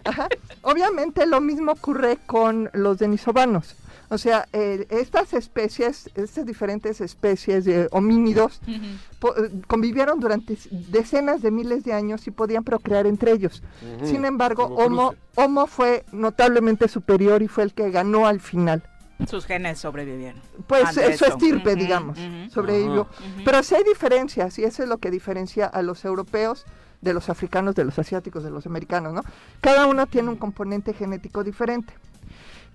Ajá. 0.05 0.27
Obviamente 0.61 1.25
lo 1.25 1.41
mismo 1.41 1.71
ocurre 1.73 2.17
con 2.25 2.69
los 2.73 2.99
denisovanos. 2.99 3.75
O 4.09 4.17
sea, 4.17 4.47
eh, 4.53 4.85
estas 4.89 5.33
especies, 5.33 6.09
estas 6.15 6.45
diferentes 6.45 7.01
especies 7.01 7.65
de 7.65 7.87
homínidos, 7.91 8.61
po- 9.19 9.35
eh, 9.37 9.51
convivieron 9.67 10.19
durante 10.19 10.57
decenas 10.71 11.41
de 11.41 11.51
miles 11.51 11.83
de 11.83 11.93
años 11.93 12.25
y 12.27 12.31
podían 12.31 12.63
procrear 12.63 13.05
entre 13.05 13.31
ellos. 13.31 13.61
Sin 14.03 14.23
embargo, 14.25 14.63
Homo. 14.65 15.13
Homo 15.35 15.67
fue 15.67 16.03
notablemente 16.11 16.87
superior 16.87 17.41
y 17.43 17.47
fue 17.47 17.63
el 17.63 17.73
que 17.73 17.91
ganó 17.91 18.25
al 18.27 18.39
final. 18.39 18.81
Sus 19.29 19.45
genes 19.45 19.79
sobrevivieron. 19.79 20.41
Pues 20.67 20.95
eh, 20.97 21.17
su 21.17 21.25
eso. 21.25 21.25
estirpe, 21.25 21.71
Ujú, 21.73 21.79
digamos, 21.79 22.19
sobrevivió. 22.51 23.01
Ujú. 23.01 23.41
Pero 23.45 23.61
sí 23.63 23.75
hay 23.75 23.83
diferencias 23.83 24.57
y 24.59 24.63
eso 24.63 24.83
es 24.83 24.89
lo 24.89 24.97
que 24.99 25.11
diferencia 25.11 25.65
a 25.67 25.81
los 25.81 26.05
europeos 26.05 26.65
de 27.01 27.13
los 27.13 27.29
africanos, 27.29 27.75
de 27.75 27.83
los 27.85 27.99
asiáticos, 27.99 28.43
de 28.43 28.49
los 28.51 28.65
americanos, 28.65 29.13
¿no? 29.13 29.21
Cada 29.61 29.85
uno 29.87 30.07
tiene 30.07 30.29
un 30.29 30.37
componente 30.37 30.93
genético 30.93 31.43
diferente. 31.43 31.93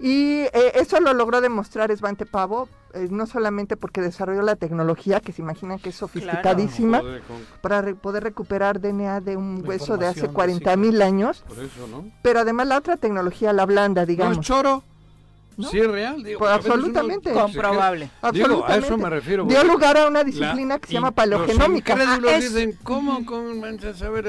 Y 0.01 0.41
eh, 0.53 0.73
eso 0.75 1.01
lo 1.01 1.13
logró 1.15 1.41
demostrar 1.41 1.97
Svante 1.97 2.27
Pavo, 2.27 2.69
eh, 2.95 3.07
no 3.11 3.27
solamente 3.27 3.77
porque 3.77 4.01
desarrolló 4.01 4.43
la 4.43 4.57
tecnología, 4.57 5.21
que 5.21 5.33
se 5.33 5.43
imaginan 5.43 5.79
que 5.79 5.91
es 5.91 5.97
sofisticadísima, 5.97 7.01
con- 7.01 7.21
para 7.61 7.83
re- 7.83 7.95
poder 7.95 8.23
recuperar 8.25 8.81
DNA 8.81 9.21
de 9.21 9.37
un 9.37 9.63
La 9.63 9.69
hueso 9.69 9.97
de 9.97 10.07
hace 10.07 10.27
información 10.27 10.61
40 10.65 10.77
mil 10.77 11.03
años, 11.03 11.45
Por 11.47 11.59
eso, 11.61 11.87
¿no? 11.89 12.05
pero 12.23 12.41
además 12.41 12.67
la 12.67 12.79
otra 12.79 12.97
tecnología, 12.97 13.53
la 13.53 13.65
blanda, 13.67 14.05
digamos. 14.05 14.37
¿No 14.37 14.41
es 14.41 14.47
choro? 14.47 14.83
¿No? 15.57 15.69
Sí 15.69 15.79
es 15.79 15.87
real, 15.87 16.23
digo. 16.25 16.39
Pues 16.39 16.51
a 16.51 16.55
uno- 16.57 16.65
absolutamente. 16.65 17.31
Comprobable. 17.33 18.11
Digo, 18.33 18.65
a 18.67 18.77
eso 18.77 18.97
me 18.97 19.11
refiero. 19.11 19.45
Dio 19.45 19.63
lugar 19.65 19.99
a 19.99 20.07
una 20.09 20.21
la- 20.21 20.25
disciplina 20.25 20.79
que 20.79 20.87
se 20.89 20.95
llama 20.95 21.11
paleogenómica. 21.11 21.95
Los 21.95 22.05
incrédulos 22.07 22.33
Ah, 22.33 22.37
es- 22.39 22.55
dicen, 22.55 22.79
¿cómo 22.83 23.25
comienzas 23.27 23.97
a 23.97 23.99
saber 24.07 24.29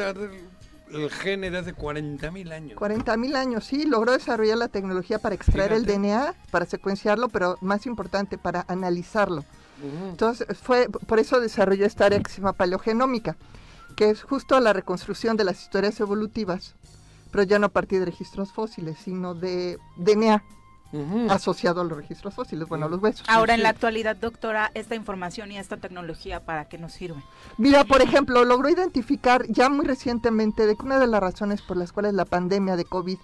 el 0.94 1.10
gene 1.10 1.52
de 1.52 1.58
hace 1.58 1.76
40.000 1.76 2.52
años? 2.52 2.78
40 2.78 3.18
mil 3.18 3.36
años, 3.36 3.66
sí, 3.66 3.86
logró 3.86 4.12
desarrollar 4.12 4.58
la 4.58 4.68
tecnología 4.68 5.20
para 5.20 5.36
extraer 5.36 5.74
el. 5.74 5.86
DNA, 5.86 6.36
para 6.52 6.66
secuenciarlo, 6.66 7.30
pero 7.30 7.58
más 7.62 7.86
importante, 7.86 8.38
para 8.38 8.66
analizarlo. 8.68 9.44
Entonces, 10.10 10.48
fue 10.58 10.88
por 10.88 11.20
eso 11.20 11.41
desarrolló 11.41 11.86
esta 11.86 12.06
área 12.06 12.20
que 12.22 12.32
se 12.32 12.38
llama 12.38 12.54
paleogenómica, 12.54 13.36
que 13.98 14.10
es 14.10 14.24
justo 14.24 14.58
la 14.60 14.72
reconstrucción 14.72 15.36
de 15.36 15.44
las 15.44 15.62
historias 15.62 16.00
evolutivas, 16.00 16.76
pero 17.32 17.44
ya 17.44 17.60
no 17.60 17.66
a 17.66 17.70
partir 17.70 18.00
de 18.00 18.06
registros 18.06 18.54
fósiles, 18.54 18.98
sino 19.04 19.34
de 19.34 19.78
DNA 19.98 20.41
asociado 21.30 21.82
a 21.82 21.84
los 21.84 21.98
registros 21.98 22.34
fósiles, 22.34 22.68
bueno, 22.68 22.86
a 22.86 22.89
los 22.89 23.02
huesos. 23.02 23.26
Ahora, 23.28 23.56
en 23.56 23.64
la 23.64 23.70
actualidad, 23.70 24.16
doctora, 24.16 24.72
esta 24.74 24.96
información 24.96 25.52
y 25.52 25.58
esta 25.58 25.78
tecnología, 25.78 26.39
¿para 26.46 26.66
qué 26.66 26.78
nos 26.78 26.94
sirve? 26.94 27.22
Mira, 27.58 27.84
por 27.84 28.02
ejemplo, 28.02 28.46
logró 28.46 28.70
identificar 28.70 29.46
ya 29.48 29.70
muy 29.70 29.86
recientemente 29.86 30.66
de 30.68 30.76
que 30.76 30.84
una 30.86 31.00
de 31.00 31.08
las 31.08 31.20
razones 31.22 31.62
por 31.62 31.78
las 31.78 31.91
cuales 31.91 32.14
la 32.14 32.26
pandemia 32.26 32.76
de 32.76 32.86
COVID 32.86 33.18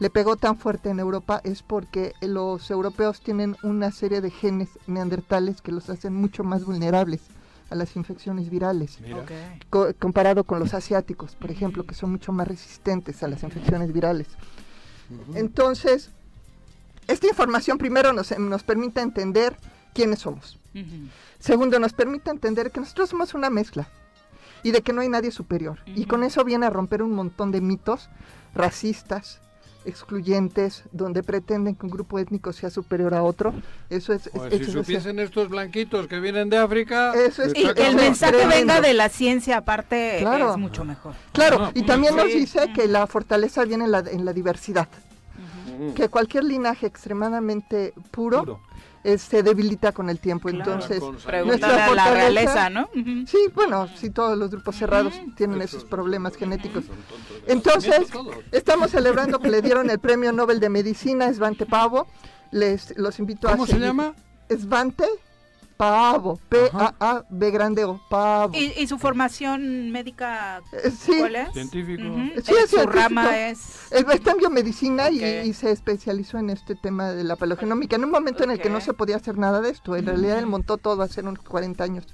le 0.00 0.10
pegó 0.10 0.36
tan 0.36 0.58
fuerte 0.58 0.90
en 0.90 0.98
Europa 0.98 1.40
es 1.44 1.62
porque 1.62 2.12
los 2.20 2.70
europeos 2.70 3.20
tienen 3.20 3.56
una 3.62 3.90
serie 3.92 4.20
de 4.20 4.30
genes 4.30 4.68
neandertales 4.86 5.62
que 5.62 5.72
los 5.72 5.88
hacen 5.88 6.14
mucho 6.14 6.42
más 6.44 6.64
vulnerables 6.64 7.22
a 7.70 7.76
las 7.76 7.96
infecciones 7.96 8.50
virales, 8.50 8.98
Mira. 9.00 9.24
co- 9.70 9.94
comparado 9.98 10.44
con 10.44 10.58
los 10.58 10.74
asiáticos, 10.74 11.36
por 11.36 11.50
ejemplo, 11.50 11.84
que 11.84 11.94
son 11.94 12.10
mucho 12.10 12.32
más 12.32 12.46
resistentes 12.48 13.22
a 13.22 13.28
las 13.28 13.42
infecciones 13.44 13.92
virales. 13.92 14.26
Entonces, 15.34 16.10
esta 17.08 17.26
información 17.26 17.78
primero 17.78 18.12
nos, 18.12 18.36
nos 18.38 18.62
permite 18.62 19.00
entender 19.00 19.56
quiénes 19.92 20.20
somos. 20.20 20.58
Segundo, 21.38 21.78
nos 21.78 21.92
permite 21.92 22.30
entender 22.30 22.70
que 22.70 22.80
nosotros 22.80 23.10
somos 23.10 23.34
una 23.34 23.50
mezcla 23.50 23.88
y 24.62 24.70
de 24.72 24.80
que 24.82 24.92
no 24.92 25.02
hay 25.02 25.08
nadie 25.08 25.30
superior. 25.30 25.78
Y 25.86 26.06
con 26.06 26.24
eso 26.24 26.42
viene 26.44 26.66
a 26.66 26.70
romper 26.70 27.02
un 27.02 27.12
montón 27.12 27.52
de 27.52 27.60
mitos 27.60 28.08
racistas, 28.54 29.40
excluyentes, 29.84 30.84
donde 30.92 31.22
pretenden 31.22 31.74
que 31.74 31.84
un 31.86 31.92
grupo 31.92 32.18
étnico 32.18 32.52
sea 32.52 32.70
superior 32.70 33.14
a 33.14 33.22
otro. 33.22 33.52
Eso 33.90 34.12
es... 34.14 34.30
Pues 34.32 34.52
eso 34.54 34.64
si 34.64 34.70
es- 34.70 34.72
supiesen 34.72 35.18
estos 35.18 35.48
blanquitos 35.50 36.06
que 36.06 36.18
vienen 36.20 36.48
de 36.48 36.56
África... 36.56 37.12
Eso 37.14 37.42
es- 37.42 37.52
Y 37.54 37.72
que 37.74 37.86
el 37.86 37.96
mensaje 37.96 38.32
Tremendo. 38.32 38.56
venga 38.74 38.80
de 38.80 38.94
la 38.94 39.08
ciencia, 39.10 39.58
aparte, 39.58 40.16
Claro. 40.20 40.52
es 40.52 40.56
mucho 40.56 40.84
mejor. 40.84 41.14
Claro, 41.32 41.68
y 41.74 41.80
pues 41.80 41.86
también 41.86 42.16
nos 42.16 42.26
sí. 42.32 42.38
dice 42.40 42.72
que 42.74 42.88
la 42.88 43.06
fortaleza 43.06 43.64
viene 43.64 43.84
en 43.84 43.90
la, 43.92 43.98
en 44.00 44.24
la 44.24 44.32
diversidad. 44.32 44.88
Que 45.94 46.08
cualquier 46.08 46.44
linaje 46.44 46.86
extremadamente 46.86 47.94
puro, 48.10 48.60
eh, 49.04 49.18
se 49.18 49.42
debilita 49.42 49.92
con 49.92 50.08
el 50.08 50.18
tiempo. 50.18 50.48
Entonces, 50.48 51.02
nuestra 51.44 51.86
a 51.86 51.94
la 51.94 52.10
realeza, 52.10 52.70
¿no? 52.70 52.88
Sí, 53.26 53.38
bueno, 53.54 53.86
sí, 53.96 54.10
todos 54.10 54.38
los 54.38 54.50
grupos 54.50 54.76
cerrados 54.76 55.12
tienen 55.36 55.60
esos 55.60 55.84
problemas 55.84 56.36
genéticos. 56.36 56.84
Entonces, 57.46 58.08
estamos 58.50 58.90
celebrando 58.90 59.38
que 59.40 59.50
le 59.50 59.60
dieron 59.60 59.90
el 59.90 59.98
premio 59.98 60.32
Nobel 60.32 60.58
de 60.58 60.70
Medicina, 60.70 61.32
Svante 61.32 61.66
Pavo. 61.66 62.06
Les 62.50 62.96
los 62.96 63.18
invito 63.18 63.48
a 63.48 63.52
¿Cómo 63.52 63.66
se 63.66 63.78
llama? 63.78 64.14
Svante 64.48 65.04
Pavo, 65.76 66.38
P-A-A-B 66.48 67.50
grande 67.50 67.84
O, 67.84 68.00
Pavo. 68.08 68.52
¿Y, 68.56 68.72
y 68.80 68.86
su 68.86 68.98
formación 68.98 69.90
médica 69.90 70.62
Eh, 70.72 70.90
sí. 70.90 71.12
cuál 71.18 71.36
es? 71.36 71.52
Científico. 71.52 72.02
Sí, 72.02 72.08
Eh, 72.10 72.32
es 72.36 72.44
su 72.44 72.52
científico. 72.76 72.90
rama 72.92 73.38
es... 73.48 73.92
Él 73.92 74.06
está 74.12 74.32
en 74.32 74.38
biomedicina 74.38 75.10
y- 75.10 75.52
se 75.54 75.70
especializó 75.70 76.38
en 76.38 76.50
este 76.50 76.74
tema 76.74 77.10
de 77.12 77.24
la 77.24 77.36
paleogenómica, 77.36 77.96
en 77.96 78.04
un 78.04 78.10
momento 78.10 78.44
en 78.44 78.50
el 78.50 78.60
que 78.60 78.68
no 78.70 78.80
se 78.80 78.92
podía 78.92 79.16
hacer 79.16 79.38
nada 79.38 79.60
de 79.60 79.70
esto. 79.70 79.94
En 79.96 80.06
realidad 80.06 80.38
él 80.38 80.46
montó 80.46 80.76
todo 80.78 81.02
hace 81.02 81.20
unos 81.20 81.38
40 81.40 81.84
años. 81.84 82.04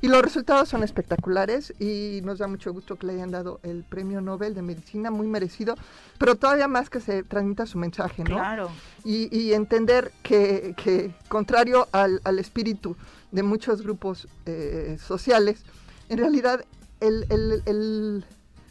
Y 0.00 0.08
los 0.08 0.22
resultados 0.22 0.68
son 0.68 0.82
espectaculares 0.82 1.74
y 1.80 2.20
nos 2.24 2.38
da 2.38 2.46
mucho 2.48 2.72
gusto 2.72 2.96
que 2.96 3.06
le 3.06 3.14
hayan 3.14 3.30
dado 3.30 3.60
el 3.62 3.84
premio 3.84 4.20
Nobel 4.20 4.54
de 4.54 4.62
Medicina, 4.62 5.10
muy 5.10 5.26
merecido, 5.26 5.74
pero 6.18 6.36
todavía 6.36 6.68
más 6.68 6.88
que 6.90 7.00
se 7.00 7.22
transmita 7.22 7.66
su 7.66 7.78
mensaje, 7.78 8.22
¿no? 8.24 8.36
Claro. 8.36 8.70
Y, 9.04 9.36
y 9.36 9.52
entender 9.52 10.12
que, 10.22 10.74
que 10.82 11.12
contrario 11.28 11.88
al, 11.92 12.20
al 12.24 12.38
espíritu 12.38 12.81
de 13.30 13.42
muchos 13.42 13.82
grupos 13.82 14.28
eh, 14.46 14.96
sociales, 15.00 15.64
en 16.08 16.18
realidad 16.18 16.64
el- 17.00 17.26
el- 17.30 17.62
el- 17.66 18.24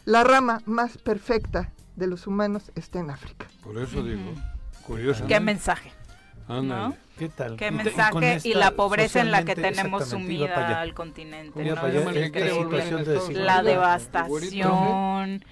la 0.04 0.24
rama 0.24 0.60
más 0.66 0.98
perfecta 0.98 1.72
de 1.96 2.06
los 2.06 2.26
humanos 2.26 2.72
está 2.74 3.00
en 3.00 3.10
África. 3.10 3.46
Por 3.62 3.78
eso 3.78 4.02
digo. 4.02 4.32
Curioso. 4.86 5.26
¿Qué 5.26 5.38
mensaje? 5.40 5.92
¿no? 6.48 6.94
¿Qué 7.18 7.28
tal? 7.28 7.56
¿Qué 7.56 7.70
mensaje 7.70 8.40
y, 8.44 8.54
la 8.54 8.72
pobreza 8.72 9.20
en 9.20 9.30
la 9.30 9.44
que 9.44 9.54
tenemos 9.54 10.08
sumida 10.08 10.80
al 10.80 10.94
continente? 10.94 11.64
¿no? 11.64 11.74
para 11.74 11.86
allá, 11.88 12.00
¿Cómo 12.04 12.12
se 12.12 12.18
llama 12.50 13.00
el 13.00 13.28
que. 13.30 13.34
La 13.34 13.62
devastación. 13.62 15.44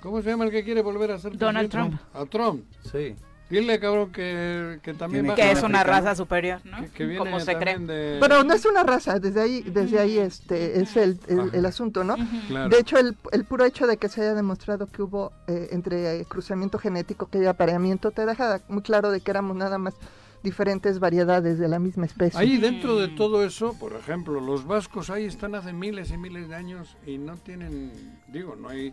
¿Cómo 0.00 0.22
se 0.22 0.30
llama 0.30 0.44
el 0.44 0.50
que 0.50 0.64
quiere 0.64 0.82
volver 0.82 1.10
a 1.12 1.18
ser 1.18 1.36
Donald 1.36 1.70
presidente? 1.70 2.02
A 2.14 2.26
Trump. 2.26 2.64
Sí. 2.92 3.16
Dile, 3.48 3.78
cabrón, 3.78 4.10
que, 4.10 4.80
que 4.82 4.92
también 4.94 5.32
Que 5.36 5.52
es 5.52 5.62
una 5.62 5.84
raza 5.84 6.16
superior, 6.16 6.60
¿no? 6.64 6.80
Que, 6.82 6.88
que 6.90 7.04
viene 7.04 7.18
Como 7.20 7.38
se 7.38 7.56
cree. 7.56 7.78
de... 7.78 8.18
Pero 8.20 8.42
no 8.42 8.52
es 8.52 8.64
una 8.66 8.82
raza, 8.82 9.20
desde 9.20 9.40
ahí, 9.40 9.62
desde 9.62 10.00
ahí 10.00 10.18
este 10.18 10.80
es 10.80 10.96
el, 10.96 11.20
el- 11.52 11.64
asunto, 11.66 12.02
¿no? 12.02 12.16
Claro. 12.48 12.68
De 12.70 12.78
hecho, 12.80 12.98
el, 12.98 13.16
el 13.30 13.44
puro 13.44 13.64
hecho 13.64 13.86
de 13.86 13.98
que 13.98 14.08
se 14.08 14.20
haya 14.22 14.34
demostrado 14.34 14.88
que 14.88 15.00
hubo 15.02 15.32
eh, 15.46 15.68
entre 15.70 16.18
eh, 16.20 16.24
cruzamiento 16.24 16.78
genético, 16.78 17.26
que 17.28 17.38
haya 17.38 17.50
apareamiento, 17.50 18.10
te 18.10 18.26
deja 18.26 18.60
muy 18.68 18.82
claro 18.82 19.10
de 19.12 19.20
que 19.20 19.30
éramos 19.30 19.56
nada 19.56 19.78
más 19.78 19.94
diferentes 20.42 20.98
variedades 20.98 21.58
de 21.58 21.68
la 21.68 21.78
misma 21.78 22.06
especie. 22.06 22.38
Ahí 22.38 22.56
dentro 22.58 22.96
de 22.98 23.08
todo 23.08 23.44
eso, 23.44 23.76
por 23.78 23.92
ejemplo, 23.94 24.40
los 24.40 24.64
vascos 24.66 25.08
ahí 25.10 25.24
están 25.24 25.54
hace 25.54 25.72
miles 25.72 26.10
y 26.10 26.18
miles 26.18 26.48
de 26.48 26.54
años 26.56 26.96
y 27.06 27.18
no 27.18 27.36
tienen, 27.36 27.92
digo, 28.28 28.56
no 28.56 28.68
hay... 28.68 28.92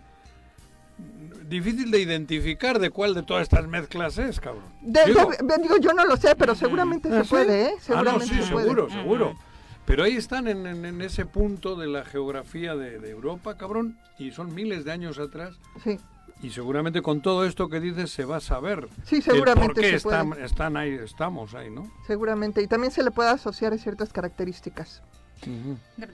Difícil 1.47 1.91
de 1.91 1.99
identificar 1.99 2.79
de 2.79 2.89
cuál 2.89 3.13
de 3.13 3.21
todas 3.23 3.43
estas 3.43 3.67
mezclas 3.67 4.17
es, 4.17 4.39
cabrón. 4.39 4.63
De- 4.81 5.05
Digo, 5.05 5.29
de- 5.29 5.57
digo, 5.61 5.77
yo 5.77 5.93
no 5.93 6.05
lo 6.05 6.17
sé, 6.17 6.35
pero 6.35 6.55
seguramente 6.55 7.09
¿Ah, 7.09 7.17
se 7.19 7.23
sí? 7.25 7.29
puede, 7.29 7.65
¿eh? 7.65 7.69
Ah, 7.71 7.75
no, 7.75 7.81
Seguramente 7.81 8.25
sí, 8.25 8.43
se 8.43 8.51
puede. 8.51 8.63
seguro, 8.65 8.89
seguro. 8.89 9.33
Pero 9.85 10.03
ahí 10.03 10.15
están 10.15 10.47
en, 10.47 10.65
en- 10.65 10.85
en 10.85 11.01
ese 11.01 11.25
punto 11.25 11.75
de 11.75 11.87
la 11.87 12.05
geografía 12.05 12.75
de, 12.75 12.97
de 12.99 13.09
Europa, 13.11 13.57
cabrón, 13.57 13.97
y 14.17 14.31
son 14.31 14.55
miles 14.55 14.85
de 14.85 14.93
años 14.93 15.19
atrás. 15.19 15.55
Sí. 15.83 15.99
Y 16.41 16.49
seguramente 16.51 17.01
con 17.01 17.21
todo 17.21 17.45
esto 17.45 17.69
que 17.69 17.79
dices 17.79 18.09
se 18.11 18.25
va 18.25 18.37
a 18.37 18.41
saber. 18.41 18.87
Sí, 19.05 19.17
el 19.17 19.23
seguramente 19.23 19.73
por 19.73 19.81
qué 19.81 19.99
se 19.99 20.45
están 20.45 20.77
ahí, 20.77 20.91
estamos 20.93 21.53
ahí, 21.53 21.69
¿no? 21.69 21.91
Seguramente. 22.07 22.61
Y 22.61 22.67
también 22.67 22.91
se 22.91 23.03
le 23.03 23.11
puede 23.11 23.29
asociar 23.29 23.73
a 23.73 23.77
ciertas 23.77 24.11
características. 24.11 25.01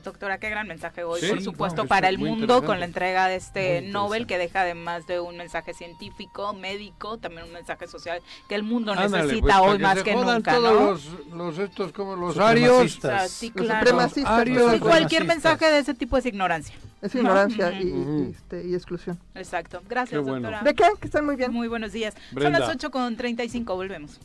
Doctora, 0.03 0.37
qué 0.39 0.49
gran 0.49 0.67
mensaje 0.67 1.03
hoy, 1.03 1.21
Sí, 1.21 1.27
por 1.29 1.41
supuesto, 1.41 1.83
no, 1.83 1.87
para 1.87 2.09
el 2.09 2.17
mundo 2.17 2.63
con 2.63 2.79
la 2.79 2.85
entrega 2.85 3.27
de 3.27 3.35
este 3.35 3.81
Nobel 3.81 4.27
que 4.27 4.37
deja 4.37 4.61
además 4.61 5.07
de 5.07 5.19
un 5.19 5.37
mensaje 5.37 5.73
científico, 5.73 6.53
médico, 6.53 7.17
también 7.17 7.45
un 7.45 7.53
mensaje 7.53 7.87
social 7.87 8.21
que 8.47 8.55
el 8.55 8.63
mundo 8.63 8.91
Ándale, 8.91 9.23
necesita 9.23 9.59
pues, 9.59 9.71
hoy 9.71 9.77
que 9.77 9.83
más 9.83 9.97
se 9.97 10.03
que 10.03 10.13
jodan 10.13 10.35
nunca, 10.35 10.53
todos 10.55 10.71
¿no? 10.73 11.35
los, 11.35 11.55
los 11.57 11.59
estos 11.59 11.91
como 11.91 12.15
los 12.15 12.37
arios. 12.37 12.91
Supremacistas. 12.91 13.31
Sí, 13.31 13.51
Los 13.55 13.65
claro. 13.65 13.87
supremacistas, 13.87 14.39
Arios, 14.39 14.71
Sí, 14.73 14.79
cualquier 14.79 15.25
mensaje 15.25 15.65
de 15.71 15.79
ese 15.79 15.93
tipo 15.93 16.17
es 16.17 16.25
ignorancia. 16.25 16.75
Es 17.01 17.13
¿no? 17.15 17.21
ignorancia 17.21 17.71
y, 17.71 17.87
y, 17.87 18.31
este, 18.35 18.67
y 18.67 18.73
exclusión. 18.73 19.17
Exacto. 19.35 19.81
Gracias, 19.87 20.11
Qué 20.21 20.29
bueno. 20.29 20.49
doctora. 20.49 20.61
¿De 20.63 20.73
qué? 20.73 20.85
Que 20.99 21.07
están 21.07 21.25
muy 21.25 21.35
bien. 21.35 21.51
Muy 21.53 21.67
buenos 21.67 21.91
días. 21.93 22.13
Brenda. 22.31 22.59
Son 22.59 22.67
las 22.67 22.75
8 22.75 22.91
con 22.91 23.15
35, 23.15 23.75
volvemos. 23.75 24.19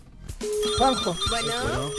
Juanjo. 0.78 1.14
Bueno, 1.30 1.90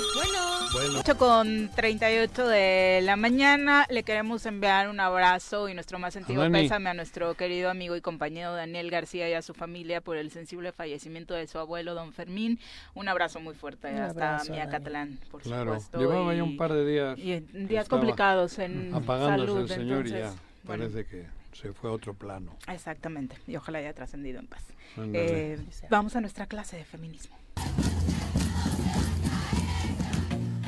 bueno. 0.73 0.99
8 0.99 1.17
con 1.17 1.69
38 1.76 2.47
de 2.47 2.99
la 3.03 3.15
mañana. 3.15 3.86
Le 3.89 4.03
queremos 4.03 4.45
enviar 4.45 4.89
un 4.89 4.99
abrazo 4.99 5.69
y 5.69 5.73
nuestro 5.73 5.99
más 5.99 6.13
sentido 6.13 6.41
Dani. 6.41 6.63
pésame 6.63 6.89
a 6.89 6.93
nuestro 6.93 7.36
querido 7.36 7.69
amigo 7.69 7.95
y 7.95 8.01
compañero 8.01 8.53
Daniel 8.53 8.91
García 8.91 9.30
y 9.30 9.34
a 9.34 9.41
su 9.41 9.53
familia 9.53 10.01
por 10.01 10.17
el 10.17 10.32
sensible 10.32 10.71
fallecimiento 10.73 11.34
de 11.34 11.47
su 11.47 11.57
abuelo, 11.59 11.93
don 11.93 12.11
Fermín. 12.11 12.59
Un 12.93 13.07
abrazo 13.07 13.39
muy 13.39 13.55
fuerte 13.55 13.88
Un 13.89 13.99
hasta 14.01 14.34
abrazo, 14.36 14.51
Miacatlán, 14.51 15.19
por 15.32 15.41
Claro, 15.41 15.76
supuesto. 15.80 15.97
llevaba 15.99 16.34
y- 16.34 16.38
ya 16.38 16.43
un 16.43 16.57
par 16.57 16.73
de 16.73 16.86
días. 16.86 17.17
y 17.17 17.39
días 17.65 17.88
complicados 17.88 18.59
en 18.59 18.93
Apagándose 18.95 19.45
salud, 19.47 19.61
el 19.61 19.69
señor 19.69 20.07
y 20.07 20.09
ya 20.11 20.17
entonces, 20.17 20.41
bueno. 20.63 20.84
parece 20.89 21.05
que 21.09 21.26
se 21.53 21.71
fue 21.71 21.89
a 21.89 21.93
otro 21.93 22.13
plano. 22.13 22.53
Exactamente, 22.67 23.38
y 23.47 23.55
ojalá 23.55 23.78
haya 23.80 23.93
trascendido 23.93 24.39
en 24.39 24.47
paz. 24.47 24.63
Eh, 24.97 25.57
vamos 25.89 26.15
a 26.17 26.21
nuestra 26.21 26.47
clase 26.47 26.76
de 26.78 26.84
feminismo. 26.84 27.38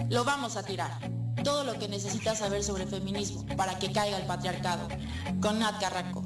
Lo 0.09 0.23
vamos 0.23 0.55
a 0.55 0.63
tirar. 0.63 0.91
Todo 1.43 1.63
lo 1.63 1.77
que 1.77 1.87
necesitas 1.87 2.39
saber 2.39 2.63
sobre 2.63 2.87
feminismo 2.87 3.45
para 3.55 3.77
que 3.77 3.91
caiga 3.91 4.17
el 4.17 4.25
patriarcado. 4.25 4.87
Con 5.41 5.59
Nat 5.59 5.79
Carranco. 5.79 6.23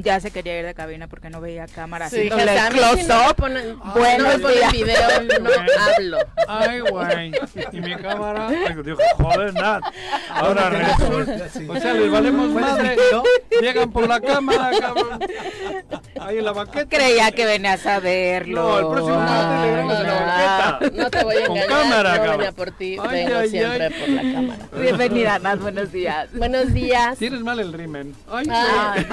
Ya 0.00 0.20
se 0.20 0.30
quería 0.30 0.60
ir 0.60 0.64
de 0.66 0.74
cabina 0.74 1.08
porque 1.08 1.28
no 1.30 1.40
veía 1.40 1.66
cámara. 1.66 2.08
Sí, 2.08 2.16
haciéndole 2.28 2.52
dije, 2.52 2.58
a 2.58 2.70
mí 2.70 2.78
si 2.78 2.84
close 2.84 3.08
no 3.08 3.18
me 3.18 3.30
up. 3.30 3.36
ponen- 3.36 3.78
Buenos 3.94 4.38
no 4.40 4.48
me 4.48 4.54
video, 4.72 5.22
no 5.40 5.50
hablo. 5.96 6.18
Ay, 6.46 6.80
güey. 6.80 7.32
Y 7.72 7.80
mi 7.80 7.96
cámara. 7.96 8.48
Digo, 8.48 8.98
joder, 9.16 9.54
Nat. 9.54 9.82
Ahora 10.30 10.70
resulta. 10.70 11.46
O 11.68 11.80
sea, 11.80 11.92
les 11.94 12.10
valemos 12.10 12.48
madre. 12.50 12.96
Llegan 13.60 13.90
por 13.90 14.08
la 14.08 14.20
cámara, 14.20 14.70
cabrón. 14.78 15.18
Ahí 16.20 16.38
en 16.38 16.44
la 16.44 16.52
banqueta. 16.52 16.96
Creía 16.96 17.32
que 17.32 17.44
venías 17.46 17.84
a 17.86 17.98
verlo. 17.98 18.62
No, 18.62 18.78
el 18.78 18.86
próximo 18.86 19.18
martes 19.20 19.60
le 19.62 19.70
veremos 19.70 19.98
en 20.00 20.06
la 20.06 20.14
banqueta. 20.14 21.02
No 21.02 21.10
te 21.10 21.24
voy 21.24 21.36
a 21.36 21.46
Con 21.46 21.56
engañar, 21.56 21.66
cámara, 21.82 22.10
no 22.10 22.16
cabrón. 22.16 22.36
venía 22.38 22.52
por 22.52 22.70
ti, 22.72 22.96
Ay, 23.00 23.24
vengo 23.24 23.38
ay, 23.38 23.48
siempre 23.50 23.84
ay. 23.86 23.94
por 24.00 24.08
la 24.10 24.22
cámara. 24.34 24.58
Bienvenida, 24.80 25.38
Nat, 25.40 25.58
buenos 25.60 25.92
días. 25.92 26.28
Buenos 26.34 26.72
días. 26.72 27.18
Tienes 27.18 27.40
mal 27.40 27.58
el 27.60 27.72
rimen. 27.72 28.14
Ay, 28.30 28.46
Ay. 28.50 29.06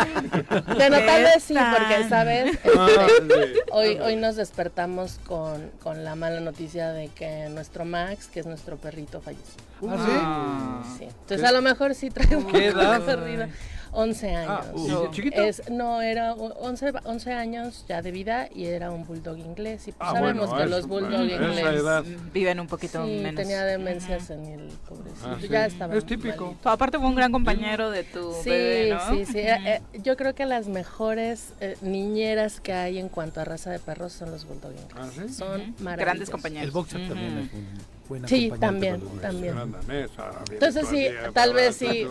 Bueno, 0.76 0.98
tal 1.06 1.24
vez 1.24 1.44
sí, 1.44 1.54
porque, 1.56 2.10
¿sabes? 2.10 2.58
Ah, 2.78 3.08
Este, 3.08 3.64
hoy, 3.72 4.00
hoy 4.00 4.16
nos 4.16 4.36
despertamos 4.36 5.20
con, 5.26 5.70
con 5.82 6.04
la 6.04 6.16
mala 6.16 6.40
noticia 6.40 6.92
de 6.92 7.08
que 7.10 7.48
nuestro 7.50 7.86
Max, 7.86 8.28
que 8.28 8.40
es 8.42 8.46
nuestro 8.46 8.78
perrito, 8.78 9.22
falleció. 9.22 9.56
¿Ah, 9.90 10.84
sí? 10.86 10.98
Sí. 11.00 11.04
Entonces, 11.06 11.42
¿Qué- 11.42 11.48
a 11.48 11.52
lo 11.52 11.62
mejor 11.62 11.96
sí 11.96 12.10
traigo 12.10 12.46
¿Qué 12.48 12.72
una 12.72 12.96
edad? 12.98 13.02
perdida. 13.96 14.02
11 14.04 14.36
años. 14.36 14.50
Ah, 14.50 14.72
uh, 14.74 15.12
¿chiquito? 15.12 15.42
Es, 15.42 15.70
no, 15.70 16.02
era 16.02 16.34
u- 16.36 16.54
11, 16.60 16.94
11 17.06 17.32
años 17.34 17.86
ya 17.88 18.02
de 18.02 18.12
vida 18.12 18.48
y 18.54 18.66
era 18.66 18.92
un 18.92 19.06
bulldog 19.06 19.38
inglés. 19.38 19.88
Y 19.88 19.92
pues 19.92 20.10
Ah, 20.10 20.14
sabemos 20.14 20.48
bueno, 20.50 20.56
que 20.58 20.62
eso, 20.64 20.70
los 20.78 20.88
bulldog 20.88 21.22
ingleses. 21.22 22.34
Viven 22.34 22.60
un 22.60 22.68
poquito 22.68 23.04
sí, 23.06 23.12
menos. 23.22 23.36
tenía 23.36 23.64
demencia 23.64 24.20
senil, 24.20 24.70
pobrecito. 24.88 25.28
Ah, 25.30 25.38
sí. 25.40 25.48
Ya 25.48 25.66
estaba 25.66 25.96
Es 25.96 26.06
típico. 26.06 26.46
malito. 26.48 26.70
Aparte 26.70 26.98
fue 26.98 27.08
un 27.08 27.16
gran 27.16 27.32
compañero 27.32 27.90
de 27.92 28.04
tu 28.04 28.34
Sí, 28.44 28.50
bebé, 28.50 28.90
¿no? 28.94 29.10
sí, 29.10 29.26
sí. 29.26 29.40
Eh, 29.40 29.58
eh, 29.66 29.82
yo 30.04 30.18
creo 30.18 30.36
que 30.36 30.46
las 30.46 30.68
mejores 30.68 31.54
eh, 31.62 31.78
niñeras 31.82 32.60
que 32.60 32.74
hay 32.74 33.00
en 33.00 33.10
cuanto 33.10 33.40
a 33.42 33.46
raza 33.46 33.72
de 33.72 33.80
perros 33.80 34.14
son 34.14 34.32
los 34.32 34.46
bulldog 34.46 34.74
ingleses. 34.74 35.36
Son 35.38 35.48
Ujú. 35.62 35.84
maravillosos. 35.84 35.98
Grandes 35.98 36.30
compañeros. 36.30 36.66
El 36.66 36.72
boxer 36.72 37.08
también 37.08 37.38
es 37.40 37.54
un 37.54 37.95
buen 38.08 38.28
Sí, 38.28 38.52
también, 38.60 39.02
también. 39.22 39.56
Viene 39.88 40.08
Entonces 40.52 40.88
sí, 40.90 41.08
tal 41.34 41.54
vez 41.54 41.76
sí, 41.76 42.08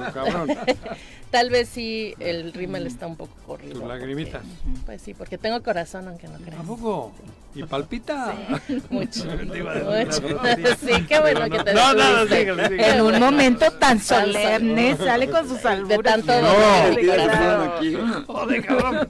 tal 1.31 1.51
vez 1.51 1.69
sí 1.69 2.15
el 2.21 2.53
rímel 2.53 2.87
está 2.87 3.07
un 3.07 3.17
poco 3.17 3.35
corrido. 3.47 3.81
Tus 3.81 3.89
lagrimitas. 3.89 4.43
porque- 4.43 4.81
Pues 4.87 5.03
sí, 5.03 5.15
porque 5.15 5.39
tengo 5.39 5.63
corazón, 5.63 6.09
aunque 6.09 6.29
no 6.29 6.39
creas. 6.39 6.61
¿A 6.61 6.63
poco? 6.65 7.13
¿Y 7.55 7.63
palpita? 7.63 8.35
Mucho. 8.91 9.23
Una 9.25 9.35
Mucho. 9.45 10.21
grosería. 10.23 10.77
Sí, 10.77 11.05
qué 11.09 11.21
bueno 11.21 11.43
que 11.45 11.59
no- 11.59 11.65
te 11.65 11.75
No, 11.75 12.27
síguele. 12.27 12.91
En 12.95 13.01
un 13.01 13.19
momento 13.21 13.71
tan 13.73 14.01
solemne 14.01 14.97
sol- 14.97 15.07
sale 15.07 15.31
con 15.31 15.49
sus 15.49 15.63
De 15.63 15.69
alburas. 15.69 16.03
tanto 16.03 16.33
dolor. 16.33 16.95
desgraciado. 16.97 18.25
Joder, 18.27 18.65
cabrón. 18.67 19.09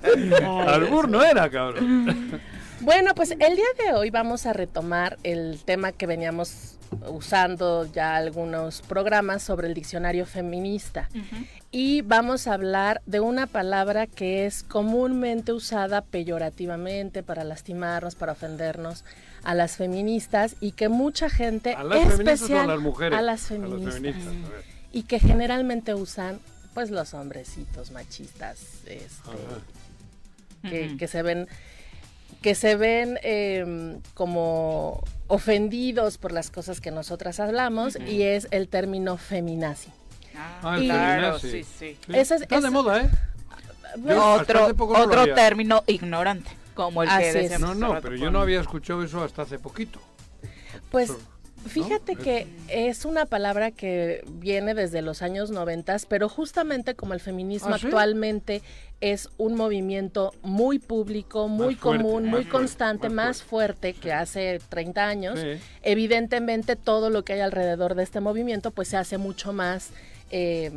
Albur 0.69 1.09
no 1.09 1.23
era, 1.25 1.49
cabrón. 1.51 2.41
Bueno, 2.81 3.15
pues 3.15 3.31
el 3.31 3.39
día 3.57 3.65
de 3.87 3.95
hoy 3.95 4.11
vamos 4.11 4.47
a 4.47 4.53
retomar 4.53 5.19
el 5.23 5.61
tema 5.65 5.93
que 5.93 6.07
veníamos 6.07 6.77
usando 7.09 7.91
ya 7.93 8.15
algunos 8.17 8.83
programas 8.83 9.43
sobre 9.43 9.67
el 9.67 9.75
diccionario 9.75 10.27
feminista 10.27 11.09
y 11.73 12.03
vamos 12.03 12.47
a 12.47 12.55
hablar 12.55 13.03
de 13.07 13.19
una 13.21 13.47
palabra 13.47 14.07
que 14.07 14.47
es 14.47 14.63
comúnmente 14.63 15.53
usada 15.53 16.03
peyorativamente 16.03 17.23
para 17.23 17.43
lastimarnos, 17.43 18.15
para 18.15 18.33
ofendernos 18.33 19.05
a 19.43 19.55
las 19.55 19.77
feministas 19.77 20.55
y 20.61 20.73
que 20.73 20.89
mucha 20.89 21.29
gente, 21.31 21.75
¿A 21.75 21.83
las 21.83 21.99
feministas 21.99 22.19
o 22.19 22.29
a 22.29 22.33
especial 22.35 22.69
las 22.69 22.81
mujeres? 22.81 23.19
a 23.19 23.23
las 23.23 23.51
A 23.51 23.55
las 23.55 23.63
feministas, 23.65 23.95
feministas, 23.95 24.27
a 24.29 24.49
ver. 24.51 24.65
y 24.93 25.03
que 25.05 25.19
generalmente 25.19 25.95
usan 25.95 26.39
pues 26.75 26.91
los 26.91 27.15
hombrecitos 27.15 27.91
machistas 27.93 28.61
este, 28.87 29.09
que, 30.69 30.97
que 30.97 31.09
se 31.09 31.23
ven 31.23 31.49
que 32.43 32.55
se 32.55 32.77
ven 32.77 33.19
em, 33.23 34.01
como 34.15 35.03
ofendidos 35.29 36.19
por 36.19 36.33
las 36.33 36.51
cosas 36.51 36.81
que 36.81 36.91
nosotras 36.91 37.41
hablamos 37.41 37.97
y 38.07 38.23
es 38.23 38.49
el 38.51 38.69
término 38.69 39.17
feminazi. 39.17 39.91
Ah, 40.37 40.75
el 40.77 40.85
Y- 40.85 40.87
Claro, 40.89 41.39
sí, 41.39 41.65
sí. 41.65 41.97
Ese 42.09 42.35
es- 42.37 42.43
Está 42.43 42.61
de 42.61 42.67
es- 42.67 42.73
moda, 42.73 43.01
¿eh? 43.03 43.11
Yo 44.05 44.33
Otro, 44.35 44.73
no 44.73 44.85
otro 44.99 45.25
término 45.35 45.85
ignorante, 45.87 46.51
como 46.75 47.03
el 47.05 47.09
que 47.09 47.15
Así 47.15 47.25
es. 47.27 47.35
decíamos 47.35 47.77
No, 47.77 47.95
no, 47.95 48.01
pero 48.01 48.17
yo 48.17 48.31
no 48.31 48.41
había 48.41 48.61
escuchado 48.61 49.05
eso 49.05 49.23
hasta 49.23 49.43
hace 49.43 49.59
poquito. 49.59 50.01
Pues 50.91 51.13
¿no? 51.65 51.71
fíjate 51.71 52.17
que 52.17 52.47
es 52.69 53.05
una 53.05 53.27
palabra 53.27 53.71
que 53.71 54.23
viene 54.29 54.75
desde 54.75 55.03
los 55.03 55.23
años 55.23 55.51
noventas, 55.51 56.07
pero 56.07 56.29
justamente 56.29 56.95
como 56.95 57.15
el 57.15 57.21
feminismo 57.21 57.75
¿Ah, 57.75 57.79
sí? 57.79 57.87
actualmente 57.87 58.63
es 59.01 59.29
un 59.39 59.55
movimiento 59.55 60.33
muy 60.43 60.79
público, 60.79 61.49
muy 61.49 61.75
fuerte, 61.75 62.03
común, 62.03 62.23
muy 62.25 62.31
fuerte, 62.31 62.51
constante, 62.51 63.09
más 63.09 63.27
más 63.27 63.43
fuerte 63.43 63.93
que 63.95 64.13
hace 64.13 64.61
30 64.69 65.07
años, 65.07 65.41
Sí. 65.41 65.61
evidentemente 65.83 66.77
todo 66.77 67.11
lo 67.11 67.25
que 67.25 67.35
hay 67.35 67.41
alrededor 67.41 67.95
de 67.95 68.03
este 68.03 68.21
movimiento 68.21 68.71
pues 68.71 68.89
se 68.89 68.97
hace 68.97 69.19
mucho 69.19 69.53
más, 69.53 69.91
eh, 70.31 70.71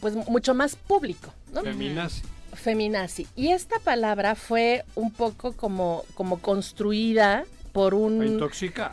pues 0.00 0.14
mucho 0.14 0.54
más 0.54 0.76
público, 0.76 1.32
¿no? 1.52 1.62
Feminazi. 1.62 2.22
Feminazi. 2.54 3.26
Y 3.36 3.48
esta 3.48 3.78
palabra 3.78 4.34
fue 4.34 4.84
un 4.94 5.12
poco 5.12 5.52
como, 5.52 6.04
como 6.14 6.38
construida 6.40 7.44
por 7.72 7.94
un 7.94 8.24
intoxicar. 8.26 8.92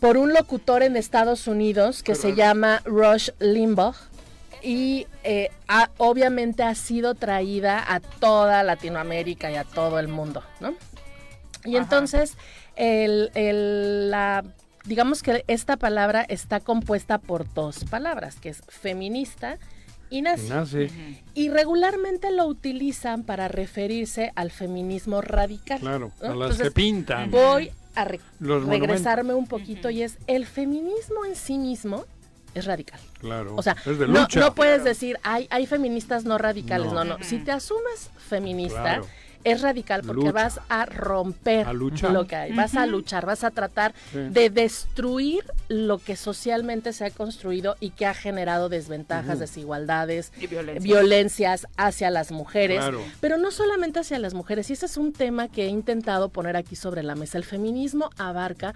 Por 0.00 0.16
un 0.16 0.32
locutor 0.34 0.82
en 0.82 0.96
Estados 0.96 1.46
Unidos 1.46 2.02
que 2.02 2.14
se 2.14 2.34
llama 2.34 2.82
Rush 2.84 3.30
Limbaugh 3.38 3.94
y 4.62 5.06
eh, 5.24 5.50
ha- 5.68 5.90
obviamente 5.98 6.62
ha 6.62 6.74
sido 6.74 7.14
traída 7.14 7.84
a 7.86 8.00
toda 8.00 8.62
Latinoamérica 8.62 9.50
y 9.50 9.56
a 9.56 9.64
todo 9.64 9.98
el 9.98 10.08
mundo, 10.08 10.42
¿no? 10.60 10.74
Y 11.64 11.76
Ajá. 11.76 11.84
entonces, 11.84 12.36
el, 12.76 13.30
el- 13.34 14.10
la, 14.10 14.44
digamos 14.84 15.22
que 15.22 15.44
esta 15.48 15.76
palabra 15.76 16.22
está 16.28 16.60
compuesta 16.60 17.18
por 17.18 17.52
dos 17.54 17.84
palabras, 17.84 18.36
que 18.36 18.50
es 18.50 18.62
feminista 18.68 19.58
y 20.10 20.20
nazi. 20.22 20.48
Nazi. 20.48 20.88
Y 21.34 21.48
regularmente 21.48 22.30
lo 22.30 22.46
utilizan 22.46 23.24
para 23.24 23.48
referirse 23.48 24.32
al 24.34 24.50
feminismo 24.50 25.22
radical. 25.22 25.80
Claro, 25.80 26.12
¿no? 26.20 26.26
a 26.26 26.28
las 26.36 26.50
Entonces, 26.52 26.62
que 26.68 26.70
pintan. 26.70 27.30
Voy 27.30 27.70
a 27.94 28.04
re- 28.04 28.20
Los 28.40 28.64
regresarme 28.64 29.34
un 29.34 29.46
poquito 29.46 29.90
y 29.90 30.02
es 30.02 30.18
el 30.26 30.46
feminismo 30.46 31.24
en 31.24 31.36
sí 31.36 31.58
mismo 31.58 32.04
es 32.54 32.66
radical. 32.66 33.00
Claro. 33.20 33.54
O 33.56 33.62
sea, 33.62 33.76
es 33.84 33.98
de 33.98 34.06
no, 34.06 34.20
lucha. 34.20 34.38
no 34.40 34.54
puedes 34.54 34.84
decir 34.84 35.18
hay, 35.22 35.46
hay 35.50 35.66
feministas 35.66 36.24
no 36.24 36.38
radicales, 36.38 36.92
No. 36.92 37.04
no, 37.04 37.18
no. 37.18 37.24
Si 37.24 37.38
te 37.38 37.50
asumes 37.52 38.10
feminista, 38.28 38.80
Claro. 38.82 39.06
Es 39.44 39.60
radical 39.60 40.02
porque 40.02 40.20
Lucha. 40.22 40.32
vas 40.32 40.60
a 40.68 40.86
romper 40.86 41.66
A 41.68 41.72
lo 41.72 42.26
que 42.26 42.34
hay, 42.36 42.52
vas 42.52 42.74
a 42.74 42.86
luchar, 42.86 43.26
vas 43.26 43.44
a 43.44 43.50
tratar 43.50 43.94
Sí. 44.12 44.18
de 44.30 44.50
destruir 44.50 45.44
lo 45.68 45.98
que 45.98 46.16
socialmente 46.16 46.92
se 46.92 47.04
ha 47.04 47.10
construido 47.10 47.76
y 47.80 47.90
que 47.90 48.06
ha 48.06 48.14
generado 48.14 48.68
desventajas, 48.68 49.38
desigualdades, 49.38 50.32
Y 50.40 50.46
violencias. 50.46 50.84
violencias 50.84 51.66
hacia 51.76 52.10
las 52.10 52.32
mujeres, 52.32 52.78
Claro. 52.78 53.00
pero 53.20 53.36
no 53.36 53.50
solamente 53.50 54.00
hacia 54.00 54.18
las 54.18 54.34
mujeres, 54.34 54.70
y 54.70 54.72
ese 54.72 54.86
es 54.86 54.96
un 54.96 55.12
tema 55.12 55.48
que 55.48 55.64
he 55.66 55.68
intentado 55.68 56.28
poner 56.30 56.56
aquí 56.56 56.74
sobre 56.76 57.02
la 57.02 57.14
mesa. 57.14 57.38
El 57.38 57.44
feminismo 57.44 58.10
abarca 58.18 58.74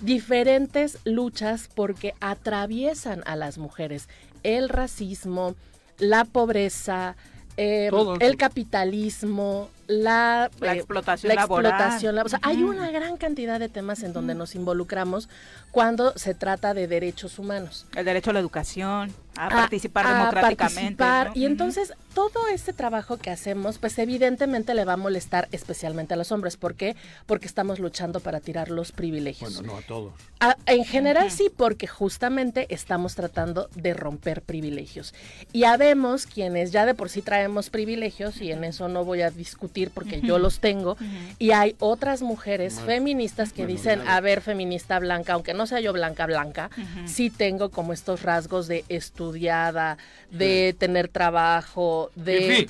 diferentes 0.00 0.98
luchas 1.04 1.68
porque 1.74 2.14
atraviesan 2.20 3.22
a 3.26 3.36
las 3.36 3.58
mujeres. 3.58 4.08
El 4.42 4.68
racismo, 4.68 5.54
la 5.98 6.24
pobreza, 6.24 7.16
eh, 7.56 7.90
el 8.20 8.36
capitalismo, 8.38 9.68
la, 9.90 10.50
La 10.60 10.72
eh, 10.74 10.76
explotación 10.76 11.28
la 11.28 11.34
laboral. 11.42 11.72
explotación 11.72 12.14
lab- 12.16 12.26
o 12.26 12.28
sea, 12.28 12.38
hay 12.42 12.62
una 12.62 12.90
gran 12.90 13.16
cantidad 13.16 13.58
de 13.58 13.68
temas 13.68 14.02
en 14.02 14.12
donde 14.12 14.34
nos 14.34 14.54
involucramos 14.54 15.28
cuando 15.70 16.12
se 16.16 16.34
trata 16.34 16.74
de 16.74 16.86
derechos 16.86 17.38
humanos. 17.38 17.86
El 17.94 18.04
derecho 18.04 18.30
a 18.30 18.32
la 18.34 18.40
educación, 18.40 19.12
a, 19.36 19.46
A- 19.46 19.48
participar 19.48 20.06
a 20.06 20.18
democráticamente. 20.18 20.96
participar. 20.96 21.26
¿no? 21.28 21.32
Y 21.34 21.44
entonces 21.46 21.92
todo 22.14 22.48
este 22.52 22.72
trabajo 22.72 23.16
que 23.18 23.30
hacemos, 23.30 23.78
pues 23.78 23.98
evidentemente 23.98 24.74
le 24.74 24.84
va 24.84 24.94
a 24.94 24.96
molestar 24.96 25.48
especialmente 25.52 26.14
a 26.14 26.16
los 26.16 26.32
hombres. 26.32 26.56
¿Por 26.56 26.74
qué? 26.74 26.96
Porque 27.26 27.46
estamos 27.46 27.78
luchando 27.78 28.20
para 28.20 28.40
tirar 28.40 28.70
los 28.70 28.90
privilegios. 28.92 29.54
Bueno, 29.56 29.72
no 29.74 29.78
a 29.78 29.82
todos. 29.82 30.12
A- 30.40 30.56
en 30.66 30.84
general 30.84 31.30
sí, 31.30 31.50
porque 31.56 31.86
justamente 31.86 32.66
estamos 32.70 33.14
tratando 33.14 33.68
de 33.76 33.94
romper 33.94 34.42
privilegios. 34.42 35.14
Y 35.52 35.64
habemos 35.64 36.26
quienes 36.26 36.72
ya 36.72 36.84
de 36.84 36.94
por 36.94 37.08
sí 37.10 37.22
traemos 37.22 37.70
privilegios, 37.70 38.40
y 38.40 38.50
en 38.50 38.64
eso 38.64 38.88
no 38.88 39.04
voy 39.04 39.22
a 39.22 39.30
discutir 39.30 39.79
porque 39.88 40.20
yo 40.20 40.38
los 40.38 40.60
tengo, 40.60 40.98
y 41.38 41.52
hay 41.52 41.74
otras 41.78 42.20
mujeres 42.20 42.74
Más 42.74 42.84
feministas 42.84 43.54
que 43.54 43.64
dicen, 43.66 44.02
a 44.06 44.20
ver, 44.20 44.42
feminista 44.42 44.98
blanca, 44.98 45.32
aunque 45.32 45.54
no 45.54 45.66
sea 45.66 45.80
yo 45.80 45.94
blanca, 45.94 46.26
blanca, 46.26 46.68
sí 47.06 47.30
tengo 47.30 47.70
como 47.70 47.94
estos 47.94 48.22
rasgos 48.22 48.68
de 48.68 48.84
estudiada, 48.90 49.96
de 50.30 50.74
tener 50.78 51.08
trabajo, 51.08 52.10
de... 52.14 52.68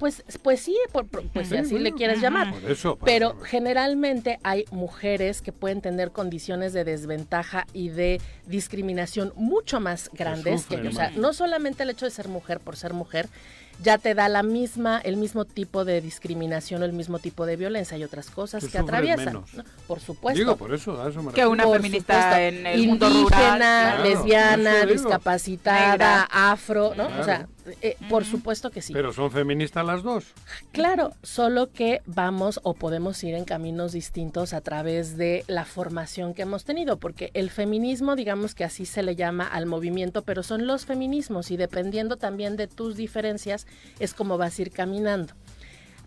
Pues, 0.00 0.24
pues 0.42 0.60
sí, 0.60 0.76
por- 0.90 1.06
por- 1.06 1.22
pues 1.28 1.46
si 1.48 1.54
Sí, 1.54 1.60
así 1.60 1.78
le 1.78 1.92
quieres 1.92 2.20
llamar. 2.20 2.50
Por 2.50 2.68
eso, 2.68 2.98
Pero 3.04 3.36
generalmente 3.44 4.40
hay 4.42 4.64
mujeres 4.72 5.42
que 5.42 5.52
pueden 5.52 5.80
tener 5.80 6.10
condiciones 6.10 6.72
de 6.72 6.82
desventaja 6.82 7.64
y 7.72 7.90
de 7.90 8.20
discriminación 8.46 9.32
mucho 9.36 9.78
más 9.78 10.10
grandes 10.12 10.64
que 10.66 10.76
sufren 10.78 10.88
o 10.88 10.92
sea, 10.92 11.10
no 11.14 11.32
solamente 11.32 11.84
el 11.84 11.90
hecho 11.90 12.04
de 12.04 12.10
ser 12.10 12.26
mujer 12.26 12.58
por 12.58 12.74
ser 12.76 12.94
mujer 12.94 13.28
ya 13.82 13.98
te 13.98 14.14
da 14.14 14.28
la 14.28 14.42
misma, 14.42 14.98
el 15.00 15.16
mismo 15.16 15.44
tipo 15.44 15.84
de 15.84 16.00
discriminación 16.00 16.82
o 16.82 16.84
el 16.84 16.92
mismo 16.92 17.18
tipo 17.18 17.46
de 17.46 17.56
violencia 17.56 17.96
y 17.98 18.04
otras 18.04 18.30
cosas 18.30 18.66
Que 18.66 18.78
atraviesan. 18.78 19.24
menos. 19.26 19.54
¿no? 19.54 19.64
Por 19.86 20.00
supuesto. 20.00 20.38
Digo, 20.38 20.56
por 20.56 20.72
eso, 20.74 21.00
a 21.02 21.08
eso 21.10 21.22
me 21.22 21.32
Que 21.32 21.46
una 21.46 21.64
Por 21.64 21.76
feminista 21.76 22.14
supuesto. 22.22 22.36
en 22.58 22.66
el 22.66 22.86
mundo 22.86 23.06
rural, 23.08 23.22
Indígena, 23.22 23.92
claro, 23.96 24.04
lesbiana, 24.04 24.86
discapacitada, 24.86 25.90
Negra. 25.92 26.28
afro, 26.30 26.94
¿no? 26.96 27.06
O 27.06 27.24
sea, 27.24 27.46
Claro. 27.46 27.48
eh, 27.82 27.96
por 28.10 28.24
supuesto 28.24 28.70
que 28.70 28.82
sí. 28.82 28.92
Pero 28.92 29.12
son 29.12 29.30
feministas 29.30 29.84
las 29.84 30.02
dos. 30.02 30.24
Claro, 30.72 31.12
solo 31.22 31.70
que 31.72 32.02
vamos 32.06 32.60
o 32.62 32.74
podemos 32.74 33.22
ir 33.24 33.34
en 33.34 33.44
caminos 33.44 33.92
distintos 33.92 34.52
a 34.52 34.60
través 34.60 35.16
de 35.16 35.44
la 35.46 35.64
formación 35.64 36.34
que 36.34 36.42
hemos 36.42 36.64
tenido, 36.64 36.98
porque 36.98 37.30
el 37.34 37.50
feminismo, 37.50 38.16
digamos 38.16 38.54
que 38.54 38.64
así 38.64 38.84
se 38.86 39.02
le 39.02 39.16
llama 39.16 39.46
al 39.46 39.66
movimiento, 39.66 40.22
pero 40.22 40.42
son 40.42 40.66
los 40.66 40.84
feminismos 40.84 41.50
y 41.50 41.56
dependiendo 41.56 42.16
también 42.16 42.56
de 42.56 42.66
tus 42.66 42.96
diferencias 42.96 43.63
es 43.98 44.14
como 44.14 44.38
vas 44.38 44.58
a 44.58 44.62
ir 44.62 44.70
caminando. 44.70 45.34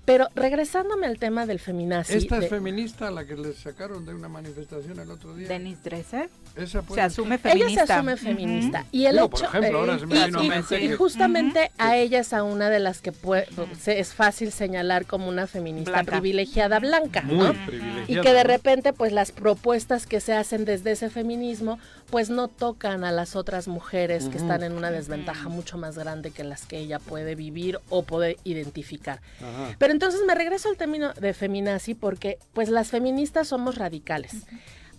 Pero 0.08 0.30
regresándome 0.36 1.06
al 1.06 1.20
tema 1.20 1.46
del 1.46 1.60
feminazi, 1.60 2.14
Esta 2.14 2.40
de- 2.40 2.46
es 2.46 2.50
feminista, 2.50 3.12
la 3.12 3.26
que 3.26 3.36
les 3.36 3.58
sacaron 3.58 4.06
de 4.06 4.14
una 4.16 4.30
manifestación 4.30 4.98
el 5.02 5.12
otro 5.12 5.36
día. 5.36 5.50
Denise 5.50 5.82
Dresser. 5.84 6.30
Esa 6.56 6.82
Se 6.82 7.02
asume 7.02 7.38
ser. 7.38 7.52
feminista. 7.52 7.82
Ella 7.84 7.86
se 7.86 7.94
asume 7.94 8.16
feminista. 8.16 8.86
Y 8.94 9.06
el 9.06 9.16
Digo, 9.18 9.30
por 9.30 9.40
hecho, 9.42 9.50
ejemplo, 9.50 9.80
ahora 9.80 10.00
se 10.00 10.06
me 10.06 10.16
y- 10.16 10.20
y- 10.46 10.48
mente 10.50 10.82
y 10.82 10.88
que- 10.88 10.96
justamente 10.96 11.72
a 11.78 11.98
ella 11.98 12.20
es 12.22 12.32
a 12.32 12.44
una 12.44 12.70
de 12.70 12.80
las 12.80 13.02
que 13.02 13.12
puede, 13.12 13.48
se- 13.82 14.00
es 14.00 14.14
fácil 14.14 14.54
señalar 14.54 15.06
como 15.06 15.28
una 15.28 15.46
feminista 15.46 15.92
Blanca. 15.92 16.12
privilegiada 16.14 16.80
blanca, 16.80 17.24
Muy 17.24 17.36
¿no? 17.40 17.54
privilegiada. 17.66 18.06
Y 18.08 18.22
que 18.24 18.34
de 18.34 18.44
repente, 18.46 18.94
pues 18.94 19.12
las 19.12 19.34
propuestas 19.34 20.08
que 20.08 20.22
se 20.22 20.32
hacen 20.32 20.64
desde 20.64 20.92
ese 20.94 21.10
feminismo, 21.10 21.80
pues 22.10 22.30
no 22.30 22.48
tocan 22.48 23.04
a 23.04 23.12
las 23.12 23.36
otras 23.36 23.68
mujeres 23.68 24.30
que 24.30 24.38
están 24.38 24.64
en 24.64 24.72
una 24.72 24.90
desventaja 24.90 25.50
mucho 25.50 25.78
más 25.78 25.98
grande 25.98 26.32
que 26.32 26.46
las 26.46 26.66
que 26.66 26.78
ella 26.80 27.00
puede 27.00 27.36
vivir 27.36 27.80
o 27.90 28.04
puede 28.04 28.38
identificar. 28.46 29.20
Ajá. 29.42 29.76
Pero 29.78 29.97
entonces 29.98 30.22
me 30.28 30.36
regreso 30.36 30.70
al 30.70 30.78
término 30.78 31.12
de 31.14 31.34
feminazi 31.34 31.96
porque 31.96 32.38
pues 32.54 32.70
las 32.70 32.90
feministas 32.92 33.48
somos 33.48 33.80
radicales. 33.80 34.32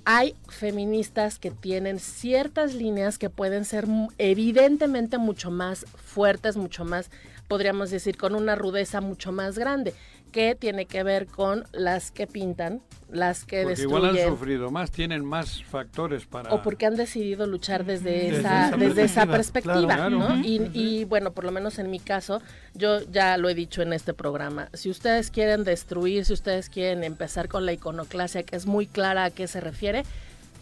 Hay 0.05 0.35
feministas 0.49 1.39
que 1.39 1.53
tienen 1.53 2.01
ciertas 2.01 2.75
líneas 2.75 3.17
que 3.17 3.31
pueden 3.31 3.65
ser 3.65 3.87
evidentemente 4.19 5.17
mucho 5.17 5.53
más 5.53 5.87
fuertes, 5.95 6.57
mucho 6.57 6.85
más, 6.85 7.13
podríamos 7.47 7.93
decir, 7.93 8.17
con 8.17 8.35
una 8.35 8.57
rudeza 8.57 9.01
mucho 9.01 9.31
más 9.31 9.57
grande, 9.57 9.95
que 10.29 10.55
tiene 10.55 10.87
que 10.87 11.03
ver 11.03 11.27
con 11.27 11.65
las 11.73 12.11
que 12.11 12.27
pintan, 12.27 12.81
las 13.11 13.45
que 13.45 13.63
Porque 13.63 13.83
igual 13.83 14.05
han 14.05 14.13
destruyen, 14.13 14.39
sufrido 14.39 14.71
más, 14.71 14.91
tienen 14.91 15.25
más 15.25 15.63
factores 15.65 16.27
para... 16.27 16.53
o 16.53 16.63
porque 16.63 16.87
han 16.87 16.97
decidido 16.97 17.47
luchar 17.47 17.85
desde, 17.85 18.11
Desde 18.11 18.39
esa, 18.39 18.69
esa 18.69 18.77
desde 18.77 19.03
esa 19.03 19.27
perspectiva, 19.27 19.75
perspectiva, 19.75 19.95
claro. 19.95 20.11
¿no? 20.11 20.45
Y, 20.45 20.71
y, 20.75 21.05
bueno, 21.05 21.33
por 21.33 21.45
lo 21.45 21.53
menos 21.53 21.79
en 21.79 21.91
mi 21.91 22.01
caso, 22.01 22.43
yo 22.75 23.01
ya 23.11 23.37
lo 23.39 23.49
he 23.49 23.55
dicho 23.55 23.83
en 23.83 23.93
este 23.93 24.15
programa, 24.15 24.69
si 24.75 24.91
ustedes 24.91 25.31
quieren 25.31 25.65
destruir, 25.65 26.25
si 26.25 26.35
ustedes 26.35 26.69
quieren 26.69 27.03
empezar 27.03 27.49
con 27.49 27.65
la 27.65 27.73
iconoclasia, 27.73 28.43
que 28.43 28.57
es 28.57 28.67
muy 28.67 28.87
clara 28.87 29.25
a 29.25 29.31
qué 29.31 29.49
se 29.49 29.61
refiere, 29.61 30.05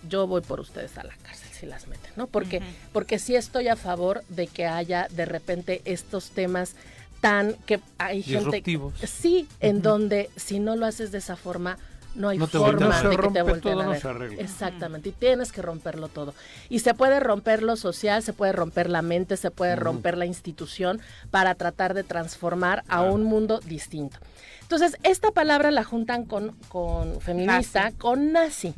yo 0.08 0.26
voy 0.26 0.40
por 0.40 0.60
ustedes 0.60 0.96
a 0.98 1.04
la 1.04 1.14
cárcel 1.22 1.48
si 1.52 1.66
las 1.66 1.88
meten, 1.88 2.12
¿no? 2.16 2.26
Porque, 2.26 2.60
porque 2.92 3.18
sí 3.18 3.34
estoy 3.34 3.68
a 3.68 3.76
favor 3.76 4.22
de 4.28 4.46
que 4.46 4.66
haya 4.66 5.08
de 5.10 5.24
repente 5.24 5.82
estos 5.84 6.30
temas 6.30 6.76
tan 7.26 7.54
que 7.66 7.80
hay 7.98 8.22
gente 8.22 8.62
sí 9.04 9.48
en 9.60 9.82
donde 9.82 10.30
si 10.36 10.60
no 10.60 10.76
lo 10.76 10.86
haces 10.86 11.10
de 11.10 11.18
esa 11.18 11.34
forma 11.34 11.76
no 12.14 12.28
hay 12.30 12.38
No 12.38 12.46
te 12.46 12.56
forma 12.56 13.02
de 13.02 13.16
que 13.16 13.28
te 13.28 13.42
volteen 13.42 13.60
todo, 13.74 13.80
a 13.80 13.84
no 13.84 13.90
ver. 13.90 14.00
se 14.00 14.08
arregla. 14.08 14.40
Exactamente, 14.42 15.10
y 15.10 15.12
tienes 15.12 15.52
que 15.52 15.60
romperlo 15.60 16.08
todo. 16.08 16.34
Y 16.70 16.78
se 16.78 16.94
puede 16.94 17.20
romper 17.20 17.62
lo 17.62 17.76
social, 17.76 18.22
se 18.22 18.32
puede 18.32 18.52
romper 18.52 18.88
la 18.88 19.02
mente, 19.02 19.36
se 19.36 19.50
puede 19.50 19.76
romper 19.76 20.16
la 20.16 20.24
institución 20.24 21.00
para 21.30 21.54
tratar 21.54 21.92
de 21.92 22.04
transformar 22.04 22.84
a 22.88 23.02
un 23.02 23.22
mundo 23.24 23.60
distinto. 23.60 24.16
Entonces, 24.62 24.96
esta 25.02 25.30
palabra 25.30 25.70
la 25.70 25.84
juntan 25.84 26.24
con, 26.24 26.52
con 26.68 27.20
feminista, 27.20 27.84
Nazi. 27.84 27.96
con 27.96 28.32
nazi. 28.32 28.74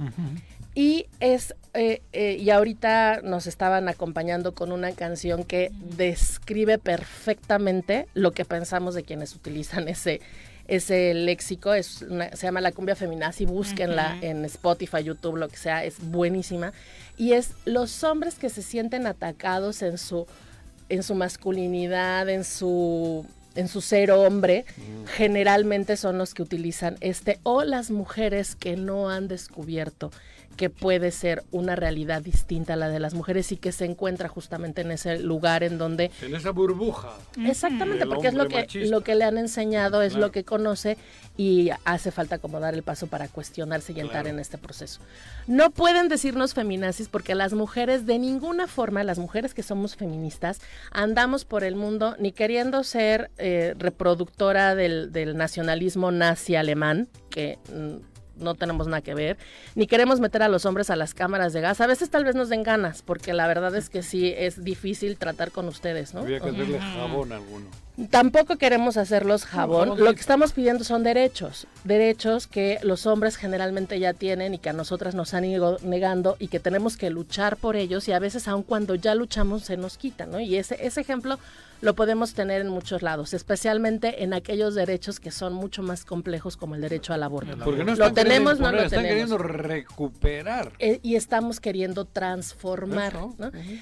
Y 0.74 1.06
es, 1.20 1.54
eh, 1.78 2.02
eh, 2.12 2.36
y 2.40 2.50
ahorita 2.50 3.20
nos 3.22 3.46
estaban 3.46 3.88
acompañando 3.88 4.52
con 4.52 4.72
una 4.72 4.90
canción 4.92 5.44
que 5.44 5.70
describe 5.96 6.78
perfectamente 6.78 8.06
lo 8.14 8.32
que 8.32 8.44
pensamos 8.44 8.94
de 8.94 9.02
quienes 9.04 9.34
utilizan 9.34 9.86
ese, 9.88 10.20
ese 10.66 11.14
léxico. 11.14 11.72
Es 11.74 12.02
una- 12.02 12.34
se 12.34 12.46
llama 12.46 12.60
La 12.60 12.72
Cumbia 12.72 12.96
Feminazi, 12.96 13.46
búsquenla 13.46 14.18
en 14.22 14.44
Spotify, 14.46 15.04
YouTube, 15.04 15.36
lo 15.36 15.48
que 15.48 15.56
sea, 15.56 15.84
es 15.84 15.96
buenísima. 16.00 16.72
Y 17.16 17.32
es 17.34 17.50
los 17.64 18.02
hombres 18.04 18.34
que 18.34 18.48
se 18.50 18.62
sienten 18.62 19.06
atacados 19.06 19.82
en 19.82 19.98
su, 19.98 20.26
en 20.88 21.02
su 21.02 21.14
masculinidad, 21.14 22.28
en 22.28 22.44
su 22.44 23.24
en 23.54 23.66
su 23.66 23.80
ser 23.80 24.12
hombre, 24.12 24.64
generalmente 25.16 25.96
son 25.96 26.16
los 26.16 26.32
que 26.32 26.42
utilizan 26.42 26.96
este, 27.00 27.40
o 27.42 27.64
las 27.64 27.90
mujeres 27.90 28.54
que 28.54 28.76
no 28.76 29.10
han 29.10 29.26
descubierto 29.26 30.12
que 30.58 30.68
puede 30.68 31.10
ser 31.12 31.44
una 31.52 31.74
realidad 31.76 32.20
distinta 32.20 32.74
a 32.74 32.76
la 32.76 32.88
de 32.90 32.98
las 33.00 33.14
mujeres 33.14 33.50
y 33.52 33.56
que 33.56 33.72
se 33.72 33.84
encuentra 33.86 34.28
justamente 34.28 34.82
en 34.82 34.90
ese 34.90 35.18
lugar 35.20 35.62
en 35.62 35.78
donde 35.78 36.10
En 36.20 36.34
esa 36.34 36.50
burbuja. 36.50 37.14
Exactamente, 37.46 38.04
porque 38.06 38.28
es 38.28 38.34
lo 38.34 38.48
que, 38.48 38.56
machista. 38.56 38.90
lo 38.90 39.02
que 39.02 39.14
le 39.14 39.24
han 39.24 39.38
enseñado, 39.38 40.02
es 40.02 40.12
Claro. 40.12 40.26
lo 40.26 40.32
que 40.32 40.44
conoce 40.44 40.98
y 41.36 41.70
hace 41.84 42.10
falta 42.10 42.38
como 42.38 42.58
dar 42.58 42.74
el 42.74 42.82
paso 42.82 43.06
para 43.06 43.28
cuestionarse 43.28 43.92
y 43.92 44.00
entrar 44.00 44.24
Claro. 44.24 44.34
en 44.36 44.40
este 44.40 44.58
proceso. 44.58 45.00
No 45.46 45.70
pueden 45.70 46.08
decirnos 46.08 46.52
feminazis 46.54 47.08
porque 47.08 47.36
las 47.36 47.52
mujeres 47.54 48.04
de 48.04 48.18
ninguna 48.18 48.66
forma, 48.66 49.04
las 49.04 49.18
mujeres 49.20 49.54
que 49.54 49.62
somos 49.62 49.94
feministas, 49.94 50.60
andamos 50.90 51.44
por 51.44 51.62
el 51.62 51.76
mundo 51.76 52.16
ni 52.18 52.32
queriendo 52.32 52.82
ser 52.82 53.30
eh, 53.38 53.74
reproductora 53.78 54.74
del, 54.74 55.12
del 55.12 55.36
nacionalismo 55.36 56.10
nazi 56.10 56.56
alemán, 56.56 57.08
que... 57.30 57.58
no 58.38 58.54
tenemos 58.54 58.86
nada 58.86 59.02
que 59.02 59.14
ver, 59.14 59.36
ni 59.74 59.86
queremos 59.86 60.20
meter 60.20 60.42
a 60.42 60.48
los 60.48 60.66
hombres 60.66 60.90
a 60.90 60.96
las 60.96 61.14
cámaras 61.14 61.52
de 61.52 61.60
gas. 61.60 61.80
A 61.80 61.86
veces 61.86 62.10
tal 62.10 62.24
vez 62.24 62.34
nos 62.34 62.48
den 62.48 62.62
ganas, 62.62 63.02
porque 63.02 63.32
la 63.32 63.46
verdad 63.46 63.74
es 63.74 63.90
que 63.90 64.02
sí 64.02 64.32
es 64.36 64.64
difícil 64.64 65.16
tratar 65.16 65.50
con 65.50 65.68
ustedes, 65.68 66.14
¿no? 66.14 66.20
Había 66.20 66.40
que 66.40 66.78
jabón 66.78 67.32
a 67.32 67.36
alguno. 67.36 67.66
Tampoco 68.10 68.56
queremos 68.56 68.96
hacerlos 68.96 69.44
jabón. 69.44 69.98
Lo 69.98 70.14
que 70.14 70.20
estamos 70.20 70.52
pidiendo 70.52 70.84
son 70.84 71.02
derechos. 71.02 71.66
Derechos 71.82 72.46
que 72.46 72.78
los 72.82 73.06
hombres 73.06 73.36
generalmente 73.36 73.98
ya 73.98 74.12
tienen 74.12 74.54
y 74.54 74.58
que 74.58 74.68
a 74.68 74.72
nosotras 74.72 75.16
nos 75.16 75.34
han 75.34 75.44
ido 75.44 75.78
negando 75.82 76.36
y 76.38 76.46
que 76.46 76.60
tenemos 76.60 76.96
que 76.96 77.10
luchar 77.10 77.56
por 77.56 77.74
ellos 77.74 78.06
y 78.06 78.12
a 78.12 78.20
veces 78.20 78.46
aun 78.46 78.62
cuando 78.62 78.94
ya 78.94 79.16
luchamos 79.16 79.64
se 79.64 79.76
nos 79.76 79.98
quitan, 79.98 80.30
¿no? 80.30 80.38
Y 80.38 80.56
ese, 80.56 80.78
ese 80.86 81.00
ejemplo 81.00 81.40
lo 81.80 81.94
podemos 81.94 82.34
tener 82.34 82.60
en 82.60 82.68
muchos 82.68 83.02
lados, 83.02 83.34
especialmente 83.34 84.22
en 84.24 84.34
aquellos 84.34 84.74
derechos 84.74 85.20
que 85.20 85.30
son 85.30 85.52
mucho 85.52 85.82
más 85.82 86.04
complejos 86.04 86.56
como 86.56 86.74
el 86.74 86.80
derecho 86.80 87.12
al 87.12 87.22
aborto. 87.22 87.56
Porque 87.64 87.84
no 87.84 87.94
lo 87.94 88.12
tenemos, 88.12 88.58
no 88.60 88.72
lo 88.72 88.82
están 88.82 89.02
tenemos. 89.02 89.08
queriendo 89.08 89.38
recuperar. 89.38 90.72
Eh, 90.78 91.00
y 91.02 91.16
estamos 91.16 91.60
queriendo 91.60 92.04
transformar. 92.04 93.14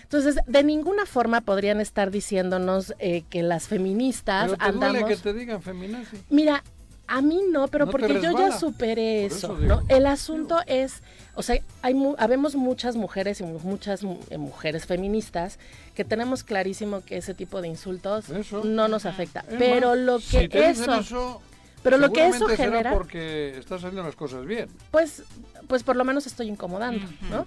Entonces, 0.02 0.36
de 0.46 0.62
ninguna 0.62 1.06
forma 1.06 1.40
podrían 1.40 1.80
estar 1.80 2.10
diciéndonos 2.10 2.94
eh, 2.98 3.24
que 3.30 3.42
las 3.42 3.68
feministas 3.68 4.50
Pero 4.50 4.56
te 4.56 4.72
duele 4.72 4.86
andamos... 4.86 5.08
que 5.10 5.16
te 5.16 5.32
digan 5.32 5.62
feminazi. 5.62 6.16
Mira, 6.30 6.62
a 7.08 7.22
mí 7.22 7.40
no, 7.50 7.68
pero 7.68 7.86
No 7.86 7.92
porque 7.92 8.20
yo 8.20 8.32
ya 8.36 8.58
superé 8.58 9.26
eso. 9.26 9.56
¿no? 9.58 9.82
El 9.88 10.06
asunto 10.06 10.58
es, 10.66 11.02
o 11.34 11.42
sea, 11.42 11.60
hay 11.82 11.94
mu- 11.94 12.16
habemos 12.18 12.54
muchas 12.56 12.96
mujeres 12.96 13.40
y 13.40 13.44
mu- 13.44 13.60
muchas 13.60 14.02
mu- 14.02 14.18
eh, 14.30 14.38
mujeres 14.38 14.86
feministas 14.86 15.58
que 15.94 16.04
tenemos 16.04 16.42
clarísimo 16.42 17.02
que 17.02 17.16
ese 17.18 17.34
tipo 17.34 17.62
de 17.62 17.68
insultos 17.68 18.26
no 18.64 18.88
nos 18.88 19.06
afecta, 19.06 19.44
Es 19.48 19.54
pero 19.58 19.90
más, 19.90 19.98
lo 19.98 20.16
que 20.18 20.48
si 20.50 20.58
eso, 20.58 20.94
eso, 21.00 21.42
pero 21.82 21.98
lo 21.98 22.12
que 22.12 22.26
eso 22.26 22.48
será 22.48 22.56
genera, 22.64 22.92
porque 22.92 23.56
están 23.58 23.78
saliendo 23.78 24.02
las 24.02 24.16
cosas 24.16 24.44
bien. 24.44 24.68
pues, 24.90 25.22
pues 25.68 25.82
por 25.82 25.96
lo 25.96 26.04
menos 26.04 26.26
estoy 26.26 26.48
incomodando, 26.48 27.06
¿no? 27.30 27.46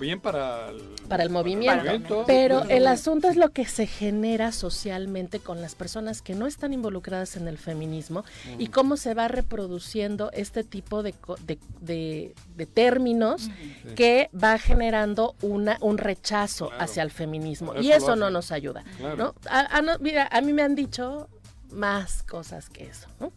Bien 0.00 0.20
para 0.20 0.70
el, 0.70 0.80
para 1.08 1.22
el 1.22 1.30
movimiento. 1.30 1.76
movimiento. 1.84 2.24
Pero 2.26 2.64
el 2.64 2.86
asunto 2.86 3.28
es 3.28 3.36
lo 3.36 3.50
que 3.50 3.64
se 3.66 3.86
genera 3.86 4.50
socialmente 4.52 5.38
con 5.40 5.60
las 5.60 5.74
personas 5.74 6.22
que 6.22 6.34
no 6.34 6.46
están 6.46 6.72
involucradas 6.72 7.36
en 7.36 7.46
el 7.48 7.58
feminismo 7.58 8.24
y 8.58 8.68
cómo 8.68 8.96
se 8.96 9.14
va 9.14 9.28
reproduciendo 9.28 10.30
este 10.32 10.64
tipo 10.64 11.02
de, 11.02 11.12
co- 11.12 11.36
de, 11.46 11.58
de- 11.80 12.34
de 12.56 12.66
términos 12.66 13.42
Sí. 13.42 13.94
que 13.94 14.28
va 14.32 14.58
generando 14.58 15.34
una, 15.42 15.78
un 15.80 15.98
rechazo 15.98 16.70
hacia 16.78 17.02
el 17.02 17.10
feminismo. 17.10 17.74
Y 17.76 17.92
eso 17.92 18.16
no 18.16 18.30
nos 18.30 18.50
ayuda. 18.52 18.84
Claro. 18.98 19.16
¿no? 19.16 19.34
A, 19.50 19.78
a 19.78 19.82
no- 19.82 19.98
mira, 20.00 20.28
a 20.30 20.40
mí 20.40 20.52
me 20.52 20.62
han 20.62 20.74
dicho 20.74 21.28
más 21.72 22.22
cosas 22.22 22.68
que 22.68 22.84
eso, 22.86 23.08
¿no? 23.20 23.32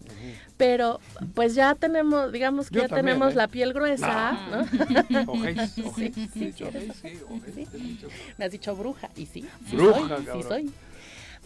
Pero 0.57 0.99
pues 1.34 1.56
ya 1.56 1.76
tenemos, 1.76 2.32
digamos 2.32 2.70
que 2.70 2.76
Yo 2.76 2.82
ya 2.82 2.88
también, 2.90 3.16
tenemos 3.18 3.34
¿eh? 3.34 3.38
la 3.38 3.48
piel 3.48 3.74
gruesa, 3.74 4.32
No. 4.52 4.57
¿no? 5.26 5.32
Ojéis, 5.32 5.78
ojéis, 5.84 6.16
sí, 6.34 6.52
sí, 6.56 6.64
ojéis, 6.64 6.94
sí, 7.02 7.20
ojéis. 7.30 7.70
Me 8.38 8.45
has 8.45 8.52
dicho 8.52 8.76
bruja, 8.76 9.10
y 9.16 9.26
sí, 9.26 9.45
Bruja, 9.72 10.18
soy, 10.18 10.26
sí 10.41 10.48
soy. 10.48 10.74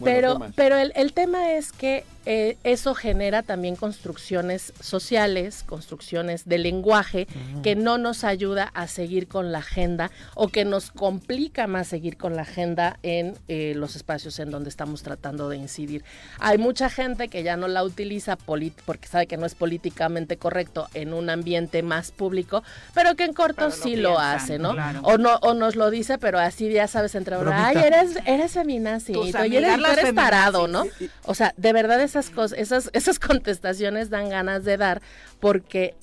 Pero 0.04 0.40
pero 0.56 0.78
el, 0.78 0.92
el 0.96 1.14
tema 1.14 1.54
es 1.54 1.72
que 1.72 2.04
eh, 2.32 2.58
eso 2.64 2.94
genera 2.94 3.42
también 3.42 3.76
construcciones 3.76 4.72
sociales, 4.82 5.64
construcciones 5.66 6.48
de 6.48 6.60
lenguaje 6.60 7.28
que 7.64 7.76
no 7.76 7.98
nos 7.98 8.24
ayuda 8.24 8.70
a 8.76 8.88
seguir 8.88 9.28
con 9.28 9.52
la 9.52 9.58
agenda 9.60 10.12
o 10.36 10.50
que 10.50 10.64
nos 10.64 10.92
complica 10.92 11.66
más 11.66 11.88
seguir 11.88 12.18
con 12.18 12.36
la 12.36 12.44
agenda 12.44 13.00
en 13.02 13.36
eh, 13.48 13.74
los 13.76 13.96
espacios 13.96 14.38
en 14.38 14.52
donde 14.52 14.70
estamos 14.70 15.02
tratando 15.02 15.50
de 15.50 15.58
incidir. 15.58 16.04
Hay 16.40 16.60
mucha 16.60 16.92
gente 16.92 17.30
que 17.30 17.42
ya 17.42 17.58
no 17.58 17.68
la 17.68 17.84
utiliza 17.84 18.36
porque 18.36 19.08
sabe 19.08 19.26
que 19.26 19.38
no 19.38 19.48
es 19.48 19.56
políticamente 19.56 20.38
correcto 20.38 20.88
en 20.94 21.16
un 21.16 21.32
ambiente 21.32 21.82
más 21.82 22.12
público, 22.12 22.64
pero 22.94 23.16
que 23.16 23.24
en 23.24 23.34
corto 23.34 23.72
sí 23.72 23.96
lo 23.96 24.10
piensan, 24.10 24.36
hace, 24.36 24.60
¿no? 24.60 24.74
claro. 24.74 25.00
O 25.04 25.18
no 25.18 25.38
o 25.38 25.56
nos 25.56 25.76
lo 25.76 25.90
dice, 25.90 26.20
pero 26.20 26.38
así 26.38 26.70
ya 26.70 26.88
sabes 26.88 27.16
entre 27.16 27.38
ay, 27.52 27.78
eres 27.78 28.20
eres 28.26 28.52
feminazi, 28.52 29.14
y 29.14 29.56
eres, 29.56 29.80
tú 29.94 30.00
eres 30.00 30.16
tarado, 30.16 30.68
¿no? 30.68 30.86
O 31.24 31.36
sea, 31.36 31.54
de 31.58 31.74
verdad 31.74 32.02
esas 32.02 32.30
cosas, 32.30 32.58
esas, 32.58 32.90
esas 32.94 33.20
contestaciones 33.30 34.10
dan 34.10 34.30
ganas 34.30 34.64
de 34.64 34.78
dar 34.78 35.02
porque 35.40 35.96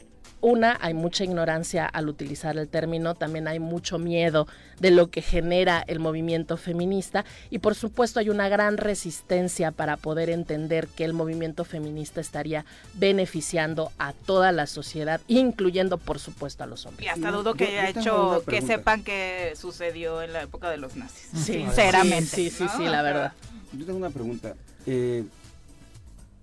una, 0.42 0.78
hay 0.80 0.94
mucha 0.94 1.24
ignorancia 1.24 1.86
al 1.86 2.08
utilizar 2.08 2.56
el 2.58 2.68
término, 2.68 3.14
también 3.14 3.48
hay 3.48 3.58
mucho 3.58 3.98
miedo 3.98 4.46
de 4.78 4.90
lo 4.90 5.08
que 5.10 5.22
genera 5.22 5.82
el 5.86 5.98
movimiento 5.98 6.56
feminista 6.58 7.24
y 7.50 7.58
por 7.58 7.74
supuesto 7.74 8.20
hay 8.20 8.28
una 8.28 8.48
gran 8.48 8.76
resistencia 8.76 9.72
para 9.72 9.96
poder 9.96 10.28
entender 10.28 10.88
que 10.88 11.04
el 11.04 11.14
movimiento 11.14 11.64
feminista 11.64 12.20
estaría 12.20 12.64
beneficiando 12.94 13.90
a 13.98 14.12
toda 14.12 14.52
la 14.52 14.66
sociedad, 14.66 15.20
incluyendo 15.26 15.96
por 15.96 16.18
supuesto 16.18 16.64
a 16.64 16.66
los 16.66 16.84
Y 16.84 16.88
hombres. 16.88 17.10
hasta 17.10 17.30
dudo 17.32 17.54
que 17.54 17.64
haya 17.64 17.88
hecho 17.88 18.44
que 18.46 18.60
sepan 18.60 19.02
que 19.02 19.54
sucedió 19.56 20.20
en 20.22 20.34
la 20.34 20.42
época 20.42 20.70
de 20.70 20.76
los 20.76 20.96
nazis. 20.96 21.28
Sí, 21.32 21.54
sinceramente. 21.54 22.26
sí, 22.36 22.50
sí, 22.50 22.64
¿no? 22.64 22.76
sí, 22.76 22.84
la 22.84 23.02
verdad. 23.02 23.32
Yo 23.72 23.84
tengo 23.84 23.98
una 23.98 24.10
pregunta. 24.10 24.54
Eh, 24.86 25.24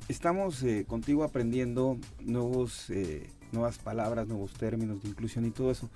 estamos 0.08 0.62
eh, 0.64 0.86
contigo 0.88 1.24
aprendiendo 1.24 1.98
nuevos, 2.22 2.90
eh, 2.90 3.30
nuevas 3.52 3.78
palabras, 3.78 4.28
nuevos 4.28 4.54
términos 4.54 5.02
de 5.02 5.10
inclusión 5.10 5.46
y 5.46 5.52
todo 5.52 5.72
eso. 5.72 5.90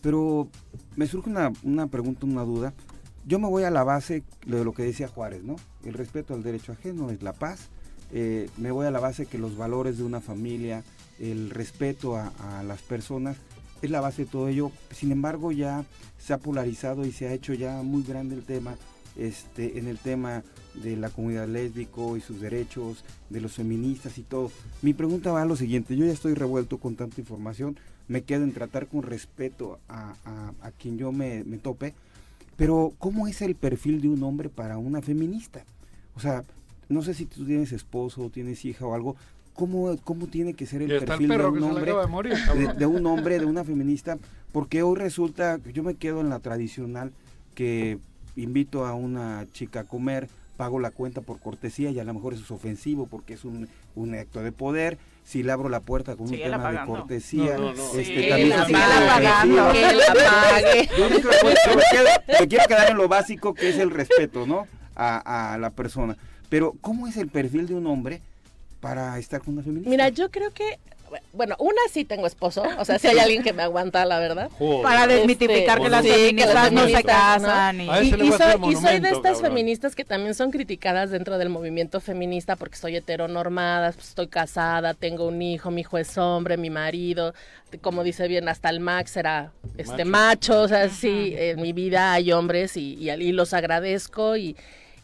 Pero 0.00 0.48
me 0.96 1.06
surge 1.06 1.28
una, 1.28 1.52
una 1.62 1.88
pregunta, 1.88 2.24
una 2.24 2.42
duda. 2.42 2.72
Yo 3.26 3.38
me 3.38 3.48
voy 3.48 3.64
a 3.64 3.70
la 3.70 3.84
base 3.84 4.22
de 4.46 4.64
lo 4.64 4.72
que 4.72 4.84
decía 4.84 5.08
Juárez, 5.08 5.42
¿no? 5.42 5.56
El 5.84 5.94
respeto 5.94 6.34
al 6.34 6.42
derecho 6.42 6.72
ajeno 6.72 7.10
es 7.10 7.22
la 7.22 7.32
paz. 7.32 7.68
Me 8.12 8.72
voy 8.72 8.86
a 8.86 8.90
la 8.90 8.98
base 8.98 9.26
que 9.26 9.38
los 9.38 9.56
valores 9.56 9.98
de 9.98 10.02
una 10.02 10.20
familia, 10.20 10.82
el 11.20 11.50
respeto 11.50 12.16
a 12.16 12.62
las 12.64 12.82
personas, 12.82 13.36
es 13.82 13.90
la 13.90 14.00
base 14.00 14.24
de 14.24 14.30
todo 14.30 14.48
ello. 14.48 14.72
Sin 14.90 15.12
embargo, 15.12 15.52
ya 15.52 15.84
se 16.18 16.32
ha 16.32 16.38
polarizado 16.38 17.04
y 17.04 17.12
se 17.12 17.28
ha 17.28 17.32
hecho 17.32 17.54
ya 17.54 17.82
muy 17.82 18.02
grande 18.02 18.34
el 18.34 18.42
tema 18.42 18.76
este, 19.20 19.78
en 19.78 19.86
el 19.86 19.98
tema 19.98 20.42
de 20.82 20.96
la 20.96 21.10
comunidad 21.10 21.46
lésbico 21.46 22.16
y 22.16 22.20
sus 22.20 22.40
derechos, 22.40 23.04
de 23.28 23.40
los 23.40 23.52
feministas 23.52 24.18
y 24.18 24.22
todo. 24.22 24.50
Mi 24.82 24.92
pregunta 24.94 25.30
va 25.32 25.42
a 25.42 25.46
lo 25.46 25.56
siguiente, 25.56 25.96
yo 25.96 26.04
ya 26.06 26.12
estoy 26.12 26.34
revuelto 26.34 26.78
con 26.78 26.96
tanta 26.96 27.20
información, 27.20 27.76
me 28.08 28.22
quedo 28.22 28.42
en 28.44 28.52
tratar 28.52 28.86
con 28.88 29.02
respeto 29.02 29.78
a, 29.88 30.14
a- 30.24 30.52
a 30.62 30.70
quien 30.72 30.98
yo 30.98 31.12
me, 31.12 31.44
me 31.44 31.58
tope, 31.58 31.94
pero 32.56 32.92
¿cómo 32.98 33.26
es 33.28 33.40
el 33.42 33.54
perfil 33.54 34.00
de 34.00 34.08
un 34.08 34.22
hombre 34.22 34.48
para 34.48 34.78
una 34.78 35.00
feminista? 35.02 35.64
O 36.16 36.20
sea, 36.20 36.44
no 36.88 37.02
sé 37.02 37.14
si 37.14 37.26
tú 37.26 37.44
tienes 37.46 37.72
esposo, 37.72 38.30
tienes 38.32 38.64
hija 38.64 38.84
o 38.86 38.94
algo, 38.94 39.16
¿cómo, 39.54 39.96
cómo 40.04 40.26
tiene 40.26 40.54
que 40.54 40.66
ser 40.66 40.82
el 40.82 40.88
perfil 41.06 41.28
de 41.28 41.34
un 41.50 41.62
hombre? 41.76 41.92
de 42.02 42.06
morir, 42.08 42.34
de, 42.56 42.74
de 42.74 42.86
un 42.86 43.06
hombre, 43.06 43.38
de 43.38 43.46
una 43.46 43.64
feminista, 43.64 44.18
porque 44.52 44.82
hoy 44.82 44.96
resulta, 44.96 45.58
que 45.58 45.72
yo 45.72 45.82
me 45.82 45.94
quedo 45.94 46.20
en 46.20 46.28
la 46.30 46.40
tradicional 46.40 47.12
que 47.54 47.98
invito 48.36 48.86
a 48.86 48.94
una 48.94 49.46
chica 49.52 49.80
a 49.80 49.84
comer, 49.84 50.28
pago 50.56 50.78
la 50.78 50.90
cuenta 50.90 51.20
por 51.22 51.38
cortesía 51.40 51.90
y 51.90 51.98
a 52.00 52.04
lo 52.04 52.12
mejor 52.14 52.34
eso 52.34 52.42
es 52.44 52.50
ofensivo 52.50 53.06
porque 53.06 53.34
es 53.34 53.44
un, 53.44 53.68
un 53.96 54.14
acto 54.14 54.42
de 54.42 54.52
poder. 54.52 54.98
Si 55.24 55.42
le 55.42 55.52
abro 55.52 55.68
la 55.68 55.80
puerta 55.80 56.16
con 56.16 56.26
un 56.26 56.32
tema 56.32 56.72
de 56.72 56.84
cortesía, 56.86 57.56
No, 57.56 57.72
no, 57.72 57.74
no. 57.74 57.98
este, 57.98 58.04
Sí, 58.04 58.28
también 58.28 58.48
la 58.50 58.66
pagando. 58.66 59.72
Que 59.72 59.98
pague. 60.24 60.88
Yo 60.98 61.08
me 61.10 61.16
quedo- 61.16 61.30
yo 61.32 61.76
me 61.76 61.82
quedo- 61.92 62.40
me 62.40 62.48
quiero 62.48 62.64
quedar 62.66 62.90
en 62.90 62.96
lo 62.96 63.08
básico 63.08 63.54
que 63.54 63.68
es 63.70 63.78
el 63.78 63.90
respeto, 63.90 64.46
¿no? 64.46 64.66
A, 64.96 65.52
a 65.54 65.58
la 65.58 65.70
persona. 65.70 66.16
Pero, 66.48 66.74
¿cómo 66.80 67.06
es 67.06 67.16
el 67.16 67.28
perfil 67.28 67.66
de 67.68 67.74
un 67.74 67.86
hombre 67.86 68.20
para 68.80 69.18
estar 69.18 69.40
con 69.40 69.54
una 69.54 69.62
feminista? 69.62 69.90
Mira, 69.90 70.08
yo 70.08 70.30
creo 70.30 70.52
que, 70.52 70.78
bueno, 71.32 71.56
una 71.58 71.80
sí 71.90 72.04
tengo 72.04 72.26
esposo, 72.26 72.62
o 72.78 72.84
sea, 72.84 72.98
si 72.98 73.08
hay 73.08 73.18
alguien 73.18 73.42
que 73.42 73.52
me 73.52 73.62
aguanta, 73.62 74.04
la 74.04 74.18
verdad. 74.18 74.50
Joder. 74.58 74.82
Para 74.82 75.06
desmitificar 75.06 75.80
que 75.80 75.88
las 75.88 76.04
sí, 76.04 76.10
feministas 76.10 76.54
las 76.54 76.72
no 76.72 76.80
se 76.80 76.86
feministas, 76.86 77.04
casan 77.42 77.76
¿no? 77.78 78.02
y- 78.02 78.10
soy, 78.10 78.70
y 78.72 78.76
soy 78.76 79.00
de 79.00 79.08
estas 79.10 79.22
cabrón. 79.22 79.42
feministas 79.42 79.94
que 79.94 80.04
también 80.04 80.34
son 80.34 80.50
criticadas 80.50 81.10
dentro 81.10 81.38
del 81.38 81.48
movimiento 81.48 82.00
feminista 82.00 82.56
porque 82.56 82.76
soy 82.76 82.96
heteronormada, 82.96 83.92
pues, 83.92 84.08
estoy 84.08 84.28
casada, 84.28 84.94
tengo 84.94 85.26
un 85.26 85.40
hijo, 85.42 85.70
mi 85.70 85.80
hijo 85.82 85.98
es 85.98 86.16
hombre, 86.18 86.56
mi 86.56 86.70
marido, 86.70 87.34
como 87.80 88.02
dice 88.04 88.26
bien, 88.28 88.48
hasta 88.48 88.68
el 88.70 88.80
Max 88.80 89.16
era 89.16 89.52
este 89.78 90.04
Macho. 90.04 90.52
macho, 90.54 90.62
o 90.62 90.68
sea, 90.68 90.88
sí, 90.88 91.34
en 91.36 91.60
mi 91.60 91.72
vida 91.72 92.12
hay 92.12 92.32
hombres 92.32 92.76
y, 92.76 92.94
y, 92.94 93.10
y 93.10 93.32
los 93.32 93.52
agradezco 93.54 94.36
y 94.36 94.56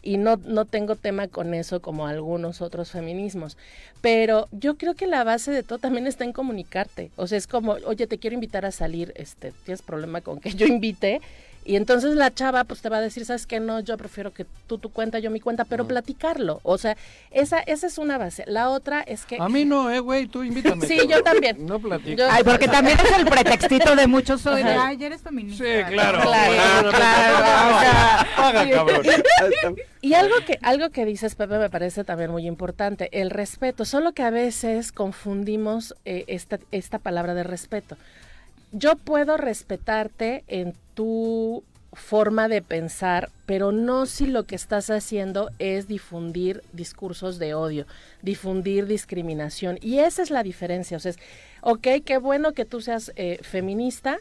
y 0.06 0.18
no, 0.18 0.36
no 0.36 0.64
tengo 0.64 0.94
tema 0.94 1.26
con 1.26 1.52
eso 1.52 1.82
como 1.82 2.06
algunos 2.06 2.62
otros 2.62 2.92
feminismos. 2.92 3.56
Pero 4.00 4.48
yo 4.52 4.76
creo 4.76 4.94
que 4.94 5.06
la 5.06 5.24
base 5.24 5.50
de 5.50 5.64
todo 5.64 5.78
también 5.78 6.06
está 6.06 6.24
en 6.24 6.32
comunicarte. 6.32 7.10
O 7.16 7.26
sea, 7.26 7.36
es 7.38 7.46
como, 7.48 7.72
oye, 7.86 8.06
te 8.06 8.18
quiero 8.18 8.34
invitar 8.34 8.64
a 8.64 8.70
salir, 8.70 9.12
este, 9.16 9.52
tienes 9.64 9.82
problema 9.82 10.20
con 10.20 10.38
que 10.38 10.54
yo 10.54 10.66
invite. 10.66 11.20
Y 11.66 11.74
entonces 11.74 12.14
la 12.14 12.32
chava 12.32 12.62
pues 12.62 12.80
te 12.80 12.88
va 12.88 12.98
a 12.98 13.00
decir, 13.00 13.24
¿sabes 13.24 13.44
qué? 13.46 13.58
No, 13.58 13.80
yo 13.80 13.96
prefiero 13.96 14.32
que 14.32 14.46
tú 14.68 14.78
tu 14.78 14.90
cuenta, 14.90 15.18
yo 15.18 15.30
mi 15.32 15.40
cuenta, 15.40 15.64
pero 15.64 15.84
platicarlo. 15.86 16.60
O 16.62 16.78
sea, 16.78 16.96
esa, 17.32 17.58
esa 17.58 17.88
es 17.88 17.98
una 17.98 18.18
base. 18.18 18.44
La 18.46 18.70
otra 18.70 19.00
es 19.00 19.26
que... 19.26 19.36
A 19.40 19.48
mí 19.48 19.64
no, 19.64 19.90
eh, 19.90 19.98
güey, 19.98 20.28
tú 20.28 20.44
invítame. 20.44 20.86
Sí, 20.86 21.00
yo 21.08 21.22
también. 21.24 21.66
No 21.66 21.80
platico. 21.80 22.16
Yo- 22.18 22.28
Ay, 22.30 22.44
porque 22.44 22.68
también 22.68 22.96
es 23.04 23.18
el 23.18 23.26
pretextito 23.26 23.96
de 23.96 24.06
muchos 24.06 24.44
de, 24.44 24.62
Ajá. 24.62 24.86
ay, 24.86 25.02
eres 25.02 25.22
feminista. 25.22 25.64
Sí, 25.64 25.92
claro. 25.92 26.20
Claro, 26.22 26.90
Claro, 26.90 26.90
claro, 26.90 28.28
Paga, 28.36 28.70
cabrón. 28.70 29.02
Y 30.02 30.14
algo 30.14 30.36
que, 30.46 30.58
algo 30.62 30.90
que 30.90 31.04
dices, 31.04 31.34
Pepe, 31.34 31.58
me 31.58 31.68
parece 31.68 32.04
también 32.04 32.30
muy 32.30 32.46
importante, 32.46 33.08
el 33.10 33.30
respeto. 33.30 33.84
Solo 33.84 34.12
que 34.12 34.22
a 34.22 34.30
veces 34.30 34.92
confundimos 34.92 35.96
eh, 36.04 36.24
esta, 36.28 36.60
esta 36.70 37.00
palabra 37.00 37.34
de 37.34 37.42
respeto. 37.42 37.96
Yo 38.78 38.96
puedo 38.96 39.36
respetarte 39.36 40.44
en 40.48 40.74
tu 40.94 41.62
forma 41.94 42.46
de 42.48 42.60
pensar, 42.60 43.30
pero 43.46 43.72
no 43.72 44.04
si 44.04 44.26
lo 44.26 44.44
que 44.44 44.54
estás 44.54 44.90
haciendo 44.90 45.50
es 45.58 45.88
difundir 45.88 46.62
discursos 46.74 47.38
de 47.38 47.54
odio, 47.54 47.86
difundir 48.20 48.86
discriminación. 48.86 49.78
Y 49.80 50.00
esa 50.00 50.22
es 50.22 50.30
la 50.30 50.42
diferencia. 50.42 50.98
O 50.98 51.00
sea, 51.00 51.10
es, 51.12 51.18
ok, 51.62 51.86
qué 52.04 52.18
bueno 52.18 52.52
que 52.52 52.66
tú 52.66 52.82
seas 52.82 53.12
eh, 53.16 53.38
feminista, 53.40 54.18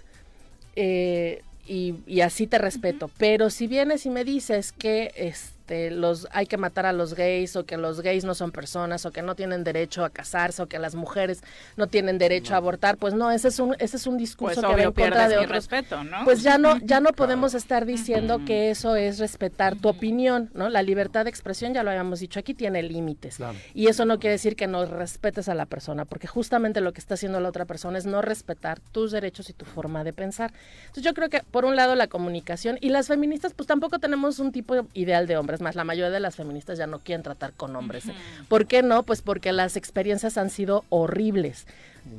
eh, 0.78 1.42
y, 1.68 1.96
y 2.08 2.22
así 2.22 2.48
te 2.48 2.58
respeto. 2.58 3.10
Pero 3.18 3.50
si 3.50 3.68
vienes 3.68 4.06
y 4.06 4.10
me 4.10 4.24
dices 4.24 4.72
que 4.72 5.12
es- 5.18 5.52
este, 5.66 5.90
los, 5.90 6.28
hay 6.32 6.46
que 6.46 6.58
matar 6.58 6.86
a 6.86 6.94
los 6.94 7.16
gays 7.16 7.56
o 7.56 7.66
que 7.66 7.76
los 7.78 8.02
gays 8.02 8.24
no 8.24 8.36
son 8.36 8.52
personas 8.52 9.04
o 9.08 9.12
que 9.12 9.24
no 9.24 9.34
tienen 9.34 9.64
derecho 9.64 10.06
a 10.06 10.12
casarse 10.12 10.62
o 10.62 10.68
que 10.68 10.78
las 10.78 10.94
mujeres 10.94 11.42
no 11.76 11.88
tienen 11.88 12.20
derecho 12.20 12.54
a 12.54 12.58
abortar, 12.58 12.98
pues 12.98 13.16
no, 13.16 13.32
ese 13.32 13.48
es 13.48 13.58
un, 13.58 13.76
ese 13.80 13.98
es 13.98 14.06
un 14.06 14.16
discurso 14.16 14.62
Pues 14.62 14.68
que 14.68 14.76
va 14.76 14.84
en 14.84 14.92
contra 14.92 15.28
de 15.28 15.38
otros. 15.38 15.52
respeto, 15.52 16.04
¿no? 16.04 16.24
Pues 16.24 16.44
ya 16.44 16.60
no, 16.60 16.78
ya 16.84 17.00
no 17.00 17.14
podemos 17.14 17.56
estar 17.56 17.88
diciendo 17.88 18.42
que 18.46 18.70
eso 18.70 18.96
es 18.96 19.18
respetar 19.18 19.76
tu 19.76 19.90
opinión, 19.90 20.52
¿no? 20.54 20.70
La 20.70 20.84
libertad 20.84 21.24
de 21.24 21.32
expresión, 21.32 21.74
ya 21.74 21.82
lo 21.82 21.90
habíamos 21.90 22.20
dicho 22.20 22.40
aquí, 22.40 22.54
tiene 22.54 22.84
límites. 22.84 23.40
Y 23.74 23.88
eso 23.88 24.06
no 24.06 24.20
quiere 24.20 24.34
decir 24.34 24.56
que 24.56 24.68
no 24.68 24.86
respetes 24.86 25.50
a 25.50 25.56
la 25.56 25.66
persona, 25.66 26.06
porque 26.06 26.28
justamente 26.28 26.80
lo 26.80 26.94
que 26.94 27.00
está 27.00 27.16
haciendo 27.16 27.40
la 27.40 27.50
otra 27.50 27.66
persona 27.66 27.98
es 27.98 28.06
no 28.06 28.22
respetar 28.22 28.80
tus 28.92 29.12
derechos 29.12 29.50
y 29.50 29.54
tu 29.54 29.66
forma 29.66 30.04
de 30.04 30.14
pensar. 30.14 30.54
Entonces 30.82 31.04
yo 31.04 31.16
creo 31.16 31.30
que 31.30 31.42
por 31.50 31.66
un 31.66 31.76
lado 31.76 31.96
la 31.96 32.06
comunicación 32.06 32.78
y 32.82 32.90
las 32.90 33.08
feministas 33.08 33.54
pues 33.56 33.66
tampoco 33.66 33.98
tenemos 33.98 34.38
un 34.38 34.52
tipo 34.52 34.76
ideal 34.94 35.26
de 35.26 35.34
hombres, 35.56 35.62
más 35.62 35.76
la 35.76 35.84
mayoría 35.84 36.12
de 36.12 36.20
las 36.20 36.36
feministas 36.36 36.78
ya 36.78 36.88
no 36.88 37.00
quieren 37.00 37.24
tratar 37.24 37.54
con 37.54 37.76
hombres. 37.76 38.08
¿eh? 38.08 38.14
¿Por 38.48 38.66
qué 38.68 38.84
no? 38.84 39.04
Pues 39.04 39.22
porque 39.22 39.52
las 39.54 39.76
experiencias 39.78 40.38
han 40.38 40.50
sido 40.50 40.84
horribles. 40.90 41.66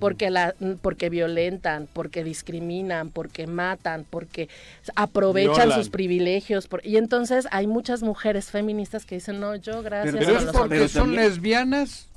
Porque, 0.00 0.30
la, 0.30 0.52
porque 0.82 1.10
violentan, 1.10 1.88
porque 1.92 2.24
discriminan, 2.24 3.10
porque 3.10 3.46
matan, 3.46 4.04
porque 4.10 4.48
aprovechan 4.96 5.54
Violan. 5.68 5.78
sus 5.78 5.90
privilegios. 5.90 6.66
por- 6.66 6.84
y 6.84 6.96
entonces 6.96 7.46
hay 7.52 7.68
muchas 7.68 8.02
mujeres 8.02 8.50
feministas 8.50 9.04
que 9.06 9.14
dicen, 9.16 9.38
no, 9.38 9.54
yo 9.54 9.82
gracias 9.84 10.16
Pero 10.16 10.36
a 10.36 10.38
es 10.40 10.44
porque 10.46 10.58
hombres". 10.60 10.90
son 10.90 11.14
lesbianas. 11.14 12.08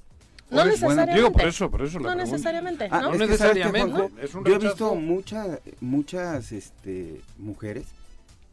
No 0.50 0.62
¿O 0.62 0.66
es- 0.66 0.82
necesariamente. 0.82 1.16
Digo, 1.16 1.32
por 1.32 1.48
eso, 1.48 1.70
por 1.70 1.82
eso 1.84 2.00
la 2.00 2.10
No 2.10 2.16
necesariamente, 2.16 2.88
Ah, 2.90 3.02
¿no? 3.02 3.14
es 3.14 3.20
No 3.20 3.28
que, 3.28 3.38
¿sabes 3.38 3.54
qué, 3.54 3.60
necesariamente, 3.60 3.92
Juanjo? 4.00 4.20
es 4.20 4.34
un 4.34 4.46
Yo 4.46 4.56
he 4.56 4.58
visto 4.58 4.96
mucha- 4.96 5.60
muchas 5.80 6.52
este, 6.52 7.22
mujeres 7.38 7.86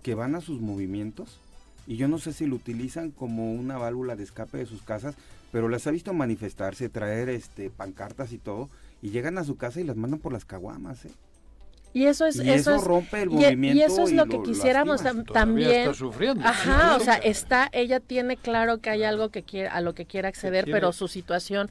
que 0.03 0.15
van 0.15 0.35
a 0.35 0.43
sus 0.43 0.61
movimientos 0.61 1.39
y 1.87 1.97
yo 1.97 2.09
no 2.09 2.19
sé 2.19 2.33
si 2.33 2.47
lo 2.47 2.57
utilizan 2.57 3.11
como 3.11 3.53
una 3.53 3.79
válvula 3.79 4.17
de 4.17 4.25
escape 4.25 4.59
de 4.59 4.67
sus 4.67 4.83
casas, 4.83 5.15
pero 5.53 5.69
las 5.69 5.87
he 5.87 5.91
visto 5.93 6.13
manifestarse, 6.13 6.89
traer 6.89 7.29
este 7.29 7.71
pancartas 7.71 8.33
y 8.33 8.39
todo, 8.39 8.69
y 9.03 9.11
llegan 9.11 9.39
a 9.39 9.45
su 9.45 9.57
casa 9.57 9.81
y 9.81 9.85
las 9.85 9.97
mandan 9.97 10.19
por 10.21 10.33
las 10.33 10.45
caguamas, 10.45 11.05
¿eh? 11.05 11.11
Y 11.95 12.05
eso 12.07 12.27
es 12.27 12.37
Y 12.37 12.41
eso, 12.51 12.53
eso 12.73 12.75
es- 12.77 12.85
rompe 12.85 13.23
el 13.23 13.31
y- 13.31 13.33
y, 13.33 13.37
movimiento 13.37 13.85
eso 13.87 14.03
es 14.03 14.11
y 14.13 14.15
lo 14.17 14.27
que 14.27 14.43
quisiéramos 14.43 15.03
tam- 15.03 15.25
también. 15.33 15.71
está 15.71 15.95
sufriendo. 15.95 16.47
Ajá, 16.47 16.95
o 16.97 17.01
sea, 17.01 17.15
está 17.15 17.71
ella 17.73 18.01
tiene 18.01 18.37
claro 18.37 18.79
que 18.83 18.91
hay 18.91 19.03
algo 19.03 19.31
que 19.31 19.43
quiere 19.43 19.69
a 19.69 19.81
lo 19.81 19.95
que 19.95 20.05
quiere 20.05 20.29
acceder, 20.29 20.65
quiere- 20.65 20.79
pero 20.79 20.93
su 20.93 21.09
situación 21.09 21.71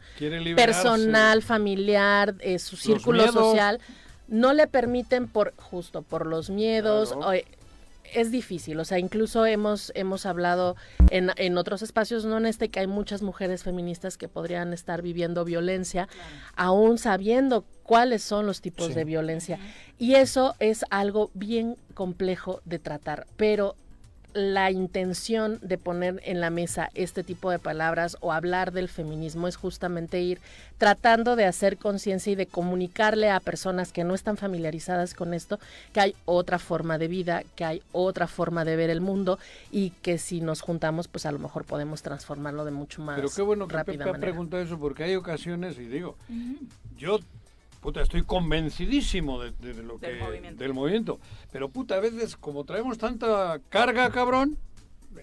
personal, 0.56 1.42
familiar, 1.44 2.36
eh, 2.40 2.58
su 2.60 2.76
círculo 2.76 3.32
social 3.32 3.80
no 4.28 4.54
le 4.54 4.66
permiten 4.66 5.28
por 5.28 5.54
justo 5.58 6.02
por 6.02 6.26
los 6.26 6.50
miedos 6.50 7.12
Claro. 7.14 7.28
o, 7.28 7.34
eh, 7.34 7.46
es 8.14 8.32
difícil, 8.32 8.80
o 8.80 8.86
sea, 8.86 9.00
incluso 9.00 9.46
hemos 9.46 9.92
hemos 9.96 10.26
hablado 10.26 10.76
en, 11.10 11.32
en 11.38 11.58
otros 11.58 11.82
espacios, 11.82 12.26
no 12.26 12.38
en 12.38 12.46
este, 12.46 12.70
que 12.70 12.80
hay 12.80 12.88
muchas 12.88 13.22
mujeres 13.22 13.64
feministas 13.64 14.18
que 14.18 14.28
podrían 14.28 14.74
estar 14.74 15.02
viviendo 15.02 15.44
violencia, 15.46 16.08
aún 16.56 16.98
sabiendo 16.98 17.66
cuáles 17.84 18.24
son 18.24 18.46
los 18.46 18.62
tipos 18.62 18.88
Sí. 18.88 18.94
de 18.94 19.04
violencia. 19.06 19.60
Y 19.98 20.16
eso 20.16 20.56
es 20.60 20.86
algo 20.90 21.32
bien 21.34 21.78
complejo 21.94 22.62
de 22.66 22.80
tratar, 22.80 23.28
pero 23.38 23.76
la 24.36 24.70
intención 24.70 25.60
de 25.62 25.78
poner 25.78 26.22
en 26.26 26.42
la 26.42 26.50
mesa 26.50 26.90
este 26.94 27.24
tipo 27.24 27.50
de 27.50 27.58
palabras 27.58 28.18
o 28.20 28.34
hablar 28.34 28.74
del 28.74 28.90
feminismo 28.90 29.48
es 29.48 29.56
justamente 29.56 30.22
ir 30.22 30.42
tratando 30.78 31.38
de 31.38 31.46
hacer 31.46 31.78
conciencia 31.78 32.34
y 32.34 32.36
de 32.36 32.46
comunicarle 32.46 33.30
a 33.30 33.40
personas 33.40 33.94
que 33.94 34.04
no 34.04 34.14
están 34.14 34.36
familiarizadas 34.36 35.14
con 35.14 35.34
esto 35.34 35.58
que 35.94 36.02
hay 36.02 36.16
otra 36.26 36.60
forma 36.60 36.98
de 36.98 37.08
vida, 37.08 37.44
que 37.56 37.64
hay 37.64 37.82
otra 37.94 38.28
forma 38.28 38.66
de 38.66 38.76
ver 38.76 38.90
el 38.90 39.00
mundo 39.00 39.40
y 39.72 39.92
que 40.02 40.18
si 40.18 40.42
nos 40.42 40.60
juntamos 40.60 41.08
pues 41.08 41.26
a 41.26 41.32
lo 41.32 41.40
mejor 41.40 41.64
podemos 41.64 42.02
transformarlo 42.02 42.66
de 42.66 42.72
mucho 42.72 43.02
más 43.02 43.16
Pero 43.16 43.30
qué 43.34 43.42
bueno 43.42 43.70
que 43.70 43.78
rápida 43.78 44.04
Pepe 44.04 44.18
ha 44.18 44.20
preguntado 44.20 44.62
eso, 44.62 44.78
porque 44.78 45.06
hay 45.06 45.16
ocasiones, 45.16 45.78
y 45.78 45.86
digo, 45.86 46.18
yo 46.98 47.20
puta, 47.86 48.02
estoy 48.02 48.24
convencidísimo 48.24 49.40
de, 49.42 49.52
de- 49.52 49.74
de 49.76 49.84
lo 49.84 49.98
Del 50.00 50.18
que, 50.18 50.24
movimiento. 50.24 50.64
del 50.64 50.74
movimiento. 50.74 51.20
Pero 51.52 51.70
puta, 51.70 51.96
a 51.96 52.00
veces 52.00 52.36
como 52.36 52.64
traemos 52.66 52.98
tanta 52.98 53.60
carga, 53.70 54.10
cabrón, 54.10 54.58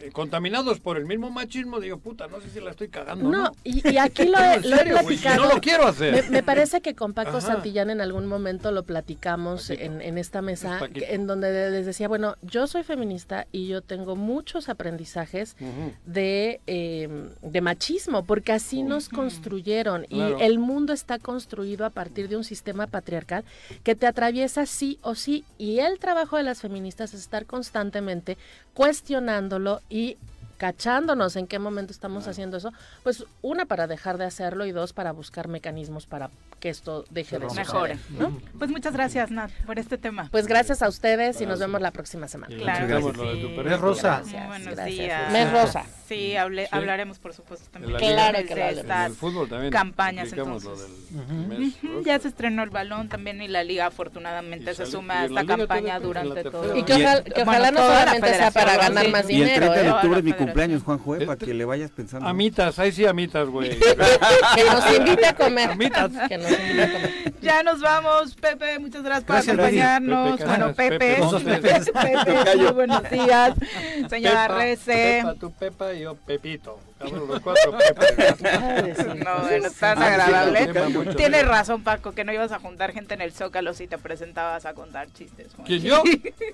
eh, 0.00 0.10
contaminados 0.12 0.80
por 0.80 0.96
el 0.96 1.06
mismo 1.06 1.30
machismo, 1.30 1.80
digo, 1.80 1.98
puta, 1.98 2.26
no 2.28 2.40
sé 2.40 2.50
si 2.50 2.60
la 2.60 2.70
estoy 2.70 2.88
cagando. 2.88 3.28
No, 3.30 3.42
No, 3.44 3.52
y, 3.64 3.88
y 3.88 3.98
aquí 3.98 4.24
lo 4.24 4.38
he, 4.38 4.60
lo 4.68 4.74
he 4.76 4.78
serio, 4.78 4.94
güey, 5.02 5.16
platicado. 5.18 5.42
no 5.48 5.54
lo 5.54 5.60
quiero 5.60 5.86
hacer. 5.86 6.12
Me, 6.24 6.30
me 6.30 6.42
parece 6.42 6.80
que 6.80 6.94
con 6.94 7.12
Paco 7.12 7.38
Ajá. 7.38 7.40
Santillán 7.40 7.90
en 7.90 8.00
algún 8.00 8.26
momento 8.26 8.70
lo 8.72 8.82
platicamos 8.84 9.70
en, 9.70 10.00
en 10.00 10.18
esta 10.18 10.42
mesa, 10.42 10.80
en 10.94 11.26
donde 11.26 11.70
les 11.70 11.86
decía, 11.86 12.08
bueno, 12.08 12.36
yo 12.42 12.66
soy 12.66 12.82
feminista 12.82 13.46
y 13.52 13.66
yo 13.68 13.82
tengo 13.82 14.16
muchos 14.16 14.68
aprendizajes 14.68 15.56
Ujú. 15.60 15.92
de, 16.06 16.60
eh, 16.66 17.08
de 17.42 17.60
machismo, 17.60 18.24
porque 18.24 18.52
así 18.52 18.82
nos 18.82 19.08
construyeron 19.08 20.04
Claro. 20.04 20.38
y 20.38 20.42
el 20.42 20.58
mundo 20.58 20.92
está 20.92 21.18
construido 21.18 21.84
a 21.84 21.90
partir 21.90 22.28
de 22.28 22.36
un 22.36 22.44
sistema 22.44 22.86
patriarcal 22.86 23.44
que 23.84 23.94
te 23.94 24.06
atraviesa 24.06 24.66
sí 24.66 24.98
o 25.02 25.14
sí 25.14 25.44
y 25.58 25.78
el 25.80 25.98
trabajo 25.98 26.36
de 26.36 26.42
las 26.42 26.60
feministas 26.60 27.14
es 27.14 27.20
estar 27.20 27.46
constantemente 27.46 28.36
cuestionándolo 28.74 29.80
y 29.92 30.16
cachándonos 30.66 31.34
en 31.34 31.48
qué 31.48 31.58
momento 31.58 31.92
estamos 31.92 32.28
haciendo 32.28 32.56
eso, 32.56 32.72
pues 33.02 33.24
una 33.42 33.66
para 33.66 33.88
dejar 33.88 34.16
de 34.16 34.24
hacerlo 34.26 34.64
y 34.64 34.70
dos 34.70 34.92
para 34.92 35.10
buscar 35.10 35.48
mecanismos 35.48 36.06
para 36.06 36.30
que 36.60 36.68
esto 36.68 37.04
deje 37.10 37.40
de 37.40 37.46
Mejore. 37.52 37.96
suceder, 37.98 38.20
¿no? 38.30 38.40
Pues 38.60 38.70
muchas 38.70 38.92
gracias, 38.92 39.32
Nat, 39.32 39.50
por 39.66 39.80
este 39.80 39.98
tema. 39.98 40.28
Pues 40.30 40.46
gracias 40.46 40.80
a 40.80 40.88
ustedes 40.88 41.40
y 41.40 41.46
nos 41.46 41.58
vemos 41.58 41.80
la 41.80 41.90
próxima 41.90 42.28
semana. 42.28 42.54
Claro 42.56 42.86
gracias. 42.86 43.12
De 43.16 43.36
tu 43.40 43.48
sí. 43.48 43.56
Mes 43.64 43.80
rosa. 43.80 44.16
Gracias, 44.18 44.46
Buenos 44.46 44.74
gracias. 44.76 44.86
días. 44.98 45.32
Mes 45.32 45.50
rosa. 45.52 45.84
Sí, 46.06 46.34
hable- 46.36 46.64
Sí. 46.64 46.68
hablaremos 46.76 47.18
por 47.18 47.32
supuesto 47.34 47.68
también 47.72 47.94
la 47.94 47.98
Claro 47.98 48.38
de 48.38 48.44
que 48.44 48.54
lo 48.54 48.62
hablemos. 48.62 48.84
En 48.84 48.90
estas 48.90 49.06
el 49.10 49.14
fútbol 49.16 49.48
también. 49.48 49.72
campañas 49.72 50.32
entonces. 50.32 50.68
lo 50.68 50.76
del 50.76 51.48
mes 51.48 51.74
Ujú, 51.82 51.86
rosa. 51.88 52.02
Ya 52.04 52.18
se 52.20 52.28
estrenó 52.28 52.62
el 52.62 52.70
balón 52.70 53.08
también 53.08 53.42
y 53.42 53.48
la 53.48 53.64
liga 53.64 53.86
afortunadamente 53.86 54.64
Y 54.70 54.74
se 54.74 54.74
sale- 54.86 54.90
suma 54.90 55.20
a 55.20 55.24
esta 55.24 55.44
campaña 55.44 55.94
la 55.98 56.00
durante 56.00 56.44
todo. 56.44 56.76
Y 56.76 56.84
que, 56.84 56.92
ojalá, 56.94 57.24
que 57.24 57.30
Bueno, 57.44 57.50
ojalá 57.50 57.70
no 57.72 57.76
toda 57.80 57.88
la 57.94 58.00
solamente 58.04 58.34
sea 58.36 58.50
para 58.52 58.76
ganar 58.76 59.08
más 59.08 59.28
Y 59.30 59.40
el 59.42 59.48
30 59.48 59.60
dinero, 59.60 59.72
de 59.72 59.86
¿eh? 59.86 59.90
octubre 59.90 60.22
mi 60.22 60.30
Federación. 60.32 60.48
Cumpleaños, 60.52 60.82
Juanjo, 60.82 61.16
¿eh? 61.16 61.26
para 61.26 61.38
que 61.38 61.54
le 61.54 61.64
vayas 61.64 61.90
pensando. 61.90 62.28
Amitas, 62.28 62.78
ahí 62.78 62.92
sí 62.92 63.06
amitas, 63.06 63.48
güey. 63.48 63.78
que 64.54 64.64
nos 64.64 64.96
invite 64.96 65.26
a 65.26 65.34
comer. 65.34 65.70
Amitas. 65.70 66.10
Que 66.28 66.38
nos 66.38 66.50
invite 66.50 66.82
a 66.82 66.92
comer. 66.92 67.34
Ya 67.42 67.62
nos 67.62 67.80
vamos, 67.80 68.34
Pepe, 68.34 68.78
muchas 68.78 69.02
gracias 69.02 69.24
por 69.24 69.34
Gracias, 69.36 69.56
Lady. 69.56 69.80
acompañarnos. 69.80 70.38
Pepe 70.38 70.46
bueno, 70.46 70.74
Pepe, 70.74 70.98
Pepe, 70.98 71.60
Pepe, 71.60 71.92
Pepe. 71.92 72.34
Pepe, 72.34 72.56
muy 72.56 72.72
buenos 72.72 73.10
días. 73.10 73.54
Señora 74.08 74.48
Rece. 74.48 75.22
Pepa, 75.22 75.34
tú 75.34 75.52
Pepa 75.52 75.92
y 75.92 76.00
yo 76.00 76.14
Pepito. 76.14 76.78
Cabrón, 77.02 77.28
los 77.28 77.40
cuatro 77.40 77.78
Pepe. 77.78 78.48
Ay, 78.48 78.94
sí. 78.96 79.04
No, 79.24 79.38
bueno, 79.42 79.68
tan 79.78 80.02
Ah, 80.02 80.06
agradable. 80.06 81.14
Tienes 81.16 81.46
razón, 81.46 81.82
Paco, 81.82 82.12
que 82.12 82.24
no 82.24 82.32
ibas 82.32 82.52
a 82.52 82.58
juntar 82.58 82.92
gente 82.92 83.14
en 83.14 83.20
el 83.20 83.32
Zócalo 83.32 83.74
si 83.74 83.86
te 83.86 83.98
presentabas 83.98 84.66
a 84.66 84.74
contar 84.74 85.12
chistes. 85.12 85.52
Juan. 85.54 85.66
¿Quién 85.66 85.82
yo? 85.82 86.02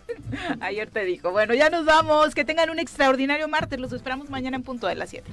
Ayer 0.60 0.90
te 0.90 1.04
dijo. 1.04 1.30
Bueno, 1.30 1.54
ya 1.54 1.70
nos 1.70 1.84
vamos. 1.84 2.34
Que 2.34 2.44
tengan 2.44 2.70
un 2.70 2.78
extraordinario 2.78 3.48
martes. 3.48 3.78
Los 3.78 3.92
esperamos 3.92 4.30
mañana 4.30 4.56
en 4.56 4.62
punto 4.62 4.86
de 4.86 4.94
las 4.94 5.10
7. 5.10 5.30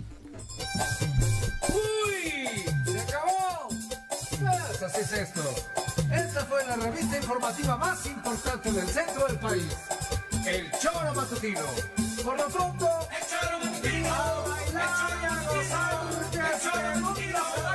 ¡Uy! 1.70 2.64
¡Se 2.92 3.00
acabó! 3.00 3.68
Pues 3.70 4.84
así 4.84 5.02
es 5.02 5.14
esto. 5.14 5.42
Esta 6.14 6.46
fue 6.46 6.64
la 6.66 6.76
revista 6.76 7.18
informativa 7.18 7.78
más 7.78 8.06
importante 8.06 8.72
del 8.72 8.88
centro 8.88 9.26
del 9.28 9.40
país. 9.40 9.66
El 10.46 10.70
Choro 10.80 11.14
Matutino. 11.16 11.62
Por 12.24 12.38
lo 12.38 12.48
pronto, 12.48 12.90
el 13.10 13.28
Choro 13.28 13.60
Matutino. 13.66 14.55
A 14.86 14.88
bailar 14.88 15.20
y 15.20 15.26
a 15.26 15.50
gozar, 15.50 15.94
porque 16.12 16.38
el 16.38 17.75